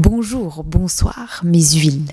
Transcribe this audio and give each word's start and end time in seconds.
Bonjour, 0.00 0.62
bonsoir, 0.62 1.40
mes 1.42 1.72
huiles. 1.72 2.12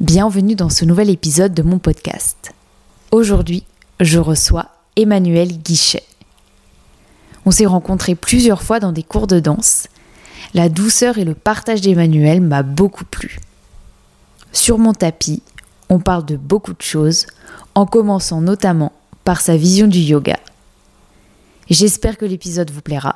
Bienvenue 0.00 0.56
dans 0.56 0.70
ce 0.70 0.84
nouvel 0.84 1.08
épisode 1.08 1.54
de 1.54 1.62
mon 1.62 1.78
podcast. 1.78 2.52
Aujourd'hui, 3.12 3.62
je 4.00 4.18
reçois 4.18 4.70
Emmanuel 4.96 5.56
Guichet. 5.62 6.02
On 7.46 7.52
s'est 7.52 7.66
rencontrés 7.66 8.16
plusieurs 8.16 8.64
fois 8.64 8.80
dans 8.80 8.90
des 8.90 9.04
cours 9.04 9.28
de 9.28 9.38
danse. 9.38 9.86
La 10.52 10.68
douceur 10.68 11.16
et 11.16 11.24
le 11.24 11.36
partage 11.36 11.80
d'Emmanuel 11.80 12.40
m'a 12.40 12.64
beaucoup 12.64 13.04
plu. 13.04 13.38
Sur 14.50 14.78
mon 14.78 14.92
tapis, 14.92 15.44
on 15.90 16.00
parle 16.00 16.26
de 16.26 16.36
beaucoup 16.36 16.74
de 16.74 16.82
choses, 16.82 17.28
en 17.76 17.86
commençant 17.86 18.40
notamment 18.40 18.90
par 19.22 19.40
sa 19.40 19.56
vision 19.56 19.86
du 19.86 20.00
yoga. 20.00 20.40
J'espère 21.70 22.18
que 22.18 22.24
l'épisode 22.24 22.72
vous 22.72 22.82
plaira. 22.82 23.14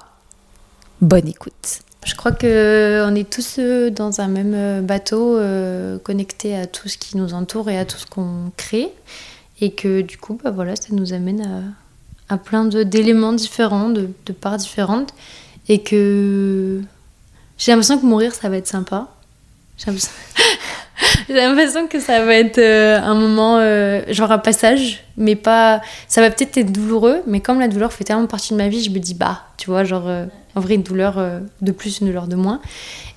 Bonne 1.00 1.26
écoute. 1.26 1.80
Je 2.06 2.14
crois 2.14 2.30
qu'on 2.30 3.14
est 3.16 3.28
tous 3.28 3.56
euh, 3.58 3.90
dans 3.90 4.20
un 4.20 4.28
même 4.28 4.54
euh, 4.54 4.80
bateau, 4.80 5.36
euh, 5.36 5.98
connectés 5.98 6.56
à 6.56 6.66
tout 6.66 6.88
ce 6.88 6.98
qui 6.98 7.16
nous 7.16 7.34
entoure 7.34 7.68
et 7.68 7.76
à 7.76 7.84
tout 7.84 7.98
ce 7.98 8.06
qu'on 8.06 8.52
crée. 8.56 8.92
Et 9.60 9.72
que 9.72 10.02
du 10.02 10.16
coup, 10.16 10.38
bah 10.42 10.52
voilà, 10.52 10.76
ça 10.76 10.88
nous 10.92 11.12
amène 11.12 11.74
à, 12.28 12.34
à 12.34 12.38
plein 12.38 12.64
d'éléments 12.64 13.32
différents, 13.32 13.88
de, 13.88 14.08
de, 14.24 14.32
parts 14.32 14.56
différentes. 14.56 15.14
Et 15.68 15.82
que 15.82 16.80
j'ai 17.58 17.72
l'impression 17.72 17.98
que 17.98 18.06
mourir, 18.06 18.32
ça 18.34 18.48
va 18.48 18.56
être 18.56 18.68
sympa. 18.68 19.08
J'ai 21.28 21.34
l'impression... 21.34 21.88
Que 21.88 22.00
ça 22.00 22.24
va 22.24 22.34
être 22.34 22.58
euh, 22.58 23.00
un 23.00 23.14
moment, 23.14 23.58
euh, 23.58 24.02
genre 24.08 24.32
un 24.32 24.38
passage, 24.38 25.04
mais 25.16 25.36
pas. 25.36 25.80
Ça 26.08 26.20
va 26.20 26.30
peut-être 26.30 26.56
être 26.56 26.72
douloureux, 26.72 27.22
mais 27.26 27.40
comme 27.40 27.60
la 27.60 27.68
douleur 27.68 27.92
fait 27.92 28.04
tellement 28.04 28.26
partie 28.26 28.52
de 28.52 28.58
ma 28.58 28.68
vie, 28.68 28.82
je 28.82 28.90
me 28.90 28.98
dis, 28.98 29.14
bah, 29.14 29.42
tu 29.56 29.70
vois, 29.70 29.84
genre, 29.84 30.08
euh, 30.08 30.26
en 30.56 30.60
vrai, 30.60 30.74
une 30.74 30.82
douleur 30.82 31.22
de 31.60 31.72
plus, 31.72 32.00
une 32.00 32.08
douleur 32.08 32.26
de 32.26 32.34
moins. 32.34 32.60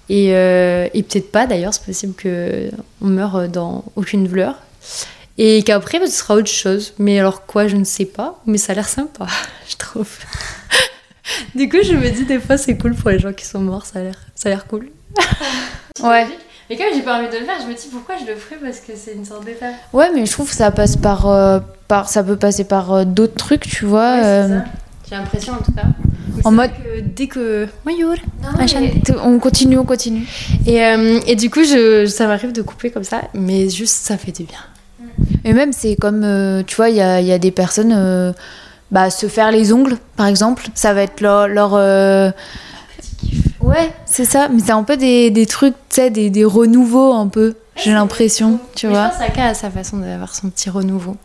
Et, 0.09 0.27
et 0.27 1.03
peut-être 1.03 1.31
pas 1.31 1.47
d'ailleurs, 1.47 1.73
c'est 1.73 1.85
possible 1.85 2.13
qu'on 2.21 3.07
meure 3.07 3.49
dans 3.49 3.84
aucune 3.95 4.25
douleur. 4.25 4.55
Et 5.41 5.63
qu'après, 5.63 6.00
bah, 6.00 6.05
ce 6.05 6.11
sera 6.11 6.36
autre 6.36 6.50
chose. 6.50 6.94
Mais 7.00 7.17
alors 7.17 7.45
quoi, 7.45 7.67
je 7.67 7.78
ne 7.78 7.86
sais 7.86 8.05
pas, 8.05 8.41
mais 8.45 8.58
ça 8.58 8.73
a 8.73 8.75
l'air 8.75 8.89
sympa, 8.89 9.25
je 9.69 9.78
trouve. 9.78 10.09
du 11.55 11.69
coup, 11.69 11.78
je 11.81 11.94
me 11.94 12.09
dis, 12.09 12.25
des 12.25 12.39
fois, 12.39 12.58
c'est 12.58 12.78
cool 12.78 12.94
pour 12.94 13.09
les 13.09 13.19
gens 13.19 13.31
qui 13.31 13.45
sont 13.45 13.61
morts, 13.61 13.85
ça 13.85 14.00
a 14.00 14.03
l'air, 14.03 14.19
ça 14.35 14.50
a 14.50 14.52
l'air 14.52 14.67
cool. 14.67 14.89
ouais. 16.03 16.28
Et 16.69 16.78
comme 16.78 16.88
j'ai 16.94 17.02
pas 17.02 17.17
envie 17.17 17.30
de 17.30 17.38
le 17.38 17.45
faire, 17.45 17.56
je 17.61 17.67
me 17.67 17.73
dis 17.73 17.88
pourquoi 17.91 18.16
je 18.17 18.25
le 18.30 18.35
ferais? 18.35 18.58
Parce 18.61 18.80
que 18.81 18.91
c'est 18.95 19.13
une 19.13 19.25
sorte 19.25 19.45
d'état. 19.45 19.72
Ouais, 19.91 20.11
mais 20.13 20.25
je 20.25 20.31
trouve 20.31 20.47
que 20.47 20.56
ça 20.56 20.69
passe 20.69 20.97
par, 20.97 21.28
euh, 21.28 21.59
par 21.88 22.09
ça 22.09 22.22
peut 22.22 22.35
passer 22.35 22.66
par 22.66 22.94
euh, 22.94 23.06
d'autres 23.06 23.33
trucs, 23.35 23.67
tu 23.67 23.85
vois. 23.85 24.17
Ouais, 24.17 24.22
euh... 24.23 24.59
J'ai 25.09 25.15
l'impression 25.15 25.53
en 25.53 25.57
tout 25.63 25.71
cas. 25.71 25.83
Mais 26.35 26.45
en 26.45 26.52
mode 26.52 26.71
que 26.71 26.99
dès 27.02 27.27
que 27.27 27.67
bonjour, 27.83 28.13
on 29.23 29.39
continue, 29.39 29.77
on 29.77 29.85
continue. 29.85 30.27
Et, 30.67 30.83
euh, 30.83 31.19
et 31.25 31.35
du 31.35 31.49
coup, 31.49 31.63
je, 31.63 32.05
ça 32.05 32.27
m'arrive 32.27 32.51
de 32.51 32.61
couper 32.61 32.91
comme 32.91 33.03
ça, 33.03 33.21
mais 33.33 33.69
juste 33.69 34.05
ça 34.05 34.17
fait 34.17 34.31
du 34.31 34.43
bien. 34.43 34.59
Et 35.43 35.53
même 35.53 35.73
c'est 35.73 35.95
comme 35.95 36.63
tu 36.67 36.75
vois, 36.75 36.89
il 36.89 36.95
y 36.95 37.01
a, 37.01 37.21
y 37.21 37.31
a, 37.31 37.39
des 37.39 37.51
personnes 37.51 38.33
bah, 38.91 39.09
se 39.09 39.27
faire 39.27 39.51
les 39.51 39.73
ongles 39.73 39.97
par 40.16 40.27
exemple, 40.27 40.67
ça 40.75 40.93
va 40.93 41.01
être 41.03 41.21
leur, 41.21 41.47
leur 41.47 42.33
Ouais, 43.61 43.91
c'est 44.05 44.25
ça. 44.25 44.47
Mais 44.49 44.61
c'est 44.66 44.71
un 44.71 44.83
peu 44.83 44.97
des, 44.97 45.31
des 45.31 45.45
trucs, 45.45 45.75
tu 45.89 45.95
sais, 45.95 46.09
des, 46.09 46.29
des, 46.29 46.45
renouveaux 46.45 47.13
un 47.13 47.27
peu, 47.27 47.55
j'ai 47.75 47.91
l'impression, 47.91 48.59
tu 48.75 48.88
mais 48.88 48.94
vois. 48.94 49.05
Je 49.05 49.17
pense 49.17 49.27
chacun 49.27 49.45
a 49.45 49.53
sa 49.53 49.69
façon 49.69 49.97
d'avoir 49.97 50.33
son 50.33 50.49
petit 50.49 50.69
renouveau. 50.69 51.17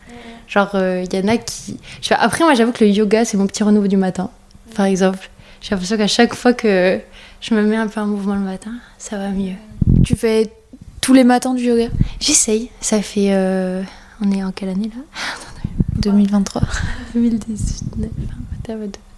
Genre, 0.49 0.71
il 0.75 0.81
euh, 0.81 1.05
y 1.05 1.19
en 1.19 1.29
a 1.29 1.37
qui. 1.37 1.79
Après, 2.11 2.45
moi, 2.45 2.55
j'avoue 2.55 2.73
que 2.73 2.85
le 2.85 2.91
yoga, 2.91 3.25
c'est 3.25 3.37
mon 3.37 3.47
petit 3.47 3.63
renouveau 3.63 3.87
du 3.87 3.97
matin, 3.97 4.31
par 4.75 4.87
exemple. 4.87 5.31
J'ai 5.61 5.71
l'impression 5.71 5.97
qu'à 5.97 6.07
chaque 6.07 6.35
fois 6.35 6.53
que 6.53 7.01
je 7.41 7.55
me 7.55 7.63
mets 7.63 7.77
un 7.77 7.89
peu 7.89 8.01
en 8.01 8.07
mouvement 8.07 8.35
le 8.35 8.41
matin, 8.41 8.73
ça 8.99 9.17
va 9.17 9.31
mieux. 9.31 9.55
Tu 10.05 10.17
fais 10.17 10.51
tous 11.01 11.15
les 11.15 11.25
matins 11.25 11.55
du 11.55 11.65
yoga? 11.65 11.89
J'essaye. 12.21 12.71
Ça 12.81 13.01
fait. 13.01 13.33
Euh... 13.33 13.83
On 14.21 14.31
est 14.31 14.45
en 14.45 14.53
quelle 14.53 14.69
année 14.69 14.91
là? 14.95 15.03
2023. 15.97 16.63
2018. 17.15 17.85
2023. 17.97 19.14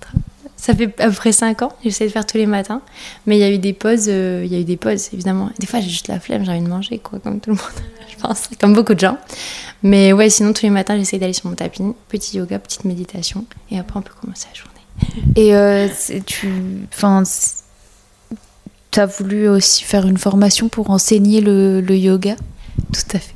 Ça 0.67 0.75
fait 0.75 1.01
à 1.01 1.07
peu 1.07 1.15
près 1.15 1.31
5 1.31 1.63
ans, 1.63 1.73
j'essaie 1.85 2.07
de 2.07 2.11
faire 2.11 2.27
tous 2.27 2.39
les 2.39 2.47
matins. 2.47 2.83
Mais 3.25 3.37
il 3.37 3.41
y 3.41 3.45
a 3.45 3.51
eu 3.53 3.59
des 3.59 3.73
pauses, 3.73 4.07
euh, 4.09 4.43
il 4.45 4.53
y 4.53 4.57
a 4.57 4.59
eu 4.59 4.65
des 4.65 4.77
pauses, 4.77 5.11
évidemment. 5.13 5.49
Des 5.61 5.67
fois, 5.69 5.79
j'ai 5.79 5.89
juste 5.89 6.09
la 6.09 6.19
flemme, 6.19 6.45
j'ai 6.45 6.51
envie 6.51 6.61
de 6.61 6.69
manger, 6.69 6.99
quoi, 6.99 7.21
comme 7.21 7.39
tout 7.39 7.51
le 7.51 7.57
monde, 7.57 7.85
je 8.09 8.21
pense, 8.21 8.49
comme 8.61 8.75
beaucoup 8.75 8.95
de 8.95 8.99
gens. 8.99 9.17
Mais 9.85 10.13
ouais, 10.13 10.29
sinon, 10.29 10.53
tous 10.53 10.65
les 10.65 10.71
matins, 10.71 10.97
j'essaie 10.97 11.21
d'aller 11.21 11.35
sur 11.35 11.49
mon 11.49 11.55
tapis, 11.55 11.85
petit 12.09 12.39
yoga, 12.39 12.59
petite 12.59 12.85
méditation, 12.85 13.45
et 13.71 13.79
après, 13.79 14.01
on 14.01 14.03
peut 14.03 14.15
commencer 14.21 14.49
la 14.53 14.59
journée. 14.59 15.33
Et 15.37 15.55
euh, 15.55 15.87
tu. 16.27 16.49
Enfin. 16.93 17.23
Tu 18.91 19.01
as 19.01 19.07
voulu 19.07 19.49
aussi 19.49 19.85
faire 19.85 20.05
une 20.05 20.19
formation 20.19 20.69
pour 20.69 20.91
enseigner 20.91 21.41
le 21.41 21.81
yoga? 21.91 22.35
Tout 22.93 23.17
à 23.17 23.19
fait. 23.19 23.35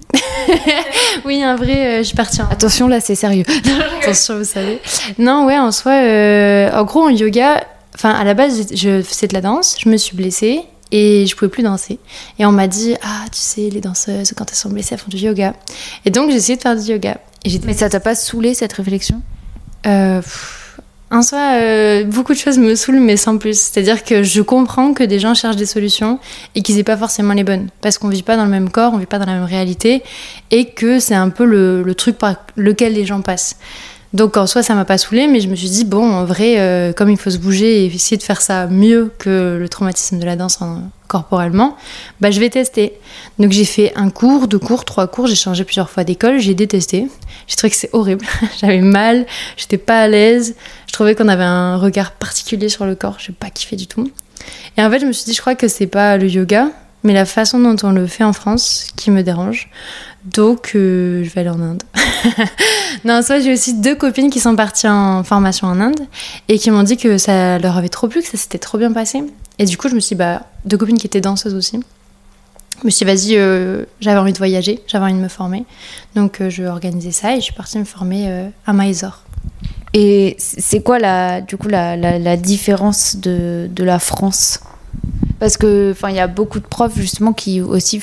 oui, 1.25 1.45
en 1.45 1.57
vrai, 1.57 1.87
euh, 1.87 1.99
je 1.99 2.03
suis 2.05 2.17
partie 2.17 2.41
en... 2.43 2.49
Attention, 2.49 2.89
là, 2.89 3.01
c'est 3.01 3.15
sérieux. 3.15 3.45
Attention, 4.03 4.39
vous 4.39 4.45
savez. 4.45 4.81
Non, 5.19 5.47
ouais, 5.47 5.59
en 5.59 5.73
soi, 5.73 5.93
euh, 5.93 6.71
en 6.73 6.85
gros, 6.85 7.03
en 7.03 7.11
yoga, 7.11 7.65
enfin, 7.95 8.11
à 8.11 8.25
la 8.25 8.35
base, 8.35 8.75
je 8.75 9.03
faisais 9.03 9.27
de 9.27 9.35
la 9.35 9.41
danse, 9.41 9.77
je 9.79 9.89
me 9.89 9.97
suis 9.97 10.17
blessée 10.17 10.63
et 10.93 11.27
je 11.27 11.37
pouvais 11.37 11.51
plus 11.51 11.63
danser. 11.63 11.99
Et 12.39 12.47
on 12.47 12.53
m'a 12.53 12.67
dit, 12.67 12.95
ah, 13.03 13.25
tu 13.31 13.39
sais, 13.39 13.71
les 13.71 13.81
danseuses, 13.81 14.33
quand 14.37 14.47
elles 14.51 14.57
sont 14.57 14.71
blessées, 14.71 14.95
elles 14.95 15.01
font 15.01 15.11
du 15.11 15.19
yoga. 15.19 15.55
Et 16.05 16.11
donc, 16.11 16.31
j'ai 16.31 16.37
essayé 16.37 16.57
de 16.57 16.63
faire 16.63 16.77
du 16.77 16.83
yoga. 16.83 17.19
Et 17.45 17.61
Mais 17.65 17.75
ça 17.75 17.89
t'a 17.89 18.01
pas 18.01 18.15
saoulé, 18.15 18.55
cette 18.55 18.73
réflexion? 18.73 19.23
Euh, 19.87 20.21
en 21.13 21.23
soi, 21.23 21.55
euh, 21.55 22.05
beaucoup 22.05 22.33
de 22.33 22.39
choses 22.39 22.59
me 22.59 22.77
saoulent, 22.77 23.01
mais 23.01 23.17
sans 23.17 23.37
plus. 23.37 23.59
C'est-à-dire 23.59 24.05
que 24.05 24.23
je 24.23 24.43
comprends 24.43 24.95
que 24.95 25.03
des 25.03 25.19
gens 25.19 25.35
cherchent 25.35 25.57
des 25.57 25.67
solutions 25.67 26.21
et 26.55 26.63
qu'ils 26.63 26.77
n'aient 26.77 26.85
pas 26.85 26.97
forcément 26.97 27.35
les 27.35 27.43
bonnes. 27.43 27.69
Parce 27.81 27.99
qu'on 27.99 28.07
ne 28.07 28.13
vit 28.13 28.23
pas 28.23 28.37
dans 28.37 28.45
le 28.45 28.51
même 28.51 28.71
corps, 28.71 28.93
on 28.93 28.97
ne 28.97 29.01
vit 29.01 29.07
pas 29.07 29.19
dans 29.19 29.27
la 29.27 29.35
même 29.35 29.45
réalité, 29.45 30.05
et 30.53 30.67
que 30.67 31.01
c'est 31.01 31.17
un 31.17 31.31
peu 31.31 31.45
le, 31.45 31.83
le, 31.83 31.95
truc 31.97 32.17
par 32.17 32.37
lequel 32.57 32.93
les 32.93 33.05
gens 33.05 33.23
passent. 33.23 33.57
Donc 34.13 34.37
en 34.37 34.47
soi, 34.47 34.63
ça 34.63 34.75
m'a 34.75 34.85
pas 34.85 34.99
saoulé, 34.99 35.29
mais 35.29 35.41
je 35.41 35.49
me 35.49 35.55
suis 35.55 35.71
dit, 35.71 35.85
bon, 35.85 36.13
en 36.13 36.25
vrai, 36.25 36.59
euh, 36.59 36.93
comme 36.93 37.11
il 37.11 37.17
faut 37.17 37.31
se 37.31 37.39
bouger 37.39 37.85
et 37.85 37.87
essayer 37.87 38.17
de 38.17 38.23
faire 38.23 38.41
ça 38.41 38.67
mieux 38.67 39.13
que 39.19 39.57
le 39.61 39.69
traumatisme 39.69 40.19
de 40.19 40.25
la 40.25 40.35
danse 40.35 40.61
en, 40.61 40.83
corporellement, 41.11 41.77
bah, 42.21 42.31
je 42.31 42.39
vais 42.39 42.51
tester. 42.51 42.95
Donc 43.41 43.51
j'ai 43.51 43.65
fait 43.65 43.93
un 43.97 44.11
cours, 44.11 44.47
deux 44.47 44.61
cours, 44.61 44.85
trois 44.85 45.09
cours, 45.09 45.27
j'ai 45.27 45.35
changé 45.35 45.65
plusieurs 45.65 45.91
fois 45.91 46.05
d'école, 46.05 46.39
j'ai 46.39 46.55
détesté. 46.55 47.09
J'ai 47.49 47.57
trouvé 47.57 47.71
que 47.71 47.77
c'est 47.77 47.91
horrible. 47.93 48.25
J'avais 48.61 48.81
mal, 48.81 49.27
j'étais 49.57 49.77
pas 49.77 50.03
à 50.03 50.07
l'aise, 50.07 50.55
je 50.87 50.93
trouvais 50.93 51.17
qu'on 51.17 51.27
avait 51.27 51.43
un 51.43 51.77
regard 51.77 52.13
particulier 52.13 52.69
sur 52.69 52.87
le 52.87 52.95
corps, 52.95 53.17
j'ai 53.19 53.33
pas 53.33 53.51
kiffé 53.51 53.75
du 53.75 53.89
tout. 53.89 54.09
Et 54.77 54.83
en 54.83 54.91
fait, 54.91 55.01
je 55.01 55.07
me 55.07 55.13
suis 55.13 55.25
dit, 55.25 55.35
je 55.35 55.41
crois 55.41 55.57
que 55.57 55.67
c'est 55.67 55.89
pas 55.89 56.17
le 56.17 56.29
yoga, 56.29 56.69
mais 57.03 57.13
la 57.13 57.25
façon 57.25 57.59
dont 57.59 57.77
on 57.83 57.91
le 57.91 58.07
fait 58.07 58.25
en 58.25 58.33
France 58.33 58.87
qui 58.95 59.11
me 59.11 59.23
dérange. 59.23 59.69
Donc, 60.25 60.73
euh, 60.75 61.25
je 61.25 61.31
vais 61.31 61.41
aller 61.41 61.51
en 61.51 61.61
Inde. 61.61 61.83
non, 63.05 63.23
soit 63.23 63.41
j'ai 63.41 63.53
aussi 63.53 63.75
deux 63.75 63.95
copines 63.95 64.31
qui 64.31 64.41
sont 64.41 64.55
parties 64.55 64.89
en 64.89 65.25
formation 65.25 65.67
en 65.67 65.81
Inde 65.81 66.01
et 66.49 66.59
qui 66.59 66.71
m'ont 66.71 66.83
dit 66.83 66.97
que 66.97 67.19
ça 67.19 67.59
leur 67.59 67.77
avait 67.77 67.89
trop 67.89 68.09
plu, 68.09 68.21
que 68.21 68.29
ça 68.29 68.37
s'était 68.37 68.59
trop 68.59 68.79
bien 68.79 68.93
passé. 68.93 69.23
Et 69.59 69.65
du 69.65 69.77
coup, 69.77 69.89
je 69.89 69.95
me 69.95 70.01
suis 70.01 70.15
dit, 70.15 70.19
bah, 70.19 70.43
deux 70.65 70.77
copines 70.77 70.99
qui 70.99 71.07
étaient 71.07 71.21
danseuses 71.21 71.55
aussi. 71.55 71.81
Je 72.81 72.87
me 72.87 72.91
suis 72.91 73.05
dit, 73.05 73.13
vas-y, 73.13 73.37
euh, 73.37 73.85
j'avais 74.01 74.19
envie 74.19 74.33
de 74.33 74.39
voyager, 74.39 74.83
j'avais 74.87 75.05
envie 75.05 75.15
de 75.15 75.19
me 75.19 75.29
former. 75.29 75.65
Donc, 76.15 76.41
euh, 76.41 76.49
je 76.49 76.63
organiser 76.63 77.13
ça 77.13 77.35
et 77.35 77.37
je 77.37 77.43
suis 77.43 77.53
partie 77.53 77.79
me 77.79 77.85
former 77.85 78.27
euh, 78.29 78.49
à 78.67 78.73
Mysore. 78.73 79.23
Et 79.93 80.37
c'est 80.39 80.83
quoi, 80.83 80.99
la, 80.99 81.41
du 81.43 81.57
coup, 81.57 81.69
la, 81.69 81.97
la, 81.97 82.19
la 82.19 82.37
différence 82.37 83.17
de, 83.17 83.69
de, 83.71 83.85
la 83.85 83.99
France? 83.99 84.61
Parce 85.41 85.57
qu'il 85.57 85.95
y 86.11 86.19
a 86.19 86.27
beaucoup 86.27 86.61
de 86.61 86.67
profs, 86.67 86.97
justement, 86.97 87.33
qui 87.33 87.61
aussi 87.61 88.01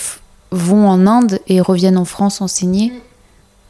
vont 0.52 0.88
en 0.88 1.08
Inde 1.08 1.40
et 1.48 1.62
reviennent 1.62 1.98
en 1.98 2.06
France 2.06 2.42
enseigner. 2.42 2.94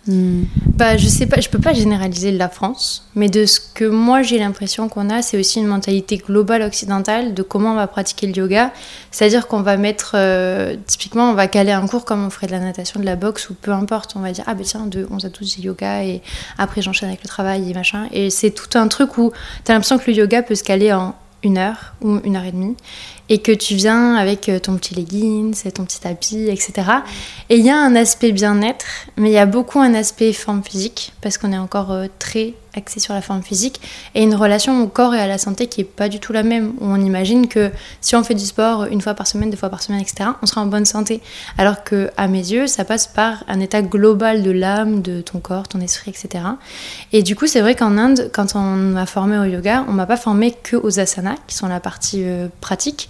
Hmm. 0.07 0.43
Bah, 0.65 0.95
je 0.95 1.05
sais 1.07 1.25
pas, 1.25 1.41
je 1.41 1.49
peux 1.49 1.59
pas 1.59 1.73
généraliser 1.73 2.31
la 2.31 2.47
France, 2.47 3.09
mais 3.15 3.27
de 3.27 3.45
ce 3.45 3.59
que 3.59 3.83
moi 3.83 4.21
j'ai 4.21 4.39
l'impression 4.39 4.88
qu'on 4.88 5.09
a, 5.09 5.21
c'est 5.21 5.38
aussi 5.38 5.59
une 5.59 5.67
mentalité 5.67 6.17
globale 6.17 6.61
occidentale 6.61 7.33
de 7.33 7.43
comment 7.43 7.73
on 7.73 7.75
va 7.75 7.88
pratiquer 7.88 8.27
le 8.27 8.33
yoga. 8.33 8.71
C'est-à-dire 9.11 9.47
qu'on 9.47 9.61
va 9.61 9.75
mettre, 9.75 10.11
euh, 10.15 10.77
typiquement, 10.85 11.29
on 11.29 11.33
va 11.33 11.47
caler 11.47 11.74
un 11.74 11.85
cours 11.88 12.06
comme 12.06 12.25
on 12.25 12.29
ferait 12.29 12.47
de 12.47 12.53
la 12.53 12.59
natation, 12.59 13.01
de 13.01 13.06
la 13.06 13.18
boxe 13.18 13.50
ou 13.50 13.53
peu 13.53 13.71
importe. 13.71 14.13
On 14.15 14.21
va 14.21 14.31
dire, 14.31 14.45
ah 14.47 14.53
ben 14.53 14.63
tiens, 14.63 14.85
de 14.85 15.06
11 15.12 15.25
à 15.25 15.29
12 15.29 15.56
j'ai 15.57 15.63
yoga 15.63 16.03
et 16.03 16.21
après 16.57 16.81
j'enchaîne 16.81 17.09
avec 17.09 17.24
le 17.24 17.27
travail 17.27 17.69
et 17.69 17.74
machin. 17.74 18.07
Et 18.13 18.29
c'est 18.29 18.51
tout 18.51 18.77
un 18.77 18.88
truc 18.88 19.18
où 19.18 19.33
tu 19.65 19.71
as 19.71 19.74
l'impression 19.74 19.97
que 19.97 20.09
le 20.09 20.15
yoga 20.15 20.41
peut 20.41 20.56
se 20.56 20.63
caler 20.63 20.94
en 20.94 21.15
une 21.44 21.57
heure 21.57 21.95
ou 22.01 22.19
une 22.24 22.35
heure 22.35 22.45
et 22.45 22.51
demie 22.51 22.75
et 23.29 23.39
que 23.39 23.51
tu 23.51 23.75
viens 23.75 24.15
avec 24.15 24.50
euh, 24.50 24.59
ton 24.59 24.77
petit 24.77 24.95
leggings, 24.95 25.56
ton 25.71 25.85
petit 25.85 26.00
tapis, 26.00 26.47
etc. 26.50 26.74
Et 27.50 27.57
il 27.57 27.65
y 27.65 27.69
a 27.69 27.77
un 27.77 27.95
aspect 27.95 28.31
bien-être, 28.31 28.85
mais 29.18 29.29
il 29.29 29.33
y 29.33 29.38
a 29.38 29.45
beaucoup 29.45 29.79
un 29.79 29.94
aspect 29.94 30.33
forme 30.33 30.63
physique, 30.63 31.13
parce 31.21 31.38
qu'on 31.38 31.51
est 31.51 31.57
encore 31.57 31.91
euh, 31.91 32.06
très 32.19 32.53
axé 32.77 33.00
sur 33.00 33.13
la 33.13 33.21
forme 33.21 33.41
physique, 33.41 33.81
et 34.15 34.24
une 34.24 34.35
relation 34.35 34.81
au 34.83 34.88
corps 34.88 35.15
et 35.15 35.19
à 35.19 35.27
la 35.27 35.38
santé 35.38 35.68
qui 35.68 35.81
est 35.81 35.83
pas 35.83 36.09
du 36.09 36.19
tout 36.19 36.31
la 36.31 36.44
même, 36.44 36.74
où 36.79 36.85
on 36.85 37.01
imagine 37.01 37.47
que 37.47 37.71
si 38.01 38.15
on 38.15 38.24
fait 38.24 38.35
du 38.35 38.45
sport 38.45 38.85
une 38.85 39.01
fois 39.01 39.15
par 39.15 39.27
semaine, 39.27 39.50
deux 39.50 39.57
fois 39.57 39.69
par 39.69 39.81
semaine, 39.81 40.00
etc., 40.00 40.29
on 40.41 40.45
sera 40.45 40.62
en 40.62 40.68
bonne 40.68 40.85
santé. 40.85 41.21
Alors 41.57 41.83
que 41.83 42.12
à 42.18 42.27
mes 42.27 42.51
yeux, 42.51 42.68
ça 42.68 42.85
passe 42.85 43.07
par 43.07 43.44
un 43.47 43.59
état 43.59 43.81
global 43.81 44.44
de 44.44 44.51
l'âme, 44.51 45.01
de 45.01 45.21
ton 45.21 45.39
corps, 45.39 45.68
ton 45.68 45.81
esprit, 45.81 46.12
etc. 46.12 46.44
Et 47.13 47.24
du 47.24 47.35
coup, 47.35 47.47
c'est 47.47 47.62
vrai 47.62 47.75
qu'en 47.75 47.97
Inde, 47.97 48.29
quand 48.33 48.56
on 48.56 48.75
m'a 48.75 49.06
formé 49.06 49.38
au 49.39 49.45
yoga, 49.45 49.83
on 49.88 49.94
m'a 49.94 50.06
pas 50.06 50.18
formé 50.18 50.53
que 50.63 50.75
aux 50.75 51.00
asanas, 51.00 51.38
qui 51.47 51.56
sont 51.56 51.68
la 51.68 51.79
partie 51.79 52.24
euh, 52.24 52.47
pratique, 52.62 53.09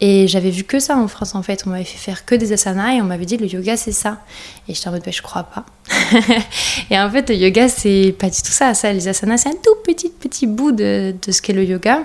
Et 0.00 0.28
j'avais 0.28 0.50
vu 0.50 0.64
que 0.64 0.78
ça 0.78 0.96
en 0.96 1.08
France 1.08 1.34
en 1.34 1.42
fait. 1.42 1.64
On 1.66 1.70
m'avait 1.70 1.84
fait 1.84 1.98
faire 1.98 2.24
que 2.24 2.34
des 2.34 2.52
asanas 2.52 2.94
et 2.94 3.00
on 3.00 3.04
m'avait 3.04 3.24
dit 3.24 3.36
le 3.36 3.46
yoga 3.46 3.76
c'est 3.76 3.92
ça. 3.92 4.18
Et 4.68 4.74
j'étais 4.74 4.88
en 4.88 4.92
mode 4.92 5.02
bah, 5.04 5.10
je 5.10 5.22
crois 5.22 5.44
pas. 5.44 5.64
et 6.90 6.98
en 6.98 7.08
fait 7.10 7.28
le 7.30 7.36
yoga 7.36 7.68
c'est 7.68 8.14
pas 8.18 8.28
du 8.28 8.42
tout 8.42 8.50
ça. 8.50 8.74
ça 8.74 8.92
les 8.92 9.08
asanas 9.08 9.38
c'est 9.38 9.48
un 9.48 9.52
tout 9.62 9.76
petit 9.84 10.10
petit 10.10 10.46
bout 10.46 10.72
de, 10.72 11.14
de 11.26 11.32
ce 11.32 11.40
qu'est 11.40 11.52
le 11.52 11.64
yoga. 11.64 12.00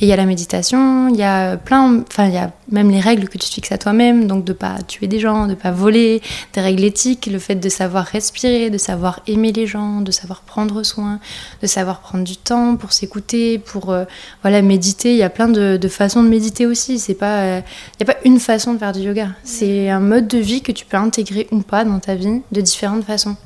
Et 0.00 0.06
il 0.06 0.08
y 0.08 0.12
a 0.12 0.16
la 0.16 0.26
méditation, 0.26 1.08
il 1.08 1.16
y 1.16 1.22
a 1.22 1.56
plein, 1.56 2.02
enfin 2.02 2.26
il 2.26 2.34
y 2.34 2.38
a 2.38 2.52
même 2.70 2.90
les 2.90 3.00
règles 3.00 3.28
que 3.28 3.38
tu 3.38 3.48
te 3.48 3.54
fixes 3.54 3.72
à 3.72 3.78
toi-même, 3.78 4.26
donc 4.26 4.44
de 4.44 4.52
pas 4.52 4.76
tuer 4.86 5.06
des 5.06 5.18
gens, 5.18 5.46
de 5.46 5.54
pas 5.54 5.70
voler, 5.70 6.22
des 6.52 6.60
règles 6.60 6.84
éthiques, 6.84 7.26
le 7.26 7.38
fait 7.38 7.56
de 7.56 7.68
savoir 7.68 8.04
respirer, 8.04 8.70
de 8.70 8.78
savoir 8.78 9.20
aimer 9.26 9.52
les 9.52 9.66
gens, 9.66 10.00
de 10.00 10.10
savoir 10.10 10.42
prendre 10.42 10.82
soin, 10.82 11.20
de 11.62 11.66
savoir 11.66 12.00
prendre 12.00 12.24
du 12.24 12.36
temps 12.36 12.76
pour 12.76 12.92
s'écouter, 12.92 13.58
pour 13.58 13.90
euh, 13.90 14.04
voilà 14.42 14.62
méditer. 14.62 15.12
Il 15.12 15.18
y 15.18 15.22
a 15.22 15.30
plein 15.30 15.48
de, 15.48 15.76
de 15.76 15.88
façons 15.88 16.22
de 16.22 16.28
méditer 16.28 16.66
aussi. 16.66 16.98
C'est 16.98 17.14
pas 17.14 17.29
il 17.58 18.04
n'y 18.04 18.10
a 18.10 18.12
pas 18.12 18.18
une 18.24 18.40
façon 18.40 18.74
de 18.74 18.78
faire 18.78 18.92
du 18.92 19.00
yoga. 19.00 19.28
C'est 19.44 19.88
un 19.88 20.00
mode 20.00 20.28
de 20.28 20.38
vie 20.38 20.62
que 20.62 20.72
tu 20.72 20.84
peux 20.84 20.96
intégrer 20.96 21.46
ou 21.50 21.60
pas 21.60 21.84
dans 21.84 21.98
ta 21.98 22.14
vie 22.14 22.42
de 22.52 22.60
différentes 22.60 23.04
façons. 23.04 23.36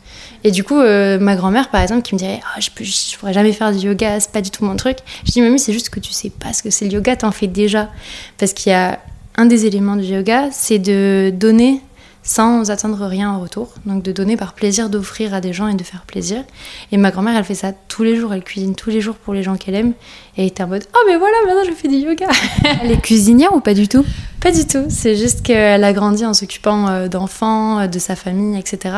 Et 0.44 0.50
du 0.50 0.62
coup, 0.62 0.78
euh, 0.78 1.18
ma 1.18 1.36
grand-mère, 1.36 1.70
par 1.70 1.80
exemple, 1.80 2.02
qui 2.02 2.14
me 2.14 2.18
dirait 2.18 2.40
oh, 2.44 2.60
je, 2.60 2.84
je 2.84 3.18
pourrais 3.18 3.32
jamais 3.32 3.52
faire 3.52 3.72
du 3.72 3.86
yoga, 3.86 4.20
c'est 4.20 4.30
pas 4.30 4.42
du 4.42 4.50
tout 4.50 4.64
mon 4.64 4.76
truc. 4.76 4.98
Je 5.24 5.32
dis 5.32 5.40
Mamie, 5.40 5.58
c'est 5.58 5.72
juste 5.72 5.88
que 5.88 6.00
tu 6.00 6.12
sais 6.12 6.30
pas 6.30 6.52
ce 6.52 6.62
que 6.62 6.70
c'est 6.70 6.84
le 6.84 6.92
yoga, 6.92 7.16
t'en 7.16 7.32
fais 7.32 7.46
déjà. 7.46 7.90
Parce 8.38 8.52
qu'il 8.52 8.70
y 8.70 8.74
a 8.74 9.00
un 9.36 9.46
des 9.46 9.66
éléments 9.66 9.96
du 9.96 10.04
yoga, 10.04 10.48
c'est 10.52 10.78
de 10.78 11.32
donner 11.34 11.80
sans 12.24 12.70
attendre 12.70 13.06
rien 13.06 13.30
en 13.30 13.38
retour. 13.38 13.68
Donc 13.84 14.02
de 14.02 14.10
donner 14.10 14.36
par 14.36 14.54
plaisir 14.54 14.88
d'offrir 14.88 15.34
à 15.34 15.40
des 15.40 15.52
gens 15.52 15.68
et 15.68 15.74
de 15.74 15.84
faire 15.84 16.02
plaisir. 16.06 16.42
Et 16.90 16.96
ma 16.96 17.10
grand-mère, 17.10 17.36
elle 17.36 17.44
fait 17.44 17.54
ça 17.54 17.72
tous 17.72 18.02
les 18.02 18.16
jours. 18.16 18.32
Elle 18.32 18.42
cuisine 18.42 18.74
tous 18.74 18.90
les 18.90 19.02
jours 19.02 19.14
pour 19.14 19.34
les 19.34 19.42
gens 19.42 19.56
qu'elle 19.56 19.74
aime. 19.74 19.92
Et 20.36 20.42
elle 20.42 20.46
était 20.46 20.62
en 20.62 20.68
mode 20.68 20.84
Oh, 20.94 20.98
mais 21.06 21.16
voilà, 21.16 21.36
maintenant 21.46 21.64
je 21.68 21.72
fais 21.72 21.86
du 21.86 21.96
yoga. 21.96 22.26
Elle 22.82 22.90
est 22.90 23.00
cuisinière 23.00 23.54
ou 23.54 23.60
pas 23.60 23.74
du 23.74 23.86
tout? 23.86 24.04
Pas 24.40 24.50
du 24.50 24.66
tout. 24.66 24.86
C'est 24.88 25.14
juste 25.16 25.42
qu'elle 25.42 25.84
a 25.84 25.92
grandi 25.92 26.24
en 26.24 26.34
s'occupant 26.34 26.88
euh, 26.88 27.08
d'enfants, 27.08 27.78
euh, 27.78 27.86
de 27.86 27.98
sa 27.98 28.16
famille, 28.16 28.58
etc. 28.58 28.96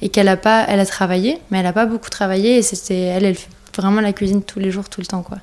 Et 0.00 0.10
qu'elle 0.10 0.28
a 0.28 0.36
pas, 0.36 0.64
elle 0.68 0.78
a 0.78 0.86
travaillé, 0.86 1.40
mais 1.50 1.58
elle 1.58 1.66
a 1.66 1.72
pas 1.72 1.86
beaucoup 1.86 2.10
travaillé. 2.10 2.58
Et 2.58 2.62
c'était 2.62 3.00
elle, 3.00 3.24
elle 3.24 3.34
fait 3.34 3.48
vraiment 3.76 4.00
la 4.00 4.12
cuisine 4.12 4.42
tous 4.42 4.60
les 4.60 4.70
jours, 4.70 4.88
tout 4.88 5.00
le 5.00 5.06
temps, 5.06 5.22
quoi. 5.22 5.38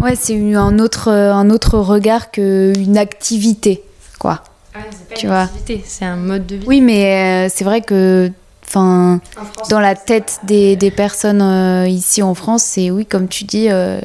Ouais, 0.00 0.14
c'est 0.14 0.54
un 0.54 0.78
autre, 0.78 1.08
un 1.08 1.50
autre 1.50 1.78
regard 1.78 2.30
qu'une 2.30 2.96
activité, 2.96 3.82
quoi. 4.18 4.42
Ah, 4.74 4.80
c'est 4.90 5.14
tu 5.14 5.26
vois. 5.26 5.48
c'est 5.84 6.04
un 6.04 6.16
mode 6.16 6.46
de 6.46 6.56
vie. 6.56 6.64
Oui, 6.66 6.80
mais 6.80 7.46
euh, 7.46 7.52
c'est 7.54 7.64
vrai 7.64 7.82
que 7.82 8.30
enfin 8.66 9.20
dans 9.68 9.80
la 9.80 9.94
tête 9.94 10.40
des, 10.44 10.76
des 10.76 10.90
personnes 10.90 11.42
euh, 11.42 11.86
ici 11.86 12.22
en 12.22 12.34
France, 12.34 12.62
c'est 12.62 12.90
oui, 12.90 13.04
comme 13.04 13.28
tu 13.28 13.44
dis, 13.44 13.68
euh, 13.70 14.00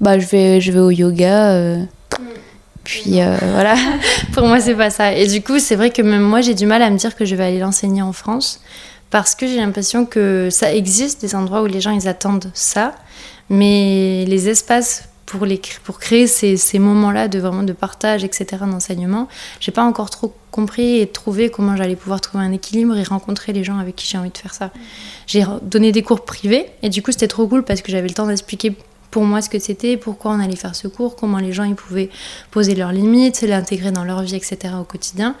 bah 0.00 0.18
je 0.18 0.26
vais 0.26 0.60
je 0.60 0.72
vais 0.72 0.80
au 0.80 0.90
yoga. 0.90 1.56
Mm. 1.56 1.88
Puis 2.84 3.20
voilà. 3.52 3.76
Pour 4.34 4.46
moi, 4.46 4.60
c'est 4.60 4.74
pas 4.74 4.90
ça. 4.90 5.14
Et 5.14 5.28
du 5.28 5.40
coup, 5.40 5.58
c'est 5.60 5.76
vrai 5.76 5.90
que 5.90 6.02
même 6.02 6.22
moi, 6.22 6.40
j'ai 6.40 6.54
du 6.54 6.66
mal 6.66 6.82
à 6.82 6.90
me 6.90 6.96
dire 6.96 7.14
que 7.14 7.24
je 7.24 7.36
vais 7.36 7.44
aller 7.44 7.60
l'enseigner 7.60 8.02
en 8.02 8.12
France 8.12 8.60
parce 9.10 9.34
que 9.34 9.46
j'ai 9.46 9.56
l'impression 9.56 10.04
que 10.04 10.48
ça 10.50 10.74
existe 10.74 11.20
des 11.20 11.34
endroits 11.34 11.62
où 11.62 11.66
les 11.66 11.80
gens 11.80 11.92
ils 11.92 12.08
attendent 12.08 12.50
ça, 12.54 12.94
mais 13.50 14.24
les 14.26 14.48
espaces 14.48 15.04
pour, 15.84 15.98
créer 15.98 16.26
ces, 16.26 16.78
moments-là 16.78 17.28
de 17.28 17.38
vraiment 17.38 17.62
de 17.62 17.72
partage, 17.72 18.24
etc., 18.24 18.46
d'enseignement, 18.60 19.28
j'ai 19.60 19.72
pas 19.72 19.84
encore 19.84 20.10
trop 20.10 20.34
compris 20.50 21.00
et 21.00 21.06
trouvé 21.06 21.50
comment 21.50 21.76
j'allais 21.76 21.96
pouvoir 21.96 22.20
trouver 22.20 22.44
un 22.44 22.52
équilibre 22.52 22.96
et 22.96 23.02
rencontrer 23.02 23.52
les 23.52 23.64
gens 23.64 23.78
avec 23.78 23.96
qui 23.96 24.06
j'ai 24.06 24.18
envie 24.18 24.30
de 24.30 24.38
faire 24.38 24.54
ça. 24.54 24.70
J'ai 25.26 25.44
donné 25.62 25.92
des 25.92 26.02
cours 26.02 26.24
privés 26.24 26.66
et 26.82 26.90
du 26.90 27.02
coup 27.02 27.12
c'était 27.12 27.28
trop 27.28 27.46
cool 27.46 27.64
parce 27.64 27.80
que 27.80 27.90
j'avais 27.90 28.08
le 28.08 28.14
temps 28.14 28.26
d'expliquer 28.26 28.76
pour 29.10 29.24
moi 29.24 29.42
ce 29.42 29.48
que 29.48 29.58
c'était, 29.58 29.96
pourquoi 29.96 30.32
on 30.32 30.40
allait 30.40 30.56
faire 30.56 30.74
ce 30.74 30.88
cours, 30.88 31.16
comment 31.16 31.38
les 31.38 31.52
gens 31.52 31.64
ils 31.64 31.74
pouvaient 31.74 32.10
poser 32.50 32.74
leurs 32.74 32.92
limites, 32.92 33.42
l'intégrer 33.42 33.92
dans 33.92 34.04
leur 34.04 34.22
vie, 34.22 34.36
etc. 34.36 34.74
au 34.80 34.84
quotidien. 34.84 35.34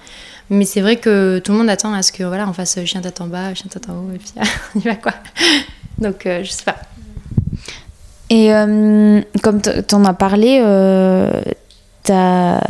Mais 0.50 0.64
c'est 0.64 0.80
vrai 0.80 0.96
que 0.96 1.38
tout 1.38 1.52
le 1.52 1.58
monde 1.58 1.70
attend 1.70 1.92
à 1.94 2.02
ce 2.02 2.12
que 2.12 2.22
voilà 2.22 2.48
on 2.48 2.52
fasse 2.52 2.84
chien 2.84 3.00
tête 3.00 3.20
en 3.20 3.26
bas, 3.26 3.54
chien 3.54 3.68
tête 3.70 3.88
en 3.88 3.94
haut 3.94 4.10
et 4.14 4.18
puis 4.18 4.32
on 4.74 4.80
y 4.80 4.82
va 4.82 4.96
quoi. 4.96 5.12
Donc 5.98 6.26
euh, 6.26 6.42
je 6.44 6.50
sais 6.50 6.64
pas. 6.64 6.76
Et 8.32 8.50
euh, 8.50 9.20
comme 9.42 9.60
tu 9.60 9.94
en 9.94 10.06
as 10.06 10.14
parlé, 10.14 10.62
euh, 10.64 11.30
tu 12.02 12.12
as, 12.12 12.60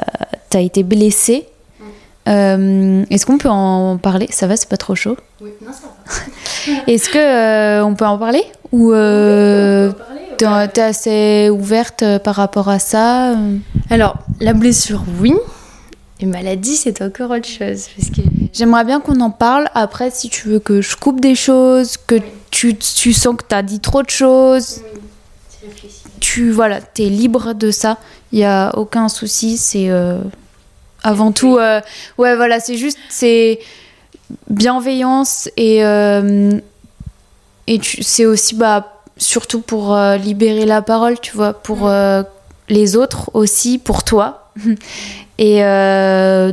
été 0.55 0.83
blessée. 0.83 1.47
Euh, 2.29 3.05
Est-ce 3.11 3.25
qu'on 3.25 3.39
peut 3.39 3.49
en 3.49 3.97
parler? 3.97 4.27
Ça 4.33 4.49
va, 4.49 4.57
c'est 4.57 4.69
pas 4.69 4.77
trop 4.77 4.97
chaud? 4.97 5.17
Oui, 5.41 5.51
non, 5.65 5.71
ça 5.73 5.83
va. 5.87 6.73
Est-ce 6.93 7.09
qu'on 7.09 7.19
euh, 7.21 7.95
peut 7.95 8.05
en 8.05 8.19
parler? 8.19 8.43
Ou 8.73 8.91
tu 10.37 10.45
es 10.45 10.81
assez 10.81 11.49
ouverte 11.49 12.03
par 12.25 12.35
rapport 12.35 12.69
à 12.69 12.81
ça? 12.81 13.37
Alors, 13.89 14.17
la 14.41 14.55
blessure, 14.55 15.05
oui. 15.21 15.33
Et 16.19 16.27
maladie, 16.27 16.75
c'est 16.75 17.03
encore 17.03 17.31
autre 17.31 17.47
chose. 17.47 17.87
Parce 17.97 18.11
que... 18.11 18.23
J'aimerais 18.53 18.85
bien 18.85 18.99
qu'on 18.99 19.21
en 19.21 19.31
parle. 19.31 19.69
Après, 19.77 20.11
si 20.11 20.29
tu 20.29 20.49
veux 20.49 20.59
que 20.59 20.81
je 20.81 20.97
coupe 20.97 21.21
des 21.21 21.37
choses, 21.37 21.99
que 21.99 22.17
tu, 22.51 22.77
tu 22.77 23.13
sens 23.13 23.37
que 23.37 23.45
tu 23.49 23.55
as 23.55 23.63
dit 23.63 23.79
trop 23.79 24.03
de 24.03 24.11
choses 24.11 24.83
tu 26.21 26.51
voilà, 26.51 26.81
es 26.99 27.09
libre 27.09 27.53
de 27.55 27.71
ça. 27.71 27.99
Il 28.33 28.39
y 28.39 28.45
a 28.45 28.77
aucun 28.77 29.09
souci. 29.09 29.57
C'est 29.57 29.91
euh, 29.91 30.19
avant 31.03 31.33
tout, 31.33 31.59
euh, 31.59 31.81
ouais, 32.19 32.37
voilà, 32.37 32.61
c'est 32.61 32.77
juste, 32.77 32.99
c'est 33.09 33.59
bienveillance 34.49 35.51
et 35.57 35.85
euh, 35.85 36.59
et 37.67 37.81
c'est 38.01 38.25
aussi 38.25 38.55
bah 38.55 39.03
surtout 39.19 39.61
pour 39.61 39.97
libérer 40.19 40.65
la 40.65 40.83
parole, 40.83 41.21
tu 41.21 41.37
vois, 41.37 41.53
pour 41.53 41.91
les 42.69 42.97
autres 42.97 43.31
aussi, 43.35 43.79
pour 43.79 44.05
toi. 44.05 44.51
Et 45.39 45.61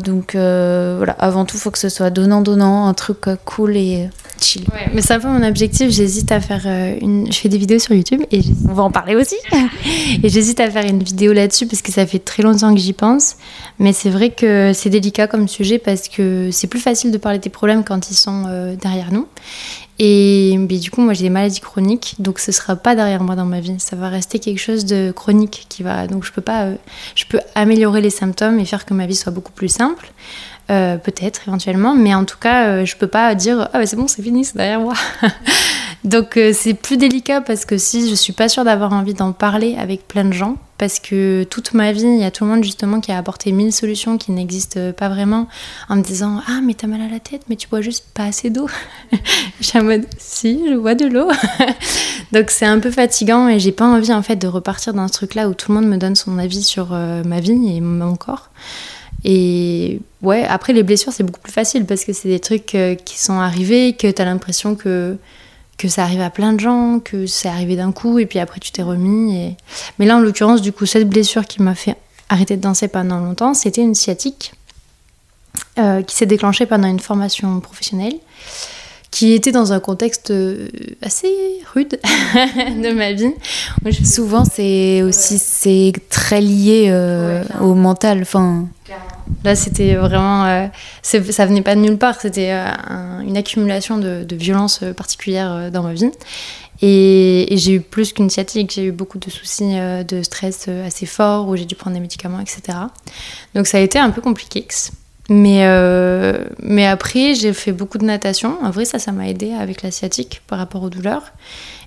donc 0.04 0.32
voilà, 0.36 1.16
avant 1.20 1.46
tout, 1.46 1.58
il 1.58 1.60
faut 1.60 1.72
que 1.72 1.78
ce 1.78 1.90
soit 1.90 2.10
donnant-donnant, 2.10 2.88
un 2.88 2.94
truc 2.94 3.26
cool 3.46 3.76
et 3.76 4.10
mais 4.94 5.02
c'est 5.02 5.14
un 5.14 5.20
peu 5.20 5.28
mon 5.28 5.44
objectif. 5.44 5.90
J'hésite 5.90 6.32
à 6.32 6.40
faire 6.40 6.64
euh, 6.66 6.98
une. 7.02 7.32
Je 7.32 7.38
fais 7.38 7.50
des 7.50 7.58
vidéos 7.58 7.80
sur 7.80 7.94
YouTube 7.94 8.22
et 8.32 8.42
on 8.68 8.74
va 8.74 8.84
en 8.84 8.92
parler 8.92 9.16
aussi. 9.16 9.36
et 10.24 10.30
j'hésite 10.30 10.60
à 10.60 10.70
faire 10.70 10.86
une 10.86 11.04
vidéo 11.04 11.34
là-dessus 11.34 11.68
parce 11.68 11.82
que 11.82 11.92
ça 11.92 12.06
fait 12.06 12.20
très 12.20 12.44
longtemps 12.44 12.74
que 12.74 12.80
j'y 12.80 12.94
pense. 12.94 13.36
Mais 13.80 13.94
c'est 13.94 14.10
vrai 14.10 14.30
que 14.30 14.72
c'est 14.74 14.90
délicat 14.90 15.28
comme 15.28 15.48
sujet 15.48 15.80
parce 15.80 16.08
que 16.10 16.50
c'est 16.52 16.68
plus 16.68 16.80
facile 16.80 17.12
de 17.12 17.18
parler 17.18 17.40
des 17.40 17.50
problèmes 17.50 17.84
quand 17.84 18.12
ils 18.12 18.16
sont 18.16 18.44
euh, 18.48 18.76
derrière 18.76 19.12
nous. 19.12 19.28
Et 20.00 20.58
mais 20.58 20.78
du 20.78 20.92
coup, 20.92 21.02
moi 21.02 21.14
j'ai 21.14 21.24
des 21.24 21.30
maladies 21.30 21.60
chroniques, 21.60 22.16
donc 22.20 22.40
ce 22.40 22.54
sera 22.54 22.78
pas 22.78 22.96
derrière 22.96 23.22
moi 23.22 23.36
dans 23.36 23.46
ma 23.46 23.60
vie. 23.60 23.76
Ça 23.80 23.98
va 23.98 24.08
rester 24.08 24.40
quelque 24.40 24.60
chose 24.60 24.86
de 24.86 25.12
chronique 25.14 25.66
qui 25.68 25.84
va. 25.84 26.08
Donc 26.08 26.24
je 26.24 26.32
peux 26.32 26.42
pas. 26.42 26.64
Euh, 26.64 26.76
je 27.16 27.26
peux 27.26 27.40
améliorer 27.54 28.00
les 28.00 28.10
symptômes 28.10 28.60
et 28.60 28.66
faire 28.66 28.86
que 28.86 28.94
ma 28.94 29.06
vie 29.06 29.16
soit 29.16 29.34
beaucoup 29.34 29.52
plus 29.52 29.68
simple. 29.68 30.12
Euh, 30.70 30.98
peut-être 30.98 31.42
éventuellement, 31.48 31.96
mais 31.96 32.14
en 32.14 32.26
tout 32.26 32.38
cas, 32.38 32.68
euh, 32.68 32.86
je 32.86 32.96
peux 32.96 33.08
pas 33.08 33.34
dire 33.34 33.70
ah 33.74 33.80
bah 33.80 33.88
c'est 33.88 33.96
bon, 33.96 34.08
c'est 34.08 34.22
fini, 34.22 34.46
c'est 34.46 34.56
derrière 34.56 34.80
moi. 34.80 34.94
Donc 36.04 36.38
euh, 36.38 36.52
c'est 36.54 36.76
plus 36.76 36.96
délicat 36.96 37.42
parce 37.42 37.66
que 37.66 37.80
si 37.80 38.08
je 38.08 38.14
suis 38.14 38.34
pas 38.34 38.50
sûre 38.50 38.64
d'avoir 38.64 38.94
envie 38.94 39.16
d'en 39.16 39.32
parler 39.32 39.76
avec 39.80 40.08
plein 40.08 40.26
de 40.26 40.32
gens, 40.32 40.58
parce 40.78 41.00
que 41.00 41.44
toute 41.50 41.74
ma 41.74 41.92
vie, 41.92 42.04
il 42.04 42.20
y 42.20 42.24
a 42.24 42.30
tout 42.30 42.44
le 42.44 42.52
monde 42.52 42.64
justement 42.64 43.02
qui 43.02 43.12
a 43.12 43.18
apporté 43.18 43.52
mille 43.52 43.74
solutions 43.74 44.20
qui 44.20 44.32
n'existent 44.32 44.92
pas 44.96 45.10
vraiment, 45.10 45.48
en 45.90 45.96
me 45.96 46.04
disant 46.04 46.40
ah 46.48 46.60
mais 46.64 46.76
t'as 46.76 46.86
mal 46.86 47.02
à 47.02 47.10
la 47.10 47.20
tête, 47.20 47.42
mais 47.50 47.56
tu 47.56 47.68
bois 47.68 47.82
juste 47.82 48.06
pas 48.14 48.26
assez 48.26 48.52
d'eau. 48.52 48.70
suis 49.62 49.80
en 49.80 49.84
mode 49.84 50.06
si, 50.20 50.62
je 50.70 50.76
bois 50.76 50.94
de 50.94 51.08
l'eau. 51.08 51.32
Donc 52.32 52.52
c'est 52.52 52.68
un 52.68 52.78
peu 52.78 52.92
fatigant 52.92 53.48
et 53.48 53.60
j'ai 53.60 53.72
pas 53.72 53.88
envie 53.88 54.14
en 54.14 54.22
fait 54.22 54.36
de 54.36 54.48
repartir 54.48 54.94
dans 54.94 55.08
ce 55.08 55.14
truc 55.14 55.34
là 55.34 55.50
où 55.50 55.56
tout 55.56 55.72
le 55.72 55.80
monde 55.80 55.90
me 55.90 55.98
donne 55.98 56.16
son 56.16 56.38
avis 56.38 56.62
sur 56.62 56.92
ma 56.92 57.40
vie 57.40 57.76
et 57.76 57.82
mon 57.82 58.16
corps. 58.16 58.52
Et 59.24 60.00
ouais, 60.22 60.46
après 60.46 60.74
les 60.74 60.84
blessures, 60.84 61.12
c'est 61.12 61.24
beaucoup 61.24 61.42
plus 61.42 61.52
facile 61.52 61.86
parce 61.86 62.06
que 62.06 62.14
c'est 62.14 62.30
des 62.30 62.40
trucs 62.40 62.76
euh, 62.76 62.96
qui 62.96 63.20
sont 63.20 63.40
arrivés, 63.40 63.94
que 63.94 64.10
tu 64.10 64.22
as 64.22 64.26
l'impression 64.26 64.76
que, 64.76 65.18
que 65.78 65.88
ça 65.88 66.04
arrive 66.04 66.22
à 66.22 66.30
plein 66.30 66.54
de 66.54 66.60
gens, 66.60 67.00
que 67.00 67.26
c'est 67.26 67.50
arrivé 67.50 67.76
d'un 67.76 67.92
coup 67.92 68.20
et 68.20 68.26
puis 68.26 68.40
après 68.40 68.60
tu 68.60 68.72
t'es 68.72 68.84
remis. 68.84 69.36
Et... 69.36 69.58
Mais 69.98 70.06
là, 70.06 70.18
en 70.18 70.20
l'occurrence, 70.20 70.62
du 70.62 70.72
coup, 70.72 70.86
cette 70.86 71.10
blessure 71.10 71.46
qui 71.46 71.62
m'a 71.62 71.76
fait 71.76 71.96
arrêter 72.30 72.56
de 72.56 72.62
danser 72.62 72.88
pendant 72.88 73.20
longtemps, 73.20 73.54
c'était 73.54 73.82
une 73.82 73.96
sciatique 73.96 74.54
euh, 75.78 76.02
qui 76.02 76.16
s'est 76.16 76.26
déclenchée 76.26 76.66
pendant 76.66 76.88
une 76.88 77.00
formation 77.00 77.60
professionnelle 77.60 78.16
qui 79.12 79.34
était 79.34 79.52
dans 79.52 79.74
un 79.74 79.80
contexte 79.80 80.30
euh, 80.30 80.68
assez 81.02 81.34
rude 81.74 82.00
de 82.04 82.94
ma 82.94 83.12
vie. 83.14 83.34
Souvent, 84.06 84.46
c'est 84.46 85.02
aussi 85.02 85.40
c'est 85.40 85.94
très 86.10 86.42
lié 86.42 86.94
au 87.60 87.74
mental. 87.74 88.22
Enfin, 88.22 88.68
Là, 89.44 89.56
c'était 89.56 89.96
vraiment. 89.96 90.46
Euh, 90.46 90.68
ça 91.02 91.46
venait 91.46 91.62
pas 91.62 91.76
de 91.76 91.82
nulle 91.82 91.98
part, 91.98 92.20
c'était 92.20 92.52
euh, 92.52 93.20
une 93.22 93.38
accumulation 93.38 93.98
de, 93.98 94.26
violences 94.32 94.82
euh, 94.84 94.94
particulières 94.94 95.72
dans 95.72 95.84
ma 95.84 95.94
vie. 95.94 96.12
Et, 96.82 97.48
j'ai 97.52 97.74
eu 97.74 97.82
plus 97.82 98.14
qu'une 98.14 98.30
sciatique, 98.30 98.72
j'ai 98.74 98.86
eu 98.86 98.92
beaucoup 98.92 99.18
de 99.18 99.30
soucis 99.30 99.76
de 100.08 100.22
stress 100.24 100.70
assez 100.86 101.06
forts 101.06 101.48
où 101.48 101.56
j'ai 101.56 101.66
dû 101.66 101.76
prendre 101.76 101.96
des 101.96 102.00
médicaments, 102.00 102.40
etc. 102.40 102.78
Donc 103.54 103.68
ça 103.68 103.78
a 103.78 103.82
été 103.82 104.00
un 104.00 104.12
peu 104.12 104.22
compliqué. 104.22 104.66
Mais, 105.30 105.68
mais 106.64 106.88
après, 106.88 107.36
j'ai 107.36 107.52
fait 107.52 107.74
beaucoup 107.74 107.98
de 107.98 108.06
natation. 108.06 108.58
En 108.64 108.72
vrai, 108.72 108.86
ça, 108.86 108.98
ça 108.98 109.12
m'a 109.12 109.28
aidé 109.28 109.52
avec 109.52 109.84
la 109.84 109.92
sciatique 109.92 110.42
par 110.48 110.58
rapport 110.58 110.82
aux 110.84 110.90
douleurs. 110.90 111.34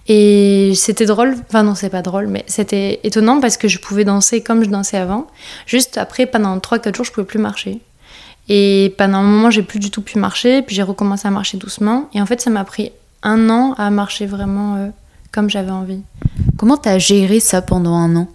Et 0.09 0.73
c'était 0.75 1.07
drôle, 1.07 1.37
enfin 1.49 1.63
non, 1.63 1.75
c'est 1.75 1.89
pas 1.91 2.03
drôle, 2.03 2.27
mais 2.27 2.45
c'était 2.49 3.01
étonnant 3.05 3.41
parce 3.41 3.57
que 3.57 3.69
je 3.69 3.79
pouvais 3.79 4.05
danser 4.05 4.43
comme 4.43 4.65
je 4.65 4.69
dansais 4.69 4.97
avant. 4.97 5.29
Juste 5.67 5.97
après, 5.97 6.27
pendant 6.27 6.57
3-4 6.59 6.97
jours, 6.97 7.05
je 7.05 7.13
pouvais 7.13 7.27
plus 7.27 7.39
marcher. 7.39 7.81
Et 8.49 8.95
pendant 8.99 9.19
un 9.19 9.23
moment, 9.23 9.51
j'ai 9.51 9.63
plus 9.63 9.79
du 9.79 9.91
tout 9.91 10.03
pu 10.03 10.19
marcher, 10.19 10.63
puis 10.63 10.75
j'ai 10.75 10.83
recommencé 10.83 11.29
à 11.29 11.31
marcher 11.31 11.57
doucement. 11.59 12.09
Et 12.15 12.21
en 12.21 12.27
fait, 12.27 12.41
ça 12.41 12.51
m'a 12.51 12.65
pris 12.65 12.91
un 13.23 13.49
an 13.51 13.75
à 13.79 13.91
marcher 13.91 14.27
vraiment 14.27 14.75
euh, 14.77 14.89
comme 15.31 15.49
j'avais 15.49 15.71
envie. 15.71 16.01
Comment 16.59 16.77
t'as 16.77 16.99
géré 16.99 17.39
ça 17.39 17.63
pendant 17.63 17.95
un 17.95 18.17
an? 18.17 18.29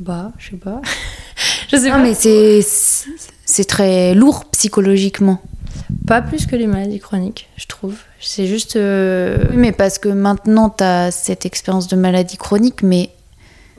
Bah, 0.00 0.32
je 0.38 0.50
sais 0.50 0.56
pas. 0.56 0.80
je 1.70 1.76
sais 1.76 1.84
Non, 1.88 1.96
pas. 1.96 2.02
mais 2.02 2.14
c'est 2.14 2.60
c'est 3.44 3.64
très 3.64 4.14
lourd 4.14 4.46
psychologiquement. 4.46 5.40
Pas 6.06 6.22
plus 6.22 6.46
que 6.46 6.56
les 6.56 6.66
maladies 6.66 6.98
chroniques, 6.98 7.48
je 7.56 7.66
trouve. 7.66 7.96
C'est 8.20 8.46
juste. 8.46 8.76
euh, 8.76 9.38
Oui, 9.50 9.56
mais 9.56 9.72
parce 9.72 9.98
que 9.98 10.08
maintenant 10.08 10.68
t'as 10.68 11.10
cette 11.10 11.46
expérience 11.46 11.88
de 11.88 11.96
maladie 11.96 12.36
chronique, 12.36 12.82
mais 12.82 13.10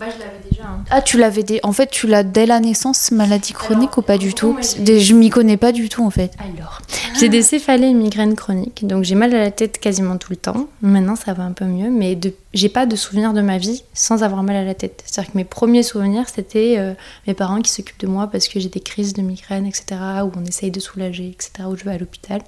Bah, 0.02 0.08
je 0.10 0.20
l'avais 0.20 0.40
déjà. 0.50 0.64
hein. 0.64 0.84
ah 0.90 1.00
tu 1.04 1.20
l'avais 1.20 1.44
dé- 1.44 1.60
en 1.62 1.74
fait 1.74 1.86
tu 1.92 2.08
l'as 2.08 2.24
dès 2.24 2.48
la 2.48 2.60
naissance 2.60 3.12
maladie 3.12 3.54
chronique 3.54 3.90
Alors, 3.92 4.00
ou 4.00 4.02
pas 4.02 4.18
du 4.18 4.34
tout? 4.34 4.58
Je 4.60 5.14
m'y 5.14 5.30
connais 5.30 5.58
pas 5.58 5.72
du 5.72 5.90
tout 5.90 6.04
en 6.04 6.10
fait. 6.10 6.32
Alors, 6.40 6.82
j'ai 7.20 7.30
des 7.30 7.44
céphalées 7.44 7.90
et 7.90 7.94
migraines 7.94 8.36
chroniques, 8.36 8.88
donc 8.88 9.04
j'ai 9.04 9.14
mal 9.14 9.32
à 9.36 9.38
la 9.38 9.52
tête 9.52 9.78
quasiment 9.78 10.18
tout 10.18 10.32
le 10.32 10.38
temps. 10.38 10.68
Maintenant, 10.82 11.16
ça 11.16 11.34
va 11.34 11.44
un 11.44 11.52
peu 11.52 11.66
mieux, 11.66 11.92
mais 11.92 12.16
de... 12.16 12.34
j'ai 12.56 12.68
pas 12.70 12.88
de 12.88 12.96
souvenirs 12.96 13.34
de 13.34 13.42
ma 13.42 13.60
vie 13.60 13.84
sans 13.94 14.24
avoir 14.24 14.42
mal 14.42 14.56
à 14.56 14.64
la 14.64 14.74
tête. 14.74 15.04
C'est-à-dire 15.06 15.34
que 15.34 15.38
mes 15.38 15.46
premiers 15.46 15.84
souvenirs, 15.84 16.26
c'était 16.34 16.78
euh, 16.80 16.94
mes 17.28 17.36
parents 17.36 17.62
qui 17.62 17.70
s'occupent 17.70 18.00
de 18.00 18.08
moi 18.08 18.26
parce 18.26 18.48
que 18.48 18.60
j'ai 18.60 18.70
des 18.70 18.80
crises 18.80 19.14
de 19.14 19.22
migraine, 19.22 19.68
etc., 19.68 19.86
où 20.26 20.32
on 20.36 20.44
essaye 20.46 20.72
de 20.72 20.80
soulager, 20.80 21.28
etc., 21.30 21.68
où 21.70 21.78
je 21.78 21.84
vais 21.84 21.92
à 21.92 21.98
l'hôpital. 22.00 22.42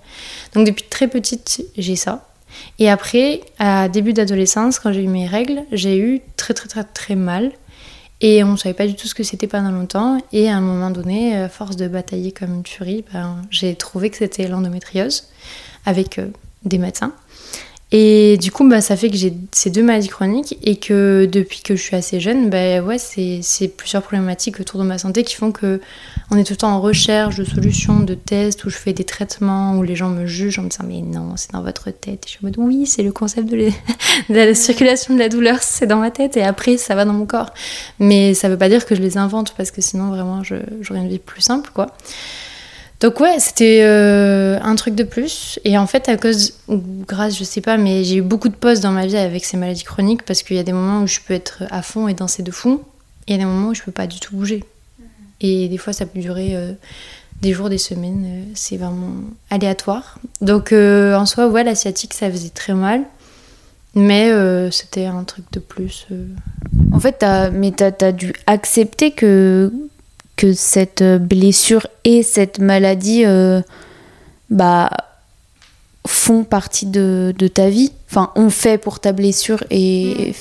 Donc 0.55 0.65
depuis 0.65 0.86
très 0.89 1.07
petite, 1.07 1.62
j'ai 1.77 1.95
ça. 1.95 2.25
Et 2.79 2.89
après, 2.89 3.41
à 3.60 3.89
début 3.89 4.13
d'adolescence, 4.13 4.79
quand 4.79 4.91
j'ai 4.91 5.03
eu 5.03 5.07
mes 5.07 5.27
règles, 5.27 5.63
j'ai 5.72 5.98
eu 5.98 6.22
très 6.38 6.53
très 6.53 6.67
très 6.67 6.83
très 6.83 7.15
mal. 7.15 7.51
Et 8.22 8.43
on 8.43 8.53
ne 8.53 8.57
savait 8.57 8.74
pas 8.74 8.88
du 8.88 8.95
tout 8.95 9.07
ce 9.07 9.15
que 9.15 9.24
c'était 9.24 9.48
pendant 9.48 9.72
longtemps. 9.72 10.17
Et 10.31 10.50
à 10.50 10.55
un 10.55 10.62
moment 10.62 10.91
donné, 10.91 11.36
à 11.36 11.50
force 11.50 11.75
de 11.75 11.88
batailler 11.88 12.31
comme 12.31 12.53
une 12.53 12.65
furie, 12.65 13.03
ben, 13.12 13.41
j'ai 13.50 13.75
trouvé 13.75 14.10
que 14.10 14.17
c'était 14.17 14.48
l'endométriose 14.48 15.27
avec 15.86 16.19
euh, 16.19 16.27
des 16.63 16.77
médecins. 16.77 17.13
Et 17.95 18.38
du 18.38 18.51
coup, 18.51 18.67
bah, 18.67 18.81
ça 18.81 18.97
fait 18.97 19.12
que 19.12 19.15
j'ai 19.15 19.35
ces 19.51 19.69
deux 19.69 19.83
maladies 19.83 20.07
chroniques 20.07 20.57
et 20.63 20.77
que 20.77 21.29
depuis 21.31 21.62
que 21.62 21.75
je 21.75 21.81
suis 21.81 21.95
assez 21.95 22.19
jeune, 22.19 22.50
bah, 22.50 22.81
ouais, 22.81 22.97
c'est 22.97 23.67
plusieurs 23.67 24.01
problématiques 24.01 24.59
autour 24.59 24.79
de 24.79 24.85
ma 24.85 24.97
santé 24.97 25.23
qui 25.23 25.35
font 25.35 25.51
que 25.51 25.79
on 26.31 26.38
est 26.38 26.43
tout 26.43 26.53
le 26.53 26.57
temps 26.57 26.71
en 26.71 26.81
recherche 26.81 27.35
de 27.35 27.43
solutions, 27.43 28.00
de 28.00 28.15
tests, 28.15 28.65
où 28.65 28.71
je 28.71 28.77
fais 28.77 28.93
des 28.93 29.03
traitements, 29.03 29.77
où 29.77 29.83
les 29.83 29.95
gens 29.95 30.09
me 30.09 30.25
jugent 30.25 30.57
en 30.57 30.63
me 30.63 30.69
disant 30.69 30.85
mais 30.88 31.01
non, 31.01 31.33
c'est 31.38 31.51
dans 31.51 31.62
votre 31.62 31.91
tête. 31.91 32.25
Et 32.25 32.25
je 32.25 32.29
suis 32.31 32.39
en 32.41 32.47
mode 32.47 32.55
oui, 32.57 32.88
c'est 32.88 33.03
le 33.03 33.12
concept 33.12 33.47
de, 33.47 33.69
la 34.29 34.55
circulation 34.55 35.13
de 35.13 35.19
la 35.19 35.29
douleur, 35.29 35.62
c'est 35.62 35.85
dans 35.85 35.97
ma 35.97 36.09
tête 36.09 36.35
et 36.35 36.41
après 36.41 36.77
ça 36.77 36.95
va 36.95 37.05
dans 37.05 37.13
mon 37.13 37.27
corps. 37.27 37.53
Mais 38.00 38.33
ça 38.33 38.50
veut 38.50 38.57
pas 38.57 38.69
dire 38.69 38.88
que 38.88 38.95
je 38.95 39.01
les 39.01 39.19
invente 39.19 39.53
parce 39.55 39.69
que 39.69 39.81
sinon 39.81 40.09
vraiment 40.09 40.41
j'aurais 40.41 41.00
une 41.00 41.09
vie 41.09 41.19
plus 41.19 41.41
simple 41.41 41.69
quoi. 41.71 41.95
Donc 43.03 43.19
ouais, 43.19 43.36
c'était 43.39 43.81
euh, 43.83 44.57
un 44.62 44.75
truc 44.75 44.95
de 44.95 45.03
plus. 45.03 45.60
Et 45.65 45.77
en 45.77 45.88
fait, 45.88 46.07
à 46.07 46.15
cause, 46.15 46.53
ou 46.69 46.81
grâce, 47.05 47.38
je 47.38 47.43
sais 47.43 47.60
pas, 47.60 47.75
mais 47.75 48.05
j'ai 48.05 48.15
eu 48.15 48.22
beaucoup 48.22 48.48
de 48.48 48.55
pauses 48.55 48.79
dans 48.79 48.93
ma 48.93 49.05
vie 49.05 49.17
avec 49.17 49.43
ces 49.43 49.57
maladies 49.57 49.83
chroniques 49.83 50.24
parce 50.24 50.41
qu'il 50.41 50.55
y 50.55 50.60
a 50.60 50.63
des 50.63 50.72
moments 50.72 51.01
où 51.01 51.07
je 51.07 51.19
peux 51.19 51.33
être 51.33 51.63
à 51.69 51.81
fond 51.81 52.07
et 52.07 52.13
danser 52.13 52.43
de. 52.43 52.51
Et 52.51 52.53
il 53.27 53.31
y 53.31 53.36
a 53.36 53.38
des 53.39 53.45
moments 53.45 53.67
où 53.67 53.74
je 53.74 53.81
peux 53.83 53.91
pas 53.91 54.07
du 54.07 54.22
tout 54.22 54.38
bouger. 54.38 54.63
Et 55.41 55.67
des 55.67 55.77
fois, 55.77 55.91
ça 55.91 56.05
peut 56.05 56.22
durer 56.22 56.55
euh, 56.55 56.72
des 57.41 57.51
jours, 57.51 57.67
des 57.69 57.77
semaines. 57.77 58.24
euh, 58.25 58.43
c'est 58.55 58.77
vraiment 58.77 59.12
aléatoire. 59.50 60.17
Donc 60.39 60.72
en 60.72 61.25
soi, 61.25 61.50
ouais, 61.50 61.65
l'asiatique, 61.65 62.13
ça 62.13 62.31
faisait 62.31 62.51
très 62.51 62.74
mal. 62.74 63.01
Mais 63.95 64.31
c'était 64.72 65.05
un 65.05 65.24
truc 65.25 65.45
de 65.51 65.60
plus. 65.60 66.07
En 66.93 67.00
fait, 67.01 67.17
t'as- 67.19 67.50
mais 67.51 67.72
t'as 67.72 67.91
as 68.01 68.12
dû 68.13 68.33
accepter 68.48 69.12
que, 69.12 69.72
que 70.35 70.53
cette 70.53 71.03
blessure 71.03 71.87
et 72.03 72.23
cette 72.23 72.59
maladie 72.59 73.25
euh, 73.25 73.61
bah, 74.49 74.89
font 76.07 76.43
partie 76.43 76.85
de, 76.85 77.33
de 77.37 77.47
ta 77.47 77.69
vie. 77.69 77.91
Enfin, 78.09 78.31
on 78.35 78.49
fait 78.49 78.77
pour 78.77 78.99
ta 78.99 79.11
blessure 79.11 79.63
et, 79.69 80.33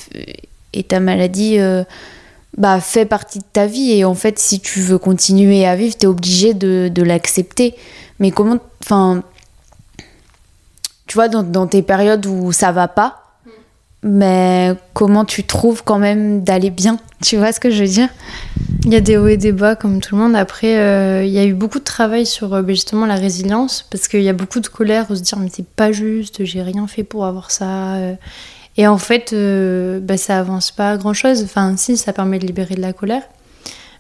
et 0.73 0.83
ta 0.83 1.01
maladie 1.01 1.59
euh, 1.59 1.85
bah, 2.57 2.81
fait 2.81 3.07
partie 3.07 3.39
de 3.39 3.45
ta 3.53 3.67
vie. 3.67 3.93
Et 3.93 4.05
en 4.05 4.15
fait, 4.15 4.39
si 4.39 4.61
tu 4.61 4.81
veux 4.81 4.99
continuer 4.99 5.67
à 5.67 5.77
vivre, 5.77 5.97
t'es 5.97 6.07
obligé 6.07 6.55
de, 6.55 6.91
de 6.93 7.03
l'accepter. 7.03 7.75
Mais 8.19 8.31
comment. 8.31 8.59
Enfin. 8.83 9.23
Tu 11.09 11.17
vois, 11.17 11.29
dans, 11.29 11.43
dans 11.43 11.67
tes 11.67 11.83
périodes 11.83 12.25
où 12.25 12.53
ça 12.53 12.73
va 12.73 12.89
pas, 12.89 13.22
mais 14.03 14.75
comment 14.95 15.25
tu 15.25 15.45
trouves 15.45 15.85
quand 15.85 15.99
même 15.99 16.43
d'aller 16.43 16.71
bien? 16.71 16.99
Tu 17.23 17.37
vois 17.37 17.53
ce 17.53 17.61
que 17.61 17.71
je 17.71 17.85
veux 17.85 17.89
dire? 17.89 18.09
Il 18.85 18.93
y 18.93 18.97
a 18.97 19.01
des 19.01 19.17
hauts 19.17 19.29
et 19.29 19.37
des 19.37 19.53
bas 19.53 19.77
comme 19.77 20.01
tout 20.01 20.17
le 20.17 20.23
monde. 20.23 20.35
Après, 20.35 20.77
euh, 20.79 21.25
il 21.25 21.31
y 21.31 21.39
a 21.39 21.45
eu 21.45 21.55
beaucoup 21.55 21.79
de 21.79 21.85
travail 21.85 22.27
sur 22.27 22.53
euh, 22.53 22.63
ben, 22.63 22.75
justement 22.75 23.07
la 23.07 23.15
résilience 23.15 23.87
parce 23.91 24.09
qu'il 24.09 24.23
y 24.23 24.29
a 24.29 24.33
beaucoup 24.33 24.59
de 24.59 24.67
colère 24.67 25.07
où 25.11 25.15
se 25.15 25.21
dire 25.21 25.39
mais 25.39 25.51
c'est 25.55 25.67
pas 25.67 25.93
juste, 25.93 26.45
j'ai 26.45 26.63
rien 26.63 26.87
fait 26.89 27.05
pour 27.05 27.27
avoir 27.27 27.51
ça. 27.53 27.95
euh. 27.95 28.15
Et 28.77 28.87
en 28.87 28.99
fait, 28.99 29.33
euh, 29.33 30.01
ben, 30.01 30.17
ça 30.17 30.39
avance 30.39 30.71
pas 30.71 30.97
grand 30.97 31.13
chose. 31.15 31.43
Enfin, 31.45 31.77
si, 31.77 31.97
ça 31.97 32.13
permet 32.13 32.39
de 32.39 32.47
libérer 32.47 32.75
de 32.75 32.81
la 32.81 32.93
colère. 32.93 33.23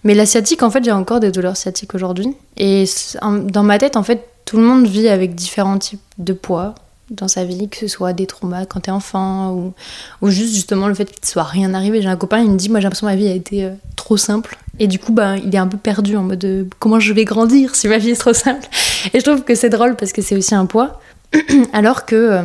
Mais 0.04 0.14
la 0.14 0.26
sciatique, 0.26 0.62
en 0.62 0.70
fait, 0.70 0.82
j'ai 0.82 0.92
encore 0.92 1.20
des 1.20 1.30
douleurs 1.30 1.56
sciatiques 1.56 1.94
aujourd'hui. 1.94 2.34
Et 2.56 2.86
dans 3.22 3.62
ma 3.62 3.78
tête, 3.78 3.96
en 3.96 4.02
fait, 4.02 4.26
tout 4.44 4.56
le 4.56 4.64
monde 4.64 4.86
vit 4.86 5.08
avec 5.08 5.34
différents 5.34 5.78
types 5.78 6.00
de 6.18 6.32
poids 6.32 6.74
dans 7.12 7.28
sa 7.28 7.44
vie, 7.44 7.68
que 7.68 7.76
ce 7.76 7.88
soit 7.88 8.12
des 8.12 8.26
traumas 8.26 8.66
quand 8.66 8.80
t'es 8.80 8.90
enfant 8.90 9.52
ou, 9.52 9.74
ou 10.20 10.30
juste 10.30 10.54
justement 10.54 10.88
le 10.88 10.94
fait 10.94 11.04
qu'il 11.04 11.20
ne 11.22 11.26
soit 11.26 11.42
rien 11.44 11.74
arrivé. 11.74 12.02
J'ai 12.02 12.08
un 12.08 12.16
copain, 12.16 12.38
il 12.38 12.50
me 12.50 12.56
dit 12.56 12.68
Moi 12.68 12.80
j'ai 12.80 12.84
l'impression 12.84 13.06
que 13.06 13.12
ma 13.12 13.16
vie 13.16 13.28
a 13.28 13.34
été 13.34 13.64
euh, 13.64 13.70
trop 13.96 14.16
simple. 14.16 14.56
Et 14.78 14.86
du 14.86 14.98
coup, 14.98 15.12
ben, 15.12 15.36
il 15.36 15.54
est 15.54 15.58
un 15.58 15.68
peu 15.68 15.76
perdu 15.76 16.16
en 16.16 16.22
mode 16.22 16.44
euh, 16.44 16.64
Comment 16.78 16.98
je 16.98 17.12
vais 17.12 17.24
grandir 17.24 17.74
si 17.74 17.88
ma 17.88 17.98
vie 17.98 18.10
est 18.10 18.20
trop 18.20 18.32
simple? 18.32 18.66
Et 19.12 19.20
je 19.20 19.24
trouve 19.24 19.44
que 19.44 19.54
c'est 19.54 19.68
drôle 19.68 19.96
parce 19.96 20.12
que 20.12 20.22
c'est 20.22 20.36
aussi 20.36 20.54
un 20.54 20.66
poids. 20.66 21.00
Alors 21.72 22.06
que 22.06 22.16
euh, 22.16 22.42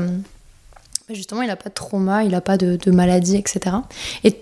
ben, 1.07 1.15
justement, 1.15 1.41
il 1.41 1.47
n'a 1.47 1.55
pas 1.55 1.69
de 1.69 1.73
trauma, 1.73 2.23
il 2.23 2.31
n'a 2.31 2.41
pas 2.41 2.57
de, 2.57 2.75
de 2.75 2.91
maladie, 2.91 3.37
etc. 3.37 3.77
Et 4.23 4.35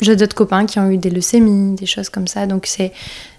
j'ai 0.00 0.16
d'autres 0.16 0.36
copains 0.36 0.66
qui 0.66 0.78
ont 0.78 0.90
eu 0.90 0.98
des 0.98 1.10
leucémies, 1.10 1.74
des 1.76 1.86
choses 1.86 2.08
comme 2.08 2.26
ça. 2.26 2.46
Donc 2.46 2.66
c'est. 2.66 2.92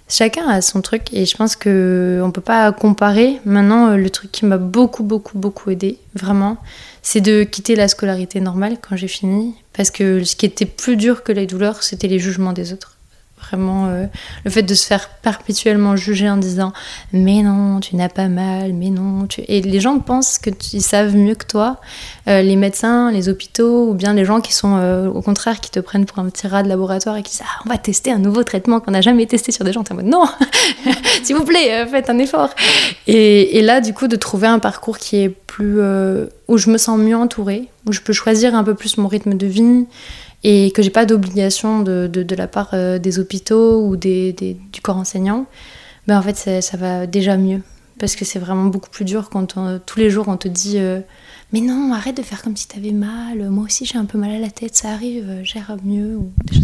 Chacun 0.10 0.48
a 0.48 0.62
son 0.62 0.82
truc 0.82 1.14
et 1.14 1.26
je 1.26 1.38
pense 1.38 1.56
que 1.56 2.20
on 2.24 2.32
peut 2.32 2.42
pas 2.42 2.72
comparer. 2.72 3.40
Maintenant, 3.46 3.92
euh, 3.92 3.96
le 3.96 4.10
truc 4.10 4.32
qui 4.32 4.46
m'a 4.46 4.58
beaucoup, 4.58 5.04
beaucoup, 5.04 5.38
beaucoup 5.38 5.70
aidé, 5.70 6.00
vraiment, 6.16 6.58
c'est 7.04 7.22
de 7.22 7.44
quitter 7.44 7.76
la 7.76 7.88
scolarité 7.88 8.42
normale 8.42 8.78
quand 8.82 8.96
j'ai 8.96 9.08
fini. 9.08 9.54
Parce 9.72 9.92
que 9.92 10.24
ce 10.24 10.36
qui 10.36 10.48
était 10.48 10.66
plus 10.66 10.98
dur 10.98 11.24
que 11.24 11.32
les 11.32 11.46
douleurs, 11.46 11.84
c'était 11.84 12.08
les 12.08 12.18
jugements 12.18 12.54
des 12.54 12.74
autres. 12.74 12.99
Vraiment, 13.42 13.88
euh, 13.88 14.06
le 14.44 14.52
fait 14.52 14.64
de 14.64 14.74
se 14.76 14.86
faire 14.86 15.10
perpétuellement 15.10 15.96
juger 15.96 16.30
en 16.30 16.38
disant 16.38 16.74
Mais 17.14 17.42
non, 17.42 17.80
tu 17.80 17.96
n'as 17.96 18.10
pas 18.10 18.28
mal, 18.28 18.74
mais 18.74 18.90
non. 18.90 19.26
Tu... 19.28 19.42
Et 19.48 19.62
les 19.62 19.80
gens 19.80 19.98
pensent 20.00 20.38
qu'ils 20.38 20.82
savent 20.82 21.16
mieux 21.16 21.36
que 21.36 21.46
toi. 21.46 21.78
Euh, 22.28 22.42
les 22.42 22.56
médecins, 22.56 23.12
les 23.12 23.30
hôpitaux, 23.30 23.90
ou 23.90 23.94
bien 23.94 24.14
les 24.14 24.26
gens 24.26 24.42
qui 24.42 24.54
sont 24.54 24.78
euh, 24.78 25.08
au 25.08 25.22
contraire 25.22 25.62
qui 25.62 25.72
te 25.72 25.80
prennent 25.80 26.06
pour 26.06 26.20
un 26.20 26.30
petit 26.30 26.48
rat 26.48 26.64
de 26.64 26.70
laboratoire 26.70 27.16
et 27.18 27.24
qui 27.24 27.32
disent 27.32 27.44
Ah, 27.44 27.62
on 27.66 27.70
va 27.70 27.78
tester 27.78 28.12
un 28.12 28.20
nouveau 28.20 28.44
traitement 28.44 28.82
qu'on 28.82 28.92
n'a 28.92 29.02
jamais 29.02 29.26
testé 29.26 29.52
sur 29.52 29.64
des 29.64 29.72
gens. 29.72 29.84
T'es 29.84 29.94
en 29.94 29.96
mode 29.96 30.06
Non, 30.06 30.26
s'il 31.24 31.36
vous 31.36 31.46
plaît, 31.46 31.86
faites 31.88 32.10
un 32.10 32.20
effort. 32.20 32.50
Et, 33.08 33.58
et 33.58 33.62
là, 33.62 33.82
du 33.82 33.94
coup, 33.94 34.08
de 34.08 34.16
trouver 34.16 34.48
un 34.48 34.60
parcours 34.60 34.98
qui 34.98 35.18
est 35.18 35.30
plus. 35.30 35.80
où 36.48 36.58
je 36.58 36.70
me 36.70 36.78
sens 36.78 37.00
mieux 37.00 37.16
entourée, 37.16 37.70
où 37.88 37.94
je 37.94 38.02
peux 38.02 38.14
choisir 38.14 38.54
un 38.54 38.64
peu 38.64 38.76
plus 38.76 38.98
mon 38.98 39.08
rythme 39.08 39.36
de 39.36 39.48
vie 39.48 39.86
et 40.44 40.72
que 40.72 40.82
j'ai 40.82 40.90
pas 40.90 41.06
d'obligation 41.06 41.82
de, 41.82 42.08
de, 42.12 42.36
la 42.36 42.48
part 42.48 42.70
euh, 42.74 42.98
des 43.00 43.20
hôpitaux 43.20 43.86
ou 43.86 43.96
des, 43.98 44.34
des- 44.34 44.58
du 44.72 44.82
corps 44.82 44.98
enseignant, 44.98 45.46
ben 46.08 46.18
en 46.18 46.22
fait 46.22 46.62
ça, 46.62 46.78
va 46.78 47.08
déjà 47.08 47.38
mieux. 47.38 47.62
Parce 48.00 48.16
que 48.16 48.24
c'est 48.24 48.40
vraiment 48.40 48.66
beaucoup 48.66 48.90
plus 48.90 49.04
dur 49.04 49.30
quand 49.30 49.56
tous 49.86 50.00
les 50.00 50.10
jours 50.10 50.30
on 50.30 50.38
te 50.38 50.48
dit 50.48 50.76
euh, 50.78 51.02
Mais 51.52 51.60
non, 51.60 51.92
arrête 51.94 52.16
de 52.16 52.22
faire 52.24 52.42
comme 52.42 52.56
si 52.56 52.66
t'avais 52.66 52.94
mal, 52.94 53.50
moi 53.50 53.66
aussi 53.66 53.86
j'ai 53.86 53.98
un 53.98 54.06
peu 54.06 54.18
mal 54.18 54.32
à 54.32 54.40
la 54.40 54.50
tête, 54.50 54.76
ça 54.78 54.90
arrive, 54.90 55.26
gère 55.44 55.76
mieux. 55.84 56.20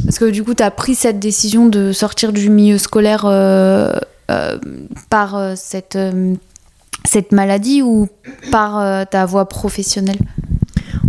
Parce 0.06 0.18
que 0.18 0.30
du 0.30 0.44
coup, 0.46 0.54
tu 0.54 0.64
as 0.64 0.72
pris 0.72 0.96
cette 0.96 1.20
décision 1.20 1.66
de 1.68 1.92
sortir 1.92 2.32
du 2.32 2.50
milieu 2.50 2.78
scolaire 2.78 3.26
euh, 3.26 3.92
par 5.10 5.58
cette, 5.58 5.98
cette 7.04 7.34
maladie 7.34 7.82
ou 7.82 8.08
par 8.50 9.06
ta 9.10 9.26
voie 9.26 9.50
professionnelle? 9.50 10.20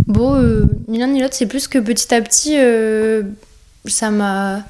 Bon, 0.07 0.35
euh, 0.35 0.65
ni 0.87 0.99
l'un 0.99 1.07
ni 1.07 1.21
l'autre, 1.21 1.35
c'est 1.35 1.47
plus 1.47 1.67
que 1.67 1.79
petit 1.79 2.13
à 2.13 2.21
petit, 2.21 2.55
euh, 2.57 3.23
ça 3.85 4.09
m'a. 4.09 4.63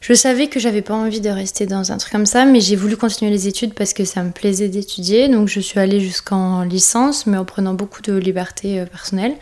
Je 0.00 0.14
savais 0.14 0.46
que 0.46 0.58
j'avais 0.58 0.80
pas 0.80 0.94
envie 0.94 1.20
de 1.20 1.28
rester 1.28 1.66
dans 1.66 1.92
un 1.92 1.98
truc 1.98 2.10
comme 2.10 2.24
ça, 2.24 2.46
mais 2.46 2.60
j'ai 2.60 2.74
voulu 2.74 2.96
continuer 2.96 3.30
les 3.30 3.48
études 3.48 3.74
parce 3.74 3.92
que 3.92 4.06
ça 4.06 4.22
me 4.22 4.30
plaisait 4.30 4.68
d'étudier. 4.68 5.28
Donc 5.28 5.48
je 5.48 5.60
suis 5.60 5.78
allée 5.78 6.00
jusqu'en 6.00 6.62
licence, 6.62 7.26
mais 7.26 7.36
en 7.36 7.44
prenant 7.44 7.74
beaucoup 7.74 8.00
de 8.00 8.14
liberté 8.14 8.80
euh, 8.80 8.86
personnelle. 8.86 9.34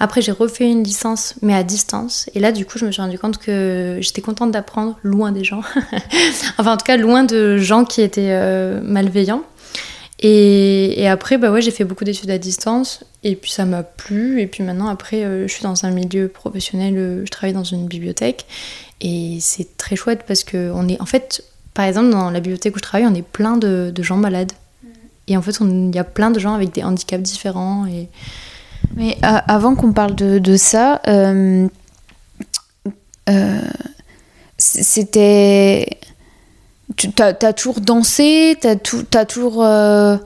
Après, 0.00 0.22
j'ai 0.22 0.32
refait 0.32 0.70
une 0.70 0.82
licence, 0.82 1.34
mais 1.42 1.54
à 1.54 1.62
distance. 1.62 2.30
Et 2.34 2.40
là, 2.40 2.50
du 2.50 2.64
coup, 2.64 2.78
je 2.78 2.86
me 2.86 2.92
suis 2.92 3.02
rendu 3.02 3.18
compte 3.18 3.36
que 3.36 3.98
j'étais 4.00 4.22
contente 4.22 4.52
d'apprendre 4.52 4.98
loin 5.02 5.32
des 5.32 5.44
gens. 5.44 5.60
enfin, 6.58 6.72
en 6.72 6.76
tout 6.78 6.86
cas, 6.86 6.96
loin 6.96 7.22
de 7.22 7.58
gens 7.58 7.84
qui 7.84 8.00
étaient 8.00 8.30
euh, 8.30 8.80
malveillants. 8.82 9.42
Et, 10.20 11.00
et 11.02 11.08
après, 11.08 11.36
bah 11.36 11.50
ouais, 11.50 11.60
j'ai 11.60 11.70
fait 11.70 11.84
beaucoup 11.84 12.04
d'études 12.04 12.30
à 12.30 12.38
distance. 12.38 13.04
Et 13.22 13.36
puis 13.36 13.50
ça 13.50 13.64
m'a 13.64 13.82
plu. 13.82 14.40
Et 14.40 14.46
puis 14.46 14.62
maintenant, 14.62 14.88
après, 14.88 15.24
euh, 15.24 15.46
je 15.46 15.52
suis 15.52 15.62
dans 15.62 15.84
un 15.84 15.90
milieu 15.90 16.28
professionnel. 16.28 16.94
euh, 16.96 17.24
je 17.24 17.30
travaille 17.30 17.54
dans 17.54 17.64
une 17.64 17.86
bibliothèque. 17.86 18.46
Et 19.00 19.38
c'est 19.40 19.76
très 19.76 19.96
chouette 19.96 20.24
parce 20.26 20.44
que 20.44 20.70
on 20.74 20.88
est. 20.88 21.00
En 21.00 21.06
fait, 21.06 21.44
par 21.74 21.84
exemple, 21.84 22.10
dans 22.10 22.30
la 22.30 22.40
bibliothèque 22.40 22.74
où 22.74 22.78
je 22.78 22.82
travaille, 22.82 23.06
on 23.06 23.14
est 23.14 23.26
plein 23.26 23.56
de, 23.56 23.92
de 23.94 24.02
gens 24.02 24.16
malades. 24.16 24.52
Et 25.28 25.36
en 25.36 25.42
fait, 25.42 25.56
il 25.60 25.94
y 25.94 25.98
a 25.98 26.04
plein 26.04 26.30
de 26.30 26.38
gens 26.38 26.54
avec 26.54 26.72
des 26.72 26.82
handicaps 26.82 27.22
différents. 27.22 27.84
Et 27.86 28.08
Mais 28.96 29.18
euh, 29.24 29.38
avant 29.48 29.74
qu'on 29.74 29.92
parle 29.92 30.14
de, 30.14 30.38
de 30.38 30.56
ça, 30.56 31.02
euh, 31.08 31.68
Tu 36.96 37.08
as, 37.18 37.32
toujours 37.52 37.80
dansé 37.80 38.56
T'as 38.60 38.76
tou- 38.76 39.02
t'as 39.02 39.24
toujours. 39.24 39.64
euh, 39.64 40.16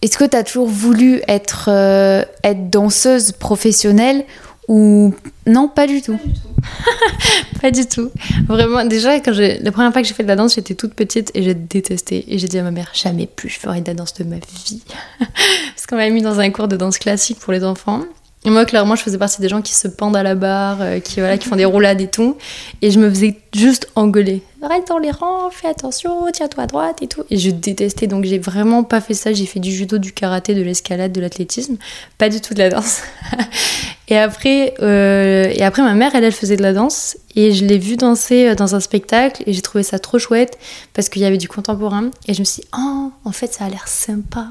Est-ce 0.00 0.16
que 0.16 0.24
tu 0.24 0.36
as 0.36 0.44
toujours 0.44 0.68
voulu 0.68 1.20
être, 1.28 1.66
euh, 1.68 2.24
être 2.44 2.70
danseuse 2.70 3.32
professionnelle 3.32 4.24
ou. 4.68 5.12
Non, 5.46 5.68
pas 5.68 5.86
du 5.88 6.00
tout? 6.02 6.18
Pas 7.60 7.70
du 7.72 7.86
tout. 7.86 8.10
Vraiment, 8.48 8.84
déjà, 8.84 9.18
quand 9.20 9.32
la 9.36 9.72
première 9.72 9.92
fois 9.92 10.02
que 10.02 10.06
j'ai 10.08 10.14
fait 10.14 10.22
de 10.22 10.28
la 10.28 10.36
danse, 10.36 10.54
j'étais 10.54 10.74
toute 10.74 10.94
petite 10.94 11.30
et 11.34 11.42
j'ai 11.42 11.54
détesté. 11.54 12.24
Et 12.28 12.38
j'ai 12.38 12.46
dit 12.48 12.58
à 12.58 12.62
ma 12.62 12.70
mère, 12.70 12.90
jamais 12.92 13.26
plus 13.26 13.48
je 13.48 13.58
ferai 13.58 13.80
de 13.80 13.86
la 13.88 13.94
danse 13.94 14.14
de 14.14 14.24
ma 14.24 14.36
vie. 14.36 14.82
Parce 15.18 15.86
qu'on 15.88 15.96
m'avait 15.96 16.10
mis 16.10 16.22
dans 16.22 16.38
un 16.40 16.50
cours 16.50 16.68
de 16.68 16.76
danse 16.76 16.98
classique 16.98 17.38
pour 17.40 17.52
les 17.52 17.62
enfants. 17.64 18.02
Et 18.44 18.50
moi, 18.50 18.64
clairement, 18.64 18.96
je 18.96 19.02
faisais 19.02 19.18
partie 19.18 19.40
des 19.40 19.48
gens 19.48 19.62
qui 19.62 19.74
se 19.74 19.86
pendent 19.88 20.16
à 20.16 20.22
la 20.24 20.34
barre, 20.34 20.78
euh, 20.80 20.98
qui, 21.00 21.20
voilà, 21.20 21.38
qui 21.38 21.48
font 21.48 21.54
des 21.56 21.64
roulades 21.64 22.00
et 22.00 22.08
tout. 22.08 22.36
Et 22.80 22.90
je 22.90 22.98
me 22.98 23.08
faisais 23.10 23.36
juste 23.54 23.88
engueuler. 23.94 24.42
Reste 24.62 24.88
dans 24.88 24.98
les 24.98 25.10
rangs, 25.10 25.50
fais 25.50 25.68
attention, 25.68 26.26
tiens-toi 26.32 26.64
à 26.64 26.66
droite 26.66 27.02
et 27.02 27.08
tout. 27.08 27.24
Et 27.30 27.36
je 27.36 27.50
détestais, 27.50 28.06
donc 28.06 28.24
j'ai 28.24 28.38
vraiment 28.38 28.84
pas 28.84 29.00
fait 29.00 29.14
ça. 29.14 29.32
J'ai 29.32 29.46
fait 29.46 29.58
du 29.58 29.72
judo, 29.72 29.98
du 29.98 30.12
karaté, 30.12 30.54
de 30.54 30.62
l'escalade, 30.62 31.10
de 31.10 31.20
l'athlétisme. 31.20 31.76
Pas 32.16 32.28
du 32.28 32.40
tout 32.40 32.54
de 32.54 32.60
la 32.60 32.70
danse. 32.70 33.02
Et 34.12 34.18
après, 34.18 34.74
euh, 34.82 35.50
et 35.50 35.62
après, 35.62 35.80
ma 35.80 35.94
mère, 35.94 36.14
elle, 36.14 36.24
elle 36.24 36.32
faisait 36.32 36.56
de 36.56 36.62
la 36.62 36.74
danse 36.74 37.16
et 37.34 37.52
je 37.52 37.64
l'ai 37.64 37.78
vue 37.78 37.96
danser 37.96 38.48
euh, 38.48 38.54
dans 38.54 38.74
un 38.74 38.80
spectacle 38.80 39.42
et 39.46 39.54
j'ai 39.54 39.62
trouvé 39.62 39.82
ça 39.82 39.98
trop 39.98 40.18
chouette 40.18 40.58
parce 40.92 41.08
qu'il 41.08 41.22
y 41.22 41.24
avait 41.24 41.38
du 41.38 41.48
contemporain 41.48 42.10
et 42.28 42.34
je 42.34 42.40
me 42.40 42.44
suis 42.44 42.60
dit, 42.60 42.68
oh, 42.76 43.10
en 43.24 43.32
fait, 43.32 43.54
ça 43.54 43.64
a 43.64 43.70
l'air 43.70 43.88
sympa. 43.88 44.48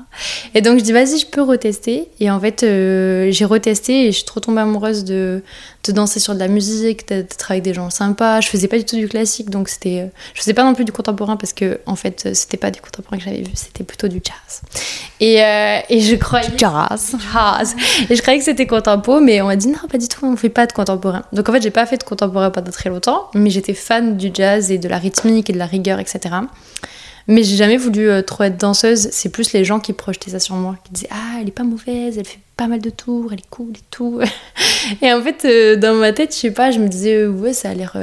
Et 0.55 0.61
donc, 0.61 0.79
je 0.79 0.83
dis, 0.83 0.93
vas-y, 0.93 1.19
je 1.19 1.27
peux 1.27 1.43
retester. 1.43 2.07
Et 2.19 2.31
en 2.31 2.39
fait, 2.39 2.63
euh, 2.63 3.29
j'ai 3.29 3.45
retesté 3.45 4.07
et 4.07 4.11
je 4.11 4.17
suis 4.17 4.25
trop 4.25 4.39
tombée 4.39 4.61
amoureuse 4.61 5.03
de, 5.03 5.43
de 5.83 5.91
danser 5.91 6.19
sur 6.19 6.33
de 6.33 6.39
la 6.39 6.47
musique, 6.47 7.07
d'être 7.07 7.51
avec 7.51 7.63
des 7.63 7.73
gens 7.73 7.89
sympas. 7.89 8.41
Je 8.41 8.47
faisais 8.47 8.67
pas 8.67 8.77
du 8.77 8.85
tout 8.85 8.95
du 8.97 9.07
classique, 9.07 9.49
donc 9.49 9.67
c'était. 9.69 10.01
euh, 10.01 10.07
Je 10.33 10.41
faisais 10.41 10.53
pas 10.53 10.63
non 10.63 10.73
plus 10.73 10.85
du 10.85 10.91
contemporain 10.91 11.37
parce 11.37 11.53
que, 11.53 11.79
en 11.85 11.95
fait, 11.95 12.23
euh, 12.25 12.33
c'était 12.33 12.57
pas 12.57 12.69
du 12.71 12.81
contemporain 12.81 13.17
que 13.17 13.23
j'avais 13.23 13.41
vu, 13.41 13.51
c'était 13.55 13.83
plutôt 13.83 14.07
du 14.07 14.21
jazz. 14.23 14.61
Et, 15.19 15.43
euh, 15.43 15.79
et 15.89 16.01
je 16.01 16.15
croyais. 16.15 16.49
Jazz. 16.57 17.15
jazz. 17.33 17.75
Et 18.09 18.15
je 18.15 18.21
croyais 18.21 18.39
que 18.39 18.45
c'était 18.45 18.67
contempo, 18.67 19.19
mais 19.19 19.41
on 19.41 19.47
m'a 19.47 19.55
dit 19.55 19.67
non, 19.67 19.79
pas 19.89 19.97
du 19.97 20.07
tout, 20.07 20.25
on 20.25 20.35
fait 20.35 20.49
pas 20.49 20.67
de 20.67 20.73
contemporain. 20.73 21.23
Donc 21.33 21.49
en 21.49 21.53
fait, 21.53 21.61
j'ai 21.61 21.71
pas 21.71 21.85
fait 21.85 21.97
de 21.97 22.03
contemporain 22.03 22.51
pendant 22.51 22.71
très 22.71 22.89
longtemps, 22.89 23.29
mais 23.33 23.49
j'étais 23.49 23.73
fan 23.73 24.17
du 24.17 24.31
jazz 24.33 24.71
et 24.71 24.77
de 24.77 24.87
la 24.87 24.97
rythmique 24.97 25.49
et 25.49 25.53
de 25.53 25.57
la 25.59 25.65
rigueur, 25.65 25.99
etc. 25.99 26.35
Mais 27.27 27.43
j'ai 27.43 27.55
jamais 27.55 27.77
voulu 27.77 28.09
euh, 28.09 28.21
trop 28.21 28.43
être 28.43 28.57
danseuse. 28.57 29.09
C'est 29.11 29.29
plus 29.29 29.53
les 29.53 29.63
gens 29.63 29.79
qui 29.79 29.93
projetaient 29.93 30.31
ça 30.31 30.39
sur 30.39 30.55
moi, 30.55 30.75
qui 30.83 30.91
disaient 30.91 31.09
ah 31.11 31.39
elle 31.39 31.47
est 31.47 31.51
pas 31.51 31.63
mauvaise, 31.63 32.17
elle 32.17 32.25
fait 32.25 32.39
pas 32.57 32.67
mal 32.67 32.79
de 32.79 32.89
tours, 32.89 33.31
elle 33.31 33.39
est 33.39 33.49
cool 33.49 33.71
et 33.71 33.83
tout. 33.89 34.19
et 35.01 35.13
en 35.13 35.21
fait, 35.21 35.45
euh, 35.45 35.75
dans 35.75 35.95
ma 35.95 36.13
tête, 36.13 36.33
je 36.33 36.39
sais 36.39 36.51
pas, 36.51 36.71
je 36.71 36.79
me 36.79 36.87
disais 36.87 37.15
euh, 37.15 37.29
ouais 37.29 37.53
ça 37.53 37.69
a 37.69 37.73
l'air, 37.73 37.95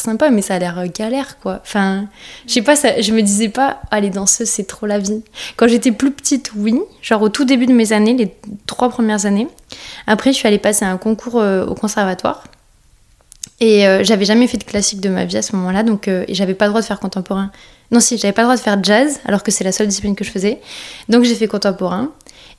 sympa, 0.00 0.30
mais 0.30 0.42
ça 0.42 0.54
a 0.54 0.58
l'air 0.58 0.84
galère 0.88 1.38
quoi. 1.38 1.60
Enfin, 1.62 2.06
je 2.46 2.52
sais 2.54 2.62
pas, 2.62 2.76
ça, 2.76 3.00
je 3.00 3.12
me 3.12 3.22
disais 3.22 3.48
pas 3.48 3.80
ah 3.90 4.00
les 4.00 4.10
danseuses 4.10 4.48
c'est 4.48 4.66
trop 4.66 4.86
la 4.86 4.98
vie. 4.98 5.22
Quand 5.56 5.68
j'étais 5.68 5.92
plus 5.92 6.10
petite, 6.10 6.52
oui, 6.56 6.78
genre 7.02 7.22
au 7.22 7.28
tout 7.28 7.44
début 7.44 7.66
de 7.66 7.72
mes 7.72 7.92
années, 7.92 8.14
les 8.14 8.34
trois 8.66 8.88
premières 8.88 9.26
années. 9.26 9.48
Après, 10.06 10.32
je 10.32 10.36
suis 10.36 10.48
allée 10.48 10.58
passer 10.58 10.84
un 10.84 10.96
concours 10.96 11.36
au 11.36 11.74
conservatoire. 11.74 12.44
Et 13.62 13.84
j'avais 14.02 14.24
jamais 14.24 14.46
fait 14.46 14.56
de 14.56 14.64
classique 14.64 15.00
de 15.00 15.10
ma 15.10 15.26
vie 15.26 15.36
à 15.36 15.42
ce 15.42 15.54
moment-là, 15.54 15.82
donc 15.82 16.10
j'avais 16.30 16.54
pas 16.54 16.64
le 16.64 16.70
droit 16.70 16.80
de 16.80 16.86
faire 16.86 16.98
contemporain. 16.98 17.50
Non, 17.90 18.00
si, 18.00 18.18
j'avais 18.18 18.32
pas 18.32 18.42
le 18.42 18.46
droit 18.46 18.56
de 18.56 18.60
faire 18.60 18.82
jazz, 18.82 19.20
alors 19.24 19.42
que 19.42 19.50
c'est 19.50 19.64
la 19.64 19.72
seule 19.72 19.88
discipline 19.88 20.14
que 20.14 20.24
je 20.24 20.30
faisais. 20.30 20.60
Donc 21.08 21.24
j'ai 21.24 21.34
fait 21.34 21.48
contemporain. 21.48 22.12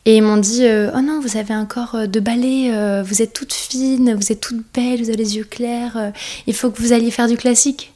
Et 0.05 0.17
ils 0.17 0.23
m'ont 0.23 0.37
dit 0.37 0.65
euh, 0.65 0.91
Oh 0.95 1.01
non, 1.01 1.19
vous 1.19 1.37
avez 1.37 1.53
un 1.53 1.65
corps 1.65 1.95
euh, 1.95 2.07
de 2.07 2.19
ballet, 2.19 2.71
euh, 2.73 3.03
vous 3.05 3.21
êtes 3.21 3.33
toute 3.33 3.53
fine, 3.53 4.15
vous 4.15 4.31
êtes 4.31 4.41
toute 4.41 4.61
belle, 4.73 5.01
vous 5.01 5.09
avez 5.09 5.17
les 5.17 5.37
yeux 5.37 5.43
clairs, 5.43 6.11
il 6.47 6.55
faut 6.55 6.71
que 6.71 6.81
vous 6.81 6.91
alliez 6.91 7.11
faire 7.11 7.27
du 7.27 7.37
classique. 7.37 7.93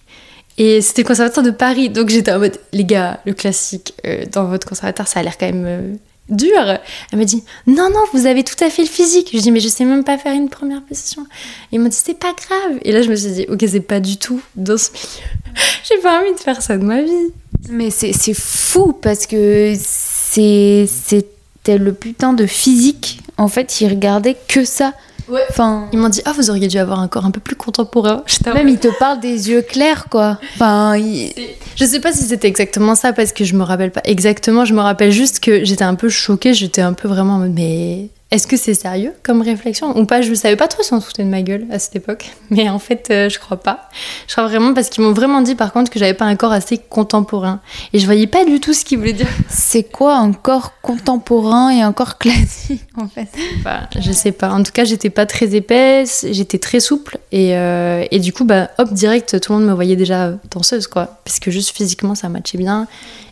Et 0.57 0.81
c'était 0.81 1.01
le 1.01 1.07
conservatoire 1.07 1.45
de 1.45 1.51
Paris, 1.51 1.89
donc 1.89 2.09
j'étais 2.09 2.31
en 2.31 2.39
mode 2.39 2.57
Les 2.71 2.85
gars, 2.85 3.19
le 3.25 3.33
classique 3.33 3.93
dans 4.31 4.45
votre 4.45 4.65
conservatoire, 4.65 5.07
ça 5.07 5.19
a 5.19 5.23
l'air 5.23 5.37
quand 5.37 5.51
même 5.51 5.97
dur. 6.29 6.79
Elle 7.11 7.19
m'a 7.19 7.25
dit 7.25 7.43
Non, 7.67 7.89
non, 7.89 8.03
vous 8.13 8.25
avez 8.25 8.43
tout 8.43 8.61
à 8.63 8.69
fait 8.69 8.83
le 8.83 8.87
physique. 8.87 9.29
Je 9.33 9.39
dis 9.39 9.51
Mais 9.51 9.59
je 9.59 9.67
sais 9.67 9.85
même 9.85 10.03
pas 10.03 10.17
faire 10.17 10.33
une 10.33 10.49
première 10.49 10.83
position. 10.83 11.25
Ils 11.71 11.79
m'ont 11.79 11.89
dit 11.89 12.01
C'est 12.03 12.19
pas 12.19 12.33
grave. 12.33 12.79
Et 12.83 12.91
là, 12.91 13.01
je 13.01 13.09
me 13.09 13.15
suis 13.15 13.31
dit 13.31 13.45
Ok, 13.49 13.63
c'est 13.67 13.79
pas 13.79 13.99
du 13.99 14.17
tout 14.17 14.41
dans 14.55 14.77
ce 14.77 14.91
milieu. 14.91 15.55
J'ai 15.89 15.97
pas 15.99 16.21
envie 16.21 16.33
de 16.33 16.39
faire 16.39 16.61
ça 16.61 16.77
de 16.77 16.83
ma 16.83 17.01
vie. 17.01 17.31
Mais 17.69 17.89
c'est 17.89 18.13
fou 18.33 18.93
parce 18.93 19.25
que 19.25 19.73
c'était 19.77 21.77
le 21.77 21.93
putain 21.93 22.33
de 22.33 22.45
physique. 22.45 23.19
En 23.37 23.47
fait, 23.47 23.81
ils 23.81 23.87
regardaient 23.87 24.37
que 24.47 24.65
ça. 24.65 24.93
Ouais. 25.27 25.41
Enfin, 25.49 25.87
Ils 25.91 25.99
m'ont 25.99 26.09
dit 26.09 26.21
Ah, 26.25 26.33
vous 26.35 26.49
auriez 26.49 26.67
dû 26.67 26.77
avoir 26.77 26.99
un 26.99 27.07
corps 27.07 27.25
un 27.25 27.31
peu 27.31 27.39
plus 27.39 27.55
contemporain. 27.55 28.23
Même 28.53 28.67
ils 28.69 28.79
te 28.79 28.87
parlent 28.99 29.19
des 29.19 29.49
yeux 29.49 29.61
clairs, 29.61 30.05
quoi. 30.09 30.39
Enfin, 30.55 30.95
ils- 30.97 31.33
Je 31.75 31.83
sais 31.85 31.99
pas 31.99 32.13
si 32.13 32.23
c'était 32.23 32.47
exactement 32.47 32.95
ça 32.95 33.11
parce 33.13 33.31
que 33.33 33.43
je 33.43 33.55
me 33.55 33.63
rappelle 33.63 33.91
pas 33.91 34.01
exactement. 34.05 34.65
Je 34.65 34.73
me 34.73 34.81
rappelle 34.81 35.11
juste 35.11 35.39
que 35.39 35.63
j'étais 35.65 35.83
un 35.83 35.95
peu 35.95 36.09
choquée. 36.09 36.53
J'étais 36.53 36.81
un 36.81 36.93
peu 36.93 37.07
vraiment 37.07 37.35
en 37.35 37.39
mode, 37.39 37.53
mais 37.53 38.09
est-ce 38.35 38.47
que 38.47 38.57
c'est 38.57 38.73
sérieux 38.73 39.13
comme 39.23 39.41
réflexion 39.41 39.97
ou 39.97 40.05
pas? 40.05 40.21
Je 40.21 40.33
savais 40.33 40.57
pas 40.57 40.67
trop 40.67 40.83
si 40.83 40.93
on 40.93 40.99
se 40.99 41.05
foutait 41.05 41.23
de 41.23 41.29
ma 41.29 41.41
gueule 41.41 41.65
à 41.71 41.79
cette 41.79 41.95
époque. 41.95 42.31
Mais 42.49 42.67
en 42.67 42.79
fait, 42.79 43.07
euh, 43.09 43.29
je 43.29 43.39
crois 43.39 43.57
pas. 43.57 43.89
Je 44.27 44.33
crois 44.33 44.47
vraiment 44.47 44.73
parce 44.73 44.89
qu'ils 44.89 45.03
m'ont 45.03 45.13
vraiment 45.13 45.41
dit 45.41 45.55
par 45.55 45.71
contre 45.71 45.89
que 45.89 45.99
j'avais 45.99 46.13
pas 46.13 46.25
un 46.25 46.35
corps 46.35 46.51
assez 46.51 46.77
contemporain 46.77 47.61
et 47.93 47.99
je 47.99 48.05
voyais 48.05 48.27
pas 48.27 48.43
du 48.43 48.59
tout 48.59 48.73
ce 48.73 48.83
qu'ils 48.83 48.97
voulaient 48.97 49.13
dire. 49.13 49.29
c'est 49.49 49.83
quoi 49.83 50.17
un 50.17 50.33
corps 50.33 50.73
contemporain 50.81 51.69
et 51.69 51.81
un 51.81 51.93
corps 51.93 52.17
classique, 52.17 52.83
en 52.97 53.07
fait? 53.07 53.29
Bah, 53.63 53.89
je 53.97 54.11
sais 54.11 54.33
pas. 54.33 54.51
En 54.51 54.63
tout 54.63 54.73
cas, 54.73 54.83
j'étais 54.83 55.09
pas 55.09 55.25
très 55.25 55.55
épaisse, 55.55 56.25
j'étais 56.29 56.59
très 56.59 56.81
souple 56.81 57.17
et, 57.31 57.55
euh, 57.55 58.03
et 58.11 58.19
du 58.19 58.33
coup, 58.33 58.43
bah, 58.43 58.69
hop, 58.77 58.91
direct, 58.91 59.39
tout 59.39 59.53
le 59.53 59.59
monde 59.59 59.67
me 59.69 59.73
voyait 59.73 59.95
déjà 59.95 60.33
danseuse, 60.51 60.87
quoi. 60.87 61.19
Parce 61.23 61.39
que 61.39 61.51
juste 61.51 61.75
physiquement, 61.75 62.15
ça 62.15 62.27
matchait 62.27 62.57
bien 62.57 62.87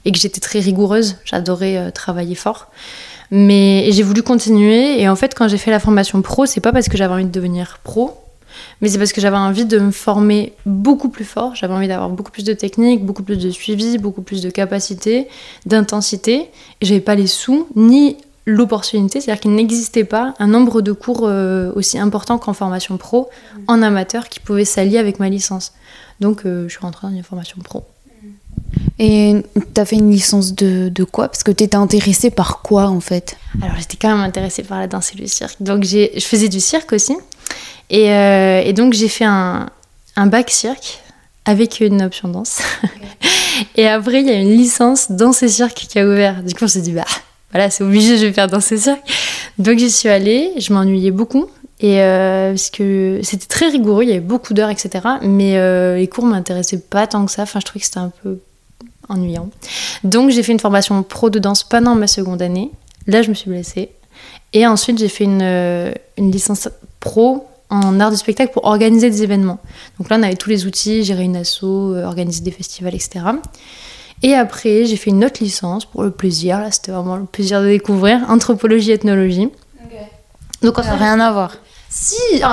et 0.05 0.11
que 0.11 0.19
j'étais 0.19 0.39
très 0.39 0.59
rigoureuse. 0.59 1.17
J'adorais 1.25 1.77
euh, 1.77 1.91
travailler 1.91 2.35
fort. 2.35 2.69
Mais 3.35 3.87
j'ai 3.89 4.03
voulu 4.03 4.21
continuer 4.21 5.01
et 5.01 5.09
en 5.09 5.15
fait, 5.15 5.33
quand 5.33 5.47
j'ai 5.47 5.57
fait 5.57 5.71
la 5.71 5.79
formation 5.79 6.21
pro, 6.21 6.45
c'est 6.45 6.61
pas 6.61 6.71
parce 6.71 6.87
que 6.87 6.97
j'avais 6.97 7.15
envie 7.15 7.25
de 7.25 7.31
devenir 7.31 7.79
pro. 7.83 8.11
Mais 8.79 8.89
c'est 8.89 8.99
parce 8.99 9.11
que 9.11 9.21
j'avais 9.21 9.37
envie 9.37 9.65
de 9.65 9.79
me 9.79 9.89
former 9.89 10.53
beaucoup 10.67 11.09
plus 11.09 11.25
fort, 11.25 11.55
j'avais 11.55 11.73
envie 11.73 11.87
d'avoir 11.87 12.11
beaucoup 12.11 12.31
plus 12.31 12.43
de 12.43 12.53
technique, 12.53 13.03
beaucoup 13.03 13.23
plus 13.23 13.39
de 13.39 13.49
suivi, 13.49 13.97
beaucoup 13.97 14.21
plus 14.21 14.43
de 14.43 14.51
capacité, 14.51 15.27
d'intensité. 15.65 16.51
Et 16.79 16.85
j'avais 16.85 17.01
pas 17.01 17.15
les 17.15 17.25
sous, 17.25 17.67
ni 17.75 18.17
l'opportunité, 18.45 19.19
c'est-à-dire 19.19 19.41
qu'il 19.41 19.55
n'existait 19.55 20.03
pas 20.03 20.35
un 20.37 20.45
nombre 20.45 20.81
de 20.81 20.91
cours 20.91 21.21
euh, 21.23 21.71
aussi 21.75 21.97
important 21.97 22.37
qu'en 22.37 22.53
formation 22.53 22.97
pro, 22.97 23.31
en 23.67 23.81
amateur, 23.81 24.29
qui 24.29 24.41
pouvait 24.41 24.63
s'allier 24.63 24.99
avec 24.99 25.17
ma 25.17 25.29
licence. 25.29 25.73
Donc 26.19 26.45
euh, 26.45 26.65
je 26.67 26.73
suis 26.73 26.81
rentrée 26.81 27.07
dans 27.07 27.13
une 27.15 27.23
formation 27.23 27.57
pro. 27.63 27.83
Et 28.99 29.35
t'as 29.73 29.85
fait 29.85 29.95
une 29.95 30.11
licence 30.11 30.53
de, 30.53 30.89
de 30.89 31.03
quoi? 31.03 31.27
Parce 31.27 31.43
que 31.43 31.51
t'étais 31.51 31.75
intéressée 31.75 32.29
par 32.29 32.61
quoi, 32.61 32.87
en 32.87 32.99
fait? 32.99 33.37
Alors 33.61 33.75
j'étais 33.77 33.97
quand 33.97 34.09
même 34.09 34.23
intéressée 34.23 34.63
par 34.63 34.79
la 34.79 34.87
danse 34.87 35.13
et 35.13 35.17
le 35.17 35.27
cirque. 35.27 35.61
Donc 35.61 35.83
je 35.83 36.07
faisais 36.19 36.49
du 36.49 36.59
cirque 36.59 36.93
aussi. 36.93 37.15
Et, 37.89 38.11
euh, 38.11 38.61
et 38.63 38.73
donc 38.73 38.93
j'ai 38.93 39.09
fait 39.09 39.25
un, 39.25 39.69
un 40.15 40.27
bac 40.27 40.49
cirque 40.49 41.01
avec 41.45 41.79
une 41.79 42.01
option 42.01 42.29
danse. 42.29 42.61
et 43.75 43.87
après 43.87 44.21
il 44.21 44.27
y 44.27 44.31
a 44.31 44.39
une 44.39 44.55
licence 44.55 45.11
danse 45.11 45.43
et 45.43 45.49
cirque 45.49 45.85
qui 45.89 45.99
a 45.99 46.05
ouvert. 46.05 46.43
Du 46.43 46.53
coup 46.53 46.63
on 46.63 46.67
s'est 46.67 46.81
dit 46.81 46.93
bah 46.93 47.05
voilà 47.51 47.69
c'est 47.69 47.83
obligé 47.83 48.17
je 48.17 48.25
vais 48.25 48.33
faire 48.33 48.47
danse 48.47 48.71
et 48.71 48.77
cirque. 48.77 49.01
Donc 49.57 49.77
j'y 49.79 49.91
suis 49.91 50.09
allée, 50.09 50.51
je 50.57 50.73
m'ennuyais 50.73 51.11
beaucoup. 51.11 51.47
Et 51.79 52.01
euh, 52.01 52.51
parce 52.51 52.69
que 52.69 53.19
c'était 53.23 53.47
très 53.47 53.67
rigoureux, 53.67 54.03
il 54.03 54.09
y 54.09 54.13
avait 54.13 54.21
beaucoup 54.21 54.53
d'heures, 54.53 54.69
etc. 54.69 55.05
Mais 55.21 55.57
euh, 55.57 55.97
les 55.97 56.07
cours 56.07 56.25
m'intéressaient 56.25 56.79
pas 56.79 57.07
tant 57.07 57.25
que 57.25 57.31
ça. 57.31 57.41
Enfin, 57.43 57.59
je 57.59 57.65
trouvais 57.65 57.81
que 57.81 57.85
c'était 57.85 57.99
un 57.99 58.11
peu 58.23 58.39
ennuyant. 59.13 59.49
Donc 60.03 60.29
j'ai 60.31 60.43
fait 60.43 60.51
une 60.51 60.59
formation 60.59 61.01
pro 61.03 61.29
de 61.29 61.39
danse 61.39 61.63
pendant 61.63 61.95
ma 61.95 62.07
seconde 62.07 62.41
année. 62.41 62.71
Là, 63.07 63.21
je 63.21 63.29
me 63.29 63.33
suis 63.33 63.49
blessée. 63.49 63.89
Et 64.53 64.65
ensuite, 64.67 64.97
j'ai 64.99 65.09
fait 65.09 65.23
une, 65.23 65.41
euh, 65.41 65.91
une 66.17 66.31
licence 66.31 66.69
pro 66.99 67.47
en 67.69 67.99
art 67.99 68.11
du 68.11 68.17
spectacle 68.17 68.53
pour 68.53 68.65
organiser 68.65 69.09
des 69.09 69.23
événements. 69.23 69.59
Donc 69.97 70.09
là, 70.09 70.17
on 70.19 70.23
avait 70.23 70.35
tous 70.35 70.49
les 70.49 70.65
outils, 70.65 71.03
gérer 71.03 71.23
une 71.23 71.35
asso, 71.35 71.63
euh, 71.63 72.05
organiser 72.05 72.41
des 72.41 72.51
festivals, 72.51 72.93
etc. 72.93 73.25
Et 74.21 74.35
après, 74.35 74.85
j'ai 74.85 74.95
fait 74.95 75.09
une 75.09 75.25
autre 75.25 75.43
licence 75.43 75.85
pour 75.85 76.03
le 76.03 76.11
plaisir. 76.11 76.59
Là, 76.59 76.71
c'était 76.71 76.91
vraiment 76.91 77.17
le 77.17 77.25
plaisir 77.25 77.61
de 77.61 77.67
découvrir 77.67 78.21
anthropologie, 78.29 78.91
ethnologie. 78.91 79.49
Donc, 80.61 80.77
on 80.77 80.83
Ça 80.83 80.91
n'a 80.91 80.95
rien 80.95 81.19
à 81.19 81.31
voir. 81.31 81.57
Si, 81.95 82.39
vrai, 82.39 82.49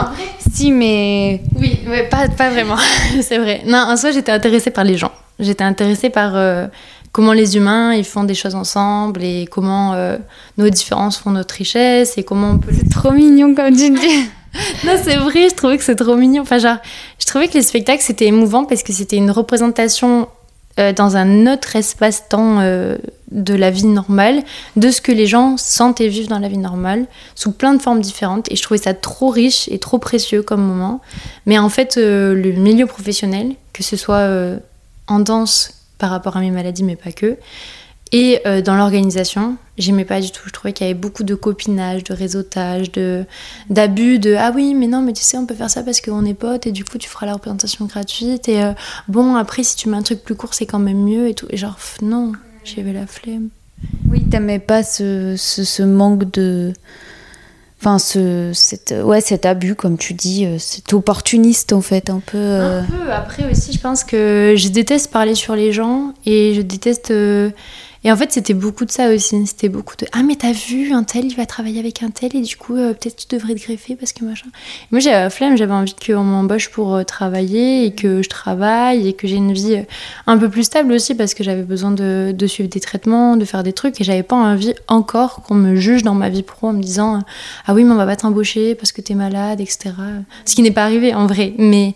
Si, 0.53 0.71
mais... 0.71 1.41
oui, 1.57 1.81
ouais, 1.89 2.07
pas, 2.11 2.29
pas 2.29 2.51
vraiment, 2.51 2.77
c'est 3.23 3.39
vrai. 3.39 3.63
Non, 3.65 3.79
en 3.79 3.97
soi, 3.97 4.11
j'étais 4.11 4.33
intéressée 4.33 4.71
par 4.71 4.85
les 4.85 4.99
gens. 4.99 5.13
J'étais 5.39 5.65
intéressée 5.65 6.11
par 6.11 6.37
euh, 6.37 6.67
comment 7.11 7.33
les 7.33 7.57
humains 7.57 7.95
ils 7.95 8.05
font 8.05 8.25
des 8.25 8.35
choses 8.35 8.55
ensemble 8.55 9.25
et 9.25 9.49
comment 9.51 9.95
euh, 9.95 10.19
nos 10.59 10.69
différences 10.69 11.17
font 11.17 11.31
notre 11.31 11.55
richesse 11.55 12.19
et 12.19 12.23
comment 12.23 12.51
on 12.51 12.59
peut. 12.59 12.71
C'est 12.77 12.91
trop 12.91 13.13
mignon 13.13 13.55
comme 13.55 13.75
tu 13.75 13.89
dis. 13.89 14.29
non, 14.85 14.93
c'est 15.03 15.17
vrai, 15.17 15.49
je 15.49 15.55
trouvais 15.55 15.79
que 15.79 15.85
c'est 15.85 15.97
trop 15.97 16.17
mignon. 16.17 16.43
Enfin, 16.43 16.59
genre, 16.59 16.77
je 17.19 17.25
trouvais 17.25 17.49
que 17.49 17.55
les 17.55 17.63
spectacles 17.63 18.03
c'était 18.03 18.27
émouvant 18.27 18.67
parce 18.67 18.83
que 18.83 18.93
c'était 18.93 19.17
une 19.17 19.31
représentation 19.31 20.29
euh, 20.79 20.93
dans 20.93 21.17
un 21.17 21.53
autre 21.53 21.77
espace-temps 21.77 22.61
euh, 22.61 22.97
de 23.31 23.55
la 23.55 23.71
vie 23.71 23.87
normale, 23.87 24.43
de 24.77 24.91
ce 24.91 25.01
que 25.01 25.13
les 25.13 25.27
gens 25.27 25.57
sentent 25.57 26.01
et 26.01 26.09
vivent 26.09 26.29
dans 26.29 26.39
la 26.39 26.49
vie 26.49 26.59
normale, 26.59 27.07
sous 27.35 27.53
plein 27.53 27.75
de 27.75 27.83
formes 27.83 28.01
différentes. 28.01 28.51
Et 28.51 28.57
je 28.57 28.63
trouvais 28.63 28.81
ça 28.81 28.95
trop 28.95 29.31
riche 29.31 29.69
et 29.69 29.79
trop 29.79 29.99
précieux 29.99 30.43
comme 30.43 30.63
moment. 30.63 31.01
Mais 31.47 31.59
en 31.59 31.69
fait, 31.69 31.97
le 31.97 32.53
milieu 32.53 32.87
professionnel, 32.87 33.55
que 33.73 33.83
ce 33.83 33.97
soit 33.97 34.29
en 35.07 35.21
danse 35.21 35.75
par 35.99 36.11
rapport 36.11 36.37
à 36.37 36.41
mes 36.41 36.51
maladies, 36.51 36.83
mais 36.83 36.97
pas 36.97 37.13
que. 37.13 37.37
Et 38.13 38.41
euh, 38.45 38.61
dans 38.61 38.75
l'organisation, 38.75 39.57
j'aimais 39.79 40.05
pas 40.05 40.21
du 40.21 40.31
tout. 40.33 40.43
Je 40.47 40.51
trouvais 40.51 40.73
qu'il 40.73 40.87
y 40.87 40.91
avait 40.91 40.99
beaucoup 40.99 41.23
de 41.23 41.37
copinage, 41.37 42.03
de 42.03 42.13
réseautage, 42.13 42.91
de 42.91 43.25
d'abus, 43.69 44.19
de 44.19 44.35
ah 44.35 44.51
oui, 44.55 44.75
mais 44.75 44.89
non, 44.89 45.01
mais 45.01 45.13
tu 45.13 45.23
sais, 45.23 45.37
on 45.37 45.47
peut 45.47 45.55
faire 45.55 45.71
ça 45.71 45.83
parce 45.83 46.01
qu'on 46.01 46.25
est 46.25 46.35
potes 46.35 46.67
et 46.67 46.73
du 46.73 46.85
coup, 46.85 46.99
tu 46.99 47.09
feras 47.09 47.27
la 47.27 47.35
représentation 47.35 47.85
gratuite. 47.85 48.49
Et 48.49 48.63
euh, 48.63 48.73
bon, 49.07 49.37
après, 49.37 49.63
si 49.63 49.77
tu 49.77 49.89
mets 49.89 49.97
un 49.97 50.03
truc 50.03 50.25
plus 50.25 50.35
court, 50.35 50.55
c'est 50.55 50.67
quand 50.67 50.81
même 50.81 51.05
mieux 51.05 51.29
et 51.29 51.35
tout. 51.35 51.47
Et 51.51 51.57
genre, 51.57 51.79
non, 52.03 52.33
j'avais 52.65 52.93
la 52.93 53.07
flemme. 53.07 53.49
Oui, 54.11 54.25
t'aimais 54.29 54.59
pas 54.59 54.83
ce, 54.83 55.37
ce, 55.37 55.83
manque 55.83 56.31
de. 56.33 56.73
Enfin, 57.79 57.99
ce, 57.99 58.51
cette, 58.53 58.93
ouais, 59.05 59.21
cet 59.21 59.47
abus, 59.47 59.77
comme 59.77 59.97
tu 59.97 60.15
dis, 60.15 60.45
euh, 60.45 60.57
c'est 60.59 60.93
opportuniste 60.93 61.73
en 61.73 61.81
fait, 61.81 62.11
un 62.11 62.21
peu. 62.21 62.39
Un 62.39 62.85
peu. 62.85 63.13
Après 63.13 63.49
aussi, 63.49 63.73
je 63.73 63.79
pense 63.79 64.03
que 64.03 64.55
je 64.57 64.69
déteste 64.69 65.13
parler 65.13 65.37
sur 65.37 65.55
les 65.55 65.73
gens 65.73 66.13
et 66.27 66.55
je 66.55 66.61
déteste 66.61 67.13
et 68.03 68.11
en 68.11 68.17
fait, 68.17 68.33
c'était 68.33 68.55
beaucoup 68.55 68.87
de 68.87 68.91
ça 68.91 69.11
aussi. 69.11 69.47
C'était 69.47 69.69
beaucoup 69.69 69.95
de 69.97 70.07
Ah, 70.13 70.23
mais 70.23 70.37
t'as 70.37 70.53
vu, 70.53 70.93
un 70.93 71.05
tel, 71.05 71.27
il 71.27 71.37
va 71.37 71.45
travailler 71.45 71.81
avec 71.81 72.03
un 72.03 72.09
tel, 72.09 72.35
et 72.35 72.41
du 72.41 72.57
coup, 72.57 72.77
euh, 72.77 72.95
peut-être 72.95 73.17
tu 73.17 73.27
devrais 73.37 73.55
te 73.55 73.61
greffer 73.61 73.95
parce 73.95 74.15
que 74.15 74.25
machin. 74.25 74.47
moi, 74.91 75.01
j'avais 75.01 75.21
la 75.21 75.29
flemme, 75.29 75.57
j'avais 75.57 75.75
envie 75.75 75.95
qu'on 75.95 76.25
m'embauche 76.25 76.71
pour 76.71 76.95
euh, 76.95 77.03
travailler 77.03 77.85
et 77.85 77.95
que 77.95 78.23
je 78.23 78.29
travaille 78.31 79.07
et 79.07 79.13
que 79.13 79.27
j'ai 79.27 79.37
une 79.37 79.53
vie 79.53 79.75
euh, 79.75 79.83
un 80.27 80.39
peu 80.39 80.49
plus 80.49 80.65
stable 80.65 80.93
aussi 80.93 81.15
parce 81.15 81.35
que 81.35 81.45
j'avais 81.45 81.63
besoin 81.63 81.91
de, 81.91 82.33
de, 82.35 82.47
suivre 82.47 82.71
des 82.71 82.81
traitements, 82.81 83.37
de 83.37 83.45
faire 83.45 83.63
des 83.63 83.75
trucs 83.75 84.01
et 84.01 84.05
j'avais 84.05 84.23
pas 84.23 84.37
envie 84.37 84.75
encore 84.89 85.43
qu'on 85.43 85.55
me 85.55 85.77
juge 85.77 86.03
dans 86.03 86.15
ma 86.15 86.31
vie 86.31 86.43
pro 86.43 86.69
en 86.69 86.73
me 86.73 86.83
disant 86.83 87.23
Ah 87.67 87.75
oui, 87.75 87.85
mais 87.85 87.93
on 87.93 87.97
va 87.97 88.07
pas 88.07 88.17
t'embaucher 88.17 88.75
parce 88.75 88.93
que 88.93 89.03
t'es 89.03 89.15
malade, 89.15 89.61
etc. 89.61 89.91
Ce 90.47 90.55
qui 90.55 90.63
n'est 90.63 90.71
pas 90.71 90.85
arrivé 90.85 91.13
en 91.15 91.27
vrai. 91.27 91.53
Mais. 91.59 91.95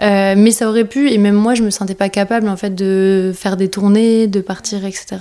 Euh, 0.00 0.34
mais 0.36 0.52
ça 0.52 0.68
aurait 0.68 0.84
pu, 0.84 1.10
et 1.10 1.18
même 1.18 1.34
moi, 1.34 1.54
je 1.54 1.62
me 1.62 1.70
sentais 1.70 1.94
pas 1.94 2.08
capable 2.08 2.48
en 2.48 2.56
fait 2.56 2.74
de 2.74 3.32
faire 3.34 3.56
des 3.56 3.68
tournées, 3.68 4.26
de 4.26 4.40
partir, 4.40 4.84
etc. 4.84 5.16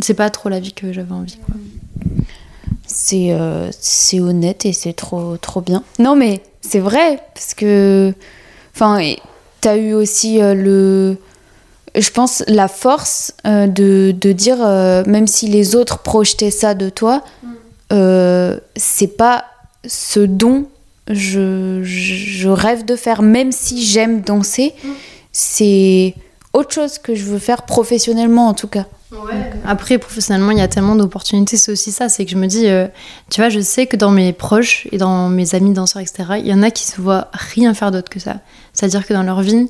C'est 0.00 0.14
pas 0.14 0.30
trop 0.30 0.48
la 0.48 0.60
vie 0.60 0.72
que 0.72 0.92
j'avais 0.92 1.12
envie. 1.12 1.38
C'est 2.86 3.32
euh, 3.32 3.70
c'est 3.80 4.20
honnête 4.20 4.66
et 4.66 4.72
c'est 4.72 4.92
trop, 4.92 5.36
trop 5.36 5.60
bien. 5.60 5.82
Non, 5.98 6.14
mais 6.14 6.42
c'est 6.60 6.80
vrai, 6.80 7.20
parce 7.34 7.54
que. 7.54 8.12
Enfin, 8.74 9.00
t'as 9.60 9.76
eu 9.76 9.94
aussi 9.94 10.42
euh, 10.42 10.54
le. 10.54 11.16
Je 11.96 12.10
pense 12.10 12.44
la 12.46 12.68
force 12.68 13.32
de, 13.44 14.12
de, 14.12 14.32
dire, 14.32 14.58
même 15.08 15.26
si 15.26 15.48
les 15.48 15.74
autres 15.74 15.98
projetaient 15.98 16.52
ça 16.52 16.74
de 16.74 16.88
toi, 16.88 17.24
mm. 17.42 18.60
c'est 18.76 19.16
pas 19.16 19.46
ce 19.84 20.20
don 20.20 20.68
je, 21.08 21.80
je, 21.82 22.48
rêve 22.48 22.84
de 22.84 22.96
faire, 22.96 23.22
même 23.22 23.52
si 23.52 23.84
j'aime 23.84 24.20
danser, 24.20 24.74
mm. 24.82 24.88
c'est 25.32 26.14
autre 26.52 26.72
chose 26.72 26.98
que 26.98 27.14
je 27.14 27.24
veux 27.24 27.38
faire 27.38 27.62
professionnellement 27.62 28.48
en 28.48 28.54
tout 28.54 28.68
cas. 28.68 28.86
Après, 29.64 29.98
professionnellement, 29.98 30.52
il 30.52 30.58
y 30.58 30.62
a 30.62 30.68
tellement 30.68 30.94
d'opportunités. 30.94 31.56
C'est 31.56 31.72
aussi 31.72 31.90
ça, 31.90 32.08
c'est 32.08 32.24
que 32.24 32.30
je 32.30 32.36
me 32.36 32.46
dis, 32.46 32.68
euh, 32.68 32.86
tu 33.28 33.40
vois, 33.40 33.50
je 33.50 33.60
sais 33.60 33.86
que 33.86 33.96
dans 33.96 34.10
mes 34.10 34.32
proches 34.32 34.86
et 34.92 34.98
dans 34.98 35.28
mes 35.28 35.54
amis 35.54 35.72
danseurs, 35.72 36.02
etc., 36.02 36.34
il 36.38 36.46
y 36.46 36.54
en 36.54 36.62
a 36.62 36.70
qui 36.70 36.86
se 36.86 37.00
voient 37.00 37.28
rien 37.32 37.74
faire 37.74 37.90
d'autre 37.90 38.08
que 38.08 38.20
ça. 38.20 38.36
C'est-à-dire 38.72 39.06
que 39.06 39.12
dans 39.12 39.24
leur 39.24 39.42
vie, 39.42 39.68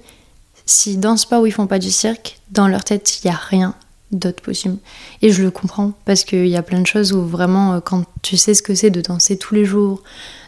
s'ils 0.67 1.01
dansent 1.01 1.25
pas 1.25 1.41
ou 1.41 1.47
ils 1.47 1.53
font 1.53 1.67
pas 1.67 1.79
du 1.79 1.91
cirque, 1.91 2.39
dans 2.51 2.69
leur 2.69 2.85
tête, 2.85 3.21
il 3.23 3.29
y 3.29 3.31
a 3.31 3.35
rien 3.49 3.75
d'autre 4.13 4.43
possible. 4.43 4.77
Et 5.23 5.31
je 5.31 5.43
le 5.43 5.51
comprends 5.51 5.93
parce 6.05 6.25
qu'il 6.25 6.49
y 6.49 6.57
a 6.57 6.63
plein 6.63 6.81
de 6.81 6.87
choses 6.87 7.13
où 7.13 7.25
vraiment, 7.25 7.75
euh, 7.75 7.81
quand 7.81 8.05
tu 8.23 8.37
sais 8.37 8.55
ce 8.55 8.63
que 8.63 8.75
c'est 8.75 8.91
de 8.91 9.01
danser 9.01 9.39
tous 9.39 9.55
les 9.55 9.65
jours, 9.65 10.03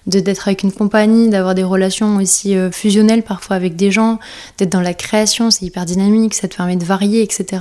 d'être 0.06 0.48
avec 0.48 0.62
une 0.62 0.72
compagnie, 0.72 1.28
d'avoir 1.28 1.54
des 1.54 1.64
relations 1.64 2.16
aussi 2.16 2.56
euh, 2.56 2.70
fusionnelles 2.70 3.22
parfois 3.22 3.56
avec 3.56 3.76
des 3.76 3.90
gens, 3.90 4.18
d'être 4.58 4.72
dans 4.72 4.80
la 4.80 4.94
création, 4.94 5.50
c'est 5.50 5.64
hyper 5.64 5.84
dynamique, 5.84 6.34
ça 6.34 6.48
te 6.48 6.56
permet 6.56 6.76
de 6.76 6.84
varier, 6.84 7.22
etc. 7.22 7.60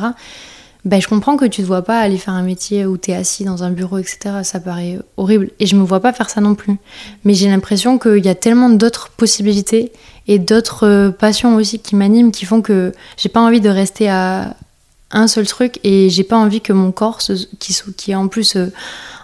Ben, 0.83 0.99
je 0.99 1.07
comprends 1.07 1.37
que 1.37 1.45
tu 1.45 1.61
ne 1.61 1.65
te 1.65 1.67
vois 1.67 1.83
pas 1.83 1.99
aller 1.99 2.17
faire 2.17 2.33
un 2.33 2.41
métier 2.41 2.87
où 2.87 2.97
tu 2.97 3.11
es 3.11 3.13
assis 3.13 3.43
dans 3.43 3.63
un 3.63 3.69
bureau, 3.69 3.99
etc. 3.99 4.37
Ça 4.43 4.59
paraît 4.59 4.97
horrible. 5.15 5.51
Et 5.59 5.67
je 5.67 5.75
me 5.75 5.83
vois 5.83 5.99
pas 5.99 6.11
faire 6.11 6.29
ça 6.29 6.41
non 6.41 6.55
plus. 6.55 6.77
Mais 7.23 7.35
j'ai 7.35 7.49
l'impression 7.49 7.99
qu'il 7.99 8.25
y 8.25 8.29
a 8.29 8.35
tellement 8.35 8.69
d'autres 8.69 9.09
possibilités 9.09 9.91
et 10.27 10.39
d'autres 10.39 10.87
euh, 10.87 11.11
passions 11.11 11.55
aussi 11.55 11.77
qui 11.77 11.95
m'animent, 11.95 12.31
qui 12.31 12.45
font 12.45 12.63
que 12.63 12.93
j'ai 13.17 13.29
pas 13.29 13.41
envie 13.41 13.61
de 13.61 13.69
rester 13.69 14.09
à 14.09 14.55
un 15.11 15.27
seul 15.27 15.45
truc 15.45 15.79
et 15.83 16.09
j'ai 16.09 16.23
pas 16.23 16.37
envie 16.37 16.61
que 16.61 16.73
mon 16.73 16.91
corps, 16.91 17.19
qui, 17.59 17.77
qui 17.95 18.11
est 18.11 18.15
en 18.15 18.27
plus 18.27 18.55
euh, 18.55 18.67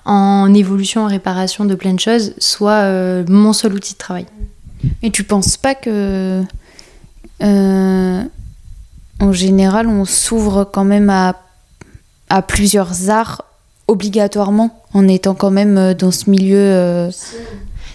en 0.08 0.54
évolution, 0.54 1.04
en 1.04 1.08
réparation 1.08 1.66
de 1.66 1.76
plein 1.76 1.94
de 1.94 2.00
choses, 2.00 2.34
soit 2.40 2.72
euh, 2.72 3.26
mon 3.28 3.52
seul 3.52 3.74
outil 3.74 3.94
de 3.94 3.98
travail. 3.98 4.26
Et 5.04 5.12
tu 5.12 5.24
penses 5.26 5.58
pas 5.58 5.76
que, 5.76 6.42
euh, 7.44 8.24
en 9.20 9.32
général, 9.34 9.88
on 9.88 10.06
s'ouvre 10.06 10.64
quand 10.64 10.86
même 10.86 11.10
à, 11.10 11.36
à 12.30 12.42
plusieurs 12.42 13.10
arts 13.10 13.44
obligatoirement 13.90 14.82
en 14.94 15.08
étant 15.10 15.36
quand 15.36 15.52
même 15.52 15.78
euh, 15.78 15.94
dans 15.94 16.12
ce 16.12 16.30
milieu 16.30 17.10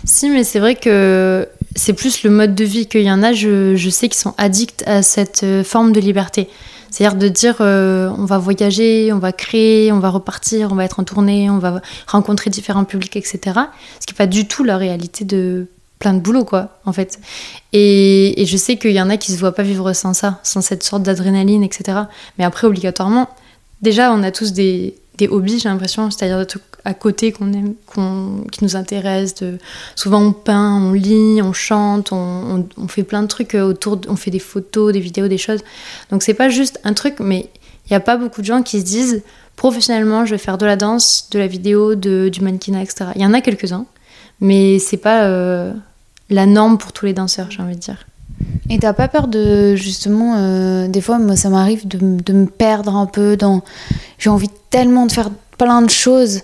Si, 0.05 0.29
mais 0.29 0.45
c'est 0.45 0.59
vrai 0.59 0.75
que 0.75 1.49
c'est 1.77 1.95
plus 1.95 2.25
le 2.25 2.31
mode 2.31 2.55
de 2.55 2.65
vie 2.65 2.87
qu'il 2.87 3.03
y 3.03 3.11
en 3.11 3.23
a, 3.23 3.33
je, 3.33 3.75
je 3.75 3.89
sais 3.89 4.09
qu'ils 4.09 4.21
sont 4.21 4.35
addicts 4.37 4.83
à 4.87 5.03
cette 5.03 5.47
forme 5.65 5.93
de 5.93 6.01
liberté. 6.01 6.51
C'est-à-dire 6.93 7.19
de 7.19 7.29
dire 7.29 7.57
euh, 7.61 8.11
on 8.19 8.27
va 8.27 8.37
voyager, 8.37 9.13
on 9.15 9.19
va 9.19 9.33
créer, 9.33 9.91
on 9.93 9.99
va 9.99 10.11
repartir, 10.11 10.71
on 10.73 10.75
va 10.75 10.85
être 10.85 11.01
en 11.01 11.05
tournée, 11.05 11.49
on 11.49 11.59
va 11.59 11.81
rencontrer 12.07 12.51
différents 12.51 12.85
publics, 12.85 13.17
etc. 13.17 13.41
Ce 13.99 14.07
qui 14.07 14.13
n'est 14.13 14.19
pas 14.19 14.27
du 14.27 14.47
tout 14.47 14.63
la 14.63 14.77
réalité 14.77 15.25
de 15.25 15.69
plein 15.99 16.13
de 16.13 16.21
boulot, 16.21 16.45
quoi, 16.45 16.81
en 16.85 16.93
fait. 16.93 17.19
Et, 17.73 18.45
je 18.47 18.57
sais 18.59 18.77
qu'il 18.77 18.91
y 18.91 19.01
en 19.01 19.09
a 19.09 19.17
qui 19.17 19.33
se 19.33 19.39
voient 19.39 19.55
pas 19.55 19.63
vivre 19.63 19.95
sans 19.95 20.13
ça, 20.13 20.39
sans 20.43 20.61
cette 20.61 20.83
sorte 20.83 21.03
d'adrénaline, 21.03 21.63
etc. 21.63 22.01
Mais 22.39 22.45
après, 22.45 22.67
obligatoirement, 22.67 23.31
déjà, 23.81 24.13
on 24.13 24.23
a 24.23 24.31
tous 24.31 24.53
des, 24.53 24.95
des 25.17 25.29
hobbies, 25.29 25.61
j'ai 25.61 25.71
l'impression, 25.71 26.11
c'est-à-dire 26.11 26.39
des 26.41 26.47
trucs 26.47 26.63
à 26.85 26.95
côté 26.95 27.33
qu'on 27.33 27.53
aime, 27.53 27.75
qui 28.51 28.65
nous 28.65 28.77
intéressent. 28.77 29.45
Souvent 29.95 30.21
on 30.21 30.33
peint, 30.33 30.81
on 30.81 30.93
lit, 30.93 31.41
on 31.43 31.53
chante, 31.53 32.13
on, 32.13 32.67
fait 32.89 33.05
plein 33.05 33.23
de 33.23 33.29
trucs 33.29 33.55
autour, 33.55 34.01
on 34.09 34.17
fait 34.17 34.31
des 34.31 34.39
photos, 34.39 34.93
des 34.93 35.01
vidéos, 35.01 35.29
des 35.29 35.39
choses. 35.39 35.61
Donc 36.11 36.23
c'est 36.23 36.35
pas 36.35 36.49
juste 36.49 36.81
un 36.85 36.93
truc, 36.93 37.17
mais 37.21 37.49
il 37.87 37.93
n'y 37.93 37.97
a 37.97 38.01
pas 38.01 38.17
beaucoup 38.17 38.41
de 38.41 38.47
gens 38.47 38.63
qui 38.63 38.81
se 38.81 38.85
disent 38.85 39.23
professionnellement 39.57 40.25
je 40.25 40.33
vais 40.33 40.39
faire 40.39 40.59
de 40.59 40.67
la 40.67 40.77
danse, 40.77 41.29
de 41.31 41.39
la 41.39 41.47
vidéo, 41.47 41.95
du 41.95 42.41
mannequinat, 42.41 42.83
etc. 42.83 43.11
Il 43.15 43.23
y 43.23 43.27
en 43.27 43.35
a 43.35 43.41
quelques-uns, 43.41 43.87
mais 44.41 44.79
c'est 44.79 44.97
pas 44.97 45.25
euh, 45.25 45.73
la 46.31 46.47
norme 46.47 46.79
pour 46.79 46.93
tous 46.93 47.07
les 47.07 47.13
danseurs, 47.13 47.51
j'ai 47.51 47.63
envie 47.63 47.77
de 47.77 47.81
dire. 47.81 48.07
Et 48.71 48.79
t'as 48.79 48.93
pas 48.93 49.07
peur 49.07 49.29
de 49.29 49.77
justement, 49.77 50.37
euh, 50.37 50.89
des 50.89 51.01
fois, 51.01 51.19
moi 51.19 51.37
ça 51.37 51.49
m'arrive 51.49 51.87
de, 51.87 51.99
de, 51.99 52.33
me 52.33 52.47
perdre 52.47 52.97
un 52.97 53.07
peu 53.07 53.37
dans. 53.37 53.63
J'ai 54.19 54.31
envie 54.31 54.49
tellement 54.71 55.07
de 55.07 55.13
faire 55.13 55.31
plein 55.59 55.83
de 55.83 55.91
choses 55.91 56.41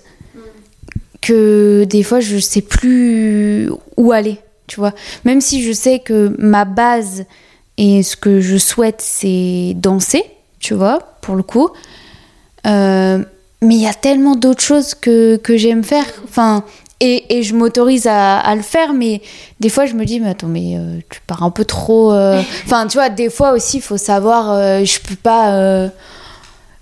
que 1.21 1.83
des 1.85 2.03
fois 2.03 2.19
je 2.19 2.37
sais 2.37 2.61
plus 2.61 3.69
où 3.97 4.11
aller, 4.11 4.37
tu 4.67 4.79
vois. 4.79 4.93
Même 5.25 5.41
si 5.41 5.63
je 5.63 5.71
sais 5.71 5.99
que 5.99 6.35
ma 6.37 6.65
base 6.65 7.25
et 7.77 8.03
ce 8.03 8.15
que 8.15 8.41
je 8.41 8.57
souhaite 8.57 9.01
c'est 9.01 9.73
danser, 9.75 10.23
tu 10.59 10.73
vois, 10.73 10.99
pour 11.21 11.35
le 11.35 11.43
coup. 11.43 11.69
Euh, 12.67 13.23
mais 13.61 13.75
il 13.75 13.81
y 13.81 13.87
a 13.87 13.93
tellement 13.93 14.35
d'autres 14.35 14.61
choses 14.61 14.93
que, 14.93 15.37
que 15.37 15.57
j'aime 15.57 15.83
faire. 15.83 16.05
Enfin, 16.23 16.63
et, 17.01 17.37
et 17.37 17.43
je 17.43 17.55
m'autorise 17.55 18.07
à, 18.07 18.39
à, 18.39 18.55
le 18.55 18.61
faire, 18.61 18.93
mais 18.93 19.21
des 19.59 19.69
fois 19.69 19.85
je 19.85 19.93
me 19.93 20.05
dis, 20.05 20.19
mais 20.19 20.29
attends, 20.29 20.47
mais 20.47 20.75
euh, 20.77 20.99
tu 21.09 21.21
pars 21.27 21.43
un 21.43 21.51
peu 21.51 21.65
trop. 21.65 22.11
Euh, 22.13 22.41
enfin, 22.65 22.87
tu 22.87 22.97
vois, 22.97 23.09
des 23.09 23.29
fois 23.29 23.51
aussi, 23.51 23.77
il 23.77 23.83
faut 23.83 23.97
savoir, 23.97 24.83
je 24.83 24.99
peux 24.99 25.15
pas. 25.15 25.89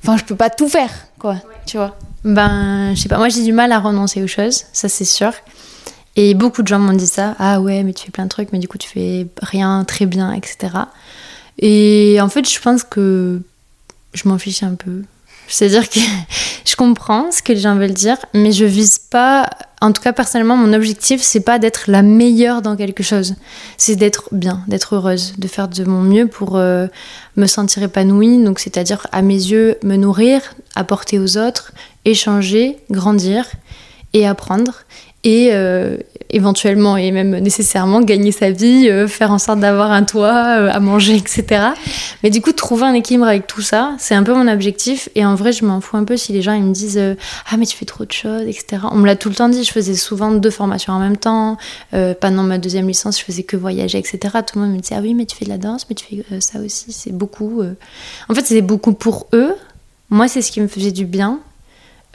Enfin, 0.04 0.18
je 0.18 0.24
peux 0.24 0.36
pas 0.36 0.50
tout 0.50 0.70
faire, 0.70 0.92
quoi, 1.20 1.36
tu 1.66 1.78
vois. 1.78 1.96
Ben, 2.28 2.94
je 2.94 3.00
sais 3.00 3.08
pas, 3.08 3.18
moi 3.18 3.30
j'ai 3.30 3.42
du 3.42 3.54
mal 3.54 3.72
à 3.72 3.80
renoncer 3.80 4.22
aux 4.22 4.28
choses, 4.28 4.66
ça 4.74 4.90
c'est 4.90 5.06
sûr. 5.06 5.32
Et 6.18 6.34
beaucoup 6.34 6.62
de 6.62 6.68
gens 6.68 6.78
m'ont 6.78 6.92
dit 6.92 7.08
ça. 7.08 7.36
Ah 7.40 7.62
ouais, 7.62 7.84
mais 7.84 7.94
tu 7.94 8.06
fais 8.06 8.12
plein 8.12 8.26
de 8.26 8.30
trucs, 8.30 8.52
mais 8.52 8.60
du 8.60 8.68
coup 8.68 8.78
tu 8.78 8.90
fais 8.90 9.28
rien 9.42 9.86
très 9.86 10.06
bien, 10.06 10.34
etc. 10.34 10.74
Et 11.58 12.18
en 12.20 12.28
fait, 12.28 12.50
je 12.52 12.60
pense 12.60 12.84
que 12.84 13.40
je 14.14 14.28
m'en 14.28 14.38
fiche 14.38 14.62
un 14.62 14.76
peu. 14.76 15.04
C'est-à-dire 15.48 15.90
que 15.90 16.02
je 16.66 16.76
comprends 16.76 17.32
ce 17.32 17.42
que 17.42 17.54
les 17.54 17.62
gens 17.62 17.76
veulent 17.76 17.94
dire, 17.94 18.18
mais 18.34 18.52
je 18.52 18.66
vise 18.66 19.00
pas 19.00 19.50
en 19.80 19.92
tout 19.92 20.02
cas 20.02 20.12
personnellement, 20.12 20.58
mon 20.58 20.74
objectif, 20.74 21.22
c'est 21.22 21.42
pas 21.42 21.60
d'être 21.60 21.84
la 21.88 22.02
meilleure 22.02 22.62
dans 22.62 22.76
quelque 22.76 23.04
chose, 23.04 23.36
c'est 23.78 23.96
d'être 23.96 24.30
bien, 24.32 24.64
d'être 24.68 24.96
heureuse, 24.96 25.36
de 25.38 25.48
faire 25.48 25.68
de 25.68 25.84
mon 25.84 26.02
mieux 26.02 26.28
pour 26.28 26.58
euh, 26.58 26.88
me 27.36 27.46
sentir 27.46 27.84
épanouie. 27.84 28.44
Donc, 28.44 28.60
c'est-à-dire 28.60 29.06
à 29.12 29.22
mes 29.22 29.36
yeux, 29.36 29.78
me 29.84 29.96
nourrir, 29.96 30.42
apporter 30.76 31.20
aux 31.20 31.38
autres, 31.38 31.74
échanger, 32.08 32.78
grandir 32.90 33.46
et 34.14 34.26
apprendre 34.26 34.86
et 35.24 35.50
euh, 35.52 35.98
éventuellement 36.30 36.96
et 36.96 37.12
même 37.12 37.38
nécessairement 37.40 38.02
gagner 38.02 38.32
sa 38.32 38.50
vie, 38.52 38.88
euh, 38.90 39.08
faire 39.08 39.32
en 39.32 39.40
sorte 39.40 39.60
d'avoir 39.60 39.92
un 39.92 40.04
toit, 40.04 40.58
euh, 40.58 40.70
à 40.72 40.80
manger, 40.80 41.16
etc. 41.16 41.72
Mais 42.24 42.30
du 42.30 42.42
coup, 42.42 42.54
trouver 42.54 42.84
un 42.86 42.94
équilibre 42.94 43.26
avec 43.26 43.46
tout 43.46 43.62
ça, 43.62 43.96
c'est 44.00 44.16
un 44.16 44.24
peu 44.24 44.34
mon 44.34 44.48
objectif. 44.48 45.10
Et 45.16 45.26
en 45.26 45.36
vrai, 45.36 45.52
je 45.52 45.66
m'en 45.66 45.82
fous 45.82 45.98
un 45.98 46.06
peu 46.06 46.16
si 46.16 46.32
les 46.32 46.42
gens 46.42 46.54
ils 46.54 46.64
me 46.64 46.72
disent 46.72 47.02
Ah, 47.50 47.58
mais 47.58 47.66
tu 47.66 47.76
fais 47.76 47.86
trop 47.86 48.06
de 48.06 48.12
choses, 48.12 48.44
etc. 48.44 48.84
On 48.92 48.98
me 48.98 49.06
l'a 49.06 49.18
tout 49.18 49.28
le 49.28 49.36
temps 49.36 49.50
dit. 49.50 49.66
Je 49.66 49.72
faisais 49.72 49.96
souvent 49.96 50.32
deux 50.32 50.50
formations 50.50 50.94
en 50.94 51.00
même 51.00 51.18
temps. 51.18 51.58
pendant 52.22 52.44
ma 52.44 52.58
deuxième 52.58 52.88
licence, 52.88 53.20
je 53.20 53.26
faisais 53.26 53.44
que 53.44 53.58
voyager, 53.58 53.98
etc. 53.98 54.20
Tout 54.46 54.60
le 54.60 54.66
monde 54.66 54.76
me 54.76 54.80
disait 54.80 54.96
Ah 54.98 55.02
oui, 55.02 55.14
mais 55.14 55.26
tu 55.26 55.36
fais 55.36 55.46
de 55.46 55.50
la 55.50 55.58
danse, 55.58 55.88
mais 55.90 55.96
tu 55.96 56.06
fais 56.06 56.40
ça 56.40 56.60
aussi. 56.60 56.94
C'est 56.94 57.12
beaucoup. 57.12 57.64
En 58.30 58.34
fait, 58.34 58.46
c'est 58.46 58.62
beaucoup 58.62 58.94
pour 58.94 59.28
eux. 59.34 59.56
Moi, 60.10 60.30
c'est 60.30 60.42
ce 60.42 60.54
qui 60.54 60.62
me 60.62 60.68
faisait 60.68 60.94
du 60.94 61.06
bien. 61.06 61.42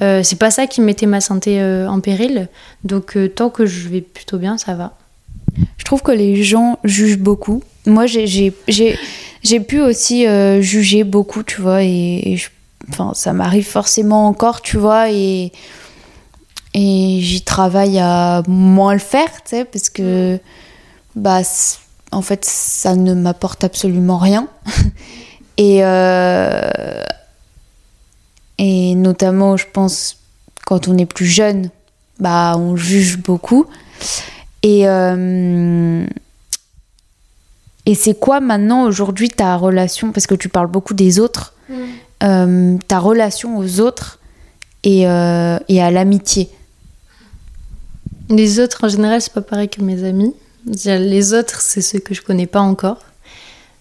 Euh, 0.01 0.23
c'est 0.23 0.39
pas 0.39 0.51
ça 0.51 0.67
qui 0.67 0.81
mettait 0.81 1.07
ma 1.07 1.21
santé 1.21 1.61
euh, 1.61 1.89
en 1.89 2.01
péril. 2.01 2.49
Donc 2.85 3.17
euh, 3.17 3.29
tant 3.29 3.51
que 3.51 3.67
je 3.67 3.89
vais 3.89 4.01
plutôt 4.01 4.39
bien, 4.39 4.59
ça 4.59 4.75
va. 4.75 4.95
Je 5.77 5.85
trouve 5.85 6.03
que 6.03 6.13
les 6.13 6.43
gens 6.43 6.79
jugent 6.83 7.19
beaucoup. 7.19 7.63
Moi, 7.85 8.07
j'ai 8.07 9.61
pu 9.61 9.81
aussi 9.81 10.25
juger 10.61 11.05
beaucoup, 11.05 11.43
tu 11.43 11.61
vois, 11.61 11.83
et, 11.83 12.41
enfin, 12.89 13.13
ça 13.13 13.35
m'arrive 13.35 13.67
forcément 13.67 14.29
encore, 14.29 14.63
tu 14.63 14.79
vois, 14.79 15.11
et, 15.11 15.53
et 16.73 17.19
j'y 17.21 17.43
travaille 17.43 17.99
à 17.99 18.43
moins 18.49 18.95
le 18.95 18.99
faire, 19.01 19.29
tu 19.45 19.51
sais, 19.51 19.65
parce 19.67 19.91
que, 19.91 20.39
bah, 21.17 21.43
en 22.13 22.23
fait, 22.23 22.47
ça 22.47 22.95
ne 22.95 23.13
m'apporte 23.13 23.63
absolument 23.63 24.17
rien. 24.17 24.49
et 25.59 25.83
et 28.65 28.95
notamment, 28.95 29.57
je 29.57 29.67
pense, 29.73 30.19
quand 30.65 30.87
on 30.87 30.97
est 30.97 31.05
plus 31.05 31.27
jeune, 31.27 31.71
bah, 32.21 32.55
on 32.57 32.77
juge 32.77 33.19
beaucoup. 33.19 33.67
Et, 34.63 34.89
euh, 34.89 36.07
et 37.85 37.95
c'est 37.97 38.17
quoi 38.17 38.39
maintenant, 38.39 38.85
aujourd'hui, 38.85 39.31
ta 39.31 39.57
relation 39.57 40.13
Parce 40.13 40.29
que 40.29 40.37
tu 40.37 40.49
parles 40.49 40.69
beaucoup 40.69 40.95
des 40.95 41.19
autres. 41.19 41.55
Mm. 41.69 41.75
Euh, 42.23 42.77
ta 42.87 43.01
relation 43.01 43.59
aux 43.59 43.81
autres 43.81 44.21
et, 44.85 45.09
euh, 45.09 45.59
et 45.69 45.83
à 45.83 45.91
l'amitié? 45.91 46.49
Les 48.31 48.61
autres, 48.61 48.85
en 48.85 48.89
général, 48.89 49.21
c'est 49.21 49.33
pas 49.33 49.41
pareil 49.41 49.69
que 49.69 49.83
mes 49.83 50.05
amis. 50.05 50.37
Les 50.85 51.35
autres, 51.35 51.61
c'est 51.61 51.83
ceux 51.83 51.99
que 51.99 52.15
je 52.15 52.23
connais 52.23 52.47
pas 52.47 52.61
encore. 52.61 52.99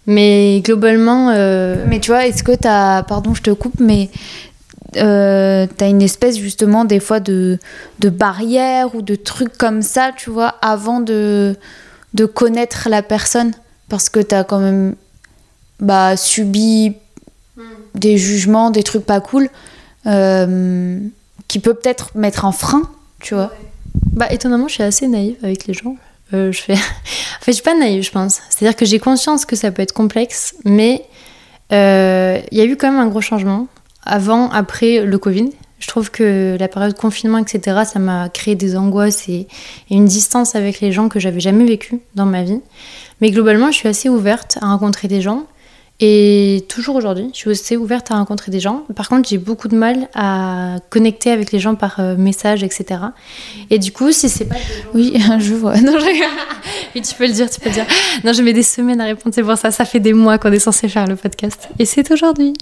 Mais 0.08 0.60
globalement. 0.66 1.28
Mais 1.86 2.00
tu 2.00 2.10
vois, 2.10 2.26
est-ce 2.26 2.44
que 2.44 2.54
tu 2.54 2.68
as. 2.68 3.06
Pardon, 3.08 3.36
je 3.36 3.44
te 3.44 3.52
coupe, 3.52 3.80
mais 3.80 4.10
euh, 4.98 5.68
t'as 5.78 5.88
une 5.88 6.02
espèce 6.02 6.38
justement 6.38 6.84
des 6.84 7.00
fois 7.00 7.20
de, 7.20 7.60
de 8.00 8.10
barrière 8.10 8.94
ou 8.96 9.02
de 9.02 9.16
trucs 9.16 9.58
comme 9.58 9.82
ça, 9.82 10.12
tu 10.16 10.30
vois, 10.30 10.56
avant 10.62 11.00
de, 11.00 11.56
de 12.14 12.26
connaître 12.26 12.90
la 12.90 13.02
personne. 13.02 13.54
Parce 13.90 14.10
que 14.10 14.20
t'as 14.20 14.44
quand 14.44 14.60
même 14.60 14.96
bah, 15.80 16.18
subi 16.18 16.96
des 17.96 18.18
jugements, 18.18 18.72
des 18.72 18.84
trucs 18.84 19.06
pas 19.06 19.20
cool, 19.20 19.50
euh, 20.08 21.00
qui 21.48 21.60
peut 21.60 21.74
peut-être 21.74 22.16
mettre 22.16 22.46
un 22.46 22.52
frein, 22.52 22.90
tu 23.20 23.34
vois. 23.34 23.54
Bah, 24.14 24.32
étonnamment, 24.32 24.68
je 24.68 24.76
suis 24.76 24.84
assez 24.84 25.08
naïve 25.08 25.36
avec 25.44 25.68
les 25.68 25.74
gens. 25.74 25.96
Euh, 26.34 26.52
je 26.52 26.62
fais... 26.62 26.74
en 26.76 26.78
fait, 27.42 27.52
je 27.52 27.56
suis 27.56 27.64
pas 27.64 27.78
naïve, 27.78 28.04
je 28.04 28.12
pense. 28.12 28.42
C'est-à-dire 28.50 28.76
que 28.76 28.86
j'ai 28.86 29.00
conscience 29.00 29.46
que 29.46 29.56
ça 29.56 29.72
peut 29.72 29.82
être 29.82 29.94
complexe, 29.94 30.56
mais 30.66 31.06
il 31.70 32.58
y 32.58 32.62
a 32.62 32.66
eu 32.66 32.76
quand 32.76 32.92
même 32.92 33.00
un 33.00 33.08
gros 33.08 33.22
changement 33.22 33.68
avant, 34.04 34.50
après 34.50 35.06
le 35.06 35.18
Covid. 35.18 35.50
Je 35.80 35.88
trouve 35.88 36.12
que 36.12 36.58
la 36.60 36.68
période 36.68 36.94
de 36.94 36.98
confinement, 36.98 37.40
etc., 37.40 37.82
ça 37.92 38.00
m'a 38.00 38.30
créé 38.30 38.56
des 38.56 38.78
angoisses 38.78 39.28
et, 39.28 39.48
une 39.90 40.06
distance 40.06 40.56
avec 40.56 40.80
les 40.80 40.92
gens 40.92 41.10
que 41.10 41.20
j'avais 41.20 41.40
jamais 41.40 41.66
vécu 41.66 42.00
dans 42.14 42.28
ma 42.28 42.44
vie. 42.44 42.62
Mais 43.20 43.32
globalement, 43.32 43.72
je 43.72 43.78
suis 43.78 43.90
assez 43.90 44.08
ouverte 44.08 44.58
à 44.62 44.68
rencontrer 44.68 45.08
des 45.08 45.22
gens. 45.22 45.46
Et 46.04 46.66
toujours 46.68 46.96
aujourd'hui, 46.96 47.30
je 47.32 47.38
suis 47.38 47.50
aussi 47.50 47.78
ouverte 47.78 48.10
à 48.10 48.16
rencontrer 48.16 48.52
des 48.52 48.60
gens. 48.60 48.84
Par 48.96 49.08
contre, 49.08 49.30
j'ai 49.30 49.38
beaucoup 49.38 49.68
de 49.68 49.76
mal 49.76 50.10
à 50.16 50.78
connecter 50.90 51.30
avec 51.30 51.52
les 51.52 51.60
gens 51.60 51.76
par 51.76 52.00
euh, 52.00 52.16
message, 52.18 52.64
etc. 52.64 53.00
Et 53.70 53.78
du 53.78 53.92
coup, 53.92 54.12
si 54.12 54.28
c'est 54.28 54.46
pas. 54.46 54.56
Oui, 54.96 55.14
je 55.40 55.54
vois. 55.54 55.80
Non, 55.80 56.00
je... 56.00 56.06
oui, 56.96 57.02
tu 57.04 57.14
peux 57.14 57.28
le 57.28 57.34
dire, 57.34 57.48
tu 57.52 57.60
peux 57.60 57.70
le 57.70 57.76
dire. 57.76 57.86
Non, 58.24 58.34
je 58.34 58.42
mets 58.42 58.54
des 58.54 58.64
semaines 58.64 59.00
à 59.00 59.06
répondre, 59.06 59.36
c'est 59.36 59.44
pour 59.44 59.56
ça. 59.58 59.70
Ça 59.70 59.86
fait 59.86 60.00
des 60.00 60.14
mois 60.14 60.40
qu'on 60.40 60.52
est 60.52 60.58
censé 60.58 60.90
faire 60.90 61.06
le 61.06 61.16
podcast. 61.16 61.70
Et 61.78 61.86
c'est 61.86 62.10
aujourd'hui. 62.10 62.54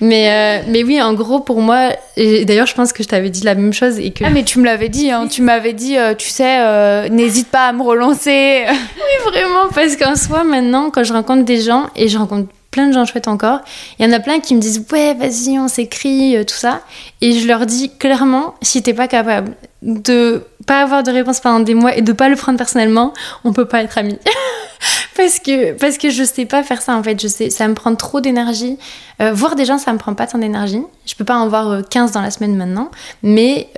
Mais, 0.00 0.62
euh, 0.62 0.66
mais 0.68 0.82
oui, 0.82 1.00
en 1.00 1.14
gros, 1.14 1.38
pour 1.38 1.60
moi, 1.60 1.90
et 2.16 2.44
d'ailleurs, 2.44 2.66
je 2.66 2.74
pense 2.74 2.92
que 2.92 3.04
je 3.04 3.08
t'avais 3.08 3.30
dit 3.30 3.44
la 3.44 3.54
même 3.54 3.72
chose. 3.72 4.00
Et 4.00 4.10
que... 4.10 4.24
Ah, 4.24 4.30
mais 4.30 4.42
tu 4.42 4.58
me 4.58 4.64
l'avais 4.64 4.88
dit, 4.88 5.12
hein. 5.12 5.28
tu 5.28 5.42
m'avais 5.42 5.72
dit, 5.72 5.96
euh, 5.96 6.14
tu 6.16 6.28
sais, 6.30 7.08
n'hésite 7.10 7.46
pas 7.46 7.68
à 7.68 7.72
me 7.72 7.82
relancer. 7.82 8.64
oui, 8.68 9.30
vraiment, 9.30 9.68
parce 9.72 9.94
qu'en 9.94 10.16
soi, 10.16 10.42
maintenant, 10.42 10.90
quand 10.90 11.04
je 11.04 11.12
rencontre 11.12 11.44
des 11.44 11.60
gens, 11.60 11.86
et 11.94 12.08
je 12.08 12.18
rencontre 12.18 12.48
plein 12.70 12.88
de 12.88 12.92
gens 12.92 13.04
chouettes 13.04 13.28
encore. 13.28 13.60
Il 13.98 14.06
y 14.06 14.08
en 14.08 14.12
a 14.12 14.20
plein 14.20 14.40
qui 14.40 14.54
me 14.54 14.60
disent 14.60 14.84
ouais 14.92 15.14
vas-y 15.14 15.58
on 15.58 15.68
s'écrit 15.68 16.36
euh, 16.36 16.44
tout 16.44 16.54
ça 16.54 16.82
et 17.20 17.32
je 17.32 17.46
leur 17.46 17.66
dis 17.66 17.90
clairement 17.96 18.54
si 18.62 18.82
t'es 18.82 18.94
pas 18.94 19.08
capable 19.08 19.52
de 19.82 20.44
pas 20.66 20.82
avoir 20.82 21.02
de 21.02 21.10
réponse 21.10 21.40
pendant 21.40 21.60
des 21.60 21.74
mois 21.74 21.96
et 21.96 22.02
de 22.02 22.12
pas 22.12 22.28
le 22.28 22.36
prendre 22.36 22.58
personnellement, 22.58 23.14
on 23.44 23.52
peut 23.52 23.64
pas 23.64 23.82
être 23.82 23.96
amis. 23.96 24.18
parce 25.16 25.38
que 25.38 25.72
parce 25.72 25.98
que 25.98 26.10
je 26.10 26.24
sais 26.24 26.44
pas 26.44 26.62
faire 26.62 26.82
ça 26.82 26.94
en 26.94 27.02
fait, 27.02 27.20
je 27.20 27.28
sais 27.28 27.48
ça 27.48 27.66
me 27.68 27.74
prend 27.74 27.94
trop 27.94 28.20
d'énergie. 28.20 28.76
Euh, 29.20 29.32
voir 29.32 29.56
des 29.56 29.64
gens 29.64 29.78
ça 29.78 29.92
me 29.92 29.98
prend 29.98 30.14
pas 30.14 30.26
tant 30.26 30.38
d'énergie. 30.38 30.82
Je 31.06 31.14
peux 31.14 31.24
pas 31.24 31.36
en 31.36 31.48
voir 31.48 31.88
15 31.88 32.10
euh, 32.10 32.14
dans 32.14 32.22
la 32.22 32.30
semaine 32.30 32.54
maintenant, 32.54 32.90
mais 33.22 33.68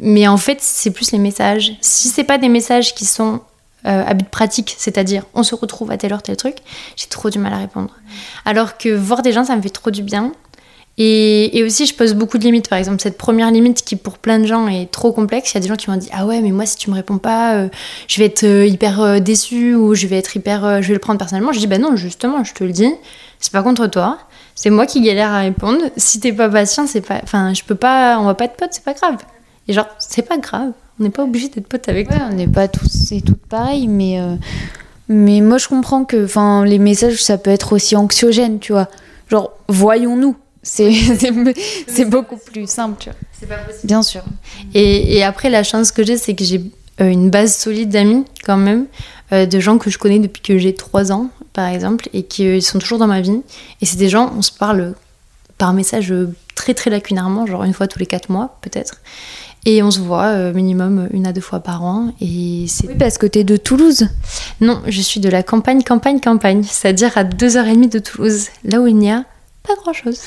mais 0.00 0.28
en 0.28 0.36
fait, 0.36 0.58
c'est 0.60 0.90
plus 0.90 1.12
les 1.12 1.18
messages. 1.18 1.72
Si 1.80 2.08
c'est 2.08 2.24
pas 2.24 2.38
des 2.38 2.48
messages 2.48 2.94
qui 2.94 3.06
sont 3.06 3.40
euh, 3.86 4.04
à 4.06 4.14
but 4.14 4.28
pratique, 4.28 4.74
c'est-à-dire 4.78 5.24
on 5.34 5.42
se 5.42 5.54
retrouve 5.54 5.90
à 5.90 5.96
telle 5.96 6.12
heure, 6.12 6.22
tel 6.22 6.36
truc, 6.36 6.56
j'ai 6.96 7.06
trop 7.06 7.30
du 7.30 7.38
mal 7.38 7.52
à 7.52 7.58
répondre. 7.58 7.90
Alors 8.44 8.78
que 8.78 8.88
voir 8.88 9.22
des 9.22 9.32
gens, 9.32 9.44
ça 9.44 9.56
me 9.56 9.62
fait 9.62 9.70
trop 9.70 9.90
du 9.90 10.02
bien. 10.02 10.32
Et, 10.98 11.62
aussi, 11.62 11.84
je 11.84 11.94
pose 11.94 12.14
beaucoup 12.14 12.38
de 12.38 12.44
limites. 12.44 12.70
Par 12.70 12.78
exemple, 12.78 13.02
cette 13.02 13.18
première 13.18 13.50
limite 13.50 13.84
qui, 13.84 13.96
pour 13.96 14.16
plein 14.16 14.38
de 14.38 14.46
gens, 14.46 14.66
est 14.66 14.90
trop 14.90 15.12
complexe. 15.12 15.52
Il 15.52 15.54
y 15.54 15.58
a 15.58 15.60
des 15.60 15.68
gens 15.68 15.76
qui 15.76 15.90
m'ont 15.90 15.96
dit 15.98 16.08
Ah 16.10 16.24
ouais, 16.24 16.40
mais 16.40 16.52
moi, 16.52 16.64
si 16.64 16.76
tu 16.76 16.88
me 16.88 16.94
réponds 16.94 17.18
pas, 17.18 17.54
euh, 17.54 17.68
je 18.08 18.18
vais 18.18 18.24
être 18.24 18.44
euh, 18.44 18.66
hyper 18.66 19.20
déçue 19.20 19.74
ou 19.74 19.94
je 19.94 20.06
vais 20.06 20.16
être 20.16 20.34
hyper. 20.34 20.82
je 20.82 20.88
vais 20.88 20.94
le 20.94 20.98
prendre 20.98 21.18
personnellement. 21.18 21.52
Je 21.52 21.58
dis 21.58 21.66
Bah 21.66 21.76
non, 21.76 21.96
justement, 21.96 22.44
je 22.44 22.54
te 22.54 22.64
le 22.64 22.72
dis, 22.72 22.94
c'est 23.40 23.52
pas 23.52 23.62
contre 23.62 23.86
toi. 23.88 24.18
C'est 24.54 24.70
moi 24.70 24.86
qui 24.86 25.02
galère 25.02 25.32
à 25.32 25.40
répondre. 25.40 25.82
Si 25.98 26.18
t'es 26.18 26.32
pas 26.32 26.48
patient, 26.48 26.86
c'est 26.86 27.02
pas. 27.02 27.20
Enfin, 27.22 27.52
je 27.52 27.62
peux 27.62 27.74
pas. 27.74 28.18
On 28.18 28.24
va 28.24 28.34
pas 28.34 28.46
être 28.46 28.56
potes, 28.56 28.70
c'est 28.72 28.84
pas 28.84 28.94
grave. 28.94 29.18
Et 29.68 29.74
genre, 29.74 29.86
c'est 29.98 30.22
pas 30.22 30.38
grave. 30.38 30.72
On 30.98 31.04
n'est 31.04 31.10
pas 31.10 31.24
obligé 31.24 31.48
d'être 31.48 31.68
potes 31.68 31.88
avec 31.88 32.10
ouais, 32.10 32.16
On 32.30 32.34
n'est 32.34 32.48
pas 32.48 32.68
tous 32.68 33.12
et 33.12 33.20
toutes 33.20 33.44
pareils, 33.46 33.86
mais, 33.86 34.20
euh, 34.20 34.36
mais 35.08 35.40
moi 35.40 35.58
je 35.58 35.68
comprends 35.68 36.04
que 36.04 36.64
les 36.64 36.78
messages 36.78 37.22
ça 37.22 37.38
peut 37.38 37.50
être 37.50 37.72
aussi 37.74 37.96
anxiogène, 37.96 38.58
tu 38.58 38.72
vois. 38.72 38.88
Genre, 39.28 39.52
voyons-nous. 39.68 40.36
C'est 40.62 40.90
beaucoup 42.06 42.38
plus 42.38 42.68
simple, 42.68 42.96
tu 42.98 43.10
vois. 43.10 43.18
C'est 43.38 43.46
pas 43.46 43.58
possible. 43.58 43.86
Bien 43.86 44.02
sûr. 44.02 44.22
Et, 44.74 45.16
et 45.16 45.22
après, 45.22 45.48
la 45.48 45.62
chance 45.62 45.92
que 45.92 46.02
j'ai, 46.02 46.16
c'est 46.16 46.34
que 46.34 46.44
j'ai 46.44 46.60
euh, 47.00 47.08
une 47.08 47.30
base 47.30 47.54
solide 47.54 47.90
d'amis 47.90 48.24
quand 48.44 48.56
même, 48.56 48.86
euh, 49.32 49.46
de 49.46 49.60
gens 49.60 49.78
que 49.78 49.90
je 49.90 49.98
connais 49.98 50.18
depuis 50.18 50.42
que 50.42 50.58
j'ai 50.58 50.74
3 50.74 51.12
ans, 51.12 51.28
par 51.52 51.68
exemple, 51.68 52.08
et 52.12 52.24
qui 52.24 52.60
sont 52.62 52.80
toujours 52.80 52.98
dans 52.98 53.06
ma 53.06 53.20
vie. 53.20 53.42
Et 53.80 53.86
c'est 53.86 53.98
des 53.98 54.08
gens, 54.08 54.32
on 54.36 54.42
se 54.42 54.50
parle 54.50 54.94
par 55.58 55.72
message 55.72 56.12
très 56.54 56.74
très 56.74 56.90
lacunairement, 56.90 57.46
genre 57.46 57.62
une 57.64 57.72
fois 57.72 57.86
tous 57.86 57.98
les 57.98 58.06
4 58.06 58.30
mois 58.30 58.58
peut-être. 58.62 59.00
Et 59.68 59.82
on 59.82 59.90
se 59.90 59.98
voit 59.98 60.26
euh, 60.26 60.54
minimum 60.54 61.08
une 61.12 61.26
à 61.26 61.32
deux 61.32 61.40
fois 61.40 61.58
par 61.58 61.82
an. 61.82 62.12
Et 62.20 62.66
c'est... 62.68 62.86
Oui, 62.86 62.94
parce 62.96 63.18
que 63.18 63.26
tu 63.26 63.40
es 63.40 63.44
de 63.44 63.56
Toulouse 63.56 64.08
Non, 64.60 64.80
je 64.86 65.00
suis 65.00 65.18
de 65.18 65.28
la 65.28 65.42
campagne, 65.42 65.82
campagne, 65.82 66.20
campagne, 66.20 66.62
c'est-à-dire 66.62 67.10
à 67.18 67.24
2h30 67.24 67.90
de 67.90 67.98
Toulouse, 67.98 68.46
là 68.64 68.80
où 68.80 68.86
il 68.86 68.94
n'y 68.94 69.10
a 69.10 69.24
pas 69.64 69.74
grand-chose. 69.82 70.20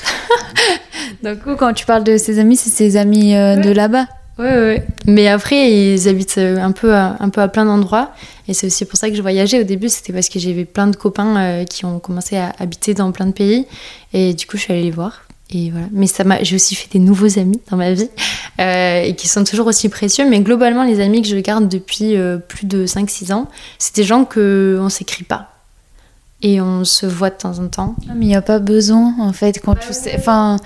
Donc, 1.22 1.38
quand 1.58 1.72
tu 1.72 1.86
parles 1.86 2.04
de 2.04 2.18
ses 2.18 2.38
amis, 2.38 2.56
c'est 2.56 2.68
ses 2.68 2.98
amis 2.98 3.34
euh, 3.34 3.56
de 3.56 3.70
là-bas 3.70 4.06
oui, 4.38 4.48
oui. 4.48 4.76
Mais 5.06 5.28
après, 5.28 5.70
ils 5.70 6.08
habitent 6.08 6.38
euh, 6.38 6.58
un 6.58 6.72
peu 6.72 6.94
à, 6.94 7.16
un 7.20 7.28
peu 7.30 7.40
à 7.42 7.48
plein 7.48 7.64
d'endroits. 7.64 8.12
Et 8.46 8.54
c'est 8.54 8.66
aussi 8.66 8.84
pour 8.84 8.98
ça 8.98 9.08
que 9.08 9.16
je 9.16 9.22
voyageais 9.22 9.60
au 9.60 9.64
début. 9.64 9.88
C'était 9.88 10.12
parce 10.12 10.28
que 10.28 10.38
j'avais 10.38 10.64
plein 10.66 10.86
de 10.86 10.96
copains 10.96 11.64
qui 11.64 11.84
ont 11.84 11.98
commencé 11.98 12.36
à 12.36 12.52
habiter 12.58 12.94
dans 12.94 13.12
plein 13.12 13.26
de 13.26 13.32
pays. 13.32 13.66
Et 14.14 14.32
du 14.32 14.46
coup, 14.46 14.56
je 14.56 14.62
suis 14.62 14.72
allée 14.72 14.84
les 14.84 14.90
voir. 14.90 15.22
Et 15.52 15.70
voilà. 15.70 15.86
Mais 15.92 16.06
ça 16.06 16.24
m'a, 16.24 16.42
j'ai 16.42 16.54
aussi 16.54 16.74
fait 16.74 16.88
des 16.92 16.98
nouveaux 16.98 17.38
amis 17.38 17.60
dans 17.70 17.76
ma 17.76 17.92
vie 17.92 18.08
euh, 18.60 19.02
et 19.02 19.14
qui 19.14 19.26
sont 19.26 19.44
toujours 19.44 19.66
aussi 19.66 19.88
précieux. 19.88 20.28
Mais 20.28 20.40
globalement, 20.40 20.84
les 20.84 21.00
amis 21.00 21.22
que 21.22 21.28
je 21.28 21.36
garde 21.36 21.68
depuis 21.68 22.16
euh, 22.16 22.38
plus 22.38 22.66
de 22.66 22.86
5-6 22.86 23.32
ans, 23.32 23.48
c'est 23.78 23.94
des 23.96 24.04
gens 24.04 24.24
qu'on 24.24 24.40
ne 24.84 24.88
s'écrit 24.88 25.24
pas. 25.24 25.50
Et 26.42 26.60
on 26.60 26.84
se 26.84 27.04
voit 27.04 27.30
de 27.30 27.36
temps 27.36 27.58
en 27.58 27.68
temps. 27.68 27.96
Ah, 28.08 28.12
mais 28.14 28.26
il 28.26 28.28
n'y 28.28 28.36
a 28.36 28.42
pas 28.42 28.60
besoin, 28.60 29.14
en 29.18 29.32
fait, 29.32 29.60
quand 29.62 29.74
tu 29.74 29.92
sais. 29.92 30.14
Enfin, 30.16 30.56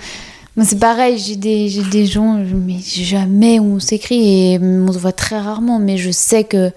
Moi, 0.55 0.65
c'est 0.65 0.79
pareil, 0.79 1.17
j'ai 1.17 1.35
des, 1.35 1.67
j'ai 1.67 1.83
des 1.83 2.05
gens, 2.05 2.33
mais 2.33 2.77
jamais 2.79 3.59
on 3.59 3.79
s'écrit 3.79 4.53
et 4.53 4.59
on 4.59 4.91
se 4.93 4.99
voit 4.99 5.11
très 5.11 5.37
rarement, 5.37 5.79
mais 5.79 5.97
je 5.97 6.11
sais 6.11 6.45
que 6.45 6.71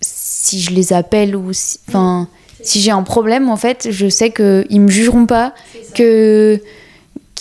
si 0.00 0.60
je 0.60 0.70
les 0.70 0.92
appelle 0.92 1.36
ou 1.36 1.52
si, 1.52 1.78
enfin, 1.88 2.26
si 2.62 2.80
j'ai 2.80 2.90
un 2.90 3.04
problème, 3.04 3.48
en 3.48 3.56
fait, 3.56 3.88
je 3.90 4.08
sais 4.08 4.30
qu'ils 4.30 4.80
me 4.80 4.88
jugeront 4.90 5.26
pas, 5.26 5.54
que 5.94 6.60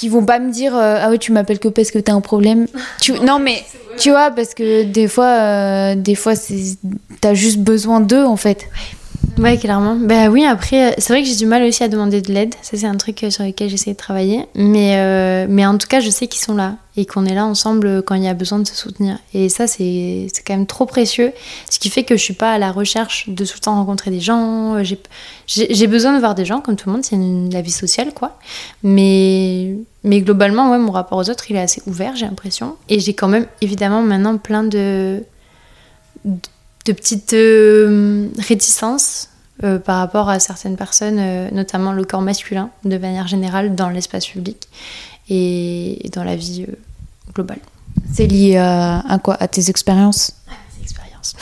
qu'ils 0.02 0.10
vont 0.12 0.26
pas 0.26 0.40
me 0.40 0.52
dire 0.52 0.76
euh, 0.76 0.98
ah 1.00 1.12
ouais 1.12 1.20
tu 1.20 1.32
m'appelles 1.32 1.60
que 1.60 1.68
parce 1.68 1.92
que 1.92 2.00
t'as 2.00 2.14
un 2.14 2.22
problème 2.22 2.66
tu... 3.00 3.14
non 3.20 3.38
mais 3.38 3.64
tu 4.00 4.10
vois 4.10 4.32
parce 4.32 4.56
que 4.56 4.84
des 4.84 5.08
fois 5.08 5.26
euh, 5.26 5.96
des 5.96 6.16
fois 6.16 6.36
c'est 6.36 6.76
t'as 7.22 7.36
juste 7.36 7.60
besoin 7.60 8.02
d'eux 8.02 8.26
en 8.26 8.36
fait 8.36 8.68
Ouais, 9.38 9.58
clairement. 9.58 9.96
Bah 9.96 10.28
oui, 10.30 10.46
après, 10.46 10.94
c'est 10.98 11.14
vrai 11.14 11.24
que 11.24 11.28
j'ai 11.28 11.38
du 11.38 11.46
mal 11.46 11.64
aussi 11.64 11.84
à 11.84 11.88
demander 11.88 12.22
de 12.22 12.32
l'aide. 12.32 12.54
Ça, 12.62 12.78
c'est 12.78 12.86
un 12.86 12.98
truc 12.98 13.26
sur 13.30 13.44
lequel 13.44 13.70
j'essaie 13.70 13.94
de 13.94 13.98
travailler. 13.98 14.46
Mais, 14.56 14.98
euh, 14.98 15.48
mais 15.50 15.66
en 15.66 15.78
tout 15.78 15.88
cas, 15.88 16.00
je 16.00 16.10
sais 16.10 16.28
qu'ils 16.28 16.42
sont 16.42 16.54
là 16.54 16.76
et 17.02 17.06
qu'on 17.08 17.26
est 17.26 17.34
là 17.34 17.46
ensemble 17.46 18.04
quand 18.04 18.14
il 18.14 18.24
y 18.24 18.28
a 18.28 18.36
besoin 18.36 18.60
de 18.60 18.68
se 18.68 18.76
soutenir. 18.76 19.18
Et 19.34 19.50
ça, 19.50 19.66
c'est 19.66 20.28
quand 20.46 20.54
même 20.54 20.68
trop 20.68 20.86
précieux. 20.86 21.34
Ce 21.68 21.80
qui 21.80 21.90
fait 21.90 22.04
que 22.04 22.16
je 22.16 22.22
suis 22.22 22.36
pas 22.36 22.54
à 22.54 22.60
la 22.60 22.72
recherche 22.72 23.28
de 23.28 23.44
tout 23.44 23.54
le 23.56 23.60
temps 23.60 23.76
rencontrer 23.76 24.12
des 24.12 24.20
gens. 24.20 24.78
J'ai 25.48 25.88
besoin 25.88 26.14
de 26.14 26.20
voir 26.20 26.36
des 26.36 26.46
gens, 26.46 26.62
comme 26.62 26.76
tout 26.76 26.90
le 26.90 26.94
monde. 26.94 27.04
C'est 27.04 27.18
la 27.52 27.62
vie 27.64 27.72
sociale, 27.72 28.14
quoi. 28.14 28.38
Mais, 28.84 29.74
mais 30.04 30.22
globalement, 30.22 30.70
ouais, 30.70 30.78
mon 30.78 30.92
rapport 30.92 31.18
aux 31.18 31.28
autres, 31.28 31.50
il 31.50 31.56
est 31.56 31.62
assez 31.62 31.82
ouvert, 31.88 32.16
j'ai 32.16 32.28
l'impression. 32.28 32.76
Et 32.88 33.00
j'ai 33.00 33.16
quand 33.16 33.28
même, 33.28 33.48
évidemment, 33.62 34.04
maintenant 34.04 34.38
plein 34.38 34.64
de, 34.64 35.24
de 36.24 36.94
petites 36.94 37.34
euh, 37.34 38.28
réticences 38.38 39.30
euh, 39.64 39.80
par 39.80 39.98
rapport 39.98 40.30
à 40.30 40.40
certaines 40.40 40.78
personnes, 40.78 41.18
euh, 41.20 41.50
notamment 41.52 41.94
le 41.94 42.04
corps 42.04 42.22
masculin, 42.22 42.70
de 42.86 43.00
manière 43.00 43.28
générale, 43.28 43.74
dans 43.74 43.90
l'espace 43.90 44.28
public 44.28 44.68
et, 45.32 46.10
dans 46.14 46.24
la 46.24 46.36
vie 46.36 46.68
globale. 47.34 47.60
C'est 48.12 48.28
lié 48.28 48.58
à, 48.58 49.20
quoi? 49.24 49.36
À 49.40 49.48
tes 49.48 49.70
expériences? 49.70 50.36
Expériences. 50.82 51.36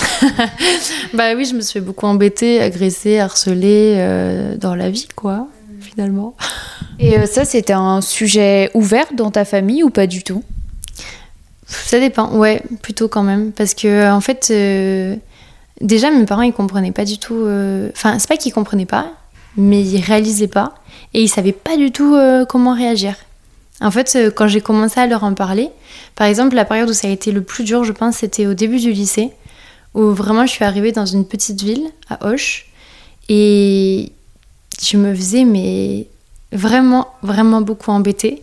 bah 1.13 1.35
oui, 1.35 1.45
je 1.45 1.55
me 1.55 1.61
suis 1.61 1.79
beaucoup 1.79 2.05
embêter, 2.05 2.61
agresser, 2.61 3.19
harceler 3.19 4.55
dans 4.59 4.75
la 4.75 4.89
vie, 4.89 5.07
quoi, 5.15 5.47
finalement. 5.79 6.35
Et 6.99 7.25
ça, 7.27 7.45
c'était 7.45 7.73
un 7.73 8.01
sujet 8.01 8.71
ouvert 8.73 9.05
dans 9.13 9.31
ta 9.31 9.45
famille 9.45 9.83
ou 9.83 9.89
pas 9.89 10.07
du 10.07 10.23
tout? 10.23 10.43
Ça 11.65 11.99
dépend, 11.99 12.35
ouais, 12.35 12.63
plutôt 12.81 13.07
quand 13.07 13.23
même. 13.23 13.51
Parce 13.51 13.73
que, 13.73 14.11
en 14.11 14.21
fait, 14.21 14.51
Déjà, 15.81 16.11
mes 16.11 16.25
parents, 16.25 16.41
ils 16.41 16.53
comprenaient 16.53 16.91
pas 16.91 17.05
du 17.05 17.17
tout. 17.17 17.45
Euh, 17.45 17.89
enfin, 17.93 18.19
c'est 18.19 18.27
pas 18.27 18.37
qu'ils 18.37 18.53
comprenaient 18.53 18.85
pas, 18.85 19.13
mais 19.55 19.81
ils 19.81 20.01
réalisaient 20.01 20.47
pas. 20.47 20.75
Et 21.13 21.23
ils 21.23 21.29
savaient 21.29 21.53
pas 21.53 21.77
du 21.77 21.91
tout 21.91 22.15
euh, 22.15 22.45
comment 22.45 22.73
réagir. 22.73 23.15
En 23.81 23.91
fait, 23.91 24.13
euh, 24.15 24.31
quand 24.31 24.47
j'ai 24.47 24.61
commencé 24.61 24.99
à 24.99 25.07
leur 25.07 25.23
en 25.23 25.33
parler, 25.33 25.69
par 26.15 26.27
exemple, 26.27 26.55
la 26.55 26.65
période 26.65 26.89
où 26.89 26.93
ça 26.93 27.07
a 27.07 27.11
été 27.11 27.31
le 27.31 27.41
plus 27.41 27.63
dur, 27.63 27.83
je 27.83 27.91
pense, 27.91 28.17
c'était 28.17 28.45
au 28.45 28.53
début 28.53 28.79
du 28.79 28.91
lycée, 28.91 29.31
où 29.93 30.11
vraiment 30.11 30.45
je 30.45 30.51
suis 30.51 30.65
arrivée 30.65 30.91
dans 30.91 31.05
une 31.05 31.25
petite 31.25 31.61
ville, 31.61 31.89
à 32.09 32.29
Auch, 32.29 32.65
et 33.29 34.11
je 34.81 34.97
me 34.97 35.13
faisais, 35.13 35.45
mais 35.45 36.07
vraiment, 36.51 37.07
vraiment 37.21 37.61
beaucoup 37.61 37.91
embêter. 37.91 38.41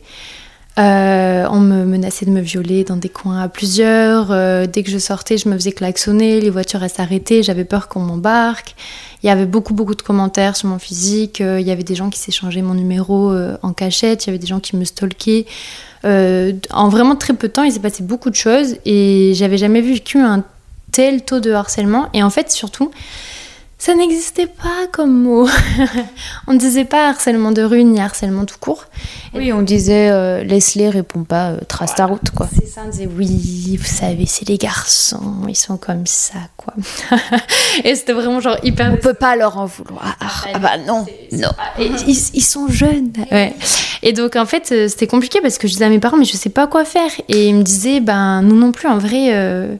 Euh, 0.79 1.47
on 1.51 1.61
me 1.61 1.87
menaçait 1.87 2.27
de 2.27 2.31
me 2.31 2.41
violer 2.41 2.85
dans 2.85 2.97
des 2.97 3.09
coins 3.09 3.41
à 3.41 3.49
plusieurs. 3.49 4.31
Euh, 4.31 4.67
dès 4.67 4.83
que 4.83 4.91
je 4.91 4.99
sortais, 4.99 5.39
je 5.39 5.49
me 5.49 5.55
faisais 5.55 5.73
klaxonner, 5.73 6.41
les 6.41 6.51
voitures 6.51 6.83
elles 6.83 6.91
s'arrêtaient, 6.91 7.43
j'avais 7.43 7.65
peur 7.65 7.89
qu'on 7.89 8.01
m'embarque. 8.01 8.75
Il 9.23 9.27
y 9.27 9.31
avait 9.31 9.47
beaucoup 9.47 9.73
beaucoup 9.73 9.95
de 9.95 10.03
commentaires 10.03 10.55
sur 10.55 10.69
mon 10.69 10.79
physique. 10.79 11.41
Euh, 11.41 11.61
il 11.61 11.67
y 11.67 11.71
avait 11.71 11.83
des 11.83 11.95
gens 11.95 12.11
qui 12.11 12.19
s'échangeaient 12.19 12.61
mon 12.61 12.75
numéro 12.75 13.33
en 13.63 13.73
cachette. 13.73 14.27
Il 14.27 14.29
y 14.29 14.31
avait 14.31 14.39
des 14.39 14.47
gens 14.47 14.61
qui 14.61 14.77
me 14.77 14.85
stalkaient. 14.85 15.47
en 16.05 16.89
vraiment 16.89 17.17
très 17.17 17.33
peu 17.33 17.49
de 17.49 17.53
temps, 17.53 17.63
il 17.63 17.73
s'est 17.73 17.81
passé 17.81 18.03
beaucoup 18.03 18.29
de 18.29 18.37
choses 18.37 18.77
et 18.85 19.33
j'avais 19.35 19.59
jamais 19.59 19.81
vécu 19.81 20.19
un 20.19 20.45
tel 20.93 21.25
taux 21.25 21.41
de 21.41 21.53
harcèlement. 21.53 22.09
Et 22.13 22.23
en 22.23 22.31
fait, 22.31 22.51
surtout, 22.51 22.91
ça 23.79 23.95
n'existait 23.95 24.47
pas 24.47 24.87
comme 24.91 25.13
mot. 25.13 25.47
on 26.47 26.55
ne 26.55 26.59
disait 26.59 26.87
pas 26.87 27.09
harcèlement 27.09 27.53
de 27.53 27.63
rue 27.63 27.85
ni 27.85 28.01
harcèlement 28.01 28.45
tout 28.47 28.57
court. 28.59 28.87
Oui, 29.35 29.53
on 29.53 29.61
disait 29.61 30.11
euh, 30.11 30.43
laisse-les, 30.43 30.89
réponds 30.89 31.25
pas, 31.25 31.51
euh, 31.51 31.61
trace 31.69 31.95
ta 31.95 32.07
route, 32.07 32.31
quoi. 32.35 32.49
C'est 32.53 32.67
ça, 32.67 32.83
on 32.87 32.89
disait 32.89 33.07
oui, 33.07 33.77
vous 33.79 33.87
savez, 33.87 34.25
c'est 34.27 34.49
les 34.49 34.57
garçons, 34.57 35.43
ils 35.47 35.57
sont 35.57 35.77
comme 35.77 36.07
ça, 36.07 36.39
quoi. 36.57 36.75
et 37.85 37.95
c'était 37.95 38.15
vraiment 38.15 38.41
genre 38.41 38.57
hyper. 38.63 38.93
On 38.93 38.97
peut 38.97 39.15
pas 39.15 39.37
leur 39.37 39.59
en 39.59 39.67
vouloir. 39.67 40.01
Ah, 40.03 40.17
ah, 40.21 40.49
ah 40.55 40.59
bah 40.59 40.79
non, 40.79 41.05
non. 41.33 41.51
ils, 41.79 42.31
ils, 42.35 42.43
sont 42.43 42.69
jeunes. 42.69 43.13
Ouais. 43.31 43.55
Et 44.03 44.13
donc 44.13 44.37
en 44.37 44.47
fait, 44.47 44.71
euh, 44.73 44.89
c'était 44.89 45.07
compliqué 45.07 45.41
parce 45.43 45.59
que 45.59 45.69
je 45.69 45.75
disais 45.75 45.85
à 45.85 45.91
mes 45.91 45.99
parents, 45.99 46.17
mais 46.17 46.25
je 46.25 46.37
sais 46.37 46.49
pas 46.49 46.67
quoi 46.67 46.85
faire. 46.85 47.11
Et 47.29 47.49
ils 47.49 47.55
me 47.55 47.63
disaient, 47.63 48.01
ben 48.01 48.41
nous 48.41 48.57
non 48.57 48.73
plus, 48.73 48.89
en 48.89 48.99
vrai. 48.99 49.35
Euh, 49.35 49.77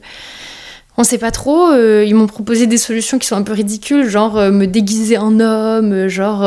on 0.97 1.03
sait 1.03 1.19
pas 1.19 1.31
trop. 1.31 1.69
Euh, 1.69 2.03
ils 2.05 2.15
m'ont 2.15 2.27
proposé 2.27 2.65
des 2.65 2.77
solutions 2.77 3.19
qui 3.19 3.27
sont 3.27 3.35
un 3.35 3.43
peu 3.43 3.53
ridicules, 3.53 4.09
genre 4.09 4.37
euh, 4.37 4.51
me 4.51 4.65
déguiser 4.65 5.17
en 5.17 5.39
homme, 5.39 5.93
euh, 5.93 6.09
genre 6.09 6.41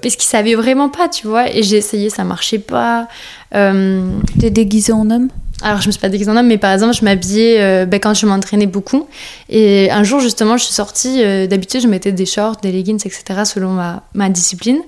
parce 0.00 0.16
qu'ils 0.16 0.28
savaient 0.28 0.54
vraiment 0.54 0.90
pas, 0.90 1.08
tu 1.08 1.26
vois. 1.26 1.50
Et 1.50 1.62
j'ai 1.62 1.78
essayé, 1.78 2.10
ça 2.10 2.24
marchait 2.24 2.58
pas. 2.58 3.08
T'es 3.52 4.50
déguisée 4.50 4.92
en 4.92 5.10
homme? 5.10 5.28
Alors, 5.62 5.80
je 5.80 5.86
me 5.86 5.92
suis 5.92 6.00
pas 6.00 6.08
déguisée 6.08 6.30
en 6.30 6.36
homme, 6.36 6.48
mais 6.48 6.58
par 6.58 6.72
exemple, 6.72 6.94
je 6.94 7.04
m'habillais 7.04 7.86
ben, 7.86 8.00
quand 8.00 8.12
je 8.12 8.26
m'entraînais 8.26 8.66
beaucoup. 8.66 9.06
Et 9.48 9.88
un 9.90 10.02
jour, 10.02 10.18
justement, 10.18 10.56
je 10.56 10.64
suis 10.64 10.74
sortie. 10.74 11.22
D'habitude, 11.46 11.80
je 11.80 11.86
mettais 11.86 12.10
des 12.10 12.26
shorts, 12.26 12.56
des 12.56 12.72
leggings, 12.72 13.00
etc., 13.06 13.44
selon 13.44 13.70
ma, 13.70 14.02
ma 14.14 14.28
discipline. 14.28 14.80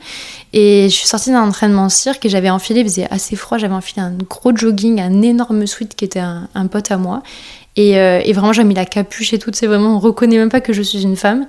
Et 0.52 0.88
je 0.90 0.94
suis 0.94 1.06
sortie 1.06 1.30
d'un 1.30 1.42
entraînement 1.42 1.88
cirque 1.88 2.26
et 2.26 2.28
j'avais 2.28 2.50
enfilé, 2.50 2.80
il 2.80 2.86
faisait 2.86 3.06
assez 3.10 3.36
froid, 3.36 3.56
j'avais 3.56 3.74
enfilé 3.74 4.02
un 4.02 4.12
gros 4.28 4.54
jogging, 4.54 5.00
un 5.00 5.22
énorme 5.22 5.66
sweat 5.66 5.94
qui 5.94 6.04
était 6.04 6.18
un, 6.18 6.48
un 6.54 6.66
pote 6.66 6.90
à 6.90 6.96
moi. 6.96 7.22
Euh, 7.78 8.20
et, 8.24 8.32
vraiment, 8.32 8.52
j'ai 8.52 8.64
mis 8.64 8.74
la 8.74 8.86
capuche 8.86 9.32
et 9.32 9.38
tout. 9.38 9.50
C'est 9.52 9.66
vraiment, 9.66 9.96
on 9.96 9.98
reconnaît 9.98 10.38
même 10.38 10.50
pas 10.50 10.60
que 10.60 10.72
je 10.72 10.82
suis 10.82 11.02
une 11.02 11.16
femme. 11.16 11.46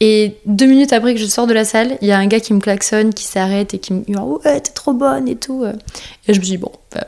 Et 0.00 0.36
deux 0.46 0.66
minutes 0.66 0.92
après 0.92 1.14
que 1.14 1.20
je 1.20 1.26
sors 1.26 1.46
de 1.46 1.54
la 1.54 1.64
salle, 1.64 1.98
il 2.00 2.08
y 2.08 2.12
a 2.12 2.18
un 2.18 2.26
gars 2.26 2.40
qui 2.40 2.52
me 2.52 2.60
klaxonne, 2.60 3.14
qui 3.14 3.24
s'arrête 3.24 3.74
et 3.74 3.78
qui 3.78 3.92
me 3.92 4.02
dit 4.02 4.14
Ouais, 4.16 4.60
t'es 4.60 4.72
trop 4.72 4.92
bonne 4.92 5.28
et 5.28 5.36
tout. 5.36 5.64
Et 6.26 6.34
je 6.34 6.40
me 6.40 6.44
dis 6.44 6.58
Bon, 6.58 6.72
bah, 6.92 7.04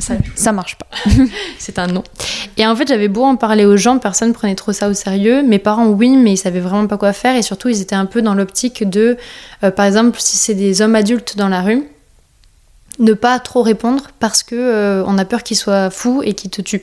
ça, 0.00 0.14
ça 0.34 0.52
marche 0.52 0.76
pas. 0.76 0.86
c'est 1.58 1.78
un 1.78 1.86
non. 1.86 2.02
Et 2.56 2.66
en 2.66 2.74
fait, 2.74 2.88
j'avais 2.88 3.08
beau 3.08 3.22
en 3.22 3.36
parler 3.36 3.64
aux 3.64 3.76
gens, 3.76 3.98
personne 3.98 4.32
prenait 4.32 4.54
trop 4.54 4.72
ça 4.72 4.88
au 4.88 4.94
sérieux. 4.94 5.42
Mes 5.42 5.58
parents, 5.58 5.86
oui, 5.86 6.16
mais 6.16 6.32
ils 6.32 6.36
savaient 6.36 6.60
vraiment 6.60 6.86
pas 6.86 6.98
quoi 6.98 7.12
faire. 7.12 7.36
Et 7.36 7.42
surtout, 7.42 7.68
ils 7.68 7.80
étaient 7.80 7.94
un 7.94 8.06
peu 8.06 8.22
dans 8.22 8.34
l'optique 8.34 8.88
de, 8.88 9.16
euh, 9.62 9.70
par 9.70 9.86
exemple, 9.86 10.18
si 10.20 10.36
c'est 10.36 10.54
des 10.54 10.82
hommes 10.82 10.94
adultes 10.94 11.36
dans 11.36 11.48
la 11.48 11.62
rue, 11.62 11.84
ne 12.98 13.12
pas 13.12 13.38
trop 13.38 13.62
répondre 13.62 14.08
parce 14.18 14.42
que 14.42 14.54
euh, 14.54 15.04
on 15.06 15.18
a 15.18 15.24
peur 15.24 15.42
qu'ils 15.42 15.56
soient 15.56 15.90
fous 15.90 16.22
et 16.24 16.34
qu'ils 16.34 16.50
te 16.50 16.62
tuent. 16.62 16.82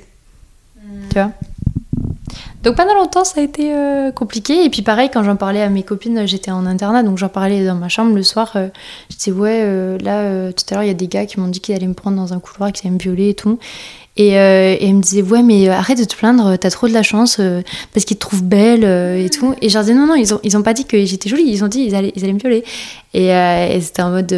Donc 2.63 2.75
pendant 2.75 2.93
longtemps 2.93 3.23
ça 3.23 3.41
a 3.41 3.43
été 3.43 3.73
euh, 3.73 4.11
compliqué. 4.11 4.63
Et 4.63 4.69
puis 4.69 4.81
pareil 4.83 5.09
quand 5.11 5.23
j'en 5.23 5.35
parlais 5.35 5.61
à 5.61 5.69
mes 5.69 5.83
copines 5.83 6.27
j'étais 6.27 6.51
en 6.51 6.65
internat 6.65 7.03
donc 7.03 7.17
j'en 7.17 7.29
parlais 7.29 7.65
dans 7.65 7.75
ma 7.75 7.89
chambre 7.89 8.15
le 8.15 8.23
soir 8.23 8.51
euh, 8.55 8.67
je 9.09 9.17
disais 9.17 9.31
ouais 9.31 9.61
euh, 9.63 9.97
là 9.99 10.53
tout 10.53 10.63
à 10.69 10.75
l'heure 10.75 10.83
il 10.83 10.87
y 10.87 10.91
a 10.91 10.95
des 10.95 11.07
gars 11.07 11.25
qui 11.25 11.39
m'ont 11.39 11.47
dit 11.47 11.59
qu'ils 11.59 11.75
allaient 11.75 11.87
me 11.87 11.95
prendre 11.95 12.17
dans 12.17 12.33
un 12.33 12.39
couloir 12.39 12.71
qu'ils 12.71 12.87
allaient 12.87 12.95
me 12.95 12.99
violer 12.99 13.29
et 13.29 13.33
tout. 13.33 13.57
Et, 14.17 14.33
et 14.33 14.85
ils 14.85 14.93
me 14.93 15.01
disaient 15.01 15.21
ouais 15.21 15.41
mais 15.41 15.69
arrête 15.69 15.97
de 15.97 16.03
te 16.03 16.15
plaindre 16.15 16.57
t'as 16.57 16.69
trop 16.69 16.87
de 16.87 16.93
la 16.93 17.01
chance 17.01 17.39
parce 17.93 18.05
qu'ils 18.05 18.17
te 18.17 18.21
trouvent 18.21 18.43
belle 18.43 18.83
et 18.83 19.29
tout. 19.29 19.55
Et 19.61 19.69
je 19.69 19.73
leur 19.73 19.83
disais 19.83 19.95
non 19.95 20.05
non 20.05 20.15
ils 20.15 20.33
ont, 20.33 20.39
ils 20.43 20.57
ont 20.57 20.63
pas 20.63 20.73
dit 20.73 20.85
que 20.85 21.03
j'étais 21.05 21.29
jolie 21.29 21.45
ils 21.47 21.63
ont 21.63 21.69
dit 21.69 21.79
ils 21.79 21.95
allaient, 21.95 22.11
ils 22.15 22.23
allaient 22.23 22.33
me 22.33 22.39
violer. 22.39 22.63
Et, 23.13 23.27
et 23.27 23.81
c'était 23.81 24.01
en 24.03 24.11
mode 24.11 24.35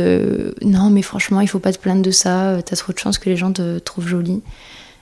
non 0.61 0.91
mais 0.91 1.01
franchement 1.01 1.41
il 1.41 1.47
faut 1.47 1.59
pas 1.59 1.73
te 1.73 1.79
plaindre 1.79 2.03
de 2.03 2.11
ça 2.11 2.57
t'as 2.63 2.75
trop 2.75 2.93
de 2.93 2.99
chance 2.99 3.17
que 3.17 3.29
les 3.29 3.35
gens 3.35 3.51
te 3.51 3.79
trouvent 3.79 4.07
jolie 4.07 4.41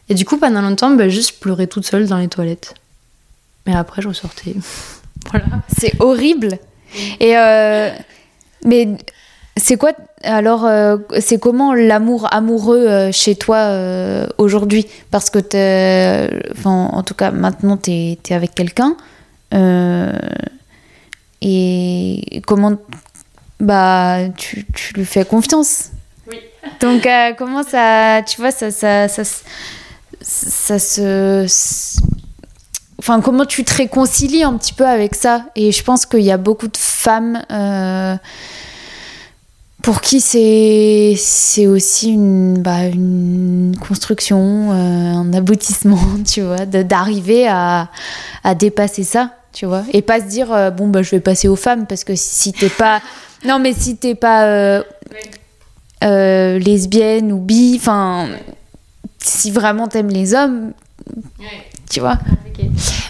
et 0.09 0.13
du 0.13 0.25
coup, 0.25 0.37
pendant 0.37 0.61
longtemps, 0.61 0.91
bah, 0.91 1.09
juste 1.09 1.39
pleurer 1.39 1.67
toute 1.67 1.85
seule 1.85 2.07
dans 2.07 2.17
les 2.17 2.27
toilettes. 2.27 2.75
Mais 3.65 3.75
après, 3.75 4.01
je 4.01 4.07
ressortais. 4.07 4.55
voilà. 5.31 5.45
C'est 5.77 5.93
horrible. 5.99 6.59
Et 7.19 7.37
euh, 7.37 7.89
mais 8.65 8.89
c'est 9.57 9.77
quoi 9.77 9.91
alors 10.23 10.65
euh, 10.65 10.97
C'est 11.19 11.39
comment 11.39 11.73
l'amour 11.73 12.27
amoureux 12.31 12.85
euh, 12.87 13.11
chez 13.11 13.35
toi 13.35 13.71
aujourd'hui? 14.37 14.87
Parce 15.09 15.29
que 15.29 15.39
enfin, 16.51 16.89
en 16.91 17.03
tout 17.03 17.13
cas 17.13 17.31
maintenant 17.31 17.77
tu 17.77 17.91
es, 17.91 18.17
avec 18.31 18.53
quelqu'un 18.55 18.95
et 21.43 22.41
comment 22.45 22.77
bah 23.59 24.17
tu, 24.37 24.65
tu, 24.73 24.93
lui 24.93 25.05
fais 25.05 25.25
confiance? 25.25 25.91
Oui. 26.29 26.39
Donc 26.79 27.07
comment 27.37 27.63
ça 27.63 28.21
tu 28.27 28.39
vois 28.39 28.51
ça 28.51 28.71
ça, 28.71 29.07
ça 29.07 29.23
ça 30.21 30.79
se 30.79 31.45
enfin 32.99 33.19
comment 33.19 33.45
tu 33.45 33.63
te 33.63 33.73
réconcilies 33.73 34.43
un 34.43 34.53
petit 34.57 34.73
peu 34.73 34.85
avec 34.85 35.15
ça? 35.15 35.45
Et 35.55 35.71
je 35.71 35.83
pense 35.83 36.05
qu'il 36.05 36.21
y 36.21 36.31
a 36.31 36.37
beaucoup 36.37 36.67
de 36.67 36.77
femmes 36.77 37.41
euh, 37.51 38.15
pour 39.81 40.01
qui 40.01 40.21
c'est 40.21 41.15
c'est 41.17 41.65
aussi 41.65 42.11
une, 42.11 42.61
bah, 42.61 42.85
une 42.85 43.75
construction 43.79 44.71
euh, 44.71 44.75
un 44.75 45.33
aboutissement 45.33 45.99
tu 46.25 46.41
vois 46.41 46.65
d'arriver 46.65 47.47
à, 47.47 47.89
à 48.43 48.55
dépasser 48.55 49.03
ça 49.03 49.31
tu 49.53 49.65
vois? 49.65 49.83
Et 49.91 50.01
pas 50.01 50.19
se 50.19 50.25
dire 50.25 50.53
euh, 50.53 50.69
bon 50.69 50.87
bah 50.87 51.01
je 51.01 51.09
vais 51.11 51.19
passer 51.19 51.47
aux 51.47 51.55
femmes 51.55 51.87
parce 51.87 52.03
que 52.03 52.13
si 52.15 52.53
t'es 52.53 52.69
pas 52.69 53.01
non 53.45 53.57
mais 53.57 53.73
si 53.73 53.97
t'es 53.97 54.15
pas 54.15 54.83
lesbienne 56.01 57.31
ou 57.31 57.39
bi, 57.39 57.73
enfin, 57.77 58.27
si 59.23 59.51
vraiment 59.51 59.87
t'aimes 59.87 60.09
les 60.09 60.33
hommes, 60.33 60.73
tu 61.89 61.99
vois. 61.99 62.17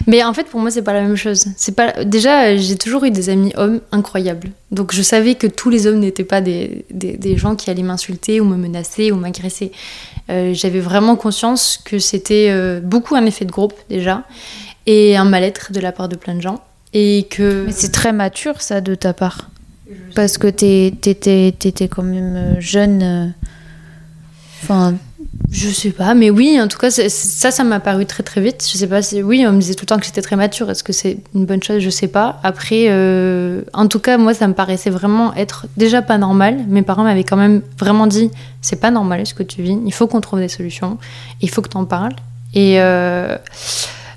Mais 0.06 0.24
en 0.24 0.32
fait, 0.34 0.44
pour 0.44 0.60
moi, 0.60 0.70
c'est 0.70 0.82
pas 0.82 0.92
la 0.92 1.02
même 1.02 1.16
chose. 1.16 1.46
C'est 1.56 1.74
pas 1.74 2.04
déjà, 2.04 2.56
j'ai 2.56 2.76
toujours 2.76 3.04
eu 3.04 3.10
des 3.10 3.28
amis 3.28 3.52
hommes 3.56 3.80
incroyables. 3.92 4.50
Donc, 4.70 4.92
je 4.92 5.02
savais 5.02 5.34
que 5.34 5.46
tous 5.46 5.70
les 5.70 5.86
hommes 5.86 6.00
n'étaient 6.00 6.24
pas 6.24 6.40
des, 6.40 6.84
des, 6.90 7.16
des, 7.16 7.36
gens 7.36 7.54
qui 7.54 7.70
allaient 7.70 7.82
m'insulter 7.82 8.40
ou 8.40 8.44
me 8.44 8.56
menacer 8.56 9.12
ou 9.12 9.16
m'agresser. 9.16 9.72
Euh, 10.30 10.52
J'avais 10.54 10.80
vraiment 10.80 11.16
conscience 11.16 11.78
que 11.84 11.98
c'était 11.98 12.48
euh, 12.50 12.80
beaucoup 12.80 13.14
un 13.14 13.24
effet 13.26 13.44
de 13.44 13.52
groupe 13.52 13.74
déjà 13.88 14.24
et 14.86 15.16
un 15.16 15.24
mal-être 15.24 15.72
de 15.72 15.80
la 15.80 15.92
part 15.92 16.08
de 16.08 16.16
plein 16.16 16.34
de 16.34 16.40
gens. 16.40 16.60
Et 16.92 17.26
que. 17.30 17.66
C'est 17.70 17.92
très 17.92 18.12
mature 18.12 18.60
ça 18.60 18.80
de 18.80 18.94
ta 18.94 19.12
part. 19.12 19.48
Parce 20.14 20.38
que 20.38 20.48
t'étais 20.48 21.48
étais 21.48 21.88
quand 21.88 22.02
même 22.02 22.36
euh, 22.36 22.60
jeune. 22.60 23.34
Enfin, 24.62 24.94
Je 25.50 25.68
sais 25.68 25.90
pas, 25.90 26.14
mais 26.14 26.30
oui, 26.30 26.58
en 26.60 26.66
tout 26.66 26.78
cas, 26.78 26.90
ça, 26.90 27.50
ça 27.50 27.64
m'a 27.64 27.78
paru 27.78 28.06
très 28.06 28.22
très 28.22 28.40
vite. 28.40 28.66
Je 28.70 28.78
sais 28.78 28.86
pas 28.86 29.02
si. 29.02 29.22
Oui, 29.22 29.44
on 29.46 29.52
me 29.52 29.60
disait 29.60 29.74
tout 29.74 29.82
le 29.82 29.86
temps 29.88 29.98
que 29.98 30.06
j'étais 30.06 30.22
très 30.22 30.36
mature. 30.36 30.70
Est-ce 30.70 30.82
que 30.82 30.92
c'est 30.94 31.18
une 31.34 31.44
bonne 31.44 31.62
chose? 31.62 31.80
Je 31.80 31.90
sais 31.90 32.08
pas. 32.08 32.40
Après, 32.42 32.86
euh, 32.88 33.62
en 33.74 33.86
tout 33.86 33.98
cas, 33.98 34.16
moi, 34.16 34.32
ça 34.32 34.48
me 34.48 34.54
paraissait 34.54 34.90
vraiment 34.90 35.34
être 35.34 35.66
déjà 35.76 36.00
pas 36.00 36.16
normal. 36.16 36.64
Mes 36.68 36.82
parents 36.82 37.04
m'avaient 37.04 37.24
quand 37.24 37.36
même 37.36 37.60
vraiment 37.78 38.06
dit 38.06 38.30
c'est 38.62 38.80
pas 38.80 38.90
normal 38.90 39.26
ce 39.26 39.34
que 39.34 39.42
tu 39.42 39.62
vis. 39.62 39.76
Il 39.84 39.92
faut 39.92 40.06
qu'on 40.06 40.20
trouve 40.22 40.38
des 40.38 40.48
solutions. 40.48 40.96
Il 41.42 41.50
faut 41.50 41.60
que 41.62 41.68
t'en 41.68 41.84
parles. 41.84 42.14
Et. 42.54 42.80
euh, 42.80 43.36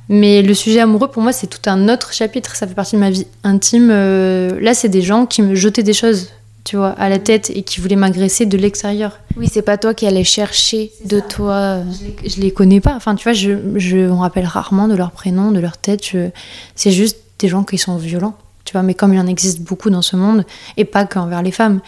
mais 0.07 0.43
le 0.43 0.53
sujet 0.53 0.81
amoureux, 0.81 1.07
pour 1.07 1.23
moi, 1.23 1.33
c'est 1.33 1.47
tout 1.47 1.67
un 1.67 1.89
autre 1.89 2.13
chapitre. 2.13 2.55
Ça 2.55 2.67
fait 2.67 2.75
partie 2.75 2.95
de 2.95 3.01
ma 3.01 3.09
vie 3.09 3.25
intime. 3.43 3.89
Euh, 3.91 4.59
là, 4.61 4.75
c'est 4.75 4.89
des 4.89 5.01
gens 5.01 5.25
qui 5.25 5.41
me 5.41 5.55
jetaient 5.55 5.81
des 5.81 5.93
choses, 5.93 6.29
tu 6.65 6.75
vois, 6.75 6.89
à 6.89 7.07
la 7.07 7.19
tête 7.19 7.49
et 7.55 7.61
qui 7.63 7.79
voulaient 7.79 7.95
m'agresser 7.95 8.45
de 8.45 8.57
l'extérieur. 8.57 9.19
oui, 9.37 9.47
c'est 9.49 9.61
pas 9.61 9.77
toi 9.77 9.93
qui 9.93 10.05
allais 10.07 10.23
chercher 10.25 10.91
de 11.05 11.19
toi. 11.21 11.53
euh, 11.53 11.83
Je 11.93 12.05
les, 12.23 12.29
je 12.29 12.41
les 12.41 12.51
connais 12.51 12.81
pas. 12.81 12.95
Enfin, 12.95 13.15
tu 13.15 13.23
vois, 13.23 13.33
je, 13.33 13.51
je 13.77 13.97
me 13.97 14.11
rappelle 14.13 14.45
rarement 14.45 14.87
de 14.89 14.95
leur 14.95 15.11
prénom, 15.11 15.51
de 15.51 15.59
leur 15.59 15.77
tête. 15.77 16.05
Je- 16.05 16.29
C'est 16.75 16.91
juste 16.91 17.17
des 17.39 17.47
gens 17.47 17.63
qui 17.63 17.77
sont 17.77 17.95
violents. 17.97 18.35
Tu 18.65 18.71
vois, 18.73 18.81
mais 18.81 18.95
comme 18.95 19.13
il 19.13 19.19
en 19.19 19.27
existe 19.27 19.61
beaucoup 19.61 19.91
dans 19.91 20.01
ce 20.01 20.15
monde, 20.15 20.43
et 20.75 20.85
pas 20.85 21.05
qu'envers 21.05 21.43
les 21.43 21.51
femmes. 21.51 21.81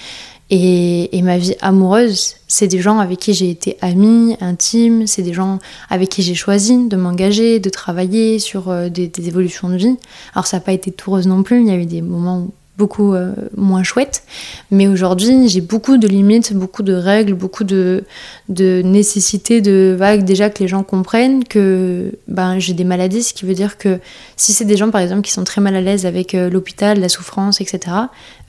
Et, 0.49 1.17
et 1.17 1.21
ma 1.23 1.37
vie 1.37 1.55
amoureuse, 1.59 2.35
c'est 2.47 2.67
des 2.67 2.79
gens 2.79 2.99
avec 2.99 3.19
qui 3.19 3.33
j'ai 3.33 3.49
été 3.49 3.77
amie, 3.81 4.37
intime. 4.39 5.05
C'est 5.07 5.23
des 5.23 5.33
gens 5.33 5.59
avec 5.89 6.09
qui 6.09 6.21
j'ai 6.21 6.35
choisi 6.35 6.87
de 6.87 6.95
m'engager, 6.95 7.59
de 7.59 7.69
travailler 7.69 8.39
sur 8.39 8.69
euh, 8.69 8.87
des, 8.89 9.07
des 9.07 9.27
évolutions 9.27 9.69
de 9.69 9.75
vie. 9.75 9.95
Alors, 10.35 10.45
ça 10.47 10.57
n'a 10.57 10.61
pas 10.61 10.71
été 10.71 10.91
tout 10.91 11.09
rose 11.11 11.27
non 11.27 11.43
plus. 11.43 11.61
Il 11.61 11.67
y 11.67 11.71
a 11.71 11.75
eu 11.75 11.85
des 11.85 12.01
moments 12.01 12.47
beaucoup 12.77 13.13
euh, 13.13 13.33
moins 13.55 13.83
chouettes. 13.83 14.23
Mais 14.69 14.87
aujourd'hui, 14.87 15.49
j'ai 15.49 15.61
beaucoup 15.61 15.97
de 15.97 16.07
limites, 16.07 16.53
beaucoup 16.53 16.83
de 16.83 16.93
règles, 16.93 17.33
beaucoup 17.33 17.63
de, 17.63 18.03
de 18.49 18.81
nécessité 18.83 19.61
de 19.61 19.95
vague 19.97 20.23
déjà 20.23 20.49
que 20.49 20.59
les 20.59 20.67
gens 20.67 20.83
comprennent 20.83 21.43
que 21.43 22.11
ben, 22.27 22.59
j'ai 22.59 22.73
des 22.73 22.83
maladies, 22.83 23.23
ce 23.23 23.33
qui 23.33 23.45
veut 23.45 23.55
dire 23.55 23.77
que 23.77 23.99
si 24.35 24.53
c'est 24.53 24.65
des 24.65 24.77
gens 24.77 24.91
par 24.91 25.01
exemple 25.01 25.23
qui 25.23 25.31
sont 25.31 25.43
très 25.43 25.59
mal 25.59 25.75
à 25.75 25.81
l'aise 25.81 26.05
avec 26.05 26.35
euh, 26.35 26.49
l'hôpital, 26.49 26.99
la 26.99 27.09
souffrance, 27.09 27.61
etc., 27.61 27.79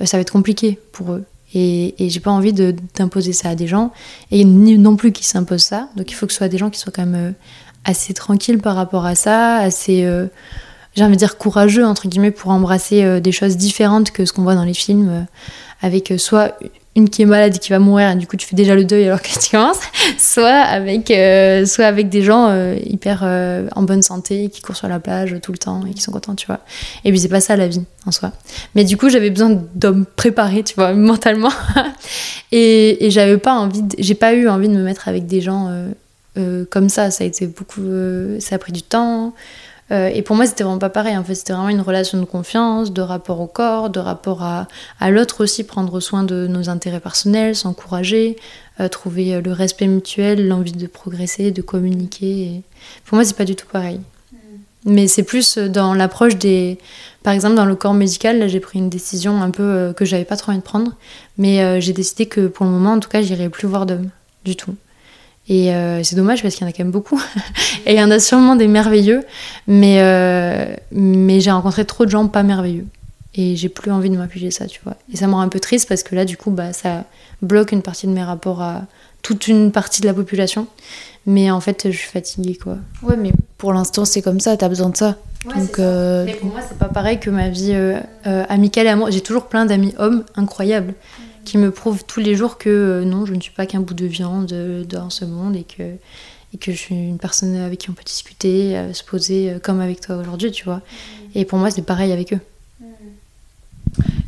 euh, 0.00 0.04
ça 0.04 0.18
va 0.18 0.20
être 0.20 0.32
compliqué 0.32 0.78
pour 0.92 1.12
eux. 1.12 1.24
Et, 1.54 1.94
et 2.04 2.10
j'ai 2.10 2.20
pas 2.20 2.30
envie 2.30 2.52
d'imposer 2.52 3.32
ça 3.32 3.48
à 3.48 3.54
des 3.54 3.66
gens, 3.66 3.90
et 4.30 4.44
ni 4.44 4.76
non 4.76 4.96
plus 4.96 5.12
qu'ils 5.12 5.24
s'imposent 5.24 5.62
ça. 5.62 5.88
Donc 5.96 6.10
il 6.10 6.14
faut 6.14 6.26
que 6.26 6.32
ce 6.32 6.38
soit 6.38 6.48
des 6.48 6.58
gens 6.58 6.68
qui 6.68 6.78
soient 6.78 6.92
quand 6.94 7.06
même 7.06 7.32
assez 7.86 8.12
tranquilles 8.12 8.58
par 8.58 8.76
rapport 8.76 9.06
à 9.06 9.14
ça, 9.14 9.56
assez, 9.56 10.06
j'ai 10.98 11.04
envie 11.04 11.14
de 11.14 11.18
dire 11.18 11.38
courageux, 11.38 11.84
entre 11.86 12.08
guillemets, 12.08 12.30
pour 12.32 12.50
embrasser 12.50 13.02
euh, 13.04 13.20
des 13.20 13.32
choses 13.32 13.56
différentes 13.56 14.10
que 14.10 14.24
ce 14.26 14.32
qu'on 14.32 14.42
voit 14.42 14.54
dans 14.56 14.64
les 14.64 14.74
films, 14.74 15.08
euh, 15.08 15.20
avec 15.80 16.10
euh, 16.10 16.18
soit 16.18 16.58
une 16.96 17.08
qui 17.08 17.22
est 17.22 17.26
malade 17.26 17.54
et 17.54 17.58
qui 17.60 17.70
va 17.70 17.78
mourir, 17.78 18.10
et 18.10 18.16
du 18.16 18.26
coup 18.26 18.36
tu 18.36 18.44
fais 18.44 18.56
déjà 18.56 18.74
le 18.74 18.84
deuil 18.84 19.04
alors 19.04 19.22
que 19.22 19.28
tu 19.28 19.50
commences, 19.50 19.78
soit 20.18 20.48
avec, 20.48 21.06
soit 21.68 21.84
avec 21.84 22.08
des 22.08 22.22
gens 22.22 22.52
hyper 22.84 23.22
en 23.76 23.82
bonne 23.84 24.02
santé, 24.02 24.48
qui 24.48 24.60
courent 24.62 24.74
sur 24.74 24.88
la 24.88 24.98
plage 24.98 25.36
tout 25.40 25.52
le 25.52 25.58
temps 25.58 25.86
et 25.86 25.94
qui 25.94 26.02
sont 26.02 26.10
contents, 26.10 26.34
tu 26.34 26.48
vois. 26.48 26.58
Et 27.04 27.10
puis 27.12 27.20
c'est 27.20 27.28
pas 27.28 27.40
ça 27.40 27.54
la 27.56 27.68
vie 27.68 27.82
en 28.04 28.10
soi. 28.10 28.32
Mais 28.74 28.82
du 28.82 28.96
coup 28.96 29.10
j'avais 29.10 29.30
besoin 29.30 29.62
d'hommes 29.76 30.06
préparés, 30.16 30.64
tu 30.64 30.74
vois, 30.74 30.92
mentalement. 30.94 31.52
et 32.50 33.06
et 33.06 33.10
j'avais 33.12 33.38
pas 33.38 33.54
envie, 33.54 33.82
de- 33.82 33.94
j'ai 34.00 34.14
pas 34.16 34.32
eu 34.34 34.48
envie 34.48 34.68
de 34.68 34.74
me 34.74 34.82
mettre 34.82 35.06
avec 35.06 35.26
des 35.28 35.40
gens 35.40 35.70
comme 36.70 36.88
ça. 36.88 37.12
Ça 37.12 37.22
a 37.22 37.26
été 37.28 37.46
beaucoup, 37.46 37.82
ça 38.40 38.56
a 38.56 38.58
pris 38.58 38.72
du 38.72 38.82
temps. 38.82 39.34
Euh, 39.90 40.08
et 40.08 40.22
pour 40.22 40.36
moi, 40.36 40.46
c'était 40.46 40.64
vraiment 40.64 40.78
pas 40.78 40.90
pareil. 40.90 41.16
En 41.16 41.24
fait, 41.24 41.34
c'était 41.34 41.52
vraiment 41.52 41.70
une 41.70 41.80
relation 41.80 42.18
de 42.18 42.24
confiance, 42.24 42.92
de 42.92 43.00
rapport 43.00 43.40
au 43.40 43.46
corps, 43.46 43.90
de 43.90 44.00
rapport 44.00 44.42
à, 44.42 44.68
à 45.00 45.10
l'autre 45.10 45.42
aussi, 45.42 45.64
prendre 45.64 46.00
soin 46.00 46.24
de 46.24 46.46
nos 46.46 46.68
intérêts 46.68 47.00
personnels, 47.00 47.56
s'encourager, 47.56 48.36
euh, 48.80 48.88
trouver 48.88 49.34
euh, 49.34 49.40
le 49.40 49.52
respect 49.52 49.86
mutuel, 49.86 50.46
l'envie 50.46 50.72
de 50.72 50.86
progresser, 50.86 51.50
de 51.50 51.62
communiquer. 51.62 52.26
Et 52.26 52.62
Pour 53.06 53.16
moi, 53.16 53.24
c'est 53.24 53.36
pas 53.36 53.44
du 53.44 53.56
tout 53.56 53.66
pareil. 53.70 54.00
Mais 54.84 55.08
c'est 55.08 55.24
plus 55.24 55.58
dans 55.58 55.92
l'approche 55.94 56.36
des. 56.36 56.78
Par 57.22 57.32
exemple, 57.32 57.56
dans 57.56 57.66
le 57.66 57.74
corps 57.74 57.94
médical, 57.94 58.38
là, 58.38 58.46
j'ai 58.46 58.60
pris 58.60 58.78
une 58.78 58.88
décision 58.88 59.42
un 59.42 59.50
peu 59.50 59.62
euh, 59.62 59.92
que 59.92 60.04
j'avais 60.04 60.24
pas 60.24 60.36
trop 60.36 60.52
envie 60.52 60.60
de 60.60 60.64
prendre. 60.64 60.92
Mais 61.36 61.80
j'ai 61.80 61.92
décidé 61.92 62.26
que 62.26 62.46
pour 62.46 62.66
le 62.66 62.72
moment, 62.72 62.92
en 62.92 63.00
tout 63.00 63.08
cas, 63.08 63.22
j'irai 63.22 63.48
plus 63.48 63.68
voir 63.68 63.86
d'hommes 63.86 64.10
du 64.44 64.56
tout. 64.56 64.74
Et 65.48 65.74
euh, 65.74 66.02
c'est 66.02 66.16
dommage 66.16 66.42
parce 66.42 66.54
qu'il 66.54 66.64
y 66.64 66.66
en 66.66 66.70
a 66.70 66.72
quand 66.72 66.84
même 66.84 66.92
beaucoup. 66.92 67.20
Et 67.86 67.94
il 67.94 67.98
y 67.98 68.02
en 68.02 68.10
a 68.10 68.18
sûrement 68.18 68.56
des 68.56 68.68
merveilleux. 68.68 69.24
Mais, 69.66 70.00
euh, 70.00 70.74
mais 70.92 71.40
j'ai 71.40 71.50
rencontré 71.50 71.84
trop 71.84 72.04
de 72.04 72.10
gens 72.10 72.26
pas 72.28 72.42
merveilleux. 72.42 72.86
Et 73.34 73.56
j'ai 73.56 73.68
plus 73.68 73.90
envie 73.90 74.10
de 74.10 74.16
m'appuyer 74.16 74.50
ça, 74.50 74.66
tu 74.66 74.80
vois. 74.84 74.96
Et 75.12 75.16
ça 75.16 75.26
me 75.26 75.32
rend 75.32 75.40
un 75.40 75.48
peu 75.48 75.60
triste 75.60 75.88
parce 75.88 76.02
que 76.02 76.14
là, 76.14 76.24
du 76.24 76.36
coup, 76.36 76.50
bah, 76.50 76.72
ça 76.72 77.04
bloque 77.40 77.72
une 77.72 77.82
partie 77.82 78.06
de 78.06 78.12
mes 78.12 78.22
rapports 78.22 78.62
à 78.62 78.82
toute 79.22 79.48
une 79.48 79.72
partie 79.72 80.00
de 80.00 80.06
la 80.06 80.14
population. 80.14 80.66
Mais 81.26 81.50
en 81.50 81.60
fait, 81.60 81.90
je 81.90 81.96
suis 81.96 82.08
fatiguée, 82.08 82.56
quoi. 82.56 82.78
Ouais, 83.02 83.16
mais 83.16 83.32
pour 83.58 83.72
l'instant, 83.72 84.04
c'est 84.04 84.22
comme 84.22 84.40
ça, 84.40 84.56
t'as 84.56 84.68
besoin 84.68 84.88
de 84.88 84.96
ça. 84.96 85.16
Donc, 85.44 85.78
euh, 85.78 86.24
Mais 86.24 86.34
pour 86.34 86.50
moi, 86.50 86.60
c'est 86.66 86.78
pas 86.78 86.88
pareil 86.88 87.20
que 87.20 87.30
ma 87.30 87.48
vie 87.48 87.72
euh, 87.72 87.98
euh, 88.26 88.44
amicale 88.48 88.86
et 88.86 88.90
amoureuse. 88.90 89.14
J'ai 89.14 89.20
toujours 89.20 89.46
plein 89.46 89.66
d'amis 89.66 89.94
hommes 89.98 90.24
incroyables 90.34 90.94
qui 91.48 91.58
me 91.58 91.70
prouvent 91.70 92.04
tous 92.04 92.20
les 92.20 92.34
jours 92.34 92.58
que 92.58 92.68
euh, 92.68 93.04
non, 93.04 93.24
je 93.24 93.32
ne 93.32 93.40
suis 93.40 93.52
pas 93.52 93.64
qu'un 93.64 93.80
bout 93.80 93.94
de 93.94 94.04
viande 94.04 94.52
euh, 94.52 94.84
dans 94.84 95.08
ce 95.08 95.24
monde 95.24 95.56
et 95.56 95.64
que, 95.64 95.82
et 95.82 96.58
que 96.58 96.72
je 96.72 96.76
suis 96.76 96.94
une 96.94 97.18
personne 97.18 97.56
avec 97.56 97.80
qui 97.80 97.90
on 97.90 97.94
peut 97.94 98.04
discuter, 98.04 98.76
euh, 98.76 98.92
se 98.92 99.02
poser 99.02 99.56
comme 99.62 99.80
avec 99.80 100.00
toi 100.02 100.16
aujourd'hui, 100.16 100.52
tu 100.52 100.64
vois. 100.64 100.82
Et 101.34 101.46
pour 101.46 101.58
moi, 101.58 101.70
c'est 101.70 101.82
pareil 101.82 102.12
avec 102.12 102.34
eux. 102.34 102.40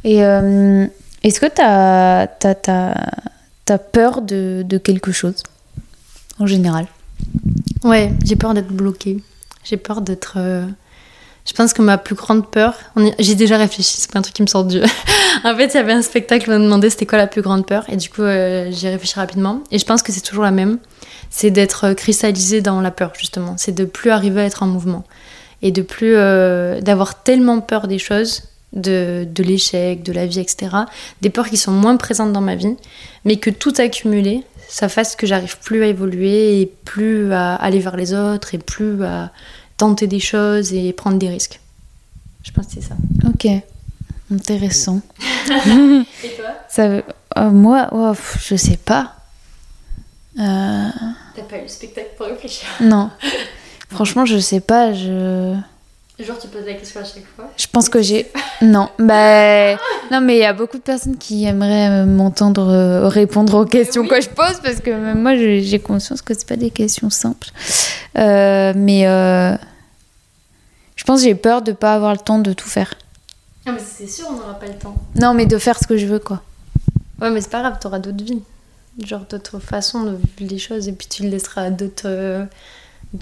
Et 0.02 0.24
euh, 0.24 0.86
est-ce 1.22 1.40
que 1.40 1.46
t'as 1.46 2.26
as, 3.68 3.78
peur 3.92 4.22
de, 4.22 4.64
de 4.66 4.78
quelque 4.78 5.12
chose 5.12 5.42
en 6.38 6.46
général? 6.46 6.86
Ouais, 7.84 8.12
j'ai 8.24 8.36
peur 8.36 8.54
d'être 8.54 8.72
bloquée. 8.72 9.22
J'ai 9.62 9.76
peur 9.76 10.00
d'être. 10.00 10.38
Euh, 11.50 11.54
Je 11.54 11.54
pense 11.54 11.72
que 11.72 11.82
ma 11.82 11.98
plus 11.98 12.14
grande 12.14 12.48
peur. 12.50 12.74
on 12.96 13.10
J'ai 13.18 13.34
déjà 13.34 13.56
réfléchi, 13.56 13.94
c'est 13.98 14.10
pas 14.10 14.18
un 14.18 14.22
truc 14.22 14.34
qui 14.34 14.42
me 14.42 14.46
sort 14.46 14.64
du. 14.64 14.80
en 15.44 15.56
fait, 15.56 15.66
il 15.66 15.74
y 15.74 15.78
avait 15.78 15.92
un 15.92 16.02
spectacle 16.02 16.44
qui 16.44 16.50
m'a 16.50 16.58
demandé 16.58 16.90
c'était 16.90 17.06
quoi 17.06 17.18
la 17.18 17.26
plus 17.26 17.42
grande 17.42 17.66
peur. 17.66 17.84
Et 17.88 17.96
du 17.96 18.08
coup, 18.08 18.22
euh, 18.22 18.70
j'ai 18.72 18.90
réfléchi 18.90 19.14
rapidement. 19.16 19.62
Et 19.70 19.78
je 19.78 19.84
pense 19.84 20.02
que 20.02 20.12
c'est 20.12 20.20
toujours 20.20 20.44
la 20.44 20.50
même. 20.50 20.78
C'est 21.30 21.50
d'être 21.50 21.92
cristallisé 21.92 22.60
dans 22.60 22.80
la 22.80 22.90
peur, 22.90 23.12
justement. 23.18 23.54
C'est 23.56 23.74
de 23.74 23.84
plus 23.84 24.10
arriver 24.10 24.40
à 24.40 24.44
être 24.44 24.62
en 24.62 24.66
mouvement. 24.66 25.04
Et 25.62 25.72
de 25.72 25.82
plus. 25.82 26.14
euh, 26.16 26.80
d'avoir 26.80 27.22
tellement 27.22 27.60
peur 27.60 27.86
des 27.86 27.98
choses, 27.98 28.42
de, 28.72 29.26
de 29.28 29.42
l'échec, 29.42 30.02
de 30.02 30.12
la 30.12 30.26
vie, 30.26 30.40
etc. 30.40 30.68
Des 31.20 31.30
peurs 31.30 31.48
qui 31.48 31.56
sont 31.56 31.72
moins 31.72 31.96
présentes 31.96 32.32
dans 32.32 32.40
ma 32.40 32.54
vie, 32.54 32.76
mais 33.24 33.36
que 33.36 33.50
tout 33.50 33.74
accumulé, 33.78 34.44
ça 34.68 34.88
fasse 34.88 35.16
que 35.16 35.26
j'arrive 35.26 35.58
plus 35.58 35.82
à 35.82 35.86
évoluer 35.86 36.60
et 36.60 36.66
plus 36.84 37.32
à 37.32 37.56
aller 37.56 37.80
vers 37.80 37.96
les 37.96 38.14
autres 38.14 38.54
et 38.54 38.58
plus 38.58 39.02
à 39.04 39.32
tenter 39.80 40.06
des 40.06 40.20
choses 40.20 40.74
et 40.74 40.92
prendre 40.92 41.18
des 41.18 41.30
risques. 41.30 41.58
Je 42.42 42.50
pense 42.52 42.66
que 42.66 42.72
c'est 42.74 42.82
ça. 42.82 42.96
Ok, 43.26 43.46
intéressant. 44.30 45.00
Et 45.48 46.28
toi 46.36 46.50
Ça, 46.68 46.82
euh, 46.82 47.02
moi, 47.50 47.88
oh, 47.92 48.12
je 48.42 48.56
sais 48.56 48.76
pas. 48.76 49.16
Euh, 50.38 50.88
T'as 51.34 51.42
pas 51.42 51.58
eu 51.58 51.62
le 51.62 51.68
spectacle 51.68 52.10
pour 52.16 52.26
réfléchir 52.26 52.68
non, 52.82 53.10
franchement, 53.90 54.26
je 54.26 54.38
sais 54.38 54.60
pas. 54.60 54.92
Je, 54.92 55.56
Genre 56.22 56.38
tu 56.38 56.48
poses 56.48 56.66
la 56.66 56.74
question 56.74 57.00
à 57.00 57.04
chaque 57.04 57.24
fois 57.34 57.50
je 57.56 57.66
pense 57.66 57.88
que 57.88 58.02
j'ai. 58.02 58.30
Non, 58.60 58.90
bah 58.98 59.74
non, 60.10 60.20
mais 60.20 60.36
il 60.36 60.40
y 60.40 60.44
a 60.44 60.52
beaucoup 60.52 60.76
de 60.76 60.82
personnes 60.82 61.16
qui 61.16 61.44
aimeraient 61.46 62.02
euh, 62.02 62.04
m'entendre 62.04 62.68
euh, 62.68 63.08
répondre 63.08 63.54
aux 63.54 63.64
questions 63.64 64.06
que 64.06 64.20
je 64.20 64.28
pose 64.28 64.60
parce 64.62 64.80
que 64.80 64.90
même 64.90 65.22
moi, 65.22 65.34
j'ai 65.36 65.78
conscience 65.78 66.20
que 66.20 66.34
c'est 66.34 66.46
pas 66.46 66.56
des 66.56 66.70
questions 66.70 67.08
simples. 67.08 67.48
Euh, 68.18 68.74
mais 68.76 69.06
euh, 69.06 69.56
je 70.96 71.04
pense 71.04 71.20
que 71.20 71.26
j'ai 71.26 71.34
peur 71.34 71.62
de 71.62 71.72
pas 71.72 71.94
avoir 71.94 72.12
le 72.12 72.18
temps 72.18 72.38
de 72.38 72.52
tout 72.52 72.68
faire. 72.68 72.94
Ah 73.66 73.72
mais 73.72 73.80
c'est 73.82 74.06
sûr 74.06 74.26
on 74.30 74.34
n'aura 74.36 74.58
pas 74.58 74.66
le 74.66 74.74
temps. 74.74 74.96
Non, 75.16 75.32
mais 75.32 75.46
de 75.46 75.56
faire 75.58 75.78
ce 75.78 75.86
que 75.86 75.96
je 75.96 76.06
veux, 76.06 76.18
quoi. 76.18 76.42
Ouais 77.20 77.30
mais 77.30 77.40
c'est 77.40 77.50
pas 77.50 77.60
grave, 77.60 77.78
t'auras 77.80 77.98
d'autres 77.98 78.24
vies. 78.24 78.42
Genre 79.06 79.20
d'autres 79.30 79.58
façons 79.58 80.02
de 80.02 80.10
vivre 80.10 80.50
les 80.52 80.58
choses 80.58 80.88
et 80.88 80.92
puis 80.92 81.06
tu 81.08 81.22
le 81.22 81.30
laisseras 81.30 81.62
à 81.62 81.70
d'autres... 81.70 82.02
euh, 82.06 82.44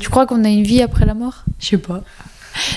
Tu 0.01 0.09
crois 0.09 0.27
qu'on 0.27 0.45
a 0.45 0.49
une 0.49 0.65
vie 0.65 0.83
après 0.83 1.05
la 1.05 1.15
mort? 1.15 1.45
Je 1.61 1.67
sais 1.69 1.79
pas. 1.79 2.03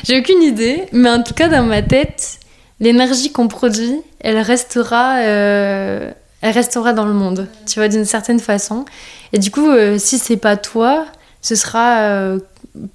J'ai 0.03 0.19
aucune 0.19 0.41
idée, 0.41 0.85
mais 0.91 1.09
en 1.09 1.23
tout 1.23 1.33
cas 1.33 1.47
dans 1.47 1.63
ma 1.63 1.81
tête, 1.81 2.39
l'énergie 2.79 3.31
qu'on 3.31 3.47
produit, 3.47 3.95
elle 4.19 4.39
restera, 4.39 5.19
euh, 5.19 6.11
elle 6.41 6.53
restera 6.53 6.93
dans 6.93 7.05
le 7.05 7.13
monde, 7.13 7.47
tu 7.65 7.79
vois, 7.79 7.87
d'une 7.87 8.05
certaine 8.05 8.39
façon. 8.39 8.85
Et 9.33 9.39
du 9.39 9.51
coup, 9.51 9.69
euh, 9.69 9.97
si 9.97 10.17
c'est 10.17 10.37
pas 10.37 10.57
toi, 10.57 11.05
ce 11.41 11.55
sera 11.55 11.99
euh, 12.01 12.39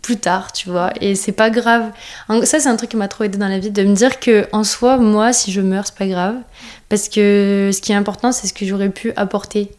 plus 0.02 0.16
tard, 0.16 0.52
tu 0.52 0.68
vois. 0.68 0.90
Et 1.00 1.14
c'est 1.14 1.32
pas 1.32 1.50
grave. 1.50 1.90
Ça, 2.44 2.60
c'est 2.60 2.68
un 2.68 2.76
truc 2.76 2.90
qui 2.90 2.96
m'a 2.96 3.08
trop 3.08 3.24
aidé 3.24 3.38
dans 3.38 3.48
la 3.48 3.58
vie, 3.58 3.70
de 3.70 3.82
me 3.84 3.94
dire 3.94 4.20
que 4.20 4.46
en 4.52 4.64
soi, 4.64 4.96
moi, 4.96 5.32
si 5.32 5.52
je 5.52 5.60
meurs, 5.60 5.86
c'est 5.86 5.96
pas 5.96 6.06
grave. 6.06 6.36
Parce 6.88 7.08
que 7.08 7.70
ce 7.72 7.80
qui 7.80 7.92
est 7.92 7.96
important, 7.96 8.32
c'est 8.32 8.46
ce 8.46 8.54
que 8.54 8.64
j'aurais 8.66 8.90
pu 8.90 9.12
apporter 9.16 9.70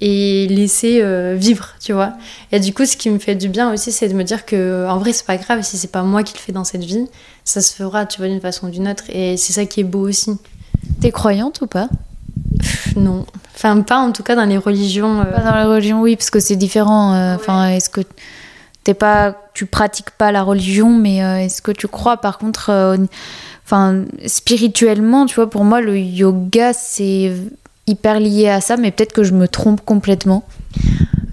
et 0.00 0.46
laisser 0.48 1.00
euh, 1.02 1.34
vivre, 1.36 1.74
tu 1.80 1.92
vois. 1.92 2.12
Et 2.52 2.60
du 2.60 2.72
coup, 2.72 2.84
ce 2.84 2.96
qui 2.96 3.10
me 3.10 3.18
fait 3.18 3.34
du 3.34 3.48
bien 3.48 3.72
aussi, 3.72 3.92
c'est 3.92 4.08
de 4.08 4.14
me 4.14 4.24
dire 4.24 4.44
que 4.44 4.86
en 4.88 4.98
vrai, 4.98 5.12
c'est 5.12 5.26
pas 5.26 5.36
grave 5.36 5.62
si 5.62 5.78
c'est 5.78 5.90
pas 5.90 6.02
moi 6.02 6.22
qui 6.22 6.34
le 6.34 6.40
fais 6.40 6.52
dans 6.52 6.64
cette 6.64 6.84
vie, 6.84 7.06
ça 7.44 7.60
se 7.60 7.74
fera, 7.74 8.06
tu 8.06 8.18
vois, 8.18 8.28
d'une 8.28 8.40
façon 8.40 8.68
ou 8.68 8.70
d'une 8.70 8.88
autre. 8.88 9.04
Et 9.08 9.36
c'est 9.36 9.52
ça 9.52 9.64
qui 9.64 9.80
est 9.80 9.84
beau 9.84 10.08
aussi. 10.08 10.32
T'es 11.00 11.10
croyante 11.10 11.60
ou 11.62 11.66
pas? 11.66 11.88
Non. 12.96 13.26
Enfin, 13.54 13.80
pas 13.80 13.98
en 13.98 14.12
tout 14.12 14.22
cas 14.22 14.34
dans 14.34 14.44
les 14.44 14.58
religions. 14.58 15.20
Euh. 15.20 15.24
Pas 15.24 15.42
dans 15.42 15.56
les 15.56 15.64
religions, 15.64 16.02
oui, 16.02 16.16
parce 16.16 16.30
que 16.30 16.40
c'est 16.40 16.56
différent. 16.56 17.14
Euh, 17.14 17.36
enfin, 17.36 17.68
est-ce 17.68 17.88
que 17.88 18.02
t'es 18.84 18.94
pas, 18.94 19.34
tu 19.54 19.66
pratiques 19.66 20.10
pas 20.10 20.30
la 20.32 20.42
religion, 20.42 20.90
mais 20.90 21.16
est-ce 21.16 21.60
que 21.60 21.72
tu 21.72 21.88
crois 21.88 22.18
par 22.18 22.38
contre, 22.38 22.96
enfin, 23.64 24.04
spirituellement, 24.26 25.26
tu 25.26 25.34
vois, 25.34 25.50
pour 25.50 25.64
moi, 25.64 25.80
le 25.80 25.98
yoga, 25.98 26.72
c'est 26.72 27.32
hyper 27.86 28.20
lié 28.20 28.48
à 28.48 28.60
ça, 28.60 28.76
mais 28.76 28.90
peut-être 28.90 29.12
que 29.12 29.24
je 29.24 29.32
me 29.32 29.48
trompe 29.48 29.80
complètement. 29.84 30.44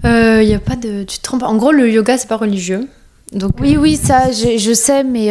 Il 0.04 0.42
y 0.42 0.54
a 0.54 0.58
pas 0.58 0.76
de, 0.76 1.02
tu 1.02 1.18
te 1.18 1.22
trompes. 1.22 1.42
En 1.42 1.56
gros, 1.56 1.72
le 1.72 1.90
yoga, 1.90 2.18
c'est 2.18 2.28
pas 2.28 2.36
religieux. 2.36 2.86
Donc, 3.32 3.52
oui, 3.58 3.78
oui, 3.78 3.96
ça, 3.96 4.30
je, 4.30 4.58
je 4.58 4.74
sais, 4.74 5.02
mais 5.02 5.30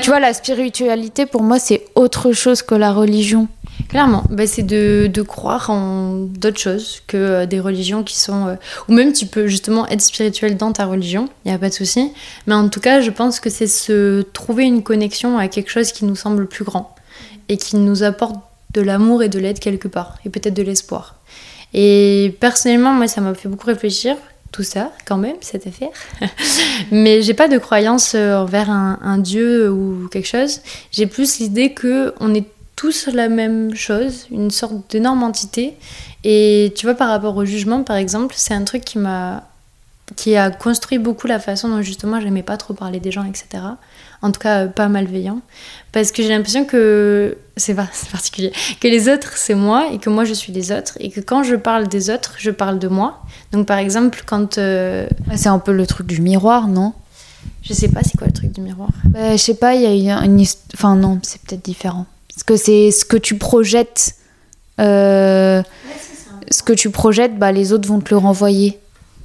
tu 0.00 0.10
vois, 0.10 0.20
la 0.20 0.32
spiritualité, 0.32 1.26
pour 1.26 1.42
moi, 1.42 1.58
c'est 1.58 1.84
autre 1.96 2.32
chose 2.32 2.62
que 2.62 2.76
la 2.76 2.92
religion. 2.92 3.48
Clairement, 3.88 4.24
bah, 4.30 4.46
c'est 4.46 4.62
de, 4.62 5.08
de, 5.12 5.22
croire 5.22 5.70
en 5.70 6.14
d'autres 6.14 6.58
choses 6.58 7.02
que 7.06 7.16
euh, 7.16 7.46
des 7.46 7.60
religions 7.60 8.02
qui 8.02 8.18
sont... 8.18 8.48
Euh, 8.48 8.54
ou 8.88 8.92
même 8.92 9.12
tu 9.12 9.26
peux 9.26 9.46
justement 9.46 9.86
être 9.88 10.00
spirituel 10.00 10.56
dans 10.56 10.72
ta 10.72 10.86
religion, 10.86 11.28
il 11.44 11.48
n'y 11.48 11.54
a 11.54 11.58
pas 11.58 11.68
de 11.68 11.74
souci. 11.74 12.10
Mais 12.46 12.54
en 12.54 12.68
tout 12.68 12.80
cas, 12.80 13.00
je 13.00 13.10
pense 13.10 13.40
que 13.40 13.50
c'est 13.50 13.66
se 13.66 14.22
trouver 14.22 14.64
une 14.64 14.82
connexion 14.82 15.38
à 15.38 15.48
quelque 15.48 15.70
chose 15.70 15.92
qui 15.92 16.04
nous 16.04 16.16
semble 16.16 16.46
plus 16.46 16.64
grand 16.64 16.94
et 17.48 17.56
qui 17.56 17.76
nous 17.76 18.02
apporte 18.02 18.36
de 18.74 18.80
l'amour 18.80 19.22
et 19.22 19.28
de 19.28 19.38
l'aide 19.38 19.58
quelque 19.58 19.88
part, 19.88 20.18
et 20.24 20.30
peut-être 20.30 20.54
de 20.54 20.62
l'espoir. 20.62 21.16
Et 21.72 22.36
personnellement, 22.40 22.92
moi, 22.92 23.08
ça 23.08 23.20
m'a 23.20 23.34
fait 23.34 23.48
beaucoup 23.48 23.66
réfléchir, 23.66 24.16
tout 24.52 24.62
ça, 24.62 24.92
quand 25.04 25.16
même, 25.16 25.36
cette 25.40 25.66
affaire. 25.66 25.88
Mais 26.92 27.22
j'ai 27.22 27.34
pas 27.34 27.48
de 27.48 27.58
croyance 27.58 28.14
euh, 28.14 28.36
envers 28.36 28.70
un, 28.70 29.18
dieu 29.18 29.70
ou 29.70 30.08
quelque 30.08 30.28
chose. 30.28 30.60
J'ai 30.92 31.06
plus 31.06 31.38
l'idée 31.40 31.72
que 31.72 32.14
on 32.20 32.32
est 32.34 32.46
tous 32.76 33.08
la 33.08 33.28
même 33.28 33.74
chose, 33.74 34.26
une 34.30 34.50
sorte 34.50 34.90
d'énorme 34.90 35.24
entité. 35.24 35.74
Et 36.22 36.72
tu 36.76 36.86
vois, 36.86 36.94
par 36.94 37.08
rapport 37.08 37.36
au 37.36 37.44
jugement, 37.44 37.82
par 37.82 37.96
exemple, 37.96 38.34
c'est 38.38 38.54
un 38.54 38.64
truc 38.64 38.84
qui 38.84 38.98
m'a 38.98 39.44
qui 40.16 40.36
a 40.36 40.50
construit 40.50 40.98
beaucoup 40.98 41.26
la 41.26 41.38
façon 41.38 41.68
dont 41.68 41.80
justement 41.80 42.20
j'aimais 42.20 42.42
pas 42.42 42.58
trop 42.58 42.74
parler 42.74 43.00
des 43.00 43.10
gens, 43.10 43.24
etc. 43.24 43.64
En 44.24 44.32
tout 44.32 44.40
cas, 44.40 44.68
pas 44.68 44.88
malveillant. 44.88 45.40
Parce 45.92 46.10
que 46.10 46.22
j'ai 46.22 46.30
l'impression 46.30 46.64
que 46.64 47.36
c'est 47.58 47.74
particulier, 47.74 48.52
que 48.80 48.88
les 48.88 49.10
autres 49.10 49.36
c'est 49.36 49.54
moi 49.54 49.88
et 49.92 49.98
que 49.98 50.08
moi 50.08 50.24
je 50.24 50.32
suis 50.32 50.50
les 50.50 50.72
autres. 50.72 50.96
Et 50.98 51.10
que 51.10 51.20
quand 51.20 51.42
je 51.42 51.54
parle 51.56 51.88
des 51.88 52.08
autres, 52.08 52.36
je 52.38 52.50
parle 52.50 52.78
de 52.78 52.88
moi. 52.88 53.20
Donc 53.52 53.66
par 53.66 53.76
exemple, 53.76 54.22
quand. 54.24 54.56
Euh, 54.56 55.06
c'est 55.36 55.50
un 55.50 55.58
peu 55.58 55.72
le 55.72 55.86
truc 55.86 56.06
du 56.06 56.22
miroir, 56.22 56.68
non? 56.68 56.94
Je 57.62 57.74
sais 57.74 57.88
pas, 57.88 58.00
c'est 58.02 58.16
quoi 58.16 58.26
le 58.26 58.32
truc 58.32 58.50
du 58.52 58.62
miroir? 58.62 58.88
Bah, 59.04 59.32
Je 59.32 59.36
sais 59.36 59.56
pas, 59.56 59.74
il 59.74 59.82
y 59.82 60.10
a 60.10 60.24
une. 60.24 60.42
Enfin, 60.72 60.96
non, 60.96 61.18
c'est 61.22 61.42
peut-être 61.42 61.64
différent. 61.64 62.06
Parce 62.30 62.44
que 62.44 62.56
c'est 62.56 62.90
ce 62.92 63.04
que 63.04 63.18
tu 63.18 63.36
projettes. 63.36 64.14
Euh, 64.80 65.62
ce 66.50 66.62
que 66.62 66.72
tu 66.72 66.88
projettes, 66.88 67.38
bah, 67.38 67.52
les 67.52 67.74
autres 67.74 67.86
vont 67.86 68.00
te 68.00 68.08
le 68.08 68.16
renvoyer. 68.16 68.78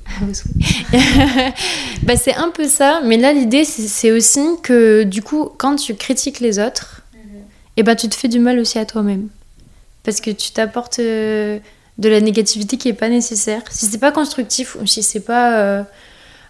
bah, 2.04 2.16
c'est 2.18 2.36
un 2.36 2.50
peu 2.50 2.68
ça, 2.68 3.02
mais 3.06 3.18
là 3.18 3.34
l'idée 3.34 3.64
c'est 3.64 4.12
aussi 4.12 4.42
que 4.64 5.04
du 5.04 5.22
coup 5.22 5.50
quand 5.58 5.76
tu 5.76 5.96
critiques 5.96 6.40
les 6.40 6.60
autres, 6.60 7.02
mhm. 7.14 7.20
et 7.22 7.44
eh 7.78 7.84
bah, 7.84 7.96
tu 7.96 8.10
te 8.10 8.16
fais 8.16 8.28
du 8.28 8.40
mal 8.40 8.60
aussi 8.60 8.80
à 8.80 8.86
toi-même. 8.86 9.30
Parce 10.04 10.22
que 10.22 10.32
tu 10.32 10.52
t'apportes 10.52 11.00
euh, 11.00 11.60
de 11.98 12.10
la 12.10 12.22
négativité 12.22 12.78
qui 12.78 12.90
est 12.90 12.94
pas 12.94 13.10
nécessaire. 13.10 13.62
Si 13.70 13.86
c'est 13.86 13.98
pas 13.98 14.12
constructif 14.12 14.76
ou 14.82 14.88
si 14.88 15.04
c'est 15.04 15.20
pas... 15.20 15.60
Euh, 15.60 15.84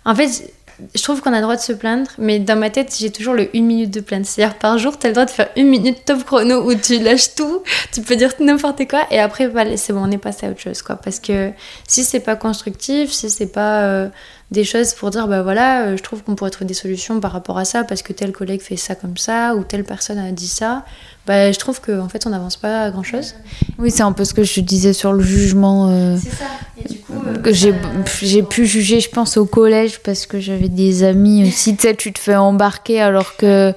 en 0.06 0.16
fait, 0.16 0.54
je 0.96 1.04
trouve 1.04 1.22
qu'on 1.22 1.34
a 1.34 1.38
le 1.38 1.42
droit 1.42 1.56
de 1.56 1.62
se 1.62 1.74
plaindre, 1.74 2.10
mais 2.18 2.40
dans 2.40 2.58
ma 2.58 2.70
tête, 2.70 2.96
j'ai 2.98 3.12
toujours 3.12 3.34
le 3.34 3.56
une 3.56 3.66
minute 3.66 3.92
de 3.92 4.00
plainte. 4.00 4.26
C'est-à-dire 4.26 4.58
par 4.58 4.78
jour, 4.78 4.98
tu 4.98 5.06
as 5.08 5.10
le 5.10 5.14
droit 5.14 5.26
de 5.26 5.32
faire 5.32 5.50
une 5.56 5.68
minute 5.68 6.06
top 6.06 6.24
chrono 6.24 6.70
où 6.70 6.76
tu 6.76 7.00
lâches 7.00 7.36
tout, 7.36 7.64
tu 7.92 8.02
peux 8.02 8.16
dire 8.16 8.34
n'importe 8.40 8.88
quoi, 8.90 9.06
et 9.12 9.20
après, 9.20 9.50
c'est 9.78 9.94
bon, 9.94 10.08
on 10.08 10.12
est 10.12 10.18
passé 10.18 10.48
à 10.48 10.50
autre 10.52 10.60
chose, 10.60 10.82
quoi. 10.82 10.96
Parce 10.96 11.20
que 11.20 11.52
si 11.88 12.04
c'est 12.04 12.20
pas 12.20 12.36
constructif, 12.36 13.12
si 13.12 13.30
c'est 13.30 13.52
pas 13.52 13.84
euh, 13.84 14.10
des 14.52 14.64
choses 14.64 14.94
pour 14.94 15.10
dire, 15.12 15.28
bah 15.28 15.42
voilà, 15.44 15.84
euh, 15.84 15.98
je 15.98 16.04
trouve 16.04 16.24
qu'on 16.24 16.36
pourrait 16.36 16.50
trouver 16.50 16.68
des 16.68 16.74
solutions 16.74 17.20
par 17.20 17.32
rapport 17.32 17.58
à 17.58 17.66
ça, 17.66 17.84
parce 17.84 18.02
que 18.02 18.14
tel 18.14 18.32
collègue 18.32 18.62
fait 18.62 18.78
ça 18.78 18.96
comme 18.96 19.18
ça, 19.18 19.56
ou 19.56 19.64
telle 19.64 19.84
personne 19.84 20.18
a 20.18 20.32
dit 20.32 20.48
ça, 20.48 20.86
bah, 21.30 21.52
je 21.52 21.60
trouve 21.60 21.80
qu'en 21.80 22.00
en 22.00 22.10
fait, 22.10 22.26
on 22.26 22.32
n'avance 22.32 22.58
pas 22.58 22.86
à 22.86 22.90
grand 22.90 23.04
chose. 23.04 23.36
Oui, 23.78 23.92
c'est 23.92 24.02
un 24.02 24.14
peu 24.14 24.26
ce 24.26 24.34
que 24.34 24.42
je 24.42 24.62
disais 24.62 24.94
sur 24.94 25.14
le 25.14 25.22
jugement. 25.22 25.92
Euh, 25.92 26.18
c'est 26.20 26.32
ça. 26.32 26.46
Et 26.84 26.92
du 26.92 26.98
coup, 27.02 27.14
euh, 27.14 27.52
j'ai, 27.52 27.76
j'ai 28.24 28.42
pu 28.42 28.66
juger, 28.66 29.00
je 29.00 29.12
pense, 29.12 29.38
au 29.38 29.46
collège 29.46 30.00
parce 30.00 30.26
que 30.26 30.40
j'avais 30.40 30.70
des 30.70 31.04
amis 31.04 31.48
aussi. 31.48 31.76
tu 31.76 31.84
sais, 31.84 31.94
tu 31.94 32.12
te 32.14 32.18
fais 32.18 32.36
embarquer 32.36 33.00
alors 33.00 33.36
que. 33.36 33.76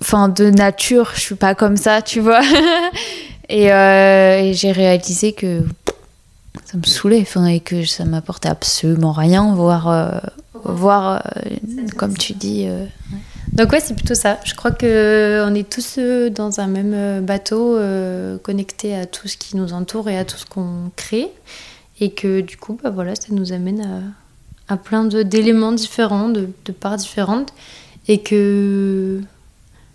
Enfin, 0.00 0.28
de 0.28 0.50
nature, 0.50 1.12
je 1.14 1.20
suis 1.20 1.36
pas 1.36 1.54
comme 1.54 1.76
ça, 1.76 2.02
tu 2.02 2.18
vois. 2.18 2.42
et, 3.48 3.72
euh, 3.72 4.40
et 4.40 4.54
j'ai 4.54 4.72
réalisé 4.72 5.34
que 5.34 5.60
ça 6.64 6.76
me 6.78 6.82
saoulait 6.82 7.20
enfin, 7.22 7.46
et 7.46 7.60
que 7.60 7.84
ça 7.84 8.04
m'apportait 8.04 8.48
absolument 8.48 9.12
rien, 9.12 9.54
voire, 9.54 10.20
voir 10.64 11.22
comme 11.96 12.18
tu 12.18 12.32
dis. 12.32 12.66
Donc 13.54 13.70
ouais, 13.70 13.78
c'est 13.78 13.94
plutôt 13.94 14.16
ça. 14.16 14.40
Je 14.44 14.52
crois 14.54 14.72
que 14.72 14.84
euh, 14.84 15.46
on 15.48 15.54
est 15.54 15.68
tous 15.68 15.96
euh, 15.98 16.28
dans 16.28 16.58
un 16.58 16.66
même 16.66 16.92
euh, 16.92 17.20
bateau, 17.20 17.78
connectés 18.42 18.96
à 18.96 19.06
tout 19.06 19.28
ce 19.28 19.36
qui 19.36 19.56
nous 19.56 19.72
entoure 19.72 20.08
et 20.08 20.18
à 20.18 20.24
tout 20.24 20.36
ce 20.36 20.44
qu'on 20.44 20.90
crée, 20.96 21.28
et 22.00 22.10
que 22.10 22.40
du 22.40 22.56
coup, 22.56 22.76
bah 22.82 22.90
voilà, 22.90 23.14
ça 23.14 23.28
nous 23.30 23.52
amène 23.52 24.12
à, 24.68 24.76
plein 24.76 25.04
d'éléments 25.04 25.70
différents, 25.70 26.28
de, 26.28 26.48
parts 26.72 26.96
différentes, 26.96 27.52
et 28.08 28.22
que 28.22 29.20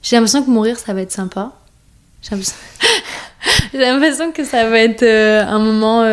j'ai 0.02 0.16
l'impression 0.16 0.42
que 0.42 0.50
mourir, 0.50 0.80
ça 0.80 0.94
va 0.94 1.02
être 1.02 1.12
sympa. 1.12 1.54
J'ai 3.74 3.80
l'impression 3.80 4.32
que 4.32 4.44
ça 4.44 4.70
va 4.70 4.80
être 4.80 5.04
un 5.04 5.60
moment, 5.60 6.04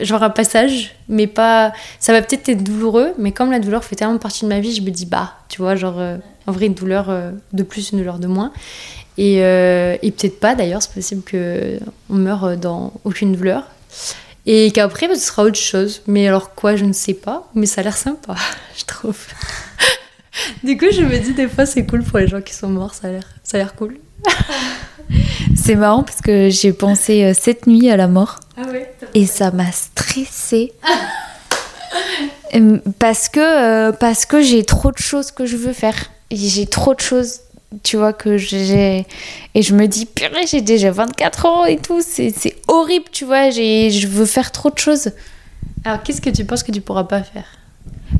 genre 0.00 0.22
un 0.22 0.30
passage, 0.30 0.94
mais 1.08 1.26
pas. 1.26 1.72
Ça 1.98 2.12
va 2.12 2.22
peut-être 2.22 2.48
être 2.48 2.62
douloureux, 2.62 3.12
mais 3.18 3.32
comme 3.32 3.50
la 3.50 3.58
douleur 3.58 3.84
fait 3.84 3.96
tellement 3.96 4.18
partie 4.18 4.44
de 4.44 4.48
ma 4.48 4.60
vie, 4.60 4.74
je 4.74 4.82
me 4.82 4.90
dis, 4.90 5.06
bah, 5.06 5.34
tu 5.48 5.62
vois, 5.62 5.74
genre, 5.74 6.00
en 6.46 6.52
vrai, 6.52 6.66
une 6.66 6.74
douleur 6.74 7.10
euh, 7.10 7.32
de 7.52 7.62
plus, 7.62 7.90
une 7.90 7.98
douleur 7.98 8.18
de 8.18 8.26
moins. 8.26 8.52
Et, 9.18 9.42
euh, 9.42 9.96
et 10.02 10.10
peut-être 10.10 10.40
pas 10.40 10.54
d'ailleurs, 10.54 10.82
c'est 10.82 10.92
possible 10.92 11.22
qu'on 11.28 12.14
meure 12.14 12.56
dans 12.56 12.92
aucune 13.04 13.32
douleur. 13.32 13.64
Et 14.46 14.70
qu'après, 14.70 15.08
bah, 15.08 15.14
ce 15.14 15.20
sera 15.20 15.42
autre 15.42 15.58
chose. 15.58 16.02
Mais 16.06 16.28
alors 16.28 16.54
quoi, 16.54 16.76
je 16.76 16.84
ne 16.84 16.92
sais 16.92 17.14
pas. 17.14 17.48
Mais 17.54 17.66
ça 17.66 17.80
a 17.80 17.84
l'air 17.84 17.96
sympa, 17.96 18.36
je 18.78 18.84
trouve. 18.84 19.18
Du 20.64 20.76
coup, 20.76 20.86
je 20.92 21.02
me 21.02 21.18
dis 21.18 21.32
des 21.32 21.48
fois, 21.48 21.66
c'est 21.66 21.86
cool 21.86 22.02
pour 22.02 22.18
les 22.18 22.28
gens 22.28 22.40
qui 22.40 22.54
sont 22.54 22.68
morts, 22.68 22.94
ça 22.94 23.08
a 23.08 23.10
l'air, 23.10 23.28
ça 23.42 23.56
a 23.56 23.60
l'air 23.60 23.74
cool. 23.74 23.98
c'est 25.56 25.76
marrant 25.76 26.02
parce 26.02 26.20
que 26.20 26.48
j'ai 26.50 26.72
pensé 26.72 27.24
euh, 27.24 27.32
cette 27.34 27.66
nuit 27.66 27.90
à 27.90 27.96
la 27.96 28.08
mort. 28.08 28.40
Ah 28.56 28.68
ouais, 28.70 28.92
et 29.14 29.26
ça 29.26 29.50
m'a 29.50 29.70
stressée. 29.72 30.72
parce 32.98 33.28
que, 33.28 33.90
parce 33.92 34.26
que 34.26 34.40
j'ai 34.40 34.64
trop 34.64 34.92
de 34.92 34.98
choses 34.98 35.30
que 35.30 35.46
je 35.46 35.56
veux 35.56 35.72
faire 35.72 36.10
j'ai 36.30 36.66
trop 36.66 36.94
de 36.94 37.00
choses, 37.00 37.40
tu 37.82 37.96
vois, 37.96 38.12
que 38.12 38.36
j'ai. 38.36 39.06
Et 39.54 39.62
je 39.62 39.74
me 39.74 39.86
dis, 39.86 40.06
purée, 40.06 40.46
j'ai 40.46 40.60
déjà 40.60 40.90
24 40.90 41.46
ans 41.46 41.64
et 41.64 41.76
tout, 41.76 42.00
c'est 42.02 42.56
horrible, 42.68 43.06
tu 43.12 43.24
vois, 43.24 43.50
je 43.50 44.06
veux 44.06 44.26
faire 44.26 44.52
trop 44.52 44.70
de 44.70 44.78
choses. 44.78 45.12
Alors, 45.84 46.02
qu'est-ce 46.02 46.20
que 46.20 46.30
tu 46.30 46.44
penses 46.44 46.62
que 46.62 46.72
tu 46.72 46.80
pourras 46.80 47.04
pas 47.04 47.22
faire? 47.22 47.46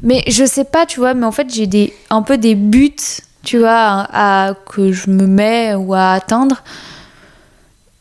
Mais 0.03 0.23
je 0.29 0.45
sais 0.45 0.65
pas, 0.65 0.87
tu 0.87 1.01
vois, 1.01 1.15
mais 1.15 1.27
en 1.27 1.33
fait, 1.33 1.53
j'ai 1.53 1.67
des, 1.67 1.93
un 2.11 2.23
peu 2.23 2.39
des 2.39 2.55
buts, 2.55 2.95
tu 3.43 3.59
vois, 3.59 4.07
à, 4.13 4.55
que 4.71 4.93
je 4.93 5.11
me 5.11 5.27
mets 5.27 5.75
ou 5.75 5.95
à 5.95 6.13
atteindre. 6.13 6.63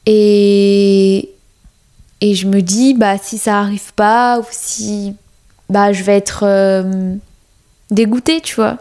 Et. 0.06 1.30
Et 2.22 2.34
je 2.34 2.48
me 2.48 2.62
dis, 2.62 2.94
bah, 2.94 3.18
si 3.22 3.38
ça 3.38 3.60
arrive 3.60 3.94
pas, 3.94 4.40
ou 4.40 4.46
si. 4.50 5.16
Bah, 5.70 5.92
je 5.92 6.04
vais 6.04 6.16
être 6.16 6.44
euh, 6.44 7.16
dégoûtée, 7.92 8.42
tu 8.42 8.56
vois. 8.56 8.78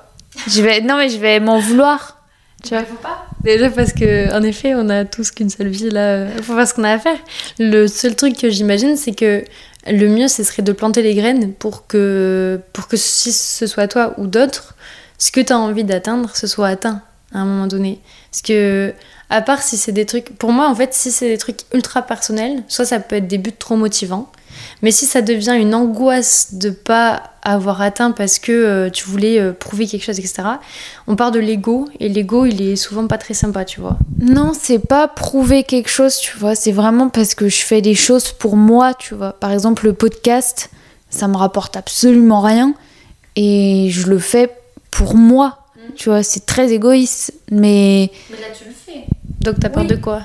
Je 0.49 0.63
vais, 0.63 0.81
non, 0.81 0.97
mais 0.97 1.09
je 1.09 1.19
vais 1.19 1.41
m'en 1.41 1.59
vouloir. 1.59 2.19
Tu 2.63 2.71
vois. 2.71 2.85
Faut 2.85 2.95
pas. 2.97 3.27
Déjà 3.43 3.69
parce 3.69 3.93
que 3.93 4.35
en 4.35 4.43
effet, 4.43 4.75
on 4.75 4.89
a 4.89 5.05
tous 5.05 5.31
qu'une 5.31 5.51
seule 5.51 5.69
vie 5.69 5.91
là. 5.91 6.29
Faut 6.43 6.55
faire 6.55 6.67
ce 6.67 6.73
qu'on 6.73 6.85
a 6.85 6.93
à 6.93 6.99
faire. 6.99 7.19
Le 7.59 7.87
seul 7.87 8.17
truc 8.17 8.39
que 8.39 8.49
j'imagine, 8.49 8.97
c'est 8.97 9.15
que 9.15 9.45
le 9.87 10.09
mieux, 10.09 10.29
ce 10.29 10.43
serait 10.43 10.63
de 10.63 10.73
planter 10.73 11.03
les 11.03 11.15
graines 11.15 11.53
pour 11.53 11.87
que, 11.87 12.61
pour 12.73 12.89
que 12.89 12.97
si 12.97 13.33
ce 13.33 13.67
soit 13.67 13.89
toi 13.89 14.15
ou 14.19 14.27
d'autres, 14.27 14.75
ce 15.19 15.31
que 15.31 15.41
tu 15.41 15.53
as 15.53 15.59
envie 15.59 15.85
d'atteindre, 15.85 16.35
ce 16.35 16.47
soit 16.47 16.69
atteint 16.69 17.03
à 17.33 17.41
un 17.41 17.45
moment 17.45 17.67
donné. 17.67 18.01
Parce 18.31 18.43
que, 18.43 18.95
à 19.31 19.43
part 19.43 19.63
si 19.63 19.77
c'est 19.77 19.93
des 19.93 20.07
trucs. 20.07 20.37
Pour 20.39 20.53
moi, 20.53 20.69
en 20.69 20.75
fait, 20.75 20.95
si 20.95 21.11
c'est 21.11 21.29
des 21.29 21.39
trucs 21.39 21.61
ultra 21.73 22.03
personnels, 22.03 22.63
soit 22.69 22.85
ça 22.85 23.01
peut 23.01 23.17
être 23.17 23.29
des 23.29 23.39
buts 23.39 23.53
trop 23.53 23.77
motivants. 23.77 24.31
Mais 24.83 24.91
si 24.91 25.07
ça 25.07 25.23
devient 25.23 25.57
une 25.59 25.75
angoisse 25.75 26.55
de 26.55 26.71
pas 26.71 27.23
avoir 27.43 27.83
atteint 27.83 28.11
parce 28.13 28.39
que 28.39 28.53
euh, 28.53 28.91
tu 28.91 29.05
voulais 29.05 29.39
euh, 29.39 29.53
prouver 29.53 29.87
quelque 29.87 30.05
chose, 30.05 30.19
etc., 30.19 30.43
on 31.07 31.17
part 31.17 31.31
de 31.31 31.39
l'ego. 31.39 31.89
Et 32.01 32.09
l'ego, 32.09 32.47
il 32.47 32.63
est 32.63 32.77
souvent 32.77 33.07
pas 33.07 33.19
très 33.19 33.35
sympa, 33.35 33.65
tu 33.65 33.81
vois. 33.81 33.99
Non, 34.21 34.53
c'est 34.59 34.79
pas 34.79 35.09
prouver 35.09 35.65
quelque 35.65 35.91
chose, 35.91 36.17
tu 36.17 36.37
vois. 36.37 36.55
C'est 36.55 36.73
vraiment 36.73 37.09
parce 37.09 37.35
que 37.35 37.49
je 37.49 37.63
fais 37.63 37.81
des 37.81 37.95
choses 37.95 38.33
pour 38.33 38.57
moi, 38.57 38.95
tu 38.95 39.15
vois. 39.15 39.33
Par 39.33 39.53
exemple, 39.53 39.87
le 39.87 39.93
podcast, 39.93 40.71
ça 41.11 41.29
me 41.29 41.37
rapporte 41.37 41.77
absolument 41.77 42.41
rien. 42.41 42.75
Et 43.37 43.89
je 43.91 44.07
le 44.07 44.19
fais 44.19 44.51
pour 44.91 45.17
moi. 45.17 45.64
Tu 45.97 46.09
vois, 46.09 46.23
c'est 46.23 46.47
très 46.47 46.73
égoïste, 46.73 47.35
mais. 47.51 48.11
Mais 48.31 48.37
là, 48.37 48.47
tu 48.57 48.65
le 48.65 48.71
fais. 48.73 49.05
Donc, 49.41 49.61
t'as 49.61 49.69
peur 49.69 49.85
de 49.85 49.97
quoi? 49.97 50.23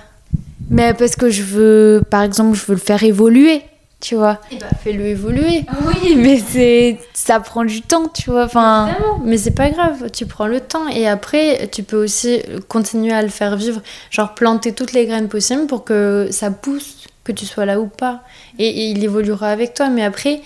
Mais 0.70 0.94
parce 0.94 1.16
que 1.16 1.30
je 1.30 1.44
veux, 1.44 2.02
par 2.10 2.22
exemple, 2.24 2.56
je 2.58 2.66
veux 2.66 2.74
le 2.76 2.80
faire 2.80 3.04
évoluer, 3.04 3.62
tu 4.00 4.16
vois. 4.16 4.40
Bah, 4.60 4.68
fais-le 4.84 5.06
évoluer. 5.08 5.66
Oui, 5.88 6.16
mais 6.18 6.38
c'est, 6.40 7.00
ça 7.14 7.40
prend 7.40 7.66
du 7.66 7.82
temps, 7.82 8.08
tu 8.08 8.30
vois. 8.30 8.46
Enfin, 8.46 8.96
mais 9.24 9.38
c'est 9.38 9.52
pas 9.52 9.70
grave, 9.72 10.10
tu 10.12 10.26
prends 10.26 10.48
le 10.48 10.60
temps 10.60 10.88
et 10.88 11.08
après 11.08 11.68
tu 11.72 11.84
peux 11.84 12.02
aussi 12.04 12.42
continuer 12.68 13.14
à 13.14 13.22
le 13.24 13.30
faire 13.30 13.56
vivre, 13.56 13.82
genre 14.12 14.36
planter 14.36 14.74
toutes 14.74 14.94
les 14.94 15.06
graines 15.08 15.28
possibles 15.28 15.66
pour 15.66 15.84
que 15.84 16.28
ça 16.32 16.52
pousse, 16.52 17.08
que 17.24 17.32
tu 17.32 17.46
sois 17.46 17.66
là 17.66 17.80
ou 17.80 17.88
pas. 17.88 18.22
Et, 18.60 18.68
et 18.68 18.86
il 18.92 19.04
évoluera 19.04 19.50
avec 19.50 19.74
toi, 19.74 19.90
mais 19.90 20.04
après 20.04 20.42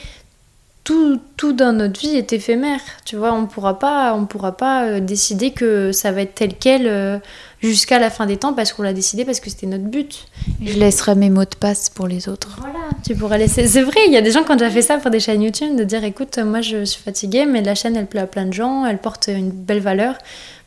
tout, 0.83 1.19
tout 1.37 1.53
dans 1.53 1.71
notre 1.71 1.99
vie 1.99 2.17
est 2.17 2.33
éphémère, 2.33 2.81
tu 3.05 3.15
vois, 3.15 3.33
on 3.33 3.45
pourra 3.45 3.79
pas, 3.79 4.13
on 4.13 4.25
pourra 4.25 4.57
pas 4.57 4.85
euh, 4.85 4.99
décider 4.99 5.51
que 5.51 5.93
ça 5.93 6.11
va 6.11 6.21
être 6.21 6.35
tel 6.35 6.55
quel 6.59 6.87
euh, 6.87 7.19
jusqu'à 7.61 7.99
la 7.99 8.09
fin 8.09 8.25
des 8.25 8.35
temps 8.35 8.53
parce 8.53 8.73
qu'on 8.73 8.83
l'a 8.83 8.91
décidé, 8.91 9.23
parce 9.23 9.39
que 9.39 9.49
c'était 9.49 9.67
notre 9.67 9.85
but. 9.85 10.27
je 10.61 10.77
laisserai 10.77 11.15
mes 11.15 11.29
mots 11.29 11.45
de 11.45 11.55
passe 11.57 11.89
pour 11.89 12.07
les 12.07 12.27
autres. 12.27 12.57
Voilà, 12.59 12.89
tu 13.05 13.15
pourras 13.15 13.37
laisser. 13.37 13.65
C'est 13.67 13.81
vrai, 13.81 14.01
il 14.07 14.13
y 14.13 14.17
a 14.17 14.21
des 14.21 14.31
gens 14.31 14.43
qui 14.43 14.51
ont 14.51 14.57
déjà 14.57 14.69
fait 14.69 14.81
ça 14.81 14.97
pour 14.97 15.09
des 15.09 15.21
chaînes 15.21 15.41
YouTube, 15.41 15.77
de 15.77 15.85
dire 15.85 16.03
écoute, 16.03 16.37
moi 16.39 16.59
je 16.59 16.83
suis 16.83 17.01
fatiguée, 17.01 17.45
mais 17.45 17.61
la 17.61 17.75
chaîne 17.75 17.95
elle 17.95 18.07
plaît 18.07 18.21
à 18.21 18.27
plein 18.27 18.45
de 18.45 18.53
gens, 18.53 18.85
elle 18.85 18.97
porte 18.97 19.29
une 19.29 19.51
belle 19.51 19.81
valeur. 19.81 20.17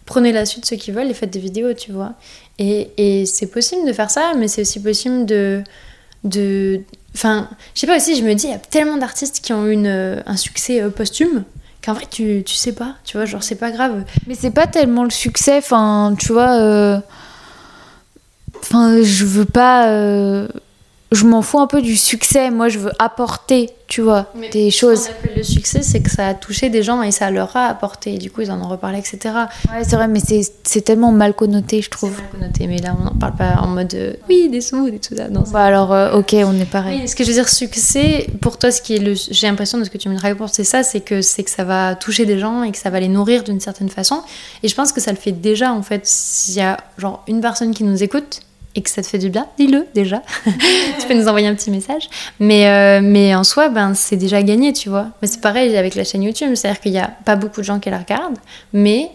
Prenez 0.07 0.33
la 0.33 0.47
suite 0.47 0.65
ceux 0.65 0.77
qui 0.77 0.93
veulent 0.93 1.11
et 1.11 1.15
faites 1.15 1.31
des 1.31 1.41
vidéos, 1.41 1.75
tu 1.75 1.93
vois. 1.93 2.15
Et, 2.59 2.91
et 2.97 3.27
c'est 3.27 3.49
possible 3.49 3.87
de 3.87 3.93
faire 3.93 4.11
ça, 4.11 4.33
mais 4.39 4.49
c'est 4.49 4.63
aussi 4.63 4.81
possible 4.81 5.27
de. 5.27 5.63
de 6.25 6.81
enfin, 7.17 7.49
je 7.75 7.81
sais 7.81 7.87
pas 7.87 7.97
aussi, 7.97 8.17
je 8.17 8.23
me 8.25 8.35
dis, 8.35 8.47
il 8.47 8.51
y 8.51 8.55
a 8.55 8.59
tellement 8.59 8.97
d'artistes 8.99 9.41
qui 9.43 9.53
ont 9.53 9.67
eu 9.67 9.73
une, 9.73 10.23
un 10.27 10.37
succès 10.37 10.81
euh, 10.83 10.91
posthume 10.91 11.45
qu'en 11.85 11.93
vrai 11.95 12.07
tu, 12.11 12.43
tu 12.45 12.55
sais 12.55 12.73
pas, 12.73 12.95
tu 13.05 13.17
vois, 13.17 13.27
genre 13.27 13.43
c'est 13.43 13.55
pas 13.57 13.71
grave. 13.71 14.05
Mais 14.27 14.35
c'est 14.35 14.51
pas 14.51 14.67
tellement 14.67 15.05
le 15.05 15.11
succès, 15.11 15.59
enfin, 15.59 16.15
tu 16.19 16.33
vois. 16.33 16.59
euh, 16.61 16.99
Enfin, 18.63 19.03
je 19.03 19.25
veux 19.25 19.45
pas. 19.45 19.89
euh, 19.89 20.49
Je 21.13 21.25
m'en 21.25 21.41
fous 21.41 21.61
un 21.61 21.69
peu 21.69 21.83
du 21.83 21.97
succès. 21.97 22.51
Moi, 22.51 22.69
je 22.69 22.81
veux 22.81 22.91
apporter, 22.99 23.71
tu 23.87 24.01
vois, 24.01 24.27
des 24.51 24.73
choses. 24.73 25.09
Le 25.37 25.45
succès, 25.45 25.83
c'est 25.83 26.01
que 26.01 26.11
ça 26.11 26.27
a 26.27 26.35
touché 26.35 26.69
des 26.69 26.83
gens 26.83 27.01
et 27.03 27.13
ça 27.13 27.31
leur 27.31 27.57
a 27.57 27.67
apporté. 27.67 28.15
Et 28.15 28.19
du 28.19 28.29
coup, 28.31 28.41
ils 28.41 28.51
en 28.51 28.61
ont 28.61 28.69
reparlé, 28.69 28.99
etc. 28.99 29.19
Ouais, 29.71 29.85
c'est 29.85 29.95
vrai, 29.95 30.09
mais 30.09 30.19
c'est 30.21 30.81
tellement 30.81 31.13
mal 31.13 31.35
connoté, 31.35 31.81
je 31.81 31.91
trouve. 31.91 32.11
mal 32.11 32.29
connoté, 32.33 32.67
mais 32.67 32.79
là 32.79 32.97
on 33.01 33.05
n'en 33.05 33.15
parle 33.15 33.37
pas 33.37 33.55
en 33.61 33.69
mode 33.69 33.95
euh, 33.95 34.15
oui, 34.29 34.49
des 34.49 34.61
sous, 34.61 34.91
des 34.91 34.99
tout 34.99 35.15
ça. 35.17 35.29
Non, 35.29 35.45
Bah 35.53 35.65
alors, 35.65 35.93
euh, 35.93 36.19
ok, 36.19 36.35
on 36.45 36.59
est 36.59 36.69
pareil. 36.69 37.01
Oui, 37.03 37.09
ce 37.09 37.15
que 37.15 37.23
je 37.23 37.29
veux 37.29 37.35
dire, 37.35 37.49
succès, 37.49 38.27
pour 38.41 38.59
toi, 38.59 38.73
ce 38.73 38.83
qui 38.83 38.97
est 38.97 38.99
le. 38.99 39.15
J'ai 39.15 39.47
l'impression 39.47 39.79
de 39.79 39.85
ce 39.85 39.91
que 39.91 39.99
tu 39.99 40.09
me 40.09 40.19
racontes, 40.19 40.51
c'est 40.53 40.65
ça, 40.65 40.83
c'est 40.83 41.01
que, 41.01 41.23
c'est 41.23 41.45
que 41.45 41.51
ça 41.51 41.63
va 41.63 41.95
toucher 41.95 42.27
des 42.27 42.41
gens 42.41 42.65
et 42.65 42.73
que 42.73 42.79
ça 42.79 42.91
va 42.91 42.99
les 42.99 43.09
nourrir 43.09 43.45
d'une 43.45 43.61
certaine 43.61 43.91
façon. 43.91 44.23
Et 44.65 44.69
je 44.69 44.75
pense 44.75 44.93
que 44.93 45.01
ça 45.01 45.13
le 45.13 45.19
fait 45.19 45.33
déjà, 45.33 45.73
en 45.73 45.83
fait. 45.83 46.01
S'il 46.05 46.57
y 46.57 46.61
a 46.63 46.79
genre 46.99 47.23
une 47.29 47.41
personne 47.41 47.73
qui 47.73 47.85
nous 47.85 48.03
écoute 48.03 48.41
et 48.77 48.83
que 48.83 48.91
ça 48.91 49.03
te 49.03 49.07
fait 49.09 49.19
du 49.19 49.31
bien, 49.31 49.47
dis-le 49.59 49.87
déjà. 49.95 50.23
tu 50.45 51.07
peux 51.09 51.15
nous 51.15 51.27
envoyer 51.27 51.49
un 51.49 51.55
petit 51.55 51.71
message. 51.71 52.09
Mais, 52.39 52.69
euh, 52.69 53.01
mais 53.03 53.35
en 53.35 53.43
soi, 53.43 53.69
ben, 53.71 53.95
c'est 53.95 54.17
déjà 54.17 54.43
gagné, 54.43 54.73
tu 54.73 54.89
vois. 54.91 55.07
Mais 55.23 55.29
c'est 55.29 55.41
pareil 55.41 55.77
avec 55.77 55.95
la 55.95 56.05
chaîne 56.05 56.23
YouTube, 56.23 56.55
c'est-à-dire 56.55 56.81
qu'il 56.81 56.93
n'y 56.93 56.99
a 56.99 57.11
pas 57.25 57.35
beaucoup 57.37 57.61
de 57.61 57.65
gens 57.67 57.81
qui 57.81 57.91
la 57.91 57.99
regardent, 57.99 58.39
mais 58.73 59.11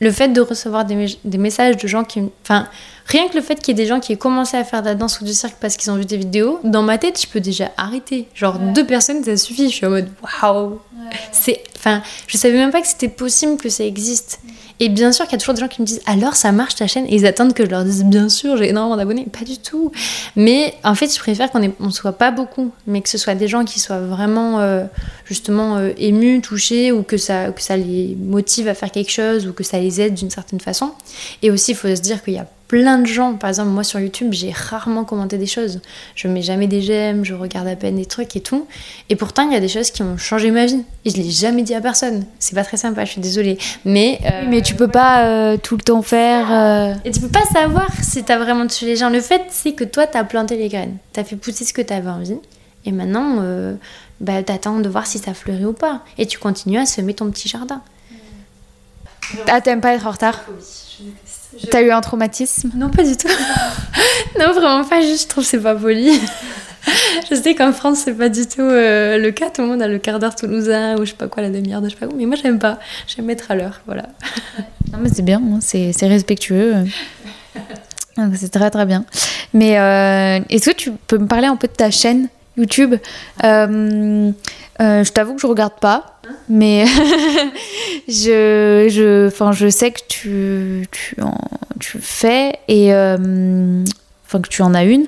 le 0.00 0.10
fait 0.10 0.28
de 0.28 0.40
recevoir 0.42 0.84
des, 0.84 0.94
mes- 0.94 1.18
des 1.24 1.38
messages 1.38 1.76
de 1.78 1.86
gens 1.88 2.04
qui. 2.04 2.20
Enfin, 2.42 2.66
rien 3.06 3.28
que 3.28 3.34
le 3.36 3.40
fait 3.42 3.54
qu'il 3.54 3.68
y 3.68 3.80
ait 3.80 3.82
des 3.82 3.88
gens 3.88 3.98
qui 4.00 4.12
aient 4.12 4.16
commencé 4.18 4.56
à 4.56 4.64
faire 4.64 4.82
de 4.82 4.88
la 4.88 4.94
danse 4.94 5.20
ou 5.20 5.24
du 5.24 5.32
cirque 5.32 5.56
parce 5.58 5.76
qu'ils 5.78 5.90
ont 5.90 5.96
vu 5.96 6.04
des 6.04 6.18
vidéos, 6.18 6.60
dans 6.64 6.82
ma 6.82 6.98
tête, 6.98 7.18
je 7.18 7.26
peux 7.26 7.40
déjà 7.40 7.70
arrêter. 7.78 8.28
Genre, 8.34 8.58
deux 8.58 8.84
personnes, 8.84 9.24
ça 9.24 9.36
suffit. 9.38 9.70
Je 9.70 9.74
suis 9.74 9.86
en 9.86 9.90
mode 9.90 10.10
waouh! 10.42 10.80
C'est. 11.32 11.62
Enfin, 11.78 12.02
je 12.26 12.36
savais 12.36 12.58
même 12.58 12.72
pas 12.72 12.82
que 12.82 12.88
c'était 12.88 13.08
possible 13.08 13.56
que 13.56 13.68
ça 13.70 13.84
existe. 13.84 14.40
Et 14.80 14.88
bien 14.88 15.12
sûr 15.12 15.24
qu'il 15.24 15.32
y 15.32 15.36
a 15.36 15.38
toujours 15.38 15.54
des 15.54 15.60
gens 15.60 15.68
qui 15.68 15.80
me 15.80 15.86
disent 15.86 16.02
alors 16.06 16.36
ça 16.36 16.52
marche 16.52 16.74
ta 16.74 16.86
chaîne? 16.86 17.06
Et 17.06 17.16
ils 17.16 17.26
attendent 17.26 17.54
que 17.54 17.64
je 17.64 17.70
leur 17.70 17.84
dise 17.84 18.04
bien 18.04 18.28
sûr 18.28 18.56
j'ai 18.56 18.68
énormément 18.68 18.96
d'abonnés. 18.96 19.26
Pas 19.32 19.44
du 19.44 19.58
tout. 19.58 19.92
Mais 20.36 20.74
en 20.84 20.94
fait 20.94 21.12
je 21.12 21.18
préfère 21.18 21.50
qu'on 21.50 21.60
ne 21.60 21.90
soit 21.90 22.12
pas 22.12 22.30
beaucoup 22.30 22.70
mais 22.86 23.00
que 23.00 23.08
ce 23.08 23.18
soit 23.18 23.34
des 23.34 23.48
gens 23.48 23.64
qui 23.64 23.80
soient 23.80 24.00
vraiment 24.00 24.60
euh, 24.60 24.84
justement 25.24 25.76
euh, 25.76 25.90
émus 25.98 26.40
touchés 26.40 26.92
ou 26.92 27.02
que 27.02 27.16
ça 27.16 27.50
les 27.70 28.16
motive 28.20 28.68
à 28.68 28.74
faire 28.74 28.90
quelque 28.90 29.10
chose 29.10 29.46
ou 29.46 29.52
que 29.52 29.64
ça 29.64 29.78
les 29.78 30.00
aide 30.00 30.14
d'une 30.14 30.30
certaine 30.30 30.60
façon. 30.60 30.92
Et 31.42 31.50
aussi 31.50 31.72
il 31.72 31.76
faut 31.76 31.94
se 31.94 32.00
dire 32.00 32.22
qu'il 32.22 32.34
y 32.34 32.38
a 32.38 32.46
plein 32.68 32.98
de 32.98 33.06
gens 33.06 33.34
par 33.34 33.50
exemple 33.50 33.70
moi 33.70 33.84
sur 33.84 34.00
YouTube 34.00 34.32
j'ai 34.32 34.50
rarement 34.50 35.04
commenté 35.04 35.38
des 35.38 35.46
choses 35.46 35.80
je 36.14 36.26
mets 36.28 36.42
jamais 36.42 36.66
des 36.66 36.82
j'aime 36.82 37.24
je 37.24 37.34
regarde 37.34 37.68
à 37.68 37.76
peine 37.76 37.96
des 37.96 38.06
trucs 38.06 38.34
et 38.36 38.40
tout 38.40 38.66
et 39.08 39.16
pourtant 39.16 39.48
il 39.48 39.52
y 39.52 39.56
a 39.56 39.60
des 39.60 39.68
choses 39.68 39.90
qui 39.90 40.02
ont 40.02 40.16
changé 40.16 40.50
ma 40.50 40.66
vie 40.66 40.82
et 41.04 41.10
je 41.10 41.16
l'ai 41.16 41.30
jamais 41.30 41.62
dit 41.62 41.74
à 41.74 41.80
personne 41.80 42.24
c'est 42.38 42.54
pas 42.54 42.64
très 42.64 42.76
sympa 42.76 43.04
je 43.04 43.12
suis 43.12 43.20
désolée 43.20 43.58
mais 43.84 44.18
euh, 44.24 44.44
mais 44.48 44.62
tu 44.62 44.74
peux 44.74 44.88
pas 44.88 45.26
euh, 45.26 45.56
tout 45.56 45.76
le 45.76 45.82
temps 45.82 46.02
faire. 46.02 46.52
euh, 46.52 46.94
et 47.04 47.10
tu 47.10 47.20
peux 47.20 47.28
pas 47.28 47.44
savoir 47.52 47.88
si 48.02 48.24
t'as 48.24 48.38
vraiment 48.38 48.66
tué 48.66 48.86
les 48.86 48.96
gens. 48.96 49.10
Le 49.10 49.20
fait, 49.20 49.42
c'est 49.50 49.72
que 49.72 49.84
toi, 49.84 50.06
t'as 50.06 50.24
planté 50.24 50.56
les 50.56 50.68
graines. 50.68 50.96
T'as 51.12 51.24
fait 51.24 51.36
pousser 51.36 51.64
ce 51.64 51.72
que 51.72 51.82
t'avais 51.82 52.10
envie. 52.10 52.38
Et 52.84 52.92
maintenant, 52.92 53.38
euh, 53.40 53.74
bah, 54.20 54.42
t'attends 54.42 54.80
de 54.80 54.88
voir 54.88 55.06
si 55.06 55.18
ça 55.18 55.34
fleurit 55.34 55.64
ou 55.64 55.72
pas. 55.72 56.02
Et 56.18 56.26
tu 56.26 56.38
continues 56.38 56.78
à 56.78 56.86
semer 56.86 57.14
ton 57.14 57.30
petit 57.30 57.48
jardin. 57.48 57.82
Ah, 59.48 59.60
t'aimes 59.60 59.80
pas 59.80 59.94
être 59.94 60.06
en 60.06 60.12
retard? 60.12 60.44
T'as 61.70 61.82
eu 61.82 61.90
un 61.90 62.00
traumatisme 62.00 62.70
Non, 62.74 62.90
pas 62.90 63.02
du 63.02 63.16
tout. 63.16 63.28
non, 64.38 64.52
vraiment 64.52 64.84
pas. 64.84 65.00
Juste, 65.00 65.24
je 65.24 65.28
trouve 65.28 65.44
que 65.44 65.50
c'est 65.50 65.62
pas 65.62 65.74
poli. 65.74 66.20
je 67.30 67.34
sais 67.34 67.54
qu'en 67.54 67.72
France, 67.72 68.02
c'est 68.04 68.14
pas 68.14 68.28
du 68.28 68.46
tout 68.46 68.60
euh, 68.60 69.18
le 69.18 69.30
cas. 69.30 69.50
Tout 69.50 69.62
le 69.62 69.68
monde 69.68 69.82
a 69.82 69.88
le 69.88 69.98
quart 69.98 70.18
d'heure 70.18 70.34
toulousain 70.34 70.96
ou 70.96 71.04
je 71.04 71.10
sais 71.10 71.16
pas 71.16 71.28
quoi, 71.28 71.42
la 71.42 71.50
demi-heure 71.50 71.80
de 71.80 71.88
je 71.88 71.94
sais 71.94 72.00
pas 72.00 72.06
où. 72.06 72.16
Mais 72.16 72.26
moi, 72.26 72.36
j'aime 72.40 72.58
pas. 72.58 72.78
J'aime 73.06 73.28
être 73.30 73.50
à 73.50 73.54
l'heure. 73.54 73.80
Voilà. 73.86 74.04
Non, 74.92 74.98
mais 75.00 75.08
c'est 75.12 75.22
bien, 75.22 75.38
hein, 75.38 75.58
c'est 75.60 75.92
c'est 75.92 76.06
respectueux. 76.06 76.74
Donc, 78.16 78.34
C'est 78.36 78.48
très 78.48 78.70
très 78.70 78.86
bien. 78.86 79.04
Mais 79.52 79.78
euh, 79.78 80.40
est-ce 80.48 80.70
que 80.70 80.76
tu 80.76 80.92
peux 80.92 81.18
me 81.18 81.26
parler 81.26 81.46
un 81.46 81.56
peu 81.56 81.68
de 81.68 81.72
ta 81.72 81.90
chaîne? 81.90 82.28
YouTube. 82.56 82.94
Euh, 83.44 84.32
euh, 84.80 85.04
Je 85.04 85.12
t'avoue 85.12 85.34
que 85.34 85.40
je 85.40 85.46
regarde 85.46 85.78
pas, 85.80 86.18
mais 86.48 86.86
je, 88.08 88.86
je, 88.88 89.28
enfin, 89.28 89.52
je 89.52 89.68
sais 89.68 89.90
que 89.90 90.00
tu, 90.08 90.86
tu, 90.90 91.20
en, 91.22 91.38
tu 91.78 91.98
fais 92.00 92.58
et 92.68 92.92
euh, 92.92 93.84
enfin 94.26 94.40
que 94.40 94.48
tu 94.48 94.62
en 94.62 94.74
as 94.74 94.84
une 94.84 95.06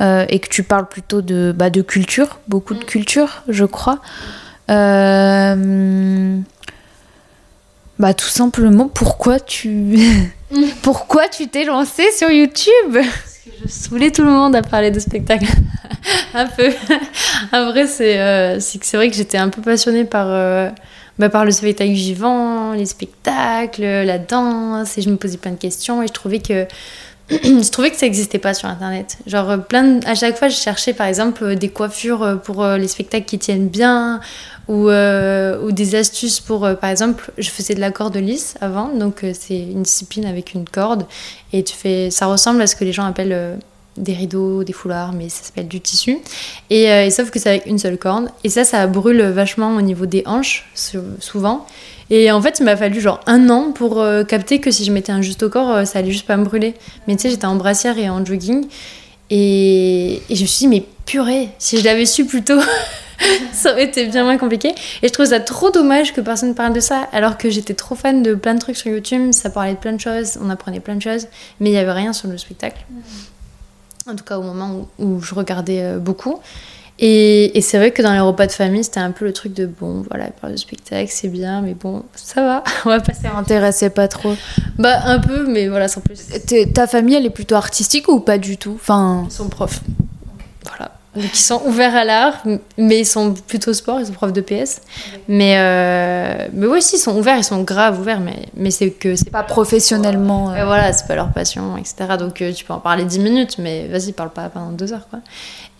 et 0.00 0.40
que 0.40 0.48
tu 0.48 0.64
parles 0.64 0.88
plutôt 0.88 1.22
de, 1.22 1.54
bah, 1.56 1.70
de 1.70 1.80
culture, 1.80 2.40
beaucoup 2.48 2.74
de 2.74 2.84
culture, 2.84 3.44
je 3.48 3.64
crois. 3.64 4.00
Bah 7.98 8.12
tout 8.12 8.26
simplement, 8.28 8.88
pourquoi 8.88 9.38
tu 9.38 9.96
pourquoi 10.82 11.28
tu 11.28 11.46
t'es 11.46 11.64
lancé 11.64 12.02
sur 12.10 12.28
YouTube? 12.28 12.98
Je 13.46 13.68
saoulais 13.68 14.10
tout 14.10 14.22
le 14.22 14.30
monde 14.30 14.56
à 14.56 14.62
parler 14.62 14.90
de 14.90 14.98
spectacle. 14.98 15.44
un 16.34 16.46
peu. 16.46 16.70
en 17.52 17.66
vrai, 17.66 17.86
c'est 17.86 18.18
euh, 18.18 18.58
c'est 18.60 18.96
vrai 18.96 19.10
que 19.10 19.16
j'étais 19.16 19.36
un 19.36 19.50
peu 19.50 19.60
passionnée 19.60 20.04
par, 20.04 20.26
euh, 20.28 20.70
bah, 21.18 21.28
par 21.28 21.44
le 21.44 21.50
spectacle 21.50 21.92
vivant, 21.92 22.72
les 22.72 22.86
spectacles, 22.86 23.82
la 23.82 24.18
danse, 24.18 24.96
et 24.96 25.02
je 25.02 25.10
me 25.10 25.16
posais 25.16 25.36
plein 25.36 25.52
de 25.52 25.58
questions, 25.58 26.02
et 26.02 26.06
je 26.06 26.12
trouvais 26.12 26.38
que 26.38 26.66
je 27.30 27.70
trouvais 27.70 27.90
que 27.90 27.96
ça 27.96 28.06
n'existait 28.06 28.38
pas 28.38 28.52
sur 28.54 28.68
internet. 28.68 29.18
Genre 29.26 29.50
euh, 29.50 29.56
plein 29.56 30.00
à 30.06 30.14
chaque 30.14 30.36
fois 30.38 30.48
je 30.48 30.56
cherchais 30.56 30.92
par 30.92 31.06
exemple 31.06 31.42
euh, 31.44 31.54
des 31.54 31.68
coiffures 31.70 32.22
euh, 32.22 32.34
pour 32.36 32.64
les 32.66 32.88
spectacles 32.88 33.24
qui 33.26 33.38
tiennent 33.38 33.68
bien 33.68 34.20
ou, 34.68 34.88
ou 34.88 35.72
des 35.72 35.94
astuces 35.94 36.40
pour 36.40 36.60
par 36.80 36.88
exemple 36.88 37.30
je 37.36 37.50
faisais 37.50 37.74
de 37.74 37.80
la 37.80 37.90
corde 37.90 38.16
lisse 38.16 38.54
avant 38.62 38.88
donc 38.88 39.22
c'est 39.34 39.58
une 39.58 39.82
discipline 39.82 40.24
avec 40.24 40.54
une 40.54 40.66
corde 40.66 41.04
et 41.52 41.62
tu 41.62 41.74
fais 41.76 42.10
ça 42.10 42.26
ressemble 42.26 42.62
à 42.62 42.66
ce 42.66 42.74
que 42.74 42.84
les 42.84 42.92
gens 42.92 43.04
appellent 43.04 43.58
des 43.96 44.12
rideaux, 44.14 44.64
des 44.64 44.72
foulards, 44.72 45.12
mais 45.12 45.28
ça 45.28 45.44
s'appelle 45.44 45.68
du 45.68 45.80
tissu. 45.80 46.18
Et, 46.68 47.10
sauf 47.12 47.30
que 47.30 47.38
c'est 47.38 47.48
avec 47.50 47.66
une 47.66 47.78
seule 47.78 47.96
corde. 47.96 48.28
Et 48.42 48.48
ça, 48.48 48.64
ça 48.64 48.84
brûle 48.88 49.22
vachement 49.22 49.76
au 49.76 49.80
niveau 49.82 50.04
des 50.04 50.24
hanches, 50.26 50.68
sou- 50.74 50.98
souvent. 51.20 51.64
Et 52.10 52.30
en 52.30 52.40
fait, 52.40 52.58
il 52.60 52.64
m'a 52.64 52.76
fallu 52.76 53.00
genre 53.00 53.20
un 53.26 53.48
an 53.50 53.72
pour 53.72 54.00
euh, 54.00 54.24
capter 54.24 54.60
que 54.60 54.70
si 54.70 54.84
je 54.84 54.92
mettais 54.92 55.12
un 55.12 55.22
juste 55.22 55.42
au 55.42 55.48
corps, 55.48 55.70
euh, 55.70 55.84
ça 55.84 56.00
allait 56.00 56.10
juste 56.10 56.26
pas 56.26 56.36
me 56.36 56.44
brûler. 56.44 56.74
Mais 57.06 57.16
tu 57.16 57.22
sais, 57.22 57.30
j'étais 57.30 57.46
en 57.46 57.56
brassière 57.56 57.98
et 57.98 58.08
en 58.10 58.24
jogging. 58.24 58.66
Et, 59.30 60.22
et 60.28 60.36
je 60.36 60.42
me 60.42 60.46
suis 60.46 60.66
dit, 60.66 60.68
mais 60.68 60.84
purée, 61.06 61.48
si 61.58 61.78
je 61.78 61.84
l'avais 61.84 62.06
su 62.06 62.26
plus 62.26 62.44
tôt, 62.44 62.60
ça 63.52 63.72
aurait 63.72 63.84
été 63.84 64.06
bien 64.06 64.24
moins 64.24 64.36
compliqué. 64.36 64.74
Et 65.02 65.08
je 65.08 65.12
trouve 65.12 65.26
ça 65.26 65.40
trop 65.40 65.70
dommage 65.70 66.12
que 66.12 66.20
personne 66.20 66.54
parle 66.54 66.72
de 66.72 66.80
ça, 66.80 67.08
alors 67.12 67.38
que 67.38 67.50
j'étais 67.50 67.74
trop 67.74 67.94
fan 67.94 68.22
de 68.22 68.34
plein 68.34 68.54
de 68.54 68.60
trucs 68.60 68.76
sur 68.76 68.90
YouTube, 68.90 69.32
ça 69.32 69.50
parlait 69.50 69.74
de 69.74 69.78
plein 69.78 69.92
de 69.92 70.00
choses, 70.00 70.38
on 70.40 70.50
apprenait 70.50 70.80
plein 70.80 70.96
de 70.96 71.02
choses, 71.02 71.26
mais 71.60 71.70
il 71.70 71.72
n'y 71.72 71.78
avait 71.78 71.92
rien 71.92 72.12
sur 72.12 72.28
le 72.28 72.38
spectacle. 72.38 72.84
En 74.06 74.14
tout 74.14 74.24
cas, 74.24 74.38
au 74.38 74.42
moment 74.42 74.86
où, 74.98 75.04
où 75.04 75.22
je 75.22 75.34
regardais 75.34 75.82
euh, 75.82 75.98
beaucoup. 75.98 76.40
Et, 77.00 77.58
et 77.58 77.60
c'est 77.60 77.76
vrai 77.76 77.90
que 77.90 78.02
dans 78.02 78.12
les 78.12 78.20
repas 78.20 78.46
de 78.46 78.52
famille, 78.52 78.84
c'était 78.84 79.00
un 79.00 79.10
peu 79.10 79.24
le 79.24 79.32
truc 79.32 79.52
de 79.52 79.66
bon, 79.66 80.04
voilà, 80.08 80.26
parle 80.40 80.52
de 80.52 80.58
spectacle, 80.58 81.10
c'est 81.10 81.28
bien, 81.28 81.60
mais 81.60 81.74
bon, 81.74 82.04
ça 82.14 82.42
va, 82.42 82.64
on 82.84 82.88
va 82.88 83.00
passer. 83.00 83.22
Ça 83.22 83.32
m'intéressait 83.32 83.90
pas 83.90 84.06
trop. 84.06 84.34
Bah, 84.78 85.00
un 85.04 85.18
peu, 85.18 85.46
mais 85.48 85.68
voilà, 85.68 85.88
sans 85.88 86.00
plus. 86.00 86.20
Ta 86.72 86.86
famille, 86.86 87.16
elle 87.16 87.26
est 87.26 87.30
plutôt 87.30 87.56
artistique 87.56 88.08
ou 88.08 88.20
pas 88.20 88.38
du 88.38 88.58
tout? 88.58 88.74
Enfin, 88.76 89.24
Ils 89.28 89.32
sont 89.32 89.48
ils 91.16 91.34
sont 91.34 91.62
ouverts 91.66 91.94
à 91.94 92.04
l'art, 92.04 92.42
mais 92.76 93.00
ils 93.00 93.06
sont 93.06 93.34
plutôt 93.34 93.72
sport, 93.72 94.00
ils 94.00 94.06
sont 94.06 94.12
profs 94.12 94.32
de 94.32 94.40
PS. 94.40 94.80
Mais, 95.28 95.56
euh, 95.58 96.48
mais 96.52 96.66
oui, 96.66 96.82
si, 96.82 96.96
ils 96.96 96.98
sont 96.98 97.16
ouverts, 97.16 97.36
ils 97.38 97.44
sont 97.44 97.62
grave 97.62 98.00
ouverts, 98.00 98.20
mais, 98.20 98.46
mais 98.56 98.70
c'est 98.70 98.90
que 98.90 99.14
c'est 99.16 99.30
pas 99.30 99.42
professionnellement. 99.42 100.52
euh. 100.52 100.64
Voilà, 100.64 100.92
c'est 100.92 101.06
pas 101.06 101.14
leur 101.14 101.30
passion, 101.32 101.76
etc. 101.76 101.94
Donc 102.18 102.40
euh, 102.42 102.52
tu 102.52 102.64
peux 102.64 102.72
en 102.72 102.80
parler 102.80 103.04
10 103.04 103.18
minutes, 103.20 103.56
mais 103.58 103.86
vas-y, 103.88 104.12
parle 104.12 104.30
pas 104.30 104.48
pendant 104.48 104.70
deux 104.72 104.92
heures, 104.92 105.08
quoi. 105.08 105.20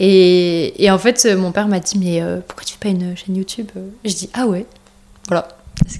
Et, 0.01 0.85
et 0.85 0.91
en 0.91 0.99
fait, 0.99 1.25
euh, 1.27 1.37
mon 1.37 1.53
père 1.53 1.69
m'a 1.69 1.81
dit, 1.81 1.99
mais 1.99 2.21
euh, 2.23 2.41
pourquoi 2.47 2.65
tu 2.65 2.75
fais 2.75 2.79
pas 2.81 2.89
une 2.89 3.17
chaîne 3.17 3.37
YouTube 3.37 3.69
Je 4.05 4.15
dis, 4.15 4.31
ah 4.35 4.47
ouais. 4.47 4.67
Voilà. 5.29 5.49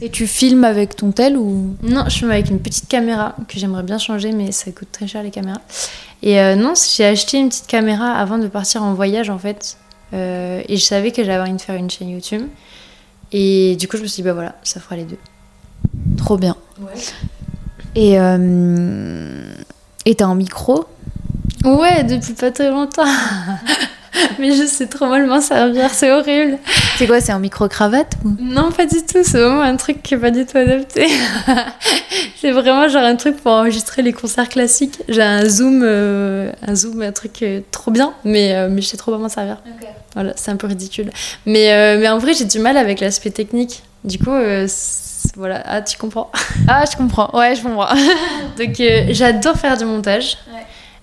Et 0.01 0.11
tu 0.11 0.27
filmes 0.27 0.65
avec 0.65 0.97
ton 0.97 1.13
tel 1.13 1.37
ou? 1.37 1.77
Non, 1.83 2.05
je 2.09 2.19
filme 2.19 2.31
avec 2.31 2.51
une 2.51 2.61
petite 2.61 2.89
caméra 2.89 3.35
que 3.49 3.59
j'aimerais 3.59 3.83
bien 3.83 3.99
changer, 3.99 4.33
mais 4.33 4.53
ça 4.53 4.71
coûte 4.71 4.89
très 4.93 5.07
cher 5.07 5.23
les 5.23 5.31
caméras. 5.31 5.61
Et 6.23 6.41
euh, 6.41 6.57
non, 6.57 6.75
j'ai 6.75 7.05
acheté 7.05 7.39
une 7.39 7.49
petite 7.49 7.67
caméra 7.67 8.13
avant 8.13 8.39
de 8.39 8.47
partir 8.47 8.83
en 8.83 8.95
voyage 8.95 9.31
en 9.31 9.39
fait. 9.39 9.77
Euh, 10.13 10.63
et 10.69 10.77
je 10.77 10.85
savais 10.85 11.11
que 11.11 11.25
j'avais 11.25 11.43
envie 11.43 11.57
de 11.57 11.61
faire 11.61 11.75
une 11.75 11.91
chaîne 11.91 12.09
YouTube. 12.09 12.43
Et 13.33 13.77
du 13.77 13.89
coup, 13.89 13.97
je 13.97 14.03
me 14.03 14.07
suis 14.07 14.23
dit, 14.23 14.27
bah 14.27 14.33
voilà, 14.33 14.55
ça 14.63 14.81
fera 14.81 14.97
les 14.97 15.05
deux. 15.05 15.19
Trop 16.17 16.37
bien. 16.37 16.57
Et 17.95 18.19
euh... 18.19 19.53
et 20.05 20.15
t'as 20.15 20.27
un 20.27 20.35
micro? 20.35 20.87
Ouais, 21.65 22.05
depuis 22.05 22.35
pas 22.35 22.51
très 22.51 22.71
longtemps. 22.71 23.05
mais 24.39 24.53
je 24.53 24.65
sais 24.67 24.87
trop 24.87 25.07
mal 25.07 25.27
m'en 25.27 25.41
servir, 25.41 25.91
c'est 25.91 26.11
horrible. 26.11 26.59
C'est 26.97 27.07
quoi 27.07 27.21
C'est 27.21 27.33
un 27.33 27.39
micro 27.39 27.69
cravate 27.69 28.15
ou? 28.25 28.37
Non, 28.41 28.71
pas 28.71 28.87
du 28.87 29.03
tout, 29.03 29.23
c'est 29.23 29.39
vraiment 29.39 29.63
un 29.63 29.77
truc 29.77 30.03
qui 30.03 30.15
est 30.15 30.19
pas 30.19 30.31
du 30.31 30.47
tout 30.47 30.59
adapté. 30.59 31.07
c'est 32.41 32.53
vraiment 32.53 32.89
genre 32.89 33.03
un 33.03 33.17
truc 33.17 33.37
pour 33.37 33.53
enregistrer 33.53 34.03
les 34.03 34.13
concerts 34.13 34.49
classiques. 34.49 35.01
J'ai 35.09 35.23
un 35.23 35.49
zoom, 35.49 35.83
euh, 35.83 36.53
un 36.67 36.75
zoom, 36.75 37.03
un 37.03 37.13
truc 37.13 37.43
euh, 37.43 37.61
trop 37.71 37.91
bien, 37.91 38.15
mais, 38.25 38.55
euh, 38.55 38.69
mais 38.71 38.83
je 38.83 38.89
sais 38.89 38.97
trop 38.97 39.13
pas 39.13 39.19
m'en 39.19 39.29
servir. 39.29 39.59
Voilà, 40.15 40.33
c'est 40.37 40.51
un 40.51 40.57
peu 40.57 40.67
ridicule. 40.67 41.11
Mais, 41.47 41.97
mais 41.99 42.09
en 42.09 42.19
vrai, 42.19 42.35
j'ai 42.35 42.45
du 42.45 42.61
mal 42.61 42.77
avec 42.77 43.01
l'aspect 43.01 43.31
technique. 43.31 43.83
Du 44.05 44.19
coup, 44.19 44.31
voilà, 45.37 45.63
ah, 45.65 45.83
tu 45.83 45.99
comprends. 45.99 46.31
Ah, 46.69 46.85
je 46.89 46.97
comprends. 46.97 47.37
Ouais, 47.37 47.57
je 47.57 47.63
comprends. 47.63 47.89
Donc, 48.59 48.81
j'adore 49.11 49.57
faire 49.57 49.77
du 49.77 49.85
montage. 49.85 50.37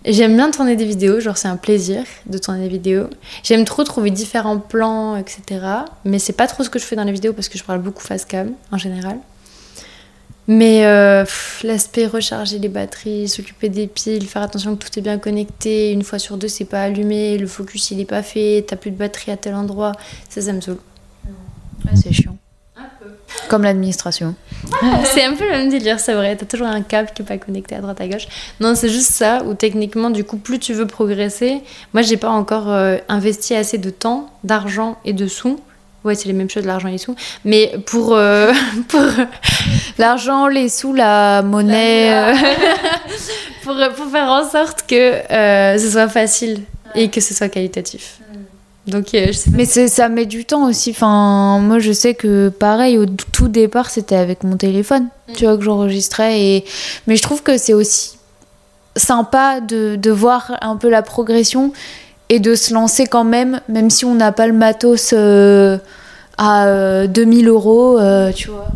J'aime 0.04 0.36
bien 0.36 0.50
tourner 0.50 0.76
des 0.76 0.86
vidéos, 0.86 1.20
genre 1.20 1.38
c'est 1.38 1.48
un 1.48 1.58
plaisir 1.58 2.04
de 2.26 2.40
tourner 2.40 2.62
des 2.62 2.70
vidéos. 2.70 3.08
J'aime 3.44 3.66
trop 3.66 3.84
trouver 3.84 4.10
différents 4.10 4.58
plans, 4.58 5.16
etc. 5.16 5.64
Mais 6.06 6.18
c'est 6.18 6.34
pas 6.34 6.48
trop 6.48 6.64
ce 6.64 6.70
que 6.72 6.80
je 6.80 6.86
fais 6.86 6.96
dans 6.96 7.04
les 7.04 7.12
vidéos 7.12 7.34
parce 7.34 7.50
que 7.50 7.58
je 7.58 7.64
parle 7.64 7.82
beaucoup 7.82 8.02
face 8.02 8.26
cam 8.26 8.54
en 8.72 8.78
général. 8.80 9.18
Mais 10.48 10.86
euh, 10.86 11.24
l'aspect 11.64 12.08
recharger 12.08 12.58
les 12.58 12.68
batteries, 12.68 13.28
s'occuper 13.28 13.70
des 13.70 13.86
piles, 13.86 14.28
faire 14.28 14.42
attention 14.42 14.76
que 14.76 14.84
tout 14.84 14.98
est 14.98 15.04
bien 15.04 15.20
connecté, 15.20 15.92
une 15.92 16.02
fois 16.02 16.18
sur 16.18 16.36
deux 16.36 16.48
c'est 16.48 16.66
pas 16.66 16.82
allumé, 16.82 17.38
le 17.38 17.46
focus 17.46 17.92
il 17.92 18.00
est 18.00 18.06
pas 18.06 18.24
fait, 18.24 18.66
t'as 18.68 18.76
plus 18.76 18.90
de 18.90 18.98
batterie 18.98 19.32
à 19.32 19.38
tel 19.38 19.54
endroit, 19.54 19.92
ça 20.30 20.42
ça 20.42 20.52
me 20.52 20.60
saoule. 20.60 20.80
c'est 21.94 22.12
chiant. 22.12 22.38
Comme 23.50 23.64
l'administration. 23.64 24.36
c'est 25.04 25.24
un 25.26 25.34
peu 25.36 25.44
le 25.46 25.52
même 25.52 25.70
délire, 25.70 26.00
c'est 26.00 26.14
vrai. 26.14 26.36
T'as 26.36 26.46
toujours 26.46 26.68
un 26.68 26.82
câble 26.82 27.10
qui 27.14 27.22
est 27.22 27.26
pas 27.26 27.38
connecté 27.38 27.76
à 27.76 27.80
droite 27.82 28.00
à 28.00 28.08
gauche. 28.08 28.28
Non, 28.60 28.76
c'est 28.76 28.90
juste 28.90 29.12
ça 29.12 29.44
où 29.46 29.54
techniquement, 29.54 30.10
du 30.10 30.24
coup, 30.24 30.38
plus 30.38 30.60
tu 30.60 30.74
veux 30.74 30.88
progresser. 30.88 31.62
Moi, 31.94 32.02
j'ai 32.04 32.18
pas 32.18 32.30
encore 32.30 32.72
euh, 32.72 32.98
investi 33.10 33.56
assez 33.56 33.78
de 33.78 33.90
temps, 33.90 34.30
d'argent 34.44 34.98
et 35.06 35.14
de 35.14 35.28
sous. 35.28 35.60
Ouais, 36.04 36.16
c'est 36.16 36.28
les 36.28 36.34
mêmes 36.34 36.50
choses, 36.50 36.66
l'argent 36.66 36.88
et 36.88 36.94
les 36.94 36.98
sous. 36.98 37.16
Mais 37.46 37.74
pour. 37.86 38.14
euh, 38.16 38.52
pour 38.88 39.02
L'argent, 39.98 40.48
les 40.48 40.70
sous, 40.70 40.94
la 40.94 41.42
monnaie. 41.44 42.12
euh, 42.14 42.34
pour, 43.64 43.76
pour 43.96 44.08
faire 44.12 44.30
en 44.30 44.50
sorte 44.50 44.86
que 44.88 44.96
euh, 45.32 45.78
ce 45.78 45.90
soit 45.92 46.08
facile 46.08 46.62
et 46.96 47.10
que 47.10 47.22
ce 47.22 47.34
soit 47.34 47.50
qualitatif. 47.50 48.20
Donc, 48.88 49.14
euh, 49.14 49.28
je 49.28 49.32
sais 49.34 49.52
pas. 49.52 49.58
Mais 49.58 49.66
ça 49.66 50.10
met 50.10 50.26
du 50.26 50.46
temps 50.46 50.68
aussi. 50.68 50.92
Enfin, 50.92 51.60
moi, 51.60 51.80
je 51.80 51.92
sais 51.92 52.16
que 52.16 52.50
pareil, 52.50 52.98
au 52.98 53.06
tout 53.06 53.48
départ, 53.48 53.90
c'était 53.90 54.16
avec 54.16 54.44
mon 54.44 54.58
téléphone, 54.58 55.08
tu 55.34 55.46
vois, 55.46 55.58
que 55.58 55.64
j'enregistrais. 55.64 56.42
Et... 56.42 56.66
Mais 57.08 57.16
je 57.16 57.22
trouve 57.22 57.44
que 57.44 57.58
c'est 57.58 57.74
aussi 57.74 58.18
sympa 58.96 59.62
de, 59.62 59.96
de 59.96 60.12
voir 60.12 60.58
un 60.62 60.76
peu 60.76 60.90
la 60.90 61.02
progression 61.02 61.72
et 62.30 62.40
de 62.40 62.56
se 62.56 62.74
lancer 62.74 63.08
quand 63.08 63.24
même, 63.24 63.62
même 63.68 63.90
si 63.90 64.06
on 64.06 64.16
n'a 64.16 64.32
pas 64.32 64.48
le 64.48 64.54
matos 64.54 65.14
euh, 65.14 65.78
à 66.38 66.68
euh, 66.68 67.08
2000 67.08 67.48
euros, 67.48 68.00
euh, 68.00 68.32
tu 68.32 68.50
vois. 68.50 68.68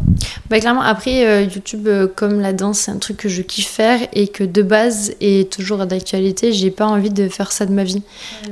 Bah, 0.50 0.60
clairement, 0.60 0.82
après, 0.82 1.26
euh, 1.26 1.42
YouTube, 1.42 1.88
euh, 1.88 2.08
comme 2.08 2.40
la 2.40 2.54
danse, 2.54 2.80
c'est 2.80 2.92
un 2.92 2.98
truc 2.98 3.18
que 3.18 3.30
je 3.30 3.42
kiffe 3.42 3.68
faire 3.68 4.00
et 4.14 4.28
que 4.28 4.44
de 4.44 4.62
base 4.62 5.14
est 5.20 5.52
toujours 5.52 5.86
d'actualité. 5.86 6.54
J'ai 6.54 6.70
pas 6.70 6.86
envie 6.86 7.10
de 7.10 7.28
faire 7.28 7.52
ça 7.52 7.66
de 7.66 7.72
ma 7.72 7.84
vie. 7.84 8.04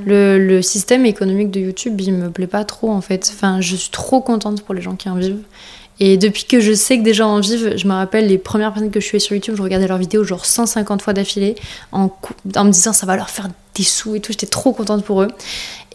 Le, 0.04 0.44
le 0.44 0.60
système 0.60 1.06
économique 1.06 1.50
de 1.50 1.60
YouTube, 1.60 2.00
il 2.00 2.12
me 2.12 2.30
plaît 2.30 2.48
pas 2.48 2.64
trop 2.64 2.90
en 2.90 3.00
fait. 3.00 3.30
Enfin, 3.32 3.60
je 3.60 3.76
suis 3.76 3.90
trop 3.90 4.20
contente 4.20 4.62
pour 4.62 4.74
les 4.74 4.82
gens 4.82 4.96
qui 4.96 5.08
en 5.08 5.14
vivent. 5.14 5.42
Et 6.00 6.16
depuis 6.16 6.44
que 6.44 6.60
je 6.60 6.72
sais 6.72 6.98
que 6.98 7.04
des 7.04 7.14
gens 7.14 7.28
en 7.28 7.40
vivent, 7.40 7.76
je 7.76 7.86
me 7.86 7.92
rappelle 7.92 8.26
les 8.26 8.38
premières 8.38 8.72
personnes 8.72 8.90
que 8.90 9.00
je 9.00 9.06
suivais 9.06 9.20
sur 9.20 9.34
YouTube, 9.34 9.54
je 9.56 9.62
regardais 9.62 9.86
leurs 9.86 9.98
vidéos 9.98 10.24
genre 10.24 10.44
150 10.44 11.02
fois 11.02 11.12
d'affilée 11.12 11.54
en, 11.92 12.10
me 12.44 12.70
disant 12.70 12.92
ça 12.92 13.06
va 13.06 13.16
leur 13.16 13.30
faire 13.30 13.48
des 13.74 13.84
sous 13.84 14.16
et 14.16 14.20
tout. 14.20 14.32
J'étais 14.32 14.46
trop 14.46 14.72
contente 14.72 15.04
pour 15.04 15.22
eux. 15.22 15.28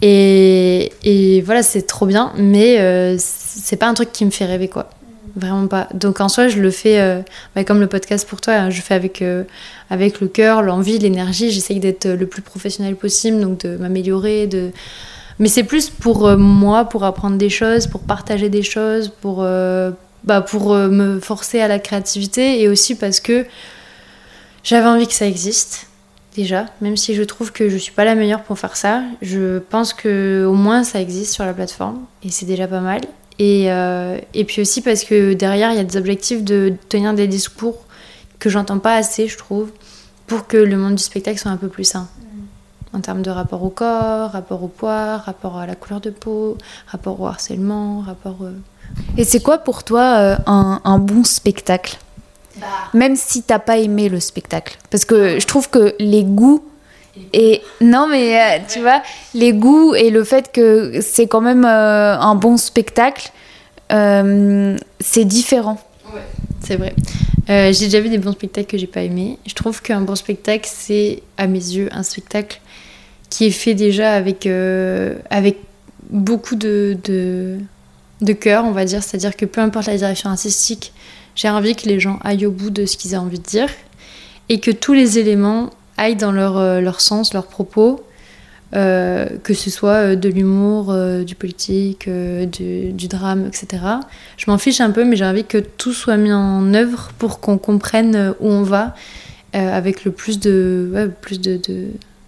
Et, 0.01 1.43
voilà, 1.45 1.63
c'est 1.63 1.81
trop 1.81 2.05
bien, 2.05 2.31
mais 2.37 2.79
euh, 2.79 3.17
c'est 3.19 3.75
pas 3.75 3.87
un 3.87 3.93
truc 3.93 4.13
qui 4.13 4.23
me 4.23 4.31
fait 4.31 4.45
rêver 4.45 4.69
quoi. 4.69 4.89
Vraiment 5.35 5.67
pas. 5.67 5.87
Donc 5.93 6.21
en 6.21 6.29
soi, 6.29 6.47
je 6.47 6.59
le 6.59 6.71
fais 6.71 6.99
euh, 6.99 7.21
bah, 7.55 7.63
comme 7.63 7.79
le 7.79 7.87
podcast 7.87 8.27
pour 8.27 8.41
toi, 8.41 8.53
hein, 8.53 8.69
je 8.69 8.81
fais 8.81 8.93
avec, 8.93 9.21
euh, 9.21 9.43
avec 9.89 10.21
le 10.21 10.27
cœur, 10.27 10.61
l'envie, 10.61 10.97
l'énergie. 10.97 11.51
J'essaye 11.51 11.79
d'être 11.79 12.07
le 12.07 12.25
plus 12.25 12.41
professionnel 12.41 12.95
possible, 12.95 13.39
donc 13.39 13.59
de 13.59 13.77
m'améliorer. 13.77 14.47
De... 14.47 14.71
Mais 15.39 15.47
c'est 15.47 15.63
plus 15.63 15.89
pour 15.89 16.27
euh, 16.27 16.37
moi, 16.37 16.85
pour 16.85 17.05
apprendre 17.05 17.37
des 17.37 17.49
choses, 17.49 17.87
pour 17.87 18.01
partager 18.01 18.49
des 18.49 18.61
choses, 18.61 19.09
pour, 19.21 19.39
euh, 19.41 19.91
bah, 20.25 20.41
pour 20.41 20.73
euh, 20.73 20.89
me 20.89 21.19
forcer 21.19 21.61
à 21.61 21.69
la 21.69 21.79
créativité 21.79 22.61
et 22.61 22.67
aussi 22.67 22.95
parce 22.95 23.21
que 23.21 23.45
j'avais 24.63 24.87
envie 24.87 25.07
que 25.07 25.13
ça 25.13 25.25
existe. 25.25 25.87
Déjà, 26.35 26.65
même 26.81 26.97
si 26.97 27.15
je 27.15 27.23
trouve 27.23 27.51
que 27.51 27.69
je 27.69 27.77
suis 27.77 27.91
pas 27.91 28.05
la 28.05 28.15
meilleure 28.15 28.43
pour 28.43 28.59
faire 28.59 28.75
ça, 28.75 29.01
je 29.21 29.59
pense 29.59 29.93
que 29.93 30.45
au 30.47 30.53
moins 30.53 30.83
ça 30.83 31.01
existe 31.01 31.33
sur 31.33 31.43
la 31.43 31.53
plateforme 31.53 32.05
et 32.23 32.29
c'est 32.29 32.45
déjà 32.45 32.67
pas 32.67 32.81
mal. 32.81 33.01
Et, 33.39 33.65
et 33.65 34.43
puis 34.45 34.61
aussi 34.61 34.81
parce 34.81 35.05
que 35.05 35.33
derrière, 35.33 35.71
il 35.71 35.77
y 35.77 35.79
a 35.79 35.83
des 35.83 35.97
objectifs 35.97 36.43
de 36.43 36.73
tenir 36.87 37.13
des 37.13 37.25
discours 37.25 37.85
que 38.37 38.49
j'entends 38.49 38.79
pas 38.79 38.95
assez, 38.95 39.27
je 39.27 39.37
trouve, 39.37 39.71
pour 40.27 40.45
que 40.45 40.57
le 40.57 40.77
monde 40.77 40.95
du 40.95 41.03
spectacle 41.03 41.39
soit 41.39 41.51
un 41.51 41.57
peu 41.57 41.67
plus 41.67 41.85
sain. 41.85 42.07
En 42.93 43.01
termes 43.01 43.21
de 43.21 43.29
rapport 43.29 43.63
au 43.63 43.69
corps, 43.69 44.31
rapport 44.31 44.63
au 44.63 44.67
poids, 44.67 45.17
rapport 45.17 45.57
à 45.57 45.67
la 45.67 45.75
couleur 45.75 46.01
de 46.01 46.09
peau, 46.09 46.57
rapport 46.87 47.21
au 47.21 47.27
harcèlement, 47.27 48.01
rapport. 48.01 48.37
euh, 48.41 48.53
Et 49.17 49.23
c'est 49.25 49.41
quoi 49.41 49.59
pour 49.59 49.83
toi 49.83 50.01
euh, 50.17 50.35
un, 50.47 50.81
un 50.83 50.97
bon 50.97 51.23
spectacle? 51.23 51.97
Même 52.93 53.15
si 53.15 53.43
t'as 53.43 53.59
pas 53.59 53.77
aimé 53.77 54.09
le 54.09 54.19
spectacle. 54.19 54.77
Parce 54.89 55.05
que 55.05 55.39
je 55.39 55.45
trouve 55.45 55.69
que 55.69 55.93
les 55.99 56.23
goûts 56.23 56.63
et 57.33 57.61
non 57.81 58.07
mais 58.07 58.39
euh, 58.39 58.59
tu 58.67 58.79
vois 58.79 59.01
les 59.33 59.51
goûts 59.53 59.93
et 59.93 60.09
le 60.09 60.23
fait 60.23 60.51
que 60.51 60.99
c'est 61.01 61.27
quand 61.27 61.41
même 61.41 61.65
euh, 61.65 62.17
un 62.17 62.35
bon 62.35 62.55
spectacle 62.57 63.31
euh, 63.91 64.77
c'est 64.99 65.25
différent 65.25 65.77
C'est 66.61 66.75
vrai. 66.75 66.93
Euh, 67.49 67.73
j'ai 67.73 67.85
déjà 67.85 67.99
vu 67.99 68.09
des 68.09 68.19
bons 68.19 68.31
spectacles 68.33 68.67
que 68.67 68.77
j'ai 68.77 68.87
pas 68.87 69.01
aimés. 69.01 69.39
Je 69.47 69.53
trouve 69.55 69.81
qu'un 69.81 70.01
bon 70.01 70.15
spectacle, 70.15 70.69
c'est, 70.71 71.23
à 71.37 71.47
mes 71.47 71.57
yeux, 71.57 71.89
un 71.91 72.03
spectacle 72.03 72.61
qui 73.29 73.45
est 73.45 73.51
fait 73.51 73.73
déjà 73.73 74.13
avec, 74.13 74.47
euh, 74.47 75.15
avec 75.29 75.57
beaucoup 76.09 76.55
de, 76.55 76.97
de, 77.03 77.57
de 78.21 78.33
cœur, 78.33 78.65
on 78.65 78.71
va 78.71 78.85
dire. 78.85 79.03
C'est-à-dire 79.03 79.35
que 79.35 79.45
peu 79.45 79.61
importe 79.61 79.87
la 79.87 79.97
direction 79.97 80.29
artistique, 80.29 80.93
j'ai 81.35 81.49
envie 81.49 81.75
que 81.75 81.87
les 81.87 81.99
gens 81.99 82.19
aillent 82.23 82.45
au 82.45 82.51
bout 82.51 82.69
de 82.69 82.85
ce 82.85 82.97
qu'ils 82.97 83.15
ont 83.15 83.19
envie 83.19 83.39
de 83.39 83.43
dire 83.43 83.69
et 84.49 84.59
que 84.59 84.71
tous 84.71 84.93
les 84.93 85.19
éléments 85.19 85.69
aillent 85.97 86.15
dans 86.15 86.31
leur, 86.31 86.57
euh, 86.57 86.81
leur 86.81 87.01
sens, 87.01 87.33
leur 87.33 87.47
propos. 87.47 88.03
euh, 88.75 89.25
que 89.43 89.55
ce 89.55 89.71
soit 89.71 90.15
de 90.15 90.29
l'humour, 90.29 90.95
du 91.25 91.33
politique, 91.33 92.07
du, 92.07 93.07
drame, 93.07 93.47
etc. 93.47 93.83
Je 94.37 94.45
m'en 94.47 94.59
fiche 94.59 94.79
un 94.79 94.91
peu, 94.91 95.05
mais 95.05 95.15
j'ai 95.15 95.25
envie 95.25 95.43
que 95.43 95.57
tout 95.57 95.91
soit 95.91 96.17
mis 96.17 96.31
en 96.31 96.71
œuvre 96.75 97.09
pour 97.17 97.39
qu'on 97.39 97.57
comprenne 97.57 98.35
où 98.39 98.47
on 98.47 98.61
va 98.61 98.93
avec 99.53 100.05
le 100.05 100.11
plus 100.11 100.39
de, 100.39 101.11
plus 101.21 101.41
de, 101.41 101.59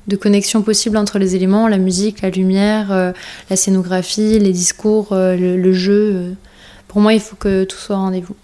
de 0.08 0.16
connexion 0.16 0.62
possible 0.62 0.98
entre 0.98 1.20
les 1.20 1.36
éléments, 1.36 1.68
la 1.68 1.78
musique, 1.78 2.22
la 2.22 2.30
lumière, 2.30 2.92
euh, 2.92 3.12
la 3.50 3.56
scénographie, 3.56 4.40
les 4.40 4.52
discours, 4.52 5.10
euh, 5.12 5.36
le, 5.36 5.58
le, 5.58 5.74
jeu. 5.74 6.12
euh. 6.16 6.34
Pour 6.88 7.02
moi, 7.02 7.14
il 7.14 7.20
faut 7.20 7.36
que 7.36 7.64
tout 7.64 7.78
soit 7.78 7.96
au 7.96 8.00
rendez-vous. 8.00 8.36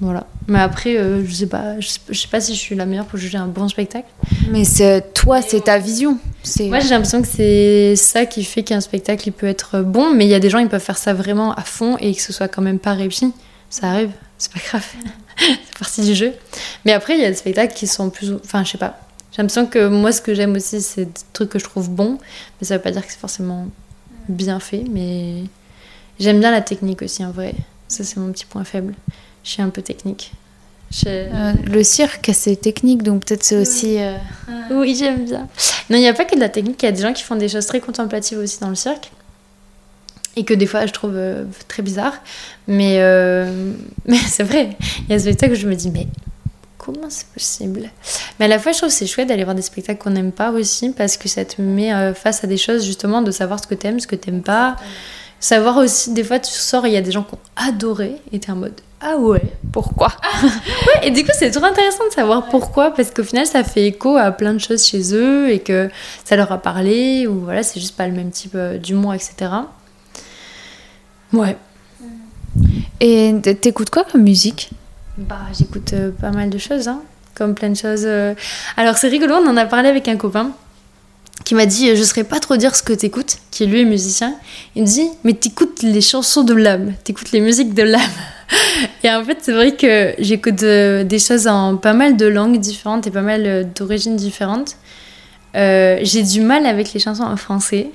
Voilà. 0.00 0.26
Mais 0.48 0.58
après, 0.58 0.96
euh, 0.96 1.24
je 1.24 1.32
sais 1.32 1.46
pas, 1.46 1.78
je 1.78 1.86
sais, 1.86 2.00
je 2.08 2.18
sais 2.18 2.26
pas 2.26 2.40
si 2.40 2.54
je 2.54 2.58
suis 2.58 2.74
la 2.74 2.86
meilleure 2.86 3.04
pour 3.04 3.18
juger 3.18 3.38
un 3.38 3.46
bon 3.46 3.68
spectacle. 3.68 4.08
Mais 4.50 4.64
c'est 4.64 5.14
toi, 5.14 5.40
c'est 5.42 5.60
ta 5.60 5.78
vision. 5.78 6.18
C'est 6.42 6.66
Moi, 6.66 6.80
j'ai 6.80 6.88
l'impression 6.88 7.22
que 7.22 7.28
c'est 7.28 7.94
ça 7.94 8.26
qui 8.26 8.42
fait 8.42 8.64
qu'un 8.64 8.80
spectacle 8.80 9.28
il 9.28 9.32
peut 9.32 9.46
être 9.46 9.80
bon, 9.80 10.12
mais 10.12 10.24
il 10.24 10.30
y 10.30 10.34
a 10.34 10.40
des 10.40 10.50
gens 10.50 10.58
ils 10.58 10.68
peuvent 10.68 10.82
faire 10.82 10.98
ça 10.98 11.14
vraiment 11.14 11.52
à 11.54 11.62
fond 11.62 11.96
et 11.98 12.12
que 12.14 12.20
ce 12.20 12.32
soit 12.32 12.48
quand 12.48 12.62
même 12.62 12.80
pas 12.80 12.94
réussi. 12.94 13.32
Ça 13.70 13.90
arrive, 13.90 14.10
c'est 14.38 14.52
pas 14.52 14.58
grave, 14.68 14.84
c'est 15.38 15.78
partie 15.78 16.00
du 16.02 16.14
jeu. 16.16 16.32
Mais 16.84 16.92
après, 16.92 17.14
il 17.14 17.20
y 17.22 17.24
a 17.24 17.30
des 17.30 17.36
spectacles 17.36 17.74
qui 17.74 17.86
sont 17.86 18.10
plus, 18.10 18.32
enfin, 18.44 18.64
je 18.64 18.72
sais 18.72 18.78
pas. 18.78 18.98
J'ai 19.32 19.38
l'impression 19.42 19.66
que 19.66 19.88
moi, 19.88 20.12
ce 20.12 20.20
que 20.20 20.34
j'aime 20.34 20.54
aussi, 20.54 20.82
c'est 20.82 21.06
des 21.06 21.10
trucs 21.32 21.48
que 21.50 21.58
je 21.58 21.64
trouve 21.64 21.88
bons, 21.90 22.18
mais 22.60 22.66
ça 22.66 22.76
veut 22.76 22.82
pas 22.82 22.90
dire 22.90 23.04
que 23.06 23.12
c'est 23.12 23.18
forcément 23.18 23.66
bien 24.28 24.60
fait. 24.60 24.84
Mais 24.90 25.44
j'aime 26.20 26.38
bien 26.40 26.50
la 26.50 26.60
technique 26.60 27.00
aussi, 27.02 27.24
en 27.24 27.30
vrai. 27.30 27.54
Ça, 27.88 28.04
c'est 28.04 28.18
mon 28.18 28.30
petit 28.32 28.44
point 28.44 28.64
faible. 28.64 28.94
Je 29.44 29.50
suis 29.50 29.62
un 29.62 29.70
peu 29.70 29.80
technique. 29.82 30.32
Je- 30.90 31.08
Euh, 31.08 31.52
le 31.66 31.82
cirque, 31.82 32.30
c'est 32.34 32.56
technique, 32.56 33.02
donc 33.02 33.24
peut-être 33.24 33.42
c'est 33.42 33.56
aussi. 33.56 33.98
euh, 33.98 34.16
Oui, 34.70 34.94
j'aime 34.98 35.24
bien. 35.24 35.48
Non, 35.88 35.96
il 35.96 36.00
n'y 36.00 36.08
a 36.08 36.12
pas 36.14 36.26
que 36.26 36.34
de 36.34 36.40
la 36.40 36.50
technique, 36.50 36.82
il 36.82 36.86
y 36.86 36.88
a 36.88 36.92
des 36.92 37.00
gens 37.00 37.14
qui 37.14 37.22
font 37.22 37.36
des 37.36 37.48
choses 37.48 37.64
très 37.66 37.80
contemplatives 37.80 38.38
aussi 38.38 38.60
dans 38.60 38.68
le 38.68 38.74
cirque. 38.74 39.10
Et 40.36 40.44
que 40.44 40.52
des 40.54 40.66
fois, 40.66 40.84
je 40.86 40.92
trouve 40.92 41.12
euh, 41.14 41.44
très 41.68 41.82
bizarre. 41.82 42.14
Mais, 42.68 42.96
euh, 43.00 43.72
mais 44.06 44.18
c'est 44.18 44.42
vrai, 44.42 44.76
il 45.00 45.08
y 45.08 45.12
a 45.14 45.16
des 45.16 45.22
spectacles 45.22 45.54
où 45.54 45.56
je 45.56 45.66
me 45.66 45.74
dis, 45.74 45.90
mais 45.90 46.06
comment 46.84 47.08
c'est 47.08 47.26
possible? 47.28 47.90
Mais 48.38 48.46
à 48.46 48.48
la 48.48 48.58
fois, 48.58 48.72
je 48.72 48.78
trouve 48.78 48.90
que 48.90 48.94
c'est 48.94 49.06
chouette 49.06 49.28
d'aller 49.28 49.44
voir 49.44 49.54
des 49.54 49.62
spectacles 49.62 50.02
qu'on 50.02 50.10
n'aime 50.10 50.32
pas 50.32 50.50
aussi, 50.50 50.90
parce 50.90 51.16
que 51.16 51.28
ça 51.28 51.44
te 51.44 51.62
met 51.62 51.92
euh, 51.92 52.14
face 52.14 52.44
à 52.44 52.46
des 52.46 52.56
choses, 52.56 52.84
justement, 52.84 53.22
de 53.22 53.30
savoir 53.30 53.60
ce 53.60 53.66
que 53.66 53.74
t'aimes, 53.74 54.00
ce 54.00 54.06
que 54.06 54.16
t'aimes 54.16 54.42
pas. 54.42 54.76
Savoir 55.40 55.76
aussi, 55.78 56.12
des 56.12 56.24
fois, 56.24 56.38
tu 56.38 56.52
sors 56.52 56.84
et 56.86 56.88
il 56.88 56.94
y 56.94 56.96
a 56.96 57.00
des 57.00 57.10
gens 57.10 57.22
qui 57.22 57.34
ont 57.34 57.68
adoré, 57.68 58.16
et 58.32 58.38
t'es 58.38 58.52
en 58.52 58.56
mode, 58.56 58.74
ah 59.00 59.16
ouais, 59.16 59.42
Pourquoi 59.72 60.12
et 61.02 61.10
du 61.10 61.24
coup, 61.24 61.32
c'est 61.36 61.50
trop 61.50 61.64
intéressant 61.64 62.06
de 62.06 62.12
savoir 62.12 62.48
pourquoi, 62.48 62.92
parce 62.92 63.10
qu'au 63.10 63.24
final, 63.24 63.46
ça 63.46 63.64
fait 63.64 63.86
écho 63.86 64.16
à 64.16 64.30
plein 64.30 64.52
de 64.52 64.58
choses 64.58 64.86
chez 64.86 65.14
eux 65.14 65.50
et 65.50 65.58
que 65.58 65.90
ça 66.24 66.36
leur 66.36 66.52
a 66.52 66.58
parlé, 66.58 67.26
ou 67.26 67.40
voilà, 67.40 67.64
c'est 67.64 67.80
juste 67.80 67.96
pas 67.96 68.06
le 68.06 68.12
même 68.12 68.30
type 68.30 68.52
euh, 68.54 68.78
d'humour, 68.78 69.14
etc. 69.14 69.50
Ouais. 71.32 71.56
Et 73.00 73.34
t'écoutes 73.60 73.90
quoi 73.90 74.04
comme 74.04 74.22
musique? 74.22 74.70
Bah, 75.18 75.40
j'écoute 75.56 75.92
euh, 75.92 76.10
pas 76.10 76.30
mal 76.30 76.48
de 76.48 76.56
choses, 76.58 76.88
hein, 76.88 77.02
comme 77.34 77.54
plein 77.54 77.68
de 77.68 77.76
choses. 77.76 78.04
euh. 78.06 78.34
Alors, 78.76 78.96
c'est 78.96 79.08
rigolo, 79.08 79.34
on 79.34 79.46
en 79.46 79.56
a 79.56 79.66
parlé 79.66 79.88
avec 79.88 80.08
un 80.08 80.16
copain 80.16 80.52
qui 81.44 81.54
m'a 81.54 81.66
dit 81.66 81.90
euh, 81.90 81.96
Je 81.96 82.02
saurais 82.02 82.24
pas 82.24 82.40
trop 82.40 82.56
dire 82.56 82.74
ce 82.74 82.82
que 82.82 82.94
t'écoutes, 82.94 83.36
qui 83.50 83.66
lui 83.66 83.82
est 83.82 83.84
musicien. 83.84 84.34
Il 84.74 84.82
me 84.82 84.86
dit 84.86 85.08
Mais 85.24 85.34
t'écoutes 85.34 85.82
les 85.82 86.00
chansons 86.00 86.44
de 86.44 86.54
l'âme, 86.54 86.94
t'écoutes 87.04 87.30
les 87.32 87.40
musiques 87.40 87.74
de 87.74 87.82
l'âme. 87.82 88.00
Et 89.04 89.10
en 89.10 89.22
fait, 89.22 89.38
c'est 89.42 89.52
vrai 89.52 89.76
que 89.76 90.14
j'écoute 90.18 90.56
des 90.56 91.18
choses 91.18 91.46
en 91.46 91.76
pas 91.76 91.92
mal 91.92 92.16
de 92.16 92.26
langues 92.26 92.58
différentes 92.58 93.06
et 93.06 93.10
pas 93.10 93.22
mal 93.22 93.70
d'origines 93.74 94.16
différentes. 94.16 94.76
J'ai 95.54 96.22
du 96.22 96.40
mal 96.40 96.66
avec 96.66 96.92
les 96.92 97.00
chansons 97.00 97.24
en 97.24 97.36
français, 97.36 97.90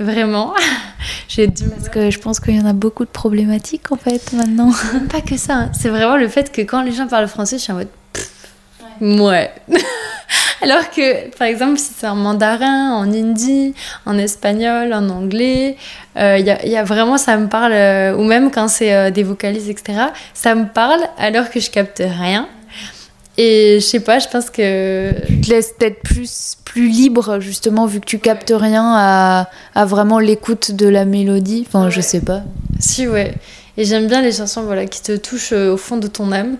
vraiment. 0.00 0.52
J'ai 1.28 1.46
mal. 1.46 1.54
Parce 1.76 1.88
que 1.88 2.10
je 2.10 2.18
pense 2.18 2.40
qu'il 2.40 2.56
y 2.56 2.60
en 2.60 2.66
a 2.66 2.72
beaucoup 2.72 3.04
de 3.04 3.10
problématiques 3.10 3.92
en 3.92 3.96
fait 3.96 4.32
maintenant. 4.32 4.72
Pas 5.12 5.20
que 5.20 5.36
ça. 5.36 5.54
hein. 5.54 5.70
C'est 5.78 5.88
vraiment 5.88 6.16
le 6.16 6.28
fait 6.28 6.50
que 6.50 6.62
quand 6.62 6.82
les 6.82 6.92
gens 6.92 7.06
parlent 7.06 7.28
français, 7.28 7.58
je 7.58 7.62
suis 7.62 7.72
en 7.72 7.76
mode. 7.76 7.88
Ouais. 9.00 9.50
Alors 10.62 10.90
que, 10.90 11.30
par 11.38 11.48
exemple, 11.48 11.78
si 11.78 11.90
c'est 11.96 12.06
en 12.06 12.16
mandarin, 12.16 12.92
en 12.92 13.10
hindi, 13.10 13.74
en 14.04 14.18
espagnol, 14.18 14.92
en 14.92 15.08
anglais, 15.08 15.76
euh, 16.18 16.36
il 16.38 16.44
y, 16.44 16.50
a, 16.50 16.62
il 16.66 16.70
y 16.70 16.76
a 16.76 16.84
vraiment, 16.84 17.16
ça 17.16 17.38
me 17.38 17.48
parle, 17.48 17.72
euh, 17.72 18.14
ou 18.14 18.24
même 18.24 18.50
quand 18.50 18.68
c'est 18.68 18.94
euh, 18.94 19.10
des 19.10 19.22
vocalises, 19.22 19.70
etc., 19.70 19.98
ça 20.34 20.54
me 20.54 20.66
parle 20.66 21.00
alors 21.16 21.48
que 21.48 21.60
je 21.60 21.70
capte 21.70 22.02
rien. 22.04 22.46
Et 23.38 23.78
je 23.80 23.84
sais 23.84 24.00
pas, 24.00 24.18
je 24.18 24.28
pense 24.28 24.50
que. 24.50 25.12
Tu 25.26 25.40
te 25.40 25.50
laisses 25.50 25.74
peut-être 25.78 26.02
plus, 26.02 26.56
plus 26.64 26.88
libre 26.88 27.40
justement 27.40 27.86
vu 27.86 28.00
que 28.00 28.06
tu 28.06 28.18
captes 28.18 28.52
rien 28.54 28.84
à, 28.84 29.50
à 29.74 29.84
vraiment 29.84 30.18
l'écoute 30.18 30.72
de 30.72 30.88
la 30.88 31.04
mélodie. 31.04 31.64
Enfin, 31.66 31.90
je 31.90 32.00
sais 32.00 32.20
pas. 32.20 32.42
Si, 32.78 33.08
ouais. 33.08 33.34
Et 33.76 33.84
j'aime 33.84 34.08
bien 34.08 34.20
les 34.20 34.32
chansons 34.32 34.62
voilà, 34.62 34.86
qui 34.86 35.02
te 35.02 35.16
touchent 35.16 35.52
euh, 35.52 35.72
au 35.72 35.76
fond 35.76 35.96
de 35.96 36.06
ton 36.06 36.32
âme. 36.32 36.56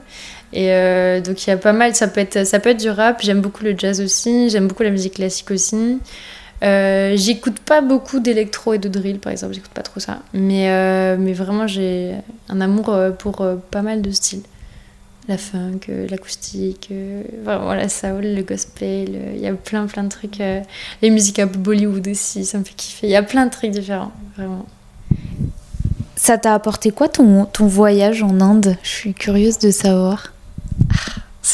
Et 0.53 0.73
euh, 0.73 1.21
donc 1.21 1.47
il 1.47 1.51
y 1.51 1.53
a 1.53 1.57
pas 1.57 1.73
mal, 1.73 1.95
ça 1.95 2.09
peut 2.09 2.21
être, 2.21 2.45
ça 2.47 2.59
peut 2.59 2.71
être 2.71 2.81
du 2.81 2.91
rap, 2.91 3.21
j'aime 3.23 3.41
beaucoup 3.41 3.63
le 3.63 3.75
jazz 3.77 4.01
aussi, 4.01 4.51
j'aime 4.51 4.67
beaucoup 4.67 4.83
la 4.83 4.91
musique 4.91 5.15
classique 5.15 5.51
aussi. 5.51 5.99
Euh, 6.63 7.15
j'écoute 7.17 7.59
pas 7.61 7.81
beaucoup 7.81 8.21
d'électro 8.21 8.75
et 8.75 8.79
de 8.79 8.89
drill 8.89 9.19
par 9.21 9.33
exemple, 9.33 9.55
j'écoute 9.55 9.71
pas 9.73 9.83
trop 9.83 10.01
ça. 10.01 10.19
Mais, 10.35 10.71
euh, 10.71 11.17
mais 11.19 11.33
vraiment 11.35 11.67
j'ai 11.67 12.15
un 12.49 12.61
amour 12.61 12.97
pour 13.19 13.47
pas 13.71 13.83
mal 13.83 14.03
de 14.03 14.11
styles. 14.11 14.43
La 15.29 15.39
funk, 15.39 15.81
euh, 15.89 16.09
l'acoustique, 16.09 16.89
euh, 16.91 17.23
vraiment 17.45 17.75
la 17.75 17.89
soul, 17.89 18.23
le 18.23 18.43
gospel, 18.43 19.11
euh, 19.15 19.33
il 19.35 19.41
y 19.41 19.47
a 19.47 19.53
plein 19.53 19.87
plein 19.87 20.03
de 20.03 20.09
trucs. 20.09 20.39
les 20.39 21.11
musiques 21.11 21.39
un 21.39 21.47
peu 21.47 21.59
Bollywood 21.59 22.09
aussi, 22.09 22.45
ça 22.45 22.59
me 22.59 22.65
fait 22.65 22.75
kiffer. 22.75 23.07
Il 23.07 23.11
y 23.11 23.17
a 23.17 23.23
plein 23.23 23.47
de 23.47 23.51
trucs 23.51 23.71
différents, 23.71 24.13
vraiment. 24.37 24.67
Ça 26.17 26.37
t'a 26.37 26.55
apporté 26.55 26.91
quoi 26.91 27.09
ton, 27.09 27.47
ton 27.47 27.67
voyage 27.67 28.23
en 28.23 28.41
Inde? 28.41 28.77
Je 28.83 28.89
suis 28.89 29.15
curieuse 29.15 29.59
de 29.59 29.71
savoir. 29.71 30.33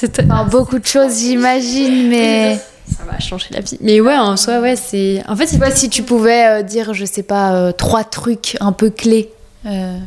Enfin, 0.05 0.45
beaucoup 0.45 0.79
de 0.79 0.87
choses, 0.87 1.21
j'imagine, 1.21 2.09
mais. 2.11 2.59
Ça 2.87 3.05
va 3.05 3.19
changer 3.19 3.49
la 3.51 3.61
vie. 3.61 3.79
Mais 3.81 4.01
ouais, 4.01 4.17
en 4.17 4.37
soi, 4.37 4.61
ouais, 4.61 4.77
c'est. 4.77 5.23
En 5.29 5.37
fait, 5.37 5.47
si 5.75 5.89
tu 5.89 6.03
pouvais 6.03 6.47
euh, 6.47 6.63
dire, 6.63 6.95
je 6.95 7.05
sais 7.05 7.23
pas, 7.23 7.55
euh, 7.55 7.73
trois 7.73 8.05
trucs 8.05 8.57
un 8.61 8.73
peu 8.73 8.91
clés. 8.91 9.31
Euh, 9.67 9.99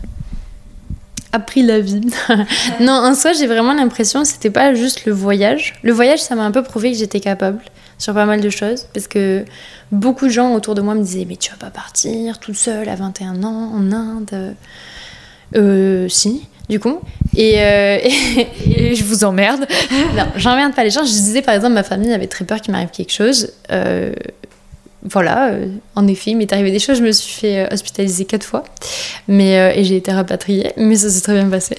appris 1.31 1.61
la 1.63 1.79
vie. 1.79 2.01
non, 2.79 2.93
en 2.93 3.15
soi, 3.15 3.33
j'ai 3.33 3.47
vraiment 3.47 3.73
l'impression 3.73 4.21
que 4.23 4.27
c'était 4.27 4.49
pas 4.49 4.73
juste 4.73 5.05
le 5.05 5.13
voyage. 5.13 5.75
Le 5.83 5.91
voyage, 5.93 6.19
ça 6.19 6.35
m'a 6.35 6.43
un 6.43 6.51
peu 6.51 6.63
prouvé 6.63 6.91
que 6.91 6.97
j'étais 6.97 7.19
capable 7.19 7.59
sur 7.97 8.13
pas 8.13 8.25
mal 8.25 8.41
de 8.41 8.49
choses. 8.49 8.87
Parce 8.93 9.07
que 9.07 9.45
beaucoup 9.91 10.25
de 10.25 10.31
gens 10.31 10.53
autour 10.53 10.75
de 10.75 10.81
moi 10.81 10.95
me 10.95 11.03
disaient 11.03 11.25
Mais 11.27 11.35
tu 11.35 11.51
vas 11.51 11.57
pas 11.57 11.69
partir 11.69 12.39
toute 12.39 12.55
seule 12.55 12.87
à 12.89 12.95
21 12.95 13.43
ans 13.43 13.71
en 13.73 13.91
Inde 13.91 14.55
Euh, 15.55 16.07
si, 16.09 16.47
du 16.69 16.79
coup. 16.79 16.99
Et, 17.35 17.55
euh, 17.61 17.97
et- 18.03 18.47
Et 18.91 18.95
je 18.95 19.03
vous 19.03 19.23
emmerde. 19.23 19.65
non, 20.15 20.25
j'emmerde 20.35 20.73
pas 20.73 20.83
les 20.83 20.89
gens. 20.91 21.03
Je 21.03 21.09
disais 21.11 21.41
par 21.41 21.55
exemple, 21.55 21.73
ma 21.73 21.83
famille 21.83 22.13
avait 22.13 22.27
très 22.27 22.45
peur 22.45 22.61
qu'il 22.61 22.71
m'arrive 22.71 22.89
quelque 22.89 23.11
chose. 23.13 23.51
Euh, 23.71 24.13
voilà, 25.03 25.49
euh, 25.49 25.67
en 25.95 26.07
effet, 26.07 26.31
il 26.31 26.37
m'est 26.37 26.51
arrivé 26.51 26.71
des 26.71 26.79
choses. 26.79 26.97
Je 26.97 27.03
me 27.03 27.11
suis 27.11 27.33
fait 27.33 27.59
euh, 27.59 27.67
hospitaliser 27.71 28.25
quatre 28.25 28.43
fois, 28.43 28.63
mais 29.27 29.57
euh, 29.57 29.71
et 29.73 29.83
j'ai 29.83 29.95
été 29.95 30.11
rapatriée, 30.11 30.73
mais 30.77 30.95
ça 30.95 31.09
s'est 31.09 31.21
très 31.21 31.33
bien 31.33 31.49
passé. 31.49 31.77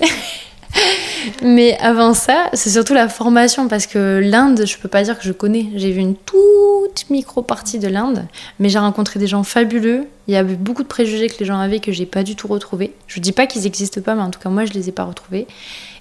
mais 1.42 1.76
avant 1.80 2.14
ça, 2.14 2.48
c'est 2.54 2.70
surtout 2.70 2.94
la 2.94 3.08
formation 3.08 3.68
parce 3.68 3.86
que 3.86 4.20
l'Inde, 4.22 4.64
je 4.66 4.78
peux 4.78 4.88
pas 4.88 5.02
dire 5.02 5.18
que 5.18 5.24
je 5.24 5.32
connais. 5.32 5.66
J'ai 5.76 5.90
vu 5.90 6.00
une 6.00 6.16
toute 6.16 7.10
micro 7.10 7.42
partie 7.42 7.78
de 7.78 7.88
l'Inde, 7.88 8.26
mais 8.58 8.70
j'ai 8.70 8.78
rencontré 8.78 9.20
des 9.20 9.26
gens 9.26 9.42
fabuleux. 9.42 10.06
Il 10.26 10.34
y 10.34 10.36
avait 10.38 10.54
beaucoup 10.54 10.82
de 10.82 10.88
préjugés 10.88 11.28
que 11.28 11.38
les 11.40 11.46
gens 11.46 11.58
avaient 11.58 11.80
que 11.80 11.92
j'ai 11.92 12.06
pas 12.06 12.22
du 12.22 12.36
tout 12.36 12.48
retrouvés. 12.48 12.94
Je 13.06 13.20
dis 13.20 13.32
pas 13.32 13.46
qu'ils 13.46 13.62
n'existent 13.62 14.00
pas, 14.00 14.14
mais 14.14 14.22
en 14.22 14.30
tout 14.30 14.40
cas 14.40 14.48
moi 14.48 14.64
je 14.64 14.72
les 14.72 14.88
ai 14.88 14.92
pas 14.92 15.04
retrouvés. 15.04 15.46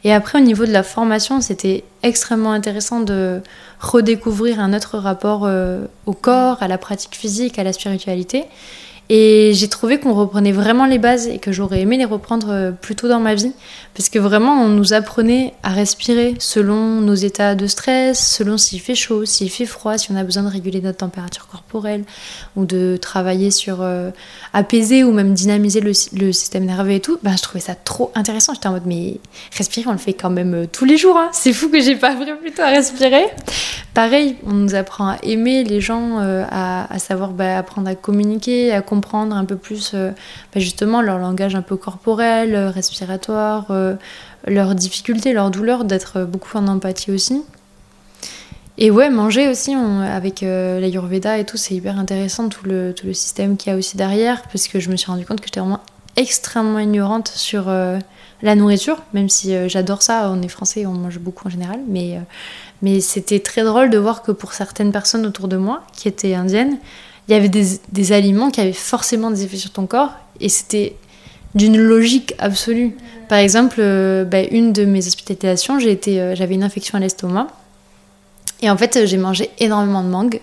Et 0.04 0.14
après, 0.14 0.40
au 0.40 0.42
niveau 0.42 0.66
de 0.66 0.72
la 0.72 0.84
formation, 0.84 1.42
c'était 1.42 1.84
extrêmement 2.04 2.52
intéressant 2.52 3.02
de 3.02 3.42
redécouvrir 3.80 4.60
un 4.60 4.74
autre 4.74 4.98
rapport 4.98 5.46
euh, 5.46 5.86
au 6.06 6.14
corps, 6.14 6.64
à 6.64 6.68
la 6.68 6.78
pratique 6.78 7.16
physique, 7.16 7.60
à 7.60 7.64
la 7.64 7.74
spiritualité. 7.74 8.46
Et 9.12 9.54
j'ai 9.56 9.68
trouvé 9.68 10.00
qu'on 10.00 10.14
reprenait 10.14 10.52
vraiment 10.52 10.86
les 10.86 11.00
bases 11.00 11.28
et 11.28 11.40
que 11.40 11.52
j'aurais 11.52 11.82
aimé 11.82 11.98
les 11.98 12.06
reprendre 12.06 12.50
euh, 12.52 12.72
plus 12.72 12.96
tôt 12.96 13.08
dans 13.08 13.20
ma 13.20 13.34
vie. 13.34 13.54
Parce 13.96 14.08
que 14.08 14.20
vraiment, 14.20 14.54
on 14.62 14.68
nous 14.68 14.94
apprenait 14.94 15.56
à 15.64 15.70
respirer 15.70 16.36
selon 16.38 17.02
nos 17.02 17.16
états 17.16 17.56
de 17.56 17.66
stress, 17.66 18.34
selon 18.36 18.60
s'il 18.60 18.80
fait 18.80 18.94
chaud, 18.94 19.26
s'il 19.26 19.50
fait 19.50 19.66
froid, 19.66 19.98
si 19.98 20.12
on 20.12 20.16
a 20.16 20.24
besoin 20.24 20.44
de 20.44 20.50
réguler 20.50 20.80
notre 20.80 21.00
température 21.00 21.48
corporelle, 21.48 22.04
ou 22.56 22.66
de 22.66 23.00
travailler 23.02 23.50
sur 23.50 23.82
euh, 23.82 24.12
apaiser 24.54 25.04
ou 25.04 25.12
même 25.12 25.34
dynamiser 25.34 25.82
le, 25.82 25.94
système 25.94 26.66
nerveux 26.66 26.92
et 26.92 27.00
tout. 27.00 27.18
Ben, 27.24 27.36
je 27.36 27.42
trouvais 27.42 27.62
ça 27.62 27.74
trop 27.74 28.12
intéressant. 28.14 28.54
J'étais 28.54 28.68
en 28.68 28.74
mode, 28.74 28.86
mais 28.86 29.16
respirer, 29.58 29.88
on 29.90 29.94
le 29.94 29.98
fait 29.98 30.14
quand 30.14 30.30
même 30.30 30.54
euh, 30.54 30.66
tous 30.72 30.86
les 30.86 30.98
jours. 30.98 31.18
hein. 31.18 31.30
C'est 31.32 31.54
fou 31.54 31.70
que 31.70 31.82
j'ai 31.82 31.96
pas 31.96 32.12
appris 32.12 32.30
plus 32.40 32.52
tôt 32.52 32.62
à 32.62 32.68
respirer. 32.68 33.26
Pareil, 33.96 34.36
on 34.46 34.54
nous 34.54 34.76
apprend 34.76 35.10
à 35.10 35.18
aimer 35.24 35.64
les 35.64 35.82
gens, 35.82 36.20
à, 36.20 36.94
à 36.94 37.00
savoir 37.00 37.32
bah, 37.32 37.58
apprendre 37.58 37.90
à 37.90 37.96
communiquer, 37.96 38.72
à 38.72 38.82
comprendre 38.82 38.99
un 39.14 39.46
peu 39.46 39.56
plus 39.56 39.92
euh, 39.94 40.12
bah, 40.54 40.60
justement 40.60 41.02
leur 41.02 41.18
langage 41.18 41.56
un 41.56 41.62
peu 41.62 41.76
corporel, 41.78 42.56
euh, 42.56 42.70
respiratoire, 42.70 43.68
euh, 43.72 43.96
leurs 44.48 44.76
difficultés, 44.76 45.34
leurs 45.34 45.52
douleurs, 45.52 45.86
d'être 45.86 46.24
beaucoup 46.26 46.58
en 46.58 46.68
empathie 46.68 47.12
aussi. 47.12 47.44
Et 48.78 48.92
ouais, 48.92 49.10
manger 49.10 49.50
aussi 49.50 49.74
avec 49.74 50.42
euh, 50.42 50.80
l'Ayurveda 50.80 51.38
et 51.38 51.46
tout, 51.46 51.58
c'est 51.58 51.76
hyper 51.76 52.00
intéressant, 52.00 52.48
tout 52.48 52.66
le, 52.66 52.94
tout 52.94 53.08
le 53.08 53.14
système 53.14 53.58
qu'il 53.58 53.72
y 53.72 53.76
a 53.76 53.78
aussi 53.78 53.98
derrière, 53.98 54.44
parce 54.44 54.70
que 54.70 54.80
je 54.80 54.90
me 54.90 54.96
suis 54.96 55.12
rendu 55.12 55.26
compte 55.26 55.42
que 55.42 55.48
j'étais 55.48 55.60
vraiment 55.60 55.82
extrêmement 56.16 56.80
ignorante 56.80 57.28
sur, 57.28 57.68
euh, 57.68 58.00
la 58.42 58.56
nourriture, 58.56 59.02
même 59.14 59.30
si 59.30 59.54
euh, 59.54 59.68
j'adore 59.68 60.02
ça, 60.02 60.32
on 60.32 60.42
est 60.42 60.48
français, 60.48 60.86
on 60.86 60.94
mange 60.94 61.20
beaucoup 61.20 61.48
en 61.48 61.50
général, 61.50 61.80
mais, 61.88 62.18
euh, 62.18 62.22
mais 62.82 63.02
c'était 63.02 63.40
très 63.40 63.64
drôle 63.64 63.90
de 63.90 63.98
voir 63.98 64.24
que 64.24 64.32
pour 64.32 64.54
certaines 64.54 64.92
personnes 64.92 65.26
autour 65.26 65.48
de 65.48 65.58
moi, 65.58 65.84
qui 65.94 66.08
étaient 66.08 66.34
indiennes, 66.34 66.78
il 67.30 67.34
y 67.34 67.36
avait 67.36 67.48
des, 67.48 67.80
des 67.92 68.12
aliments 68.12 68.50
qui 68.50 68.60
avaient 68.60 68.74
forcément 68.74 69.30
des 69.30 69.44
effets 69.46 69.58
sur 69.58 69.72
ton 69.72 69.86
corps, 69.86 70.12
et 70.42 70.50
c'était 70.50 70.96
d'une 71.56 71.78
logique 71.78 72.34
absolue. 72.40 72.96
Par 73.30 73.38
exemple, 73.38 73.78
euh, 73.80 74.26
bah, 74.26 74.44
une 74.44 74.74
de 74.74 74.84
mes 74.84 75.06
hospitalisations, 75.06 75.80
été, 75.80 76.34
j'avais 76.36 76.56
une 76.56 76.64
infection 76.64 76.98
à 76.98 77.02
l'estomac, 77.02 77.48
et 78.62 78.70
en 78.70 78.76
fait, 78.78 79.06
j'ai 79.06 79.18
mangé 79.18 79.50
énormément 79.60 80.04
de 80.04 80.10
mangue. 80.10 80.42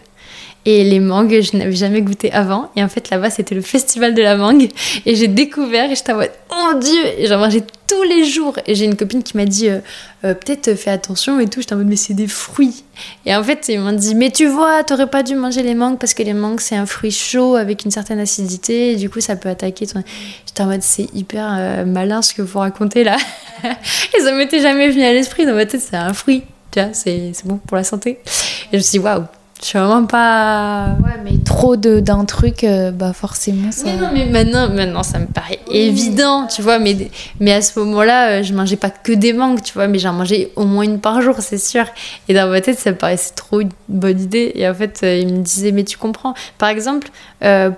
Et 0.68 0.82
les 0.82 0.98
mangues, 0.98 1.40
je 1.40 1.56
n'avais 1.56 1.76
jamais 1.76 2.02
goûté 2.02 2.32
avant. 2.32 2.72
Et 2.74 2.82
en 2.82 2.88
fait, 2.88 3.08
là-bas, 3.10 3.30
c'était 3.30 3.54
le 3.54 3.60
festival 3.60 4.14
de 4.14 4.22
la 4.22 4.36
mangue. 4.36 4.68
Et 5.06 5.14
j'ai 5.14 5.28
découvert 5.28 5.92
et 5.92 5.94
j'étais 5.94 6.12
en 6.12 6.16
mode, 6.16 6.32
oh 6.50 6.76
Dieu 6.80 7.00
Et 7.18 7.28
j'en 7.28 7.38
mangeais 7.38 7.62
tous 7.86 8.02
les 8.02 8.24
jours. 8.24 8.58
Et 8.66 8.74
j'ai 8.74 8.84
une 8.84 8.96
copine 8.96 9.22
qui 9.22 9.36
m'a 9.36 9.44
dit, 9.44 9.68
euh, 9.68 9.78
euh, 10.24 10.34
peut-être 10.34 10.74
fais 10.74 10.90
attention 10.90 11.38
et 11.38 11.46
tout. 11.46 11.60
J'étais 11.60 11.74
en 11.74 11.76
mode, 11.76 11.86
mais 11.86 11.94
c'est 11.94 12.14
des 12.14 12.26
fruits. 12.26 12.82
Et 13.26 13.36
en 13.36 13.44
fait, 13.44 13.68
ils 13.68 13.78
m'ont 13.78 13.92
dit, 13.92 14.16
mais 14.16 14.30
tu 14.30 14.46
vois, 14.46 14.82
t'aurais 14.82 15.06
pas 15.08 15.22
dû 15.22 15.36
manger 15.36 15.62
les 15.62 15.76
mangues 15.76 15.98
parce 15.98 16.14
que 16.14 16.24
les 16.24 16.34
mangues, 16.34 16.58
c'est 16.58 16.74
un 16.74 16.86
fruit 16.86 17.12
chaud 17.12 17.54
avec 17.54 17.84
une 17.84 17.92
certaine 17.92 18.18
acidité. 18.18 18.90
Et 18.90 18.96
du 18.96 19.08
coup, 19.08 19.20
ça 19.20 19.36
peut 19.36 19.48
attaquer 19.48 19.86
ton. 19.86 20.02
J'étais 20.46 20.62
en 20.62 20.66
mode, 20.66 20.82
c'est 20.82 21.06
hyper 21.14 21.46
euh, 21.56 21.84
malin 21.84 22.22
ce 22.22 22.34
que 22.34 22.42
vous 22.42 22.58
racontez 22.58 23.04
là. 23.04 23.18
et 23.62 24.20
ça 24.20 24.32
m'était 24.32 24.60
jamais 24.60 24.88
venu 24.88 25.04
à 25.04 25.12
l'esprit. 25.12 25.46
Dans 25.46 25.54
ma 25.54 25.64
tête, 25.64 25.80
c'est 25.80 25.96
un 25.96 26.12
fruit. 26.12 26.42
Tu 26.72 26.80
vois, 26.80 26.92
c'est 26.92 27.30
bon 27.44 27.58
pour 27.58 27.76
la 27.76 27.84
santé. 27.84 28.18
Et 28.18 28.72
je 28.72 28.76
me 28.78 28.82
suis 28.82 28.98
dit, 28.98 29.04
waouh 29.04 29.26
je 29.60 29.66
suis 29.66 29.78
vraiment 29.78 30.04
pas. 30.04 30.96
Ouais, 31.02 31.20
mais 31.24 31.38
trop 31.44 31.76
d'un 31.76 32.24
truc, 32.24 32.64
euh, 32.64 32.90
bah 32.90 33.12
forcément 33.12 33.72
ça. 33.72 33.84
Mais 33.86 33.96
non, 33.96 34.08
mais 34.12 34.26
maintenant, 34.26 34.68
maintenant 34.68 35.02
ça 35.02 35.18
me 35.18 35.26
paraît 35.26 35.60
évident, 35.70 36.46
tu 36.46 36.62
vois. 36.62 36.78
Mais, 36.78 36.96
mais 37.40 37.52
à 37.52 37.62
ce 37.62 37.78
moment-là, 37.78 38.30
euh, 38.30 38.42
je 38.42 38.52
mangeais 38.52 38.76
pas 38.76 38.90
que 38.90 39.12
des 39.12 39.32
mangues, 39.32 39.62
tu 39.62 39.72
vois, 39.72 39.86
mais 39.86 39.98
j'en 39.98 40.12
mangeais 40.12 40.50
au 40.56 40.64
moins 40.64 40.84
une 40.84 41.00
par 41.00 41.22
jour, 41.22 41.36
c'est 41.40 41.58
sûr. 41.58 41.84
Et 42.28 42.34
dans 42.34 42.48
ma 42.48 42.60
tête, 42.60 42.78
ça 42.78 42.90
me 42.90 42.96
paraissait 42.96 43.34
trop 43.34 43.60
une 43.60 43.70
bonne 43.88 44.20
idée. 44.20 44.52
Et 44.54 44.68
en 44.68 44.74
fait, 44.74 45.00
euh, 45.02 45.16
ils 45.16 45.32
me 45.32 45.42
disaient, 45.42 45.72
mais 45.72 45.84
tu 45.84 45.96
comprends. 45.96 46.34
Par 46.58 46.68
exemple, 46.68 47.08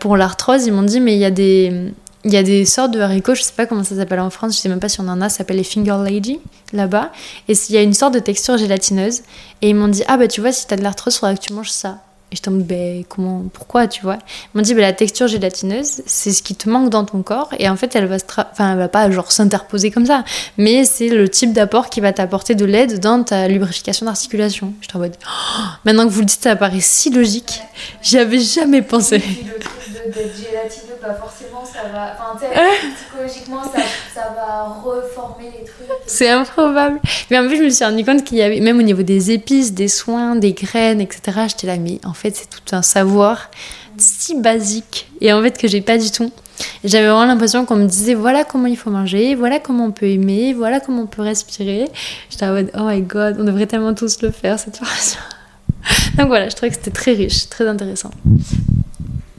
pour 0.01 0.17
l'arthrose, 0.17 0.67
ils 0.67 0.73
m'ont 0.73 0.83
dit, 0.83 1.01
mais 1.01 1.15
il 1.15 1.19
y 1.19 1.25
a 1.25 1.31
des 1.31 1.93
il 2.29 2.35
y 2.35 2.37
a 2.37 2.43
des 2.43 2.65
sortes 2.65 2.93
de 2.93 3.01
haricots, 3.01 3.35
je 3.35 3.43
sais 3.43 3.53
pas 3.57 3.67
comment 3.67 3.85
ça 3.85 3.97
s'appelle 3.97 4.21
en 4.21 4.31
France, 4.31 4.57
je 4.57 4.61
sais 4.61 4.69
même 4.69 4.81
pas 4.81 4.89
si 4.89 5.01
on 5.01 5.09
en 5.09 5.21
a, 5.21 5.29
ça 5.29 5.39
s'appelle 5.39 5.57
les 5.57 5.65
Finger 5.65 5.97
Lady 6.05 6.39
là-bas. 6.73 7.11
Et 7.49 7.55
il 7.69 7.75
y 7.75 7.79
a 7.79 7.83
une 7.83 7.95
sorte 7.95 8.15
de 8.15 8.19
texture 8.19 8.59
gélatineuse. 8.59 9.23
Et 9.63 9.71
ils 9.71 9.75
m'ont 9.75 9.89
dit, 9.89 10.05
ah 10.07 10.17
bah 10.17 10.29
tu 10.29 10.41
vois, 10.41 10.53
si 10.53 10.67
t'as 10.67 10.77
de 10.77 10.83
l'arthrose, 10.83 11.17
faudra 11.17 11.35
que 11.35 11.41
tu 11.41 11.53
manges 11.53 11.71
ça. 11.71 11.99
Et 12.31 12.37
je 12.37 12.43
t'en 12.43 12.51
ben 12.51 13.05
comment, 13.09 13.45
pourquoi, 13.55 13.87
tu 13.87 14.03
vois? 14.03 14.19
Ils 14.19 14.59
m'ont 14.59 14.63
dit, 14.63 14.75
bah, 14.75 14.83
la 14.83 14.93
texture 14.93 15.29
gélatineuse, 15.29 16.03
c'est 16.05 16.31
ce 16.31 16.43
qui 16.43 16.55
te 16.55 16.69
manque 16.69 16.91
dans 16.91 17.07
ton 17.07 17.23
corps. 17.23 17.49
Et 17.59 17.71
en 17.71 17.77
fait, 17.77 17.97
elle 17.97 18.05
va, 18.05 18.89
pas 18.89 19.11
genre 19.11 19.33
s'interposer 19.33 19.91
comme 19.91 20.05
ça. 20.05 20.25
Mais 20.59 20.85
c'est 20.85 21.09
le 21.09 21.27
type 21.31 21.55
d'apport 21.55 21.89
qui 21.89 22.03
va 22.03 22.13
t'apporter 22.13 22.55
de 22.55 22.67
l'aide 22.67 23.01
dans 23.01 23.23
ta 23.23 23.49
lubrification 23.49 24.05
d'articulation. 24.05 24.75
Je 24.83 24.89
t'en 24.89 24.99
mode, 24.99 25.17
oh, 25.25 25.63
maintenant 25.87 26.05
que 26.05 26.13
vous 26.13 26.21
le 26.21 26.27
dites, 26.27 26.43
ça 26.43 26.55
paraît 26.55 26.83
si 26.83 27.09
logique. 27.09 27.63
J'y 28.03 28.19
avais 28.19 28.41
jamais 28.41 28.83
pensé. 28.83 29.23
D'être 30.11 30.37
gélatineux, 30.37 30.95
pas 31.01 31.15
forcément, 31.15 31.65
ça 31.65 31.89
va. 31.93 32.15
Enfin, 32.15 32.39
psychologiquement, 32.97 33.63
ça, 33.63 33.81
ça, 34.15 34.35
va 34.35 34.65
reformer 34.83 35.51
les 35.59 35.65
trucs. 35.65 35.89
C'est 36.07 36.31
improbable. 36.31 37.01
Mais 37.31 37.39
en 37.39 37.49
fait, 37.49 37.57
je 37.57 37.63
me 37.63 37.71
suis 37.71 37.85
rendu 37.85 38.05
compte 38.05 38.25
qu'il 38.25 38.39
y 38.39 38.43
avait, 38.43 38.61
même 38.61 38.79
au 38.79 38.83
niveau 38.83 39.03
des 39.03 39.31
épices, 39.31 39.73
des 39.73 39.89
soins, 39.89 40.37
des 40.37 40.53
graines, 40.53 41.01
etc., 41.01 41.41
j'étais 41.49 41.67
là, 41.67 41.77
mais 41.77 42.01
en 42.05 42.15
fait, 42.15 42.37
c'est 42.37 42.49
tout 42.51 42.75
un 42.75 42.83
savoir 42.83 43.51
si 43.97 44.41
basique. 44.41 45.11
Et 45.21 45.33
en 45.33 45.43
fait, 45.43 45.59
que 45.59 45.69
j'ai 45.69 45.81
pas 45.81 45.99
du 45.99 46.11
tout. 46.11 46.31
J'avais 46.85 47.07
vraiment 47.07 47.25
l'impression 47.25 47.65
qu'on 47.65 47.77
me 47.77 47.87
disait 47.87 48.15
voilà 48.15 48.45
comment 48.45 48.67
il 48.67 48.77
faut 48.77 48.91
manger, 48.91 49.37
voilà 49.37 49.61
comment 49.61 49.87
on 49.87 49.93
peut 49.93 50.07
aimer, 50.07 50.55
voilà 50.55 50.81
comment 50.81 51.03
on 51.03 51.07
peut 51.07 51.23
respirer. 51.23 51.89
J'étais 52.31 52.47
en 52.47 52.53
mode 52.53 52.71
oh 52.75 52.83
my 52.85 53.01
god, 53.03 53.37
on 53.39 53.45
devrait 53.45 53.67
tellement 53.67 53.95
tous 53.95 54.23
le 54.23 54.31
faire 54.31 54.59
cette 54.59 54.77
formation. 54.79 55.21
Donc 56.17 56.27
voilà, 56.27 56.49
je 56.49 56.57
trouvais 56.57 56.71
que 56.71 56.77
c'était 56.77 56.91
très 56.91 57.13
riche, 57.13 57.49
très 57.49 57.67
intéressant. 57.69 58.11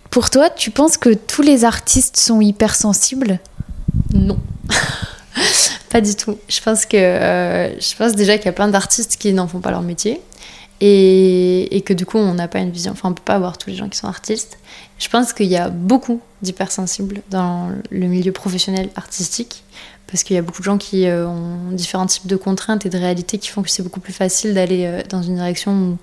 Pour 0.10 0.30
toi, 0.30 0.50
tu 0.50 0.72
penses 0.72 0.98
que 0.98 1.14
tous 1.14 1.42
les 1.42 1.66
artistes 1.66 2.18
sont 2.18 2.42
hypersensibles? 2.42 3.40
Non. 4.14 4.40
pas 5.90 6.02
du 6.02 6.16
tout. 6.16 6.38
Je 6.48 6.62
pense 6.62 6.86
que 6.86 6.98
euh, 6.98 7.80
je 7.80 7.96
pense 7.96 8.14
déjà 8.14 8.38
qu'il 8.38 8.46
y 8.46 8.50
a 8.50 8.54
plein 8.54 8.68
d'artistes 8.68 9.18
qui 9.18 9.34
n'en 9.34 9.48
font 9.48 9.60
pas 9.60 9.72
leur 9.72 9.82
métier 9.82 10.22
et, 10.82 11.84
que 11.86 11.94
du 11.94 12.06
coup 12.06 12.18
on 12.18 12.34
n'a 12.34 12.48
pas 12.48 12.60
une 12.60 12.72
vision. 12.72 12.92
Enfin, 12.92 13.10
on 13.10 13.14
peut 13.14 13.24
pas 13.24 13.36
avoir 13.36 13.58
tous 13.58 13.70
les 13.70 13.76
gens 13.76 13.90
qui 13.90 13.98
sont 13.98 14.08
artistes. 14.08 14.58
Je 14.98 15.10
pense 15.10 15.34
qu'il 15.34 15.48
y 15.48 15.58
a 15.58 15.70
beaucoup 15.70 16.22
d'hypersensibles 16.42 17.22
dans 17.30 17.70
le 17.90 18.08
milieu 18.08 18.32
professionnel 18.32 18.90
artistique 18.96 19.64
parce 20.08 20.24
qu'il 20.24 20.36
y 20.36 20.40
a 20.40 20.42
beaucoup 20.42 20.62
de 20.62 20.66
gens 20.66 20.78
qui 20.78 21.08
euh, 21.08 21.28
ont 21.28 21.72
différents 21.72 22.08
types 22.08 22.26
de 22.26 22.36
contraintes 22.36 22.86
et 22.86 22.90
de 22.90 22.98
réalités 22.98 23.38
qui 23.38 23.50
font 23.50 23.62
que 23.62 23.70
c'est 23.70 23.84
beaucoup 23.84 24.00
plus 24.00 24.14
facile 24.14 24.54
d'aller 24.56 24.86
euh, 24.86 25.02
dans 25.08 25.22
une 25.22 25.36
direction 25.36 25.72
où 25.72 25.98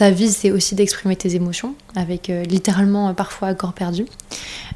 ta 0.00 0.16
c'est 0.16 0.50
aussi 0.50 0.74
d'exprimer 0.74 1.14
tes 1.14 1.34
émotions, 1.34 1.74
avec 1.94 2.30
euh, 2.30 2.42
littéralement 2.44 3.12
parfois 3.12 3.48
à 3.48 3.54
corps 3.54 3.74
perdu. 3.74 4.06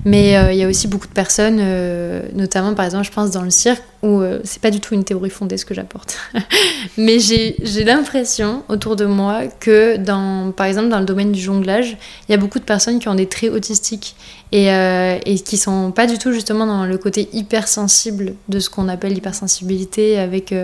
Mais 0.04 0.36
euh, 0.36 0.52
il 0.52 0.58
y 0.58 0.62
a 0.62 0.68
aussi 0.68 0.86
beaucoup 0.86 1.06
de 1.06 1.14
personnes, 1.14 1.60
euh, 1.60 2.28
notamment 2.34 2.74
par 2.74 2.84
exemple, 2.84 3.06
je 3.06 3.10
pense 3.10 3.30
dans 3.30 3.40
le 3.40 3.48
cirque, 3.48 3.82
où 4.04 4.22
c'est 4.44 4.60
pas 4.60 4.70
du 4.70 4.80
tout 4.80 4.94
une 4.94 5.04
théorie 5.04 5.30
fondée 5.30 5.56
ce 5.56 5.64
que 5.64 5.74
j'apporte. 5.74 6.18
Mais 6.98 7.18
j'ai 7.18 7.84
l'impression 7.84 8.62
autour 8.68 8.96
de 8.96 9.06
moi 9.06 9.46
que, 9.60 9.96
dans, 9.96 10.52
par 10.52 10.66
exemple, 10.66 10.88
dans 10.88 11.00
le 11.00 11.06
domaine 11.06 11.32
du 11.32 11.40
jonglage, 11.40 11.96
il 12.28 12.32
y 12.32 12.34
a 12.34 12.38
beaucoup 12.38 12.58
de 12.58 12.64
personnes 12.64 12.98
qui 12.98 13.08
ont 13.08 13.14
des 13.14 13.26
traits 13.26 13.50
autistiques 13.50 14.14
et, 14.52 14.68
et 14.68 15.38
qui 15.40 15.56
sont 15.56 15.90
pas 15.90 16.06
du 16.06 16.18
tout 16.18 16.32
justement 16.32 16.66
dans 16.66 16.84
le 16.84 16.98
côté 16.98 17.28
hypersensible 17.32 18.34
de 18.48 18.60
ce 18.60 18.70
qu'on 18.70 18.88
appelle 18.88 19.14
l'hypersensibilité, 19.14 20.18
avec 20.18 20.54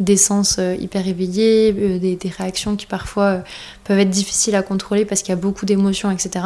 des 0.00 0.16
sens 0.16 0.58
hyper 0.78 1.06
éveillés, 1.06 1.72
des, 1.72 2.18
réactions 2.36 2.76
qui 2.76 2.86
parfois 2.86 3.42
peuvent 3.84 3.98
être 3.98 4.10
difficiles 4.10 4.54
à 4.54 4.62
contrôler 4.62 5.04
parce 5.04 5.22
qu'il 5.22 5.30
y 5.30 5.38
a 5.38 5.40
beaucoup 5.40 5.66
d'émotions, 5.66 6.10
etc. 6.10 6.44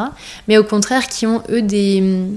Mais 0.48 0.58
au 0.58 0.64
contraire, 0.64 1.08
qui 1.08 1.26
ont 1.26 1.42
eux 1.50 1.62
des, 1.62 2.28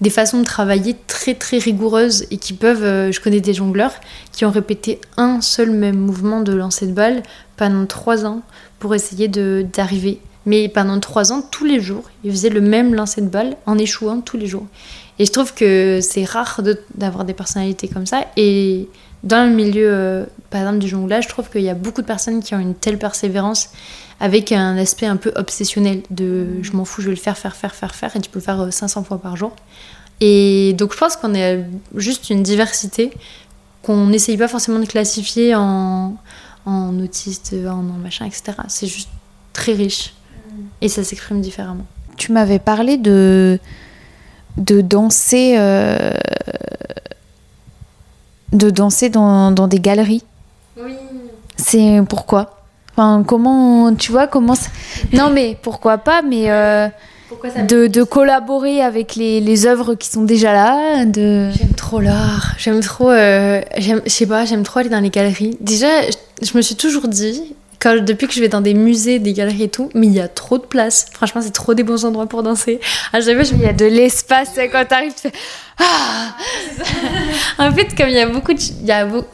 des 0.00 0.10
façons 0.10 0.40
de 0.40 0.44
travailler 0.44 0.96
très 1.06 1.34
très 1.34 1.58
rigoureuses 1.58 2.26
et 2.30 2.36
qui 2.36 2.52
peuvent, 2.52 2.84
euh, 2.84 3.12
je 3.12 3.20
connais 3.20 3.40
des 3.40 3.54
jongleurs 3.54 3.94
qui 4.32 4.44
ont 4.44 4.50
répété 4.50 5.00
un 5.16 5.40
seul 5.40 5.70
même 5.70 5.98
mouvement 5.98 6.40
de 6.40 6.52
lancer 6.52 6.86
de 6.86 6.92
balle 6.92 7.22
pendant 7.56 7.86
trois 7.86 8.26
ans 8.26 8.42
pour 8.78 8.94
essayer 8.94 9.28
d'arriver. 9.28 10.20
Mais 10.44 10.68
pendant 10.68 11.00
trois 11.00 11.32
ans, 11.32 11.42
tous 11.50 11.64
les 11.64 11.80
jours, 11.80 12.04
ils 12.22 12.30
faisaient 12.30 12.50
le 12.50 12.60
même 12.60 12.94
lancer 12.94 13.20
de 13.20 13.26
balle 13.26 13.56
en 13.66 13.78
échouant 13.78 14.20
tous 14.20 14.36
les 14.36 14.46
jours. 14.46 14.66
Et 15.18 15.24
je 15.24 15.32
trouve 15.32 15.54
que 15.54 16.00
c'est 16.02 16.24
rare 16.24 16.60
d'avoir 16.94 17.24
des 17.24 17.32
personnalités 17.32 17.88
comme 17.88 18.06
ça. 18.06 18.26
Et 18.36 18.88
dans 19.22 19.48
le 19.48 19.54
milieu, 19.54 19.88
euh, 19.88 20.24
par 20.50 20.60
exemple, 20.60 20.78
du 20.78 20.88
jonglage, 20.88 21.24
je 21.24 21.28
trouve 21.28 21.50
qu'il 21.50 21.62
y 21.62 21.68
a 21.68 21.74
beaucoup 21.74 22.02
de 22.02 22.06
personnes 22.06 22.42
qui 22.42 22.54
ont 22.54 22.60
une 22.60 22.74
telle 22.74 22.98
persévérance 22.98 23.70
avec 24.20 24.52
un 24.52 24.76
aspect 24.78 25.06
un 25.06 25.16
peu 25.16 25.32
obsessionnel 25.36 26.02
de 26.10 26.62
je 26.62 26.72
m'en 26.72 26.84
fous, 26.84 27.02
je 27.02 27.06
vais 27.06 27.14
le 27.14 27.20
faire, 27.20 27.36
faire, 27.36 27.54
faire, 27.54 27.74
faire, 27.74 27.94
faire, 27.94 28.16
et 28.16 28.20
tu 28.20 28.30
peux 28.30 28.38
le 28.38 28.44
faire 28.44 28.72
500 28.72 29.00
euh, 29.00 29.04
fois 29.04 29.18
par 29.18 29.36
jour. 29.36 29.54
Et 30.20 30.74
donc 30.78 30.94
je 30.94 30.98
pense 30.98 31.16
qu'on 31.16 31.34
est 31.34 31.64
juste 31.94 32.30
une 32.30 32.42
diversité 32.42 33.12
qu'on 33.82 34.06
n'essaye 34.06 34.36
pas 34.36 34.48
forcément 34.48 34.80
de 34.80 34.86
classifier 34.86 35.54
en, 35.54 36.16
en 36.64 36.98
autiste, 37.00 37.54
en, 37.68 37.82
machin, 37.82 38.26
etc. 38.26 38.52
C'est 38.68 38.86
juste 38.86 39.10
très 39.52 39.72
riche 39.72 40.14
et 40.80 40.88
ça 40.88 41.04
s'exprime 41.04 41.40
différemment. 41.40 41.86
Tu 42.16 42.32
m'avais 42.32 42.58
parlé 42.58 42.96
de, 42.96 43.58
de 44.56 44.80
danser, 44.80 45.56
euh, 45.58 46.12
de 48.56 48.70
danser 48.70 49.08
dans, 49.08 49.50
dans 49.50 49.68
des 49.68 49.80
galeries. 49.80 50.24
Oui. 50.76 50.94
C'est 51.56 52.00
pourquoi? 52.08 52.56
Enfin, 52.92 53.24
comment, 53.26 53.94
tu 53.94 54.10
vois, 54.10 54.26
comment. 54.26 54.54
Non, 55.12 55.30
mais 55.30 55.56
pourquoi 55.60 55.98
pas, 55.98 56.22
mais. 56.22 56.50
Euh, 56.50 56.88
de, 57.68 57.88
de, 57.88 58.02
collaborer 58.04 58.80
avec 58.80 59.16
les, 59.16 59.40
les, 59.40 59.66
œuvres 59.66 59.94
qui 59.94 60.08
sont 60.08 60.22
déjà 60.22 60.52
là. 60.52 61.04
De... 61.04 61.50
J'aime 61.58 61.74
trop 61.76 62.00
l'art. 62.00 62.54
J'aime 62.56 62.80
trop. 62.80 63.10
Euh, 63.10 63.60
je 63.76 63.96
sais 64.06 64.26
pas, 64.26 64.44
j'aime 64.44 64.62
trop 64.62 64.80
aller 64.80 64.88
dans 64.88 65.00
les 65.00 65.10
galeries. 65.10 65.56
Déjà, 65.60 65.88
je, 66.40 66.56
me 66.56 66.62
suis 66.62 66.76
toujours 66.76 67.08
dit, 67.08 67.54
quand, 67.80 68.02
depuis 68.04 68.26
que 68.26 68.32
je 68.32 68.40
vais 68.40 68.48
dans 68.48 68.60
des 68.60 68.74
musées, 68.74 69.18
des 69.18 69.32
galeries 69.32 69.64
et 69.64 69.68
tout, 69.68 69.90
mais 69.94 70.06
il 70.06 70.12
y 70.12 70.20
a 70.20 70.28
trop 70.28 70.58
de 70.58 70.64
place. 70.64 71.06
Franchement, 71.12 71.40
c'est 71.42 71.52
trop 71.52 71.74
des 71.74 71.82
bons 71.82 72.04
endroits 72.04 72.26
pour 72.26 72.42
danser. 72.42 72.80
Chaque 73.12 73.22
je... 73.22 73.54
il 73.54 73.60
y 73.60 73.66
a 73.66 73.72
de 73.72 73.86
l'espace 73.86 74.58
quand 74.72 74.84
t'arrives, 74.86 75.14
tu 75.14 75.22
fais. 75.22 75.32
Ah 75.78 76.34
en 77.58 77.72
fait, 77.72 77.94
comme 77.94 78.08
il 78.08 78.14
y 78.14 78.20
a 78.20 78.26
beaucoup 78.26 78.54
de... 78.54 78.60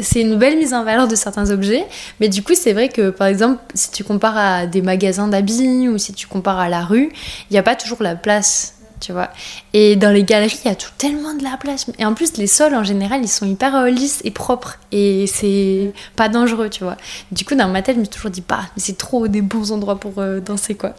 C'est 0.01 0.21
une 0.21 0.37
belle 0.37 0.57
mise 0.57 0.75
en 0.75 0.85
valeur 0.85 1.09
de 1.09 1.15
certains 1.15 1.51
objets, 1.51 1.85
mais 2.21 2.29
du 2.29 2.43
coup, 2.43 2.55
c'est 2.55 2.73
vrai 2.73 2.89
que, 2.89 3.11
par 3.11 3.29
exemple, 3.29 3.61
si 3.75 3.91
tu 3.91 4.05
compares 4.05 4.37
à 4.37 4.67
des 4.67 4.83
magasins 4.83 5.29
d'habits 5.29 5.89
ou 5.89 5.99
si 5.99 6.13
tu 6.13 6.27
compares 6.27 6.59
à 6.59 6.69
la 6.69 6.83
rue, 6.83 7.11
il 7.51 7.53
n'y 7.53 7.59
a 7.59 7.63
pas 7.63 7.77
toujours 7.77 8.03
la 8.03 8.17
place 8.17 8.75
tu 9.03 9.13
vois. 9.13 9.31
Et 9.75 9.97
dans 9.97 10.11
les 10.11 10.23
galeries, 10.23 10.59
il 10.65 10.69
y 10.69 10.71
a 10.71 10.77
tout 10.77 10.91
tellement 10.97 11.35
de 11.35 11.43
la 11.43 11.57
place. 11.59 11.87
Et 11.99 12.05
en 12.07 12.15
plus, 12.15 12.37
les 12.37 12.47
sols, 12.47 12.75
en 12.75 12.85
général, 12.85 13.21
ils 13.23 13.29
sont 13.29 13.47
hyper 13.47 13.75
euh, 13.77 13.91
lisses 13.91 14.21
et 14.25 14.31
propres. 14.31 14.79
Et 14.93 15.27
c'est 15.27 15.93
pas 16.17 16.29
dangereux, 16.29 16.71
tu 16.71 16.85
vois. 16.85 16.97
Du 17.33 17.45
coup, 17.45 17.55
dans 17.55 17.69
ma 17.69 17.83
tête, 17.83 17.97
je 17.97 18.01
me 18.01 18.05
suis 18.05 18.15
toujours 18.15 18.31
dit, 18.31 18.45
bah, 18.49 18.61
mais 18.77 18.83
c'est 18.83 18.97
trop 18.97 19.29
des 19.29 19.43
bons 19.43 19.73
endroits 19.73 19.99
pour 19.99 20.15
euh, 20.19 20.41
danser, 20.41 20.75
quoi. 20.75 20.95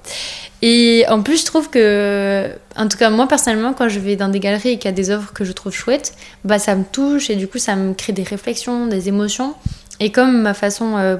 Et 0.61 1.05
en 1.09 1.21
plus, 1.21 1.41
je 1.41 1.45
trouve 1.45 1.69
que, 1.69 2.49
en 2.75 2.87
tout 2.87 2.97
cas, 2.97 3.09
moi, 3.09 3.27
personnellement, 3.27 3.73
quand 3.73 3.89
je 3.89 3.99
vais 3.99 4.15
dans 4.15 4.29
des 4.29 4.39
galeries 4.39 4.69
et 4.69 4.77
qu'il 4.77 4.85
y 4.85 4.93
a 4.93 4.95
des 4.95 5.09
œuvres 5.09 5.33
que 5.33 5.45
je 5.45 5.51
trouve 5.53 5.73
chouettes, 5.73 6.13
bah, 6.43 6.59
ça 6.59 6.75
me 6.75 6.83
touche 6.83 7.29
et 7.29 7.35
du 7.35 7.47
coup, 7.47 7.57
ça 7.57 7.75
me 7.75 7.93
crée 7.93 8.13
des 8.13 8.23
réflexions, 8.23 8.87
des 8.87 9.07
émotions. 9.07 9.55
Et 9.99 10.11
comme 10.11 10.41
ma 10.41 10.53
façon 10.53 10.97
euh, 10.97 11.17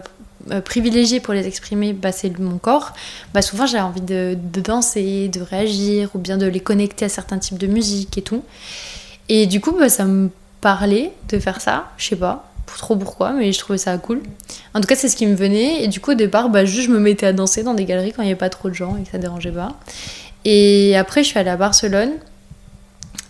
euh, 0.52 0.62
privilégiée 0.62 1.20
pour 1.20 1.34
les 1.34 1.48
exprimer, 1.48 1.94
bah, 1.94 2.12
c'est 2.12 2.38
mon 2.40 2.58
corps, 2.58 2.94
bah, 3.34 3.42
souvent 3.42 3.66
j'ai 3.66 3.80
envie 3.80 4.02
de, 4.02 4.38
danser, 4.62 5.30
de 5.30 5.42
réagir, 5.42 6.10
ou 6.16 6.20
bien 6.20 6.38
de 6.38 6.46
les 6.46 6.60
connecter 6.60 7.06
à 7.06 7.10
certains 7.10 7.40
types 7.40 7.58
de 7.58 7.68
musique 7.68 8.18
et 8.18 8.22
tout. 8.22 8.44
Et 9.30 9.46
du 9.46 9.62
coup, 9.62 9.72
bah, 9.72 9.90
ça 9.90 10.06
me 10.06 10.30
parlait 10.62 11.12
de 11.30 11.40
faire 11.40 11.62
ça, 11.62 11.92
je 11.98 12.08
sais 12.08 12.16
pas 12.16 12.50
trop 12.78 12.96
pourquoi, 12.96 13.32
mais 13.32 13.52
je 13.52 13.60
trouvais 13.60 13.78
ça 13.78 13.98
cool. 13.98 14.22
En 14.74 14.82
tout 14.82 14.88
cas, 14.88 14.96
c'est 14.96 15.10
ce 15.10 15.16
qui 15.16 15.28
me 15.28 15.36
venait. 15.36 15.84
Et 15.84 15.88
du 15.88 16.00
coup, 16.00 16.12
au 16.12 16.16
départ, 16.16 16.50
juste 16.66 16.88
je 16.88 16.92
me 16.92 17.00
mettais 17.00 17.26
à 17.26 17.34
danser 17.34 17.64
dans 17.64 17.74
des 17.74 17.86
galeries 17.86 18.12
quand 18.14 18.24
il 18.24 18.26
n'y 18.26 18.32
avait 18.32 18.40
pas 18.40 18.50
trop 18.50 18.70
de 18.70 18.74
gens 18.74 18.98
et 18.98 19.04
que 19.04 19.12
ça 19.12 19.18
dérangeait 19.18 19.52
pas. 19.52 19.78
Et 20.46 20.96
après, 20.98 21.24
je 21.24 21.30
suis 21.30 21.40
allée 21.40 21.50
à 21.50 21.58
Barcelone. 21.58 22.12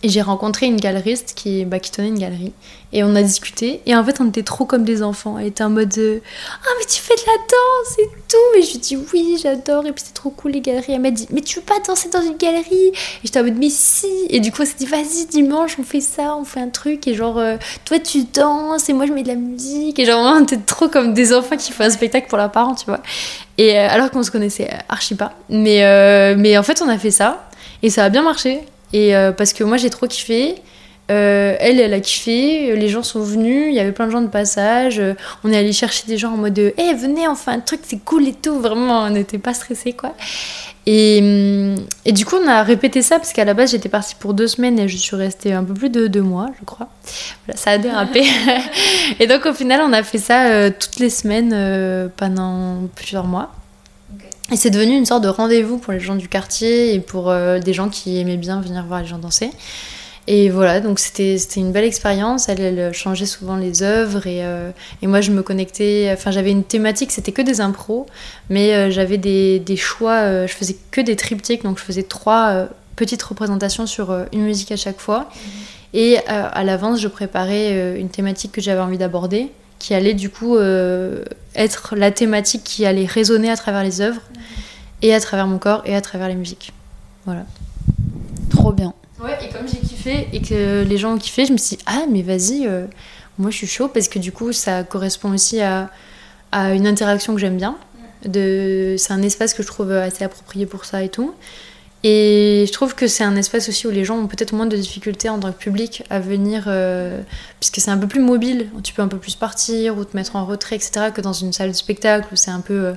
Et 0.04 0.10
j'ai 0.10 0.20
rencontré 0.20 0.66
une 0.66 0.76
galeriste 0.76 1.32
qui, 1.34 1.64
bah, 1.64 1.78
qui 1.78 1.90
tenait 1.90 2.08
une 2.08 2.18
galerie. 2.18 2.52
Et 2.92 3.02
on 3.02 3.16
a 3.16 3.22
discuté. 3.22 3.80
Et 3.86 3.96
en 3.96 4.04
fait, 4.04 4.20
on 4.20 4.28
était 4.28 4.42
trop 4.42 4.66
comme 4.66 4.84
des 4.84 5.02
enfants. 5.02 5.38
Elle 5.38 5.46
était 5.46 5.64
en 5.64 5.70
mode 5.70 5.94
Ah, 5.96 6.68
mais 6.78 6.84
tu 6.84 7.00
fais 7.00 7.14
de 7.14 7.22
la 7.26 7.38
danse 7.38 7.98
et 7.98 8.08
tout. 8.28 8.58
Et 8.58 8.62
je 8.62 8.72
lui 8.72 8.78
dis 8.80 8.98
Oui, 9.14 9.38
j'adore. 9.42 9.86
Et 9.86 9.92
puis 9.92 10.04
c'est 10.06 10.12
trop 10.12 10.28
cool 10.28 10.50
les 10.50 10.60
galeries. 10.60 10.92
Elle 10.92 11.00
m'a 11.00 11.10
dit 11.10 11.26
Mais 11.30 11.40
tu 11.40 11.58
veux 11.58 11.64
pas 11.64 11.76
danser 11.86 12.10
dans 12.10 12.20
une 12.20 12.36
galerie? 12.36 12.88
Et 12.88 12.94
j'étais 13.24 13.40
en 13.40 13.44
mode 13.44 13.56
Mais 13.56 13.70
si. 13.70 14.06
Et 14.28 14.40
du 14.40 14.52
coup, 14.52 14.60
on 14.60 14.66
s'est 14.66 14.74
dit 14.76 14.84
Vas-y, 14.84 15.24
dimanche, 15.24 15.76
on 15.78 15.84
fait 15.84 16.02
ça, 16.02 16.36
on 16.36 16.44
fait 16.44 16.60
un 16.60 16.68
truc. 16.68 17.08
Et 17.08 17.14
genre, 17.14 17.38
euh, 17.38 17.56
toi, 17.86 17.98
tu 17.98 18.24
danses 18.24 18.90
et 18.90 18.92
moi, 18.92 19.06
je 19.06 19.12
mets 19.14 19.22
de 19.22 19.28
la 19.28 19.36
musique. 19.36 19.98
Et 19.98 20.04
genre, 20.04 20.20
on 20.20 20.42
était 20.42 20.58
trop 20.58 20.88
comme 20.88 21.14
des 21.14 21.32
enfants 21.32 21.56
qui 21.56 21.72
font 21.72 21.84
un 21.84 21.90
spectacle 21.90 22.28
pour 22.28 22.36
leurs 22.36 22.52
parents, 22.52 22.74
tu 22.74 22.84
vois. 22.84 23.00
Et 23.56 23.78
euh, 23.78 23.88
alors 23.88 24.10
qu'on 24.10 24.22
se 24.22 24.30
connaissait 24.30 24.68
archi 24.90 25.14
pas. 25.14 25.32
Mais, 25.48 25.82
euh, 25.82 26.34
mais 26.36 26.58
en 26.58 26.62
fait, 26.62 26.82
on 26.82 26.90
a 26.90 26.98
fait 26.98 27.10
ça. 27.10 27.48
Et 27.82 27.88
ça 27.88 28.04
a 28.04 28.10
bien 28.10 28.22
marché. 28.22 28.60
Et 28.94 29.14
euh, 29.14 29.32
parce 29.32 29.52
que 29.52 29.64
moi 29.64 29.76
j'ai 29.76 29.90
trop 29.90 30.06
kiffé. 30.06 30.54
Euh, 31.10 31.54
elle, 31.60 31.80
elle 31.80 31.92
a 31.92 32.00
kiffé, 32.00 32.74
les 32.76 32.88
gens 32.88 33.02
sont 33.02 33.20
venus, 33.20 33.66
il 33.68 33.74
y 33.74 33.78
avait 33.78 33.92
plein 33.92 34.06
de 34.06 34.10
gens 34.10 34.22
de 34.22 34.28
passage, 34.28 35.02
on 35.42 35.52
est 35.52 35.58
allé 35.58 35.74
chercher 35.74 36.04
des 36.06 36.16
gens 36.16 36.32
en 36.32 36.38
mode 36.38 36.58
Eh, 36.58 36.72
hey, 36.78 36.94
venez, 36.94 37.28
on 37.28 37.34
fait 37.34 37.50
un 37.50 37.60
truc, 37.60 37.80
c'est 37.82 38.02
cool 38.02 38.26
et 38.26 38.32
tout, 38.32 38.58
vraiment, 38.58 39.02
on 39.02 39.10
n'était 39.10 39.36
pas 39.36 39.52
stressés 39.52 39.92
quoi. 39.92 40.14
Et, 40.86 41.18
hum, 41.20 41.84
et, 42.06 42.12
du 42.12 42.24
coup, 42.24 42.36
on 42.42 42.48
a 42.48 42.62
répété 42.62 43.02
ça 43.02 43.18
parce 43.18 43.34
qu'à 43.34 43.44
la 43.44 43.52
base, 43.52 43.72
j'étais 43.72 43.90
partie 43.90 44.14
pour 44.14 44.32
deux 44.32 44.46
semaines 44.46 44.78
et 44.78 44.88
je 44.88 44.96
suis 44.96 45.16
restée 45.16 45.52
un 45.52 45.62
peu 45.64 45.74
plus 45.74 45.90
de 45.90 46.06
deux 46.06 46.22
mois, 46.22 46.50
je 46.58 46.64
crois. 46.64 46.88
Voilà, 47.44 47.58
ça 47.58 47.72
a 47.72 47.78
dérapé. 47.78 48.22
et 49.20 49.26
donc, 49.26 49.44
au 49.44 49.52
final, 49.52 49.82
on 49.82 49.92
a 49.92 50.02
fait 50.02 50.18
ça 50.18 50.46
euh, 50.46 50.70
toutes 50.70 51.00
les 51.00 51.10
semaines 51.10 52.10
pendant 52.16 52.80
plusieurs 52.94 53.26
mois. 53.26 53.50
Et 54.54 54.56
c'est 54.56 54.70
devenu 54.70 54.96
une 54.96 55.04
sorte 55.04 55.24
de 55.24 55.28
rendez-vous 55.28 55.78
pour 55.78 55.92
les 55.92 55.98
gens 55.98 56.14
du 56.14 56.28
quartier 56.28 56.94
et 56.94 57.00
pour 57.00 57.28
euh, 57.28 57.58
des 57.58 57.72
gens 57.72 57.88
qui 57.88 58.20
aimaient 58.20 58.36
bien 58.36 58.60
venir 58.60 58.84
voir 58.86 59.00
les 59.00 59.06
gens 59.08 59.18
danser. 59.18 59.50
Et 60.28 60.48
voilà, 60.48 60.78
donc 60.78 61.00
c'était 61.00 61.36
une 61.56 61.72
belle 61.72 61.82
expérience. 61.82 62.48
Elle, 62.48 62.60
elle, 62.60 62.94
changeait 62.94 63.26
souvent 63.26 63.56
les 63.56 63.82
œuvres 63.82 64.28
et, 64.28 64.44
euh, 64.44 64.70
et 65.02 65.08
moi 65.08 65.20
je 65.20 65.32
me 65.32 65.42
connectais. 65.42 66.08
Enfin, 66.12 66.30
j'avais 66.30 66.52
une 66.52 66.62
thématique, 66.62 67.10
c'était 67.10 67.32
que 67.32 67.42
des 67.42 67.60
impros, 67.60 68.06
mais 68.48 68.72
euh, 68.74 68.92
j'avais 68.92 69.18
des, 69.18 69.58
des, 69.58 69.76
choix. 69.76 70.46
je 70.46 70.52
faisais 70.52 70.76
que 70.92 71.00
des 71.00 71.16
triptyques, 71.16 71.64
donc 71.64 71.80
je 71.80 71.82
faisais 71.82 72.04
trois 72.04 72.68
petites 72.94 73.24
représentations 73.24 73.88
sur 73.88 74.16
une 74.32 74.42
musique 74.42 74.70
à 74.70 74.76
chaque 74.76 75.00
fois. 75.00 75.22
Mmh. 75.22 75.48
Et 75.94 76.18
à 76.28 76.62
l'avance, 76.62 77.00
je 77.00 77.08
préparais 77.08 77.98
une 77.98 78.08
thématique 78.08 78.52
que 78.52 78.60
j'avais 78.60 78.80
envie 78.80 78.98
d'aborder 78.98 79.50
qui 79.78 79.94
allait 79.94 80.14
du 80.14 80.30
coup 80.30 80.56
euh, 80.56 81.24
être 81.54 81.94
la 81.96 82.10
thématique 82.10 82.64
qui 82.64 82.86
allait 82.86 83.06
résonner 83.06 83.50
à 83.50 83.56
travers 83.56 83.82
les 83.82 84.00
œuvres 84.00 84.22
et 85.02 85.14
à 85.14 85.20
travers 85.20 85.46
mon 85.46 85.58
corps 85.58 85.82
et 85.84 85.94
à 85.94 86.00
travers 86.00 86.28
les 86.28 86.34
musiques. 86.34 86.72
Voilà. 87.24 87.44
Trop 88.50 88.72
bien. 88.72 88.94
Ouais, 89.22 89.38
et 89.42 89.48
comme 89.48 89.68
j'ai 89.68 89.78
kiffé 89.78 90.28
et 90.32 90.40
que 90.40 90.82
les 90.82 90.96
gens 90.98 91.14
ont 91.14 91.18
kiffé, 91.18 91.46
je 91.46 91.52
me 91.52 91.58
suis 91.58 91.76
dit, 91.76 91.82
ah, 91.86 92.04
mais 92.10 92.22
vas-y, 92.22 92.66
euh, 92.66 92.86
moi 93.38 93.50
je 93.50 93.56
suis 93.56 93.66
chaud 93.66 93.88
parce 93.88 94.08
que 94.08 94.18
du 94.18 94.32
coup, 94.32 94.52
ça 94.52 94.84
correspond 94.84 95.32
aussi 95.32 95.60
à, 95.60 95.90
à 96.52 96.72
une 96.74 96.86
interaction 96.86 97.34
que 97.34 97.40
j'aime 97.40 97.56
bien. 97.56 97.76
De... 98.24 98.96
C'est 98.98 99.12
un 99.12 99.22
espace 99.22 99.54
que 99.54 99.62
je 99.62 99.68
trouve 99.68 99.92
assez 99.92 100.24
approprié 100.24 100.66
pour 100.66 100.84
ça 100.84 101.02
et 101.02 101.08
tout. 101.08 101.34
Et 102.06 102.66
je 102.66 102.72
trouve 102.72 102.94
que 102.94 103.06
c'est 103.06 103.24
un 103.24 103.34
espace 103.34 103.70
aussi 103.70 103.86
où 103.86 103.90
les 103.90 104.04
gens 104.04 104.18
ont 104.18 104.26
peut-être 104.26 104.52
moins 104.52 104.66
de 104.66 104.76
difficultés 104.76 105.30
en 105.30 105.40
tant 105.40 105.50
que 105.50 105.56
public 105.56 106.02
à 106.10 106.20
venir, 106.20 106.64
euh, 106.66 107.22
puisque 107.60 107.80
c'est 107.80 107.90
un 107.90 107.96
peu 107.96 108.06
plus 108.06 108.20
mobile, 108.20 108.68
tu 108.82 108.92
peux 108.92 109.00
un 109.00 109.08
peu 109.08 109.16
plus 109.16 109.36
partir 109.36 109.96
ou 109.96 110.04
te 110.04 110.14
mettre 110.14 110.36
en 110.36 110.44
retrait, 110.44 110.76
etc., 110.76 111.06
que 111.14 111.22
dans 111.22 111.32
une 111.32 111.54
salle 111.54 111.70
de 111.70 111.76
spectacle 111.76 112.28
où 112.30 112.36
c'est 112.36 112.50
un 112.50 112.60
peu 112.60 112.74
euh, 112.74 112.92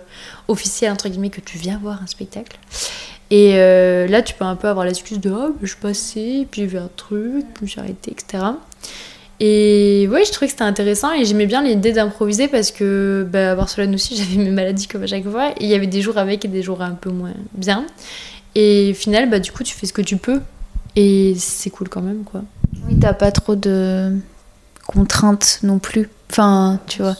officiel, 0.49 0.91
entre 0.91 1.07
guillemets, 1.07 1.29
que 1.29 1.39
tu 1.39 1.57
viens 1.57 1.79
voir 1.81 2.01
un 2.03 2.07
spectacle. 2.07 2.59
Et 3.31 3.53
euh, 3.55 4.07
là, 4.07 4.21
tu 4.21 4.33
peux 4.33 4.43
un 4.43 4.57
peu 4.57 4.67
avoir 4.67 4.85
l'excuse 4.85 5.21
de 5.21 5.31
oh, 5.31 5.55
je 5.63 5.75
passais, 5.75 6.45
puis 6.51 6.61
j'ai 6.61 6.67
vu 6.67 6.77
un 6.77 6.89
truc, 6.93 7.45
puis 7.53 7.67
j'ai 7.67 7.79
arrêté, 7.79 8.11
etc. 8.11 8.43
Et 9.39 10.09
ouais, 10.11 10.25
je 10.25 10.31
trouvais 10.31 10.47
que 10.47 10.51
c'était 10.51 10.63
intéressant 10.63 11.13
et 11.13 11.23
j'aimais 11.23 11.45
bien 11.45 11.61
l'idée 11.61 11.91
d'improviser 11.91 12.47
parce 12.47 12.71
que 12.71 13.25
bah, 13.31 13.51
à 13.51 13.55
Barcelone 13.55 13.93
aussi, 13.93 14.17
j'avais 14.17 14.43
mes 14.43 14.49
maladies 14.49 14.87
comme 14.87 15.03
à 15.03 15.07
chaque 15.07 15.29
fois. 15.29 15.51
Et 15.51 15.65
il 15.65 15.67
y 15.67 15.75
avait 15.75 15.87
des 15.87 16.01
jours 16.01 16.17
avec 16.17 16.43
et 16.43 16.47
des 16.49 16.63
jours 16.63 16.81
un 16.81 16.91
peu 16.91 17.09
moins 17.09 17.33
bien. 17.53 17.85
Et 18.55 18.91
au 18.91 18.95
final, 18.95 19.29
bah, 19.29 19.39
du 19.39 19.51
coup, 19.51 19.63
tu 19.63 19.75
fais 19.75 19.85
ce 19.85 19.93
que 19.93 20.01
tu 20.01 20.17
peux. 20.17 20.41
Et 20.95 21.35
c'est 21.37 21.69
cool 21.69 21.89
quand 21.89 22.01
même, 22.01 22.23
quoi. 22.23 22.43
Oui, 22.87 22.97
t'as 22.99 23.13
pas 23.13 23.31
trop 23.31 23.55
de 23.55 24.17
contraintes 24.87 25.59
non 25.63 25.79
plus. 25.79 26.09
Enfin, 26.29 26.79
tu 26.87 27.01
vois. 27.01 27.15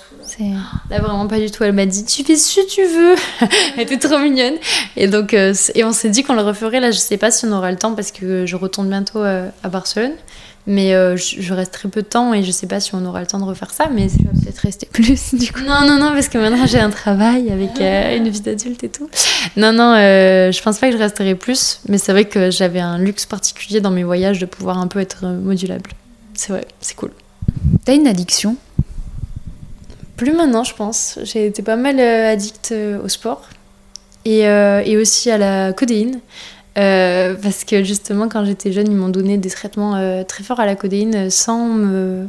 Là, 0.89 0.99
vraiment 0.99 1.27
pas 1.27 1.39
du 1.39 1.49
tout. 1.49 1.63
Elle 1.63 1.73
m'a 1.73 1.85
dit 1.85 2.03
Tu 2.05 2.23
fais 2.23 2.35
ce 2.35 2.55
que 2.55 2.67
tu 2.67 2.83
veux. 2.83 3.15
Elle 3.75 3.83
était 3.83 3.97
trop 3.97 4.19
mignonne. 4.19 4.55
Et 4.95 5.07
donc, 5.07 5.33
euh, 5.33 5.53
et 5.75 5.83
on 5.83 5.93
s'est 5.93 6.09
dit 6.09 6.23
qu'on 6.23 6.35
le 6.35 6.41
referait. 6.41 6.79
Là, 6.79 6.91
je 6.91 6.97
sais 6.97 7.17
pas 7.17 7.31
si 7.31 7.45
on 7.45 7.51
aura 7.51 7.71
le 7.71 7.77
temps 7.77 7.93
parce 7.93 8.11
que 8.11 8.45
je 8.45 8.55
retourne 8.55 8.89
bientôt 8.89 9.19
euh, 9.19 9.49
à 9.63 9.69
Barcelone. 9.69 10.13
Mais 10.69 10.93
euh, 10.93 11.15
je, 11.15 11.53
reste 11.53 11.71
très 11.71 11.87
peu 11.87 12.01
de 12.01 12.07
temps 12.07 12.33
et 12.33 12.43
je 12.43 12.51
sais 12.51 12.67
pas 12.67 12.81
si 12.81 12.93
on 12.93 13.05
aura 13.05 13.21
le 13.21 13.25
temps 13.25 13.39
de 13.39 13.45
refaire 13.45 13.71
ça, 13.71 13.87
mais 13.89 14.07
tu 14.07 14.21
vas 14.25 14.31
peut-être 14.31 14.57
rester 14.57 14.85
plus 14.91 15.33
du 15.33 15.53
coup. 15.53 15.61
Non, 15.61 15.87
non, 15.87 15.97
non, 15.97 16.11
parce 16.11 16.27
que 16.27 16.37
maintenant 16.37 16.65
j'ai 16.65 16.79
un 16.79 16.89
travail 16.89 17.49
avec 17.49 17.79
euh, 17.79 18.17
une 18.17 18.27
vie 18.27 18.41
d'adulte 18.41 18.83
et 18.83 18.89
tout. 18.89 19.09
Non, 19.55 19.71
non, 19.71 19.93
euh, 19.95 20.51
je 20.51 20.61
pense 20.61 20.79
pas 20.79 20.87
que 20.87 20.93
je 20.93 21.01
resterai 21.01 21.35
plus, 21.35 21.79
mais 21.87 21.97
c'est 21.97 22.11
vrai 22.11 22.25
que 22.25 22.51
j'avais 22.51 22.81
un 22.81 22.97
luxe 22.97 23.25
particulier 23.25 23.79
dans 23.79 23.91
mes 23.91 24.03
voyages 24.03 24.39
de 24.39 24.45
pouvoir 24.45 24.77
un 24.77 24.87
peu 24.87 24.99
être 24.99 25.25
modulable. 25.25 25.89
C'est 26.33 26.51
vrai, 26.51 26.67
c'est 26.81 26.97
cool. 26.97 27.11
T'as 27.85 27.95
une 27.95 28.05
addiction? 28.05 28.57
Plus 30.17 30.33
maintenant, 30.33 30.65
je 30.65 30.73
pense. 30.73 31.17
J'ai 31.23 31.45
été 31.45 31.61
pas 31.61 31.77
mal 31.77 31.97
addict 31.97 32.73
au 33.01 33.07
sport 33.07 33.47
et, 34.25 34.41
et 34.41 34.97
aussi 34.97 35.31
à 35.31 35.37
la 35.37 35.71
codéine. 35.71 36.19
Euh, 36.77 37.35
parce 37.41 37.63
que 37.63 37.83
justement, 37.83 38.29
quand 38.29 38.45
j'étais 38.45 38.71
jeune, 38.71 38.87
ils 38.91 38.95
m'ont 38.95 39.09
donné 39.09 39.37
des 39.37 39.49
traitements 39.49 39.95
euh, 39.95 40.23
très 40.23 40.43
forts 40.43 40.59
à 40.59 40.65
la 40.65 40.75
codéine 40.75 41.29
sans 41.29 41.67
me, 41.67 42.27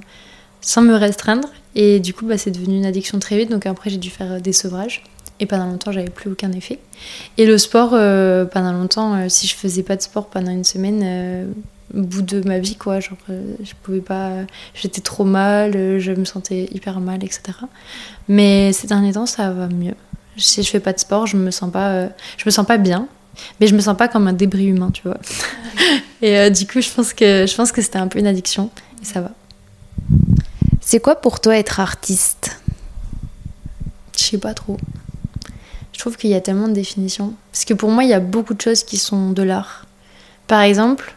sans 0.60 0.82
me 0.82 0.94
restreindre. 0.94 1.48
Et 1.74 2.00
du 2.00 2.14
coup, 2.14 2.26
bah, 2.26 2.38
c'est 2.38 2.50
devenu 2.50 2.76
une 2.76 2.86
addiction 2.86 3.18
très 3.18 3.36
vite. 3.36 3.50
Donc 3.50 3.66
après, 3.66 3.90
j'ai 3.90 3.98
dû 3.98 4.10
faire 4.10 4.40
des 4.40 4.52
sevrages. 4.52 5.04
Et 5.40 5.46
pendant 5.46 5.66
longtemps, 5.66 5.92
j'avais 5.92 6.10
plus 6.10 6.30
aucun 6.30 6.50
effet. 6.52 6.78
Et 7.36 7.46
le 7.46 7.58
sport, 7.58 7.90
euh, 7.92 8.44
pendant 8.44 8.72
longtemps, 8.72 9.28
si 9.28 9.46
je 9.46 9.54
faisais 9.54 9.82
pas 9.82 9.96
de 9.96 10.02
sport 10.02 10.26
pendant 10.26 10.50
une 10.50 10.64
semaine, 10.64 11.52
bout 11.94 12.22
de 12.22 12.40
ma 12.46 12.58
vie, 12.58 12.74
quoi, 12.74 12.98
genre, 12.98 13.18
je 13.28 13.72
pouvais 13.82 14.00
pas. 14.00 14.30
J'étais 14.74 15.00
trop 15.00 15.24
mal, 15.24 16.00
je 16.00 16.10
me 16.10 16.24
sentais 16.24 16.68
hyper 16.72 16.98
mal, 16.98 17.22
etc. 17.22 17.40
Mais 18.26 18.72
ces 18.72 18.88
derniers 18.88 19.12
temps, 19.12 19.26
ça 19.26 19.52
va 19.52 19.68
mieux. 19.68 19.94
Si 20.36 20.62
je 20.62 20.70
fais 20.70 20.80
pas 20.80 20.92
de 20.92 20.98
sport, 20.98 21.26
je 21.26 21.36
me 21.36 21.52
sens 21.52 21.70
pas, 21.70 22.08
je 22.36 22.44
me 22.44 22.50
sens 22.50 22.66
pas 22.66 22.78
bien 22.78 23.06
mais 23.60 23.66
je 23.66 23.74
me 23.74 23.80
sens 23.80 23.96
pas 23.96 24.08
comme 24.08 24.28
un 24.28 24.32
débris 24.32 24.66
humain, 24.66 24.90
tu 24.92 25.02
vois. 25.02 25.18
et 26.22 26.38
euh, 26.38 26.50
du 26.50 26.66
coup, 26.66 26.80
je 26.80 26.90
pense 26.90 27.12
que 27.12 27.46
je 27.46 27.54
pense 27.54 27.72
que 27.72 27.82
c'était 27.82 27.98
un 27.98 28.08
peu 28.08 28.18
une 28.18 28.26
addiction 28.26 28.70
et 29.02 29.04
ça 29.04 29.20
va. 29.20 29.30
C'est 30.80 31.00
quoi 31.00 31.16
pour 31.16 31.40
toi 31.40 31.56
être 31.56 31.80
artiste? 31.80 32.60
Je 34.16 34.24
sais 34.24 34.38
pas 34.38 34.54
trop. 34.54 34.76
Je 35.92 35.98
trouve 35.98 36.16
qu'il 36.16 36.30
y 36.30 36.34
a 36.34 36.40
tellement 36.40 36.68
de 36.68 36.74
définitions 36.74 37.34
parce 37.52 37.64
que 37.64 37.74
pour 37.74 37.90
moi, 37.90 38.04
il 38.04 38.10
y 38.10 38.14
a 38.14 38.20
beaucoup 38.20 38.54
de 38.54 38.60
choses 38.60 38.84
qui 38.84 38.98
sont 38.98 39.32
de 39.32 39.42
l'art. 39.42 39.86
Par 40.46 40.62
exemple, 40.62 41.14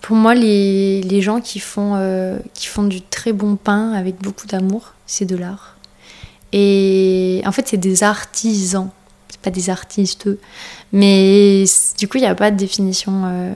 pour 0.00 0.16
moi, 0.16 0.34
les, 0.34 1.02
les 1.02 1.22
gens 1.22 1.40
qui 1.40 1.60
font, 1.60 1.94
euh, 1.96 2.38
qui 2.54 2.66
font 2.66 2.84
du 2.84 3.02
très 3.02 3.32
bon 3.32 3.56
pain 3.56 3.92
avec 3.92 4.16
beaucoup 4.22 4.46
d'amour, 4.46 4.94
c'est 5.06 5.24
de 5.24 5.36
l'art. 5.36 5.76
Et 6.52 7.42
en 7.44 7.52
fait, 7.52 7.68
c'est 7.68 7.76
des 7.76 8.02
artisans 8.02 8.90
des 9.50 9.70
artistes, 9.70 10.28
mais 10.92 11.64
du 11.98 12.08
coup, 12.08 12.18
il 12.18 12.22
n'y 12.22 12.26
a 12.26 12.34
pas 12.34 12.50
de 12.50 12.56
définition. 12.56 13.22
Euh. 13.26 13.54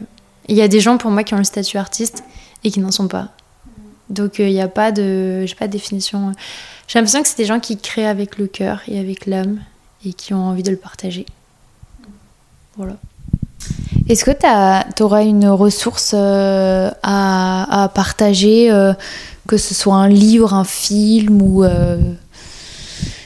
Il 0.49 0.57
y 0.57 0.63
a 0.63 0.69
des 0.69 0.81
gens 0.81 0.99
pour 0.99 1.11
moi 1.11 1.23
qui 1.23 1.35
ont 1.35 1.39
le 1.39 1.45
statut 1.45 1.79
artiste 1.79 2.25
et 2.65 2.71
qui 2.71 2.81
n'en 2.81 2.91
sont 2.91 3.09
pas. 3.09 3.29
Donc 4.09 4.41
euh, 4.41 4.49
il 4.49 4.53
n'y 4.53 4.61
a 4.61 4.69
pas 4.69 4.91
de, 4.91 5.47
pas 5.59 5.67
de 5.67 5.73
définition. 5.73 6.33
J'ai 6.89 6.99
l'impression 6.99 7.23
que 7.23 7.29
c'est 7.29 7.39
des 7.39 7.45
gens 7.45 7.61
qui 7.61 7.77
créent 7.77 8.07
avec 8.07 8.39
le 8.39 8.47
cœur 8.47 8.81
et 8.89 8.99
avec 8.99 9.27
l'âme 9.27 9.61
et 10.05 10.13
qui 10.13 10.35
ont 10.35 10.45
envie 10.45 10.65
de 10.65 10.71
le 10.71 10.77
partager. 10.77 11.27
Voilà. 12.77 12.97
Est-ce 14.09 14.25
que 14.25 14.33
tu 14.33 15.03
auras 15.03 15.23
une 15.23 15.47
ressource 15.47 16.13
euh, 16.15 16.91
à, 17.03 17.91
partager, 17.95 18.71
que 19.47 19.57
ce 19.57 19.75
soit 19.75 19.95
un 19.95 20.09
livre, 20.09 20.55
un 20.55 20.65
film 20.65 21.41
ou 21.43 21.65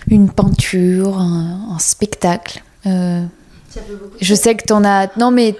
une 0.08 0.30
peinture, 0.30 1.18
un, 1.18 1.70
un 1.74 1.78
spectacle 1.78 2.62
je 4.20 4.34
sais 4.34 4.54
que 4.54 4.64
tu 4.64 4.72
en 4.72 4.84
as. 4.84 5.16
Non, 5.16 5.30
mais 5.30 5.56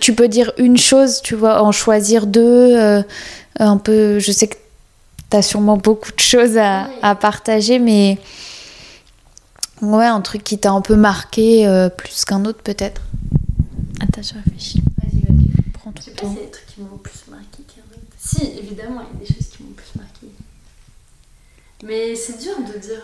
tu 0.00 0.14
peux 0.14 0.28
dire 0.28 0.52
une 0.58 0.76
chose, 0.76 1.20
tu 1.22 1.34
vois, 1.34 1.62
en 1.62 1.72
choisir 1.72 2.26
deux. 2.26 3.02
un 3.58 3.76
peu. 3.76 4.18
Je 4.18 4.32
sais 4.32 4.48
que 4.48 4.56
tu 5.30 5.36
as 5.36 5.42
sûrement 5.42 5.76
beaucoup 5.76 6.12
de 6.12 6.20
choses 6.20 6.56
à, 6.56 6.88
à 7.02 7.14
partager, 7.14 7.78
mais. 7.78 8.18
Ouais, 9.80 10.06
un 10.06 10.20
truc 10.20 10.42
qui 10.42 10.58
t'a 10.58 10.72
un 10.72 10.80
peu 10.80 10.96
marqué 10.96 11.88
plus 11.96 12.24
qu'un 12.24 12.44
autre, 12.44 12.62
peut-être. 12.62 13.00
Attends, 14.00 14.22
je 14.22 14.34
réfléchis. 14.34 14.82
Vas-y, 15.00 15.20
vas-y. 15.20 15.48
Prends 15.72 15.92
ton 15.92 16.00
temps. 16.00 16.00
Je 16.00 16.04
sais 16.04 16.10
pas 16.10 16.26
a 16.26 16.30
des 16.30 16.50
trucs 16.50 16.66
qui 16.66 16.80
m'ont 16.80 16.98
plus 16.98 17.30
marqué 17.30 17.62
qu'un 17.62 17.82
autre. 17.94 18.02
Si, 18.18 18.42
évidemment, 18.58 19.02
il 19.12 19.20
y 19.20 19.22
a 19.22 19.26
des 19.26 19.34
choses 19.34 19.48
qui 19.48 19.62
m'ont 19.62 19.70
plus 19.70 19.94
marqué. 19.96 20.26
Mais 21.84 22.14
c'est 22.14 22.38
dur 22.38 22.56
de 22.58 22.78
dire. 22.78 23.02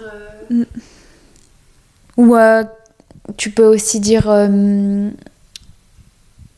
Euh... 0.51 0.63
Mm. 0.63 0.65
Ou 2.17 2.37
euh, 2.37 2.65
tu 3.37 3.51
peux 3.51 3.67
aussi 3.67 3.99
dire 4.01 4.31
euh, 4.31 5.11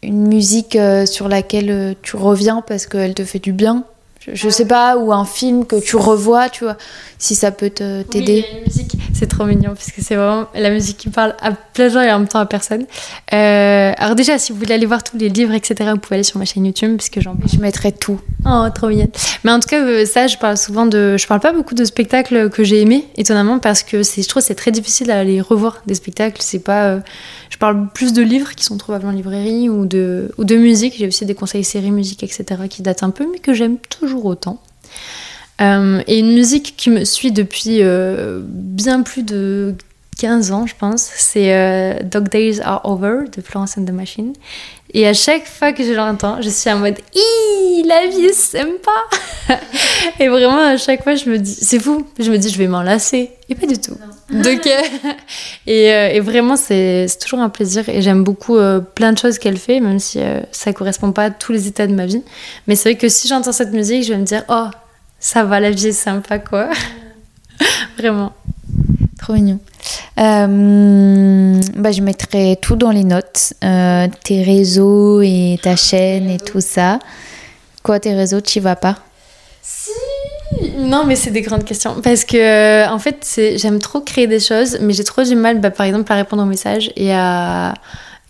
une 0.03 0.29
musique 0.29 0.79
sur 1.07 1.29
laquelle 1.29 1.97
tu 2.03 2.17
reviens 2.17 2.63
parce 2.63 2.87
qu'elle 2.87 3.15
te 3.15 3.25
fait 3.25 3.39
du 3.39 3.53
bien. 3.53 3.85
Je, 4.33 4.49
sais 4.49 4.67
pas, 4.67 4.97
ou 4.97 5.13
un 5.13 5.25
film 5.25 5.65
que 5.67 5.77
tu 5.77 5.97
revois, 5.97 6.49
tu 6.49 6.65
vois, 6.65 6.77
si 7.19 7.35
ça 7.35 7.51
peut 7.51 7.71
t'aider. 7.71 8.45
Oui, 8.53 8.61
musique, 8.67 8.97
c'est 9.15 9.27
trop 9.27 9.45
mignon, 9.45 9.71
parce 9.75 9.93
que 9.93 10.03
c'est 10.03 10.17
vraiment 10.17 10.47
la 10.55 10.71
musique 10.71 10.97
qui 10.97 11.11
parle 11.11 11.35
à 11.41 11.53
plein 11.53 11.89
de 11.89 11.93
gens 11.93 12.03
et 12.03 12.13
en 12.13 12.19
même 12.19 12.29
temps 12.29 12.41
à 12.41 12.47
personne. 12.47 12.87
Euh, 13.33 13.93
alors 13.97 14.15
déjà, 14.15 14.39
si 14.39 14.53
vous 14.53 14.59
voulez 14.59 14.75
aller 14.75 14.87
voir 14.87 15.03
tous 15.05 15.17
les 15.17 15.29
livres, 15.29 15.55
etc., 15.55 15.91
vous 15.93 15.99
pouvez 15.99 16.17
aller 16.17 16.25
sur 16.25 16.39
ma 16.39 16.45
chaîne 16.45 16.65
YouTube, 16.65 16.97
puisque 16.97 17.21
j'en 17.21 17.37
Je 17.53 17.59
mettrai 17.59 17.93
tout. 17.93 18.21
Oh, 18.45 18.67
trop 18.75 18.89
mignon. 18.89 19.09
Mais 19.45 19.53
en 19.53 19.61
tout 19.61 19.69
cas, 19.69 19.83
euh, 19.83 20.05
ça, 20.05 20.27
je 20.27 20.37
parle 20.39 20.57
souvent 20.57 20.87
de... 20.87 21.17
Je 21.17 21.27
parle 21.27 21.41
pas 21.41 21.53
beaucoup 21.53 21.75
de 21.75 21.85
spectacles 21.85 22.51
que 22.51 22.65
j'ai 22.65 22.81
aimés, 22.81 23.07
étonnamment, 23.17 23.59
parce 23.59 23.83
que 23.83 24.03
je 24.03 24.29
trouve 24.29 24.43
c'est 24.43 24.55
très 24.55 24.71
difficile 24.71 25.09
d'aller 25.09 25.41
revoir 25.41 25.83
des 25.87 25.95
spectacles. 25.95 26.41
C'est 26.41 26.59
pas... 26.59 26.85
Euh, 26.87 27.01
je 27.51 27.59
parle 27.59 27.89
plus 27.95 28.13
de 28.13 28.23
livres 28.23 28.55
qui 28.55 28.65
sont 28.65 28.77
trouvables 28.77 29.07
en 29.07 29.13
librairie 29.13 29.69
ou 29.69 29.87
de, 29.87 30.31
ou 30.39 30.45
de 30.45 30.57
musique. 30.57 30.95
J'ai 30.99 31.07
aussi 31.07 31.25
des 31.27 31.35
conseils 31.35 31.65
séries, 31.65 31.91
musique, 31.91 32.23
etc., 32.23 32.45
qui 32.69 32.83
datent 32.83 33.03
un 33.03 33.11
peu, 33.11 33.27
mais 33.31 33.39
que 33.39 33.55
j'aime 33.55 33.79
toujours 33.79 34.16
autant. 34.25 34.63
Euh, 35.61 36.03
et 36.07 36.19
une 36.19 36.33
musique 36.35 36.75
qui 36.77 36.91
me 36.91 37.05
suit 37.05 37.33
depuis 37.33 37.83
euh, 37.83 38.41
bien 38.45 39.03
plus 39.03 39.23
de 39.23 39.75
15 40.19 40.51
ans, 40.53 40.67
je 40.67 40.75
pense, 40.75 41.11
c'est 41.15 41.55
euh, 41.55 42.03
Dog 42.03 42.29
Days 42.29 42.61
Are 42.63 42.81
Over 42.85 43.29
de 43.35 43.43
Florence 43.43 43.77
and 43.77 43.85
the 43.85 43.91
Machine. 43.91 44.33
Et 44.95 45.07
à 45.07 45.13
chaque 45.13 45.47
fois 45.47 45.73
que 45.73 45.85
je 45.85 45.93
l'entends, 45.93 46.41
je 46.41 46.49
suis 46.49 46.71
en 46.71 46.79
mode 46.79 46.97
la 47.85 48.07
vie 48.07 48.25
est 48.25 48.33
sympa 48.33 48.91
Et 50.19 50.29
vraiment, 50.29 50.59
à 50.59 50.77
chaque 50.79 51.05
fois, 51.05 51.15
je 51.15 51.29
me 51.29 51.39
dis, 51.39 51.55
c'est 51.55 51.79
fou, 51.79 52.07
je 52.19 52.31
me 52.31 52.39
dis, 52.39 52.49
je 52.49 52.57
vais 52.57 52.67
m'en 52.67 52.83
lasser. 52.83 53.31
Et 53.49 53.55
pas 53.55 53.67
du 53.67 53.79
tout. 53.79 53.97
Donc, 54.31 54.67
et, 55.67 55.85
et, 55.87 56.21
vraiment, 56.21 56.57
c'est 56.57 57.07
toujours 57.21 57.41
un 57.41 57.51
plaisir. 57.51 57.89
Et 57.89 58.01
j'aime 58.01 58.25
beaucoup 58.25 58.59
plein 58.95 59.13
de 59.13 59.19
choses 59.19 59.39
qu'elle 59.39 59.59
fait, 59.59 59.81
même 59.81 59.99
si 59.99 60.19
ça 60.51 60.73
correspond 60.73 61.13
pas 61.13 61.25
à 61.25 61.31
tous 61.31 61.53
les 61.53 61.69
états 61.69 61.87
de 61.87 61.95
ma 61.95 62.07
vie. 62.07 62.23
Mais 62.67 62.75
c'est 62.75 62.91
vrai 62.91 62.99
que 62.99 63.09
si 63.09 63.29
j'entends 63.29 63.53
cette 63.53 63.73
musique, 63.73 64.05
je 64.05 64.13
vais 64.13 64.19
me 64.19 64.25
dire, 64.25 64.45
oh, 64.49 64.67
ça 65.21 65.45
va, 65.45 65.61
la 65.61 65.71
vie 65.71 65.89
est 65.89 65.93
sympa, 65.93 66.39
quoi. 66.39 66.71
Vraiment. 67.99 68.33
Trop 69.27 69.35
mignon. 69.35 69.59
Euh, 70.21 71.61
bah, 71.75 71.91
je 71.91 72.01
mettrai 72.01 72.57
tout 72.63 72.77
dans 72.77 72.93
les 72.93 73.03
notes. 73.03 73.55
Euh, 73.65 74.07
tes 74.23 74.45
réseaux 74.45 75.21
et 75.21 75.59
ta 75.61 75.75
chaîne 75.75 76.31
et 76.31 76.39
tout 76.39 76.61
ça. 76.61 77.01
Quoi, 77.83 77.99
tes 77.99 78.15
réseaux, 78.15 78.41
tu 78.41 78.61
vas 78.61 78.77
pas? 78.77 78.99
Si 79.63 79.91
Non, 80.77 81.03
mais 81.05 81.17
c'est 81.17 81.33
des 81.33 81.43
grandes 81.43 81.65
questions. 81.65 82.01
Parce 82.05 82.25
que, 82.25 82.37
euh, 82.37 82.89
en 82.89 83.01
fait, 83.01 83.41
j'aime 83.57 83.81
trop 83.81 84.01
créer 84.01 84.29
des 84.29 84.39
choses, 84.39 84.79
mais 84.81 84.93
j'ai 84.93 85.03
trop 85.03 85.25
du 85.25 85.35
mal, 85.35 85.59
bah, 85.59 85.73
par 85.73 85.87
exemple, 85.87 86.13
à 86.13 86.15
répondre 86.15 86.45
aux 86.45 86.47
messages 86.47 86.93
et 86.95 87.13
à 87.13 87.75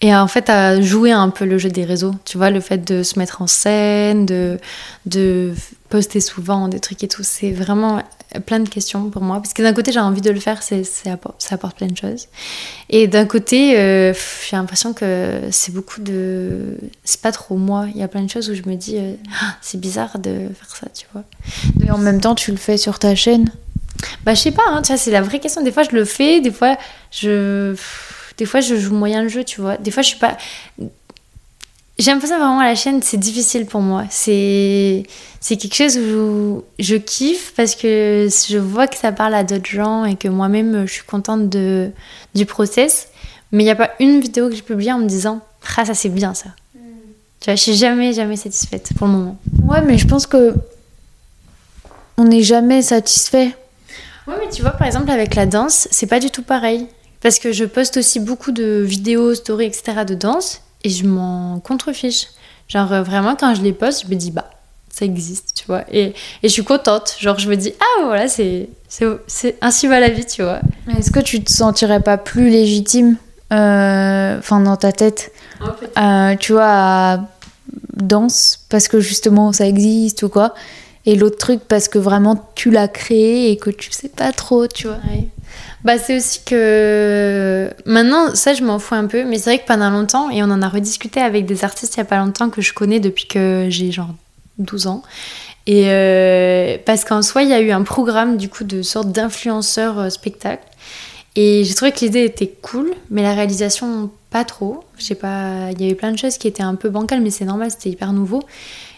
et 0.03 0.15
en 0.15 0.29
fait, 0.29 0.51
à 0.51 0.81
jouer 0.81 1.11
un 1.11 1.31
peu 1.31 1.47
le 1.47 1.57
jeu 1.57 1.71
des 1.71 1.85
réseaux. 1.85 2.15
Tu 2.25 2.37
vois, 2.37 2.51
le 2.51 2.61
fait 2.61 2.87
de 2.87 3.03
se 3.03 3.19
mettre 3.19 3.41
en 3.41 3.47
scène, 3.47 4.27
de, 4.27 4.59
de 5.07 5.55
poster 5.89 6.21
souvent 6.21 6.69
des 6.69 6.81
trucs 6.81 7.03
et 7.03 7.09
tout, 7.09 7.23
c'est 7.23 7.51
vraiment 7.51 8.03
plein 8.45 8.61
de 8.61 8.69
questions 8.69 9.09
pour 9.09 9.23
moi. 9.23 9.37
Parce 9.37 9.55
que 9.55 9.63
d'un 9.63 9.73
côté, 9.73 9.93
j'ai 9.93 10.01
envie 10.01 10.21
de 10.21 10.31
le 10.31 10.39
faire, 10.39 10.63
c'est, 10.63 10.85
ça 10.85 11.13
apporte 11.13 11.77
plein 11.77 11.87
de 11.87 11.97
choses. 11.97 12.27
Et 12.91 13.07
d'un 13.07 13.25
côté, 13.25 13.79
euh, 13.79 14.13
j'ai 14.49 14.57
l'impression 14.57 14.93
que 14.93 15.41
c'est 15.51 15.73
beaucoup 15.73 16.03
de. 16.03 16.77
C'est 17.05 17.23
pas 17.23 17.33
trop 17.33 17.57
moi. 17.57 17.87
Il 17.95 17.99
y 17.99 18.03
a 18.03 18.09
plein 18.09 18.23
de 18.23 18.31
choses 18.31 18.51
où 18.51 18.55
je 18.55 18.69
me 18.69 18.75
dis, 18.75 18.99
euh, 18.99 19.15
ah, 19.41 19.57
c'est 19.63 19.81
bizarre 19.81 20.19
de 20.19 20.49
faire 20.55 20.77
ça, 20.77 20.89
tu 20.93 21.07
vois. 21.13 21.25
Et 21.87 21.91
en 21.91 21.99
même 21.99 22.21
temps, 22.21 22.35
tu 22.35 22.51
le 22.51 22.59
fais 22.59 22.77
sur 22.77 22.99
ta 22.99 23.15
chaîne? 23.15 23.51
Bah, 24.27 24.35
je 24.35 24.41
sais 24.41 24.51
pas, 24.51 24.63
hein, 24.69 24.83
tu 24.83 24.89
vois, 24.89 24.99
c'est 24.99 25.11
la 25.11 25.23
vraie 25.23 25.39
question. 25.39 25.63
Des 25.63 25.73
fois, 25.73 25.85
je 25.85 25.97
le 25.97 26.05
fais, 26.05 26.41
des 26.41 26.51
fois, 26.51 26.77
je 27.11 27.75
des 28.37 28.45
fois, 28.45 28.61
je 28.61 28.77
joue 28.77 28.95
moyen 28.95 29.23
le 29.23 29.29
jeu, 29.29 29.45
tu 29.45 29.61
vois. 29.61 29.77
Des 29.77 29.91
fois, 29.91 30.03
je 30.03 30.09
suis 30.09 30.19
pas. 30.19 30.37
J'aime 31.99 32.21
pas 32.21 32.27
ça 32.27 32.37
vraiment 32.37 32.61
à 32.61 32.67
la 32.67 32.75
chaîne, 32.75 33.01
c'est 33.01 33.17
difficile 33.17 33.65
pour 33.65 33.81
moi. 33.81 34.05
C'est 34.11 35.05
c'est 35.41 35.57
quelque 35.57 35.75
chose 35.75 35.97
où 35.97 36.63
je 36.79 36.97
kiffe 36.97 37.55
parce 37.57 37.75
que 37.75 38.29
je 38.49 38.59
vois 38.59 38.87
que 38.87 38.97
ça 38.97 39.13
parle 39.13 39.35
à 39.35 39.45
d'autres 39.45 39.71
gens 39.71 40.05
et 40.05 40.15
que 40.15 40.29
moi-même 40.29 40.87
je 40.87 40.93
suis 40.93 41.05
contente 41.05 41.49
de 41.49 41.91
du 42.35 42.45
process. 42.45 43.09
Mais 43.51 43.63
il 43.63 43.67
n'y 43.67 43.71
a 43.71 43.77
pas 43.77 43.93
une 43.99 44.21
vidéo 44.21 44.51
que 44.51 44.55
j'ai 44.55 44.61
publiée 44.61 44.93
en 44.93 44.99
me 44.99 45.09
disant 45.09 45.41
ah 45.79 45.87
ça 45.87 45.95
c'est 45.95 46.11
bien 46.11 46.35
ça. 46.35 46.51
Mm. 46.75 46.81
Tu 47.41 47.47
vois, 47.47 47.55
je 47.55 47.63
suis 47.63 47.77
jamais 47.77 48.13
jamais 48.13 48.37
satisfaite 48.37 48.91
pour 48.99 49.07
le 49.07 49.15
moment. 49.15 49.39
Ouais, 49.63 49.81
mais 49.81 49.97
je 49.97 50.07
pense 50.07 50.27
que 50.27 50.55
on 52.19 52.25
n'est 52.25 52.43
jamais 52.43 52.83
satisfait. 52.83 53.57
Ouais, 54.27 54.35
mais 54.39 54.51
tu 54.53 54.61
vois 54.61 54.73
par 54.73 54.87
exemple 54.87 55.11
avec 55.11 55.35
la 55.35 55.47
danse, 55.47 55.89
c'est 55.91 56.07
pas 56.07 56.21
du 56.21 56.31
tout 56.31 56.43
pareil. 56.43 56.89
Parce 57.27 57.41
que 57.41 57.51
je 57.51 57.65
poste 57.65 57.97
aussi 57.97 58.21
beaucoup 58.21 58.53
de 58.53 58.85
vidéos, 58.87 59.35
stories, 59.35 59.67
etc. 59.67 60.05
de 60.07 60.15
danse 60.15 60.61
et 60.85 60.91
je 60.91 61.05
m'en 61.05 61.59
contrefiche. 61.59 62.29
Genre 62.69 62.93
euh, 62.93 63.03
vraiment, 63.03 63.35
quand 63.35 63.53
je 63.53 63.63
les 63.63 63.73
poste, 63.73 64.05
je 64.05 64.09
me 64.09 64.15
dis, 64.15 64.31
bah, 64.31 64.49
ça 64.91 65.05
existe, 65.07 65.55
tu 65.57 65.65
vois. 65.67 65.83
Et, 65.91 66.05
et 66.05 66.15
je 66.45 66.47
suis 66.47 66.63
contente. 66.63 67.17
Genre, 67.19 67.37
je 67.41 67.49
me 67.51 67.57
dis, 67.57 67.75
ah 67.81 68.05
voilà, 68.05 68.29
c'est, 68.29 68.69
c'est, 68.89 69.57
ainsi 69.61 69.89
va 69.89 69.99
la 69.99 70.09
vie, 70.09 70.25
tu 70.25 70.45
vois. 70.45 70.61
Est-ce 70.97 71.11
que 71.11 71.19
tu 71.19 71.43
te 71.43 71.51
sentirais 71.51 71.99
pas 71.99 72.17
plus 72.17 72.49
légitime, 72.49 73.17
euh, 73.53 74.39
enfin, 74.39 74.61
dans 74.61 74.77
ta 74.77 74.93
tête, 74.93 75.33
euh, 75.99 76.37
tu 76.37 76.53
vois, 76.53 76.69
à 76.69 77.21
danse, 77.97 78.61
parce 78.69 78.87
que 78.87 79.01
justement 79.01 79.53
ça 79.53 79.67
existe 79.67 80.23
ou 80.23 80.29
quoi? 80.29 80.55
Et 81.07 81.15
l'autre 81.15 81.39
truc 81.39 81.61
parce 81.67 81.89
que 81.89 81.99
vraiment 81.99 82.51
tu 82.55 82.71
l'as 82.71 82.89
créé 82.89 83.51
et 83.51 83.57
que 83.57 83.71
tu 83.71 83.93
sais 83.93 84.09
pas 84.09 84.33
trop, 84.33 84.67
tu 84.67 84.89
vois. 84.89 84.99
Bah, 85.85 85.99
c'est 85.99 86.17
aussi 86.17 86.41
que 86.45 87.71
maintenant, 87.87 88.35
ça 88.35 88.55
je 88.55 88.65
m'en 88.65 88.81
fous 88.81 88.97
un 88.97 89.07
peu, 89.07 89.25
mais 89.25 89.39
c'est 89.39 89.51
vrai 89.51 89.59
que 89.61 89.67
pendant 89.67 89.89
longtemps, 89.89 90.31
et 90.31 90.43
on 90.43 90.51
en 90.51 90.61
a 90.63 90.69
rediscuté 90.69 91.21
avec 91.21 91.47
des 91.47 91.65
artistes 91.65 91.95
il 91.95 91.99
y 91.99 92.01
a 92.01 92.05
pas 92.05 92.19
longtemps 92.19 92.51
que 92.51 92.61
je 92.61 92.75
connais 92.75 92.99
depuis 92.99 93.27
que 93.27 93.67
j'ai 93.71 93.93
genre 93.93 94.15
12 94.59 94.89
ans. 94.89 95.03
Et 95.69 95.85
euh, 95.87 96.77
parce 96.85 97.05
qu'en 97.05 97.23
soi, 97.23 97.43
il 97.43 97.51
y 97.51 97.53
a 97.53 97.61
eu 97.61 97.71
un 97.71 97.83
programme 97.83 98.37
du 98.37 98.49
coup 98.49 98.65
de 98.65 98.83
sorte 98.83 99.11
d'influenceur 99.11 99.99
euh, 99.99 100.11
spectacle. 100.11 100.65
Et 101.35 101.65
j'ai 101.65 101.75
trouvé 101.75 101.93
que 101.93 102.01
l'idée 102.01 102.25
était 102.25 102.53
cool, 102.63 102.93
mais 103.11 103.23
la 103.23 103.35
réalisation 103.35 104.11
pas 104.31 104.45
trop. 104.45 104.85
Je 104.99 105.05
sais 105.05 105.15
pas, 105.15 105.71
il 105.73 105.81
y 105.81 105.85
avait 105.85 105.95
plein 105.95 106.11
de 106.11 106.19
choses 106.19 106.39
qui 106.39 106.49
étaient 106.49 106.63
un 106.63 106.77
peu 106.77 106.89
bancales, 106.89 107.21
mais 107.21 107.31
c'est 107.31 107.45
normal, 107.45 107.71
c'était 107.71 107.91
hyper 107.91 108.13
nouveau. 108.13 108.43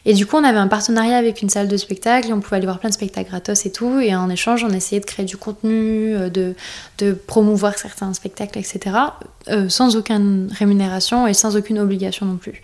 Et 0.08 0.14
du 0.14 0.24
coup, 0.24 0.36
on 0.36 0.42
avait 0.42 0.58
un 0.58 0.68
partenariat 0.68 1.18
avec 1.18 1.42
une 1.42 1.50
salle 1.50 1.68
de 1.68 1.76
spectacle 1.76 2.30
et 2.30 2.32
on 2.32 2.40
pouvait 2.40 2.56
aller 2.56 2.64
voir 2.64 2.78
plein 2.78 2.88
de 2.88 2.94
spectacles 2.94 3.28
gratos 3.28 3.66
et 3.66 3.70
tout. 3.70 4.00
Et 4.00 4.16
en 4.16 4.30
échange, 4.30 4.64
on 4.64 4.70
essayait 4.70 5.02
de 5.02 5.04
créer 5.04 5.26
du 5.26 5.36
contenu, 5.36 6.16
euh, 6.16 6.30
de, 6.30 7.12
promouvoir 7.12 7.76
certains 7.76 8.14
spectacles, 8.14 8.58
etc. 8.58 8.96
Euh, 9.48 9.68
sans 9.68 9.96
aucune 9.96 10.48
rémunération 10.50 11.26
et 11.26 11.34
sans 11.34 11.58
aucune 11.58 11.78
obligation 11.78 12.24
non 12.24 12.38
plus. 12.38 12.62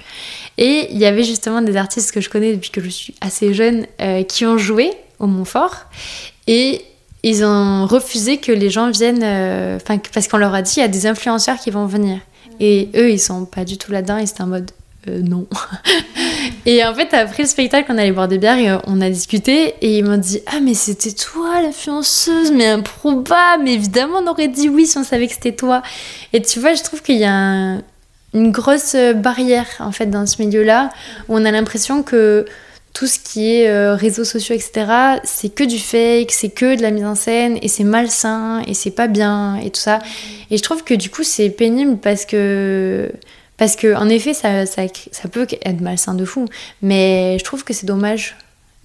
Et 0.56 0.88
il 0.90 0.96
y 0.96 1.04
avait 1.04 1.22
justement 1.22 1.60
des 1.60 1.76
artistes 1.76 2.12
que 2.12 2.22
je 2.22 2.30
connais 2.30 2.54
depuis 2.54 2.70
que 2.70 2.80
je 2.80 2.88
suis 2.88 3.14
assez 3.20 3.52
jeune 3.52 3.86
euh, 4.00 4.22
qui 4.22 4.46
ont 4.46 4.56
joué 4.56 4.92
au 5.18 5.26
Montfort. 5.26 5.84
Et 6.46 6.80
ils 7.22 7.44
ont 7.44 7.84
refusé 7.84 8.38
que 8.38 8.52
les 8.52 8.70
gens 8.70 8.90
viennent, 8.90 9.78
parce 10.14 10.28
qu'on 10.28 10.38
leur 10.38 10.54
a 10.54 10.62
dit 10.62 10.74
il 10.78 10.80
y 10.80 10.82
a 10.82 10.88
des 10.88 11.06
influenceurs 11.06 11.58
qui 11.58 11.70
vont 11.70 11.84
venir. 11.84 12.20
Et 12.58 12.88
eux, 12.96 13.10
ils 13.10 13.20
sont 13.20 13.44
pas 13.44 13.66
du 13.66 13.76
tout 13.76 13.92
là-dedans 13.92 14.16
et 14.16 14.24
c'est 14.24 14.40
un 14.40 14.46
mode 14.46 14.70
euh, 15.08 15.20
non. 15.22 15.46
et 16.66 16.84
en 16.84 16.94
fait, 16.94 17.14
après 17.14 17.42
le 17.42 17.48
spectacle, 17.48 17.90
on 17.92 17.98
allait 17.98 18.12
boire 18.12 18.28
des 18.28 18.38
bières 18.38 18.58
et 18.58 18.70
euh, 18.70 18.78
on 18.86 19.00
a 19.00 19.10
discuté. 19.10 19.74
Et 19.80 19.98
ils 19.98 20.04
m'ont 20.04 20.18
dit 20.18 20.40
Ah, 20.46 20.60
mais 20.60 20.74
c'était 20.74 21.12
toi 21.12 21.60
l'influenceuse, 21.62 22.52
mais 22.52 22.66
improbable. 22.66 23.64
Mais 23.64 23.74
évidemment, 23.74 24.18
on 24.22 24.26
aurait 24.26 24.48
dit 24.48 24.68
oui 24.68 24.86
si 24.86 24.98
on 24.98 25.04
savait 25.04 25.26
que 25.26 25.34
c'était 25.34 25.52
toi. 25.52 25.82
Et 26.32 26.42
tu 26.42 26.60
vois, 26.60 26.74
je 26.74 26.82
trouve 26.82 27.02
qu'il 27.02 27.18
y 27.18 27.24
a 27.24 27.78
une 28.34 28.50
grosse 28.50 28.96
barrière 29.14 29.68
en 29.78 29.92
fait 29.92 30.06
dans 30.06 30.26
ce 30.26 30.42
milieu-là 30.42 30.90
où 31.28 31.36
on 31.36 31.44
a 31.44 31.52
l'impression 31.52 32.02
que 32.02 32.44
tout 32.94 33.08
ce 33.08 33.18
qui 33.18 33.52
est 33.52 33.68
euh, 33.68 33.96
réseaux 33.96 34.24
sociaux, 34.24 34.54
etc., 34.54 34.86
c'est 35.24 35.52
que 35.52 35.64
du 35.64 35.80
fake, 35.80 36.30
c'est 36.30 36.48
que 36.48 36.76
de 36.76 36.82
la 36.82 36.92
mise 36.92 37.04
en 37.04 37.16
scène 37.16 37.58
et 37.60 37.66
c'est 37.66 37.84
malsain 37.84 38.62
et 38.68 38.72
c'est 38.72 38.92
pas 38.92 39.08
bien 39.08 39.56
et 39.56 39.70
tout 39.70 39.80
ça. 39.80 39.98
Et 40.50 40.56
je 40.56 40.62
trouve 40.62 40.84
que 40.84 40.94
du 40.94 41.10
coup, 41.10 41.24
c'est 41.24 41.50
pénible 41.50 41.98
parce 41.98 42.24
que 42.24 43.10
Parce 43.64 43.76
que 43.76 43.96
en 43.96 44.10
effet, 44.10 44.34
ça, 44.34 44.66
ça, 44.66 44.82
ça 45.10 45.28
peut 45.30 45.46
être 45.62 45.80
malsain 45.80 46.12
de 46.12 46.26
fou, 46.26 46.44
mais 46.82 47.38
je 47.38 47.44
trouve 47.44 47.64
que 47.64 47.72
c'est 47.72 47.86
dommage 47.86 48.36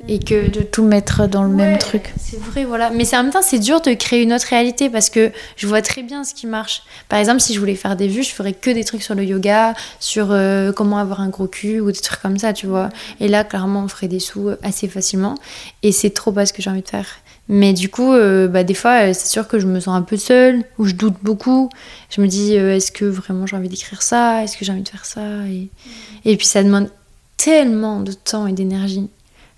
et 0.07 0.19
que 0.19 0.49
de 0.49 0.61
tout 0.61 0.85
mettre 0.85 1.27
dans 1.27 1.43
le 1.43 1.49
même 1.49 1.77
truc. 1.77 2.14
C'est 2.18 2.39
vrai, 2.39 2.64
voilà. 2.64 2.89
Mais 2.89 3.03
en 3.14 3.23
même 3.23 3.34
temps, 3.34 3.41
c'est 3.41 3.60
dur 3.60 3.81
de 3.81 3.91
créer 3.91 4.23
une 4.23 4.31
autre 4.31 4.47
réalité 4.47 4.89
parce 4.89 5.10
que 5.10 5.34
je 5.57 5.68
vois 5.68 5.81
très 5.81 6.01
bien 6.01 6.23
ce 6.23 6.34
qui 6.34 6.47
marche. 6.47 6.84
Par 7.10 7.19
exemple, 7.19 7.41
si 7.41 7.53
je 7.53 7.60
voulais 7.60 7.76
faire 7.76 7.97
des 7.97 8.07
vues, 8.07 8.23
je 8.23 8.31
ferais 8.31 8.53
que 8.53 8.69
des 8.69 8.85
trucs 8.85 9.03
sur 9.03 9.15
le 9.15 9.26
yoga, 9.26 9.73
sur 9.99 10.31
euh, 10.31 10.72
comment 10.72 10.97
avoir 10.97 11.19
un 11.19 11.27
gros 11.27 11.47
cul 11.47 11.81
ou 11.81 11.91
des 11.91 11.99
trucs 11.99 12.22
comme 12.22 12.39
ça, 12.39 12.53
tu 12.53 12.65
vois. 12.65 12.88
Et 13.19 13.27
là, 13.27 13.43
clairement, 13.43 13.84
on 13.84 13.89
ferait 13.89 14.07
des 14.07 14.22
sous 14.22 14.51
assez 14.64 14.88
facilement. 14.88 15.35
Et 15.84 15.91
c'est 15.91 16.11
trop 16.11 16.31
pas 16.31 16.45
ce 16.45 16.53
que 16.53 16.61
j'ai 16.61 16.69
envie 16.69 16.84
de 16.84 16.88
faire. 16.88 17.18
Mais 17.50 17.74
du 17.74 17.90
coup, 17.90 18.14
euh, 18.14 18.48
bah, 18.48 18.64
des 18.64 18.76
fois, 18.76 19.10
euh, 19.10 19.14
c'est 19.14 19.28
sûr 19.28 19.48
que 19.48 19.60
je 19.60 19.66
me 19.68 19.80
sens 19.80 19.96
un 19.96 20.04
peu 20.04 20.18
seule, 20.18 20.64
ou 20.78 20.86
je 20.86 20.94
doute 20.94 21.16
beaucoup. 21.24 21.70
Je 22.10 22.22
me 22.22 22.28
dis, 22.28 22.54
est-ce 22.54 22.92
que 22.92 23.06
vraiment 23.06 23.46
j'ai 23.48 23.56
envie 23.56 23.70
d'écrire 23.70 24.02
ça? 24.02 24.44
Est-ce 24.44 24.56
que 24.56 24.64
j'ai 24.64 24.72
envie 24.72 24.84
de 24.84 24.90
faire 24.90 25.06
ça? 25.06 25.22
Et... 25.48 25.70
et 26.26 26.38
puis 26.38 26.46
ça 26.46 26.64
demande 26.64 26.90
tellement 27.38 28.02
de 28.02 28.14
temps 28.14 28.48
et 28.48 28.54
d'énergie. 28.54 29.10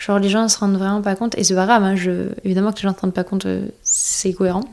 Genre, 0.01 0.17
les 0.17 0.29
gens 0.29 0.41
ne 0.41 0.47
se 0.47 0.57
rendent 0.57 0.77
vraiment 0.77 1.03
pas 1.03 1.15
compte, 1.15 1.37
et 1.37 1.43
c'est 1.43 1.53
pas 1.53 1.67
grave, 1.67 1.83
hein, 1.83 1.95
je... 1.95 2.29
évidemment 2.43 2.71
que 2.71 2.77
les 2.77 2.81
gens 2.81 2.89
ne 2.89 2.95
se 2.95 3.01
rendent 3.01 3.13
pas 3.13 3.23
compte, 3.23 3.45
euh, 3.45 3.67
c'est 3.83 4.33
cohérent. 4.33 4.63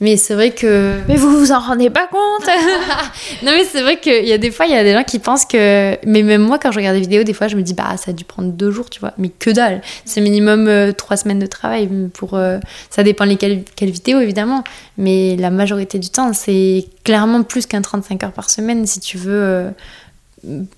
Mais 0.00 0.16
c'est 0.16 0.32
vrai 0.32 0.52
que. 0.52 0.98
Mais 1.08 1.16
vous 1.16 1.38
vous 1.38 1.52
en 1.52 1.60
rendez 1.60 1.90
pas 1.90 2.06
compte 2.06 2.46
Non, 3.42 3.52
mais 3.52 3.64
c'est 3.64 3.82
vrai 3.82 4.00
qu'il 4.00 4.24
y 4.24 4.32
a 4.32 4.38
des 4.38 4.50
fois, 4.50 4.64
il 4.64 4.72
y 4.72 4.74
a 4.74 4.82
des 4.82 4.94
gens 4.94 5.04
qui 5.04 5.18
pensent 5.18 5.44
que. 5.44 5.98
Mais 6.06 6.22
même 6.22 6.40
moi, 6.40 6.58
quand 6.58 6.72
je 6.72 6.78
regarde 6.78 6.96
des 6.96 7.02
vidéos, 7.02 7.22
des 7.22 7.34
fois, 7.34 7.48
je 7.48 7.56
me 7.56 7.60
dis, 7.60 7.74
bah, 7.74 7.98
ça 7.98 8.12
a 8.12 8.14
dû 8.14 8.24
prendre 8.24 8.50
deux 8.50 8.70
jours, 8.70 8.88
tu 8.88 8.98
vois. 8.98 9.12
Mais 9.18 9.28
que 9.28 9.50
dalle 9.50 9.82
C'est 10.06 10.22
minimum 10.22 10.66
euh, 10.68 10.92
trois 10.92 11.18
semaines 11.18 11.38
de 11.38 11.46
travail. 11.46 11.86
pour 12.14 12.32
euh, 12.32 12.58
Ça 12.88 13.02
dépend 13.02 13.26
lesquelles 13.26 13.64
quelles 13.76 13.90
vidéos, 13.90 14.20
évidemment. 14.20 14.64
Mais 14.96 15.36
la 15.36 15.50
majorité 15.50 15.98
du 15.98 16.08
temps, 16.08 16.32
c'est 16.32 16.86
clairement 17.04 17.42
plus 17.42 17.66
qu'un 17.66 17.82
35 17.82 18.24
heures 18.24 18.32
par 18.32 18.48
semaine 18.48 18.86
si 18.86 19.00
tu 19.00 19.18
veux 19.18 19.70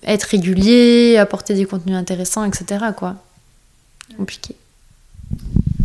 être 0.05 0.25
régulier, 0.25 1.17
apporter 1.17 1.55
des 1.55 1.65
contenus 1.65 1.97
intéressants, 1.97 2.45
etc. 2.45 2.87
quoi 2.97 3.15
compliqué. 4.17 4.55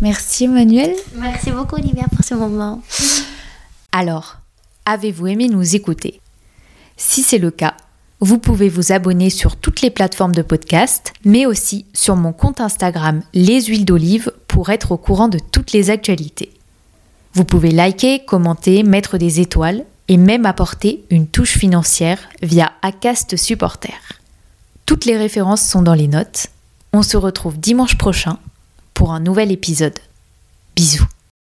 Merci 0.02 0.46
Emmanuel. 0.46 0.96
Merci 1.16 1.52
beaucoup 1.52 1.76
Olivia 1.76 2.06
pour 2.16 2.24
ce 2.24 2.34
moment. 2.34 2.82
Alors, 3.92 4.38
avez-vous 4.86 5.28
aimé 5.28 5.48
nous 5.48 5.76
écouter? 5.76 6.22
Si 6.96 7.22
c'est 7.24 7.38
le 7.38 7.52
cas, 7.52 7.76
vous 8.22 8.38
pouvez 8.38 8.70
vous 8.70 8.92
abonner 8.92 9.30
sur 9.30 9.56
toutes 9.56 9.82
les 9.82 9.90
plateformes 9.90 10.36
de 10.36 10.42
podcast, 10.42 11.14
mais 11.24 11.46
aussi 11.46 11.86
sur 11.94 12.16
mon 12.16 12.34
compte 12.34 12.60
Instagram 12.60 13.22
Les 13.34 13.62
Huiles 13.62 13.86
d'Olive 13.86 14.34
pour 14.48 14.70
être 14.70 14.92
au 14.92 14.98
courant 14.98 15.30
de 15.30 15.40
toutes 15.40 15.72
les 15.72 15.90
actualités. 15.90 16.52
Vous 17.34 17.46
pouvez 17.46 17.72
liker, 17.72 18.26
commenter, 18.26 18.84
mettre 18.84 19.18
des 19.18 19.40
étoiles 19.40 19.86
et 20.10 20.18
même 20.18 20.46
apporter 20.46 21.04
une 21.10 21.28
touche 21.28 21.58
financière 21.58 22.20
via 22.42 22.72
Acast 22.82 23.38
Supporter. 23.38 23.94
Toutes 24.86 25.06
les 25.06 25.18
références 25.18 25.62
sont 25.62 25.82
dans 25.82 25.94
les 25.94 26.08
notes 26.08 26.48
on 26.94 27.04
se 27.04 27.18
retrouve 27.18 27.60
dimanche 27.60 27.98
prochain 27.98 28.38
pour 28.94 29.12
un 29.14 29.20
nouvel 29.20 29.52
épisode. 29.52 30.00
Bisous. 30.76 31.08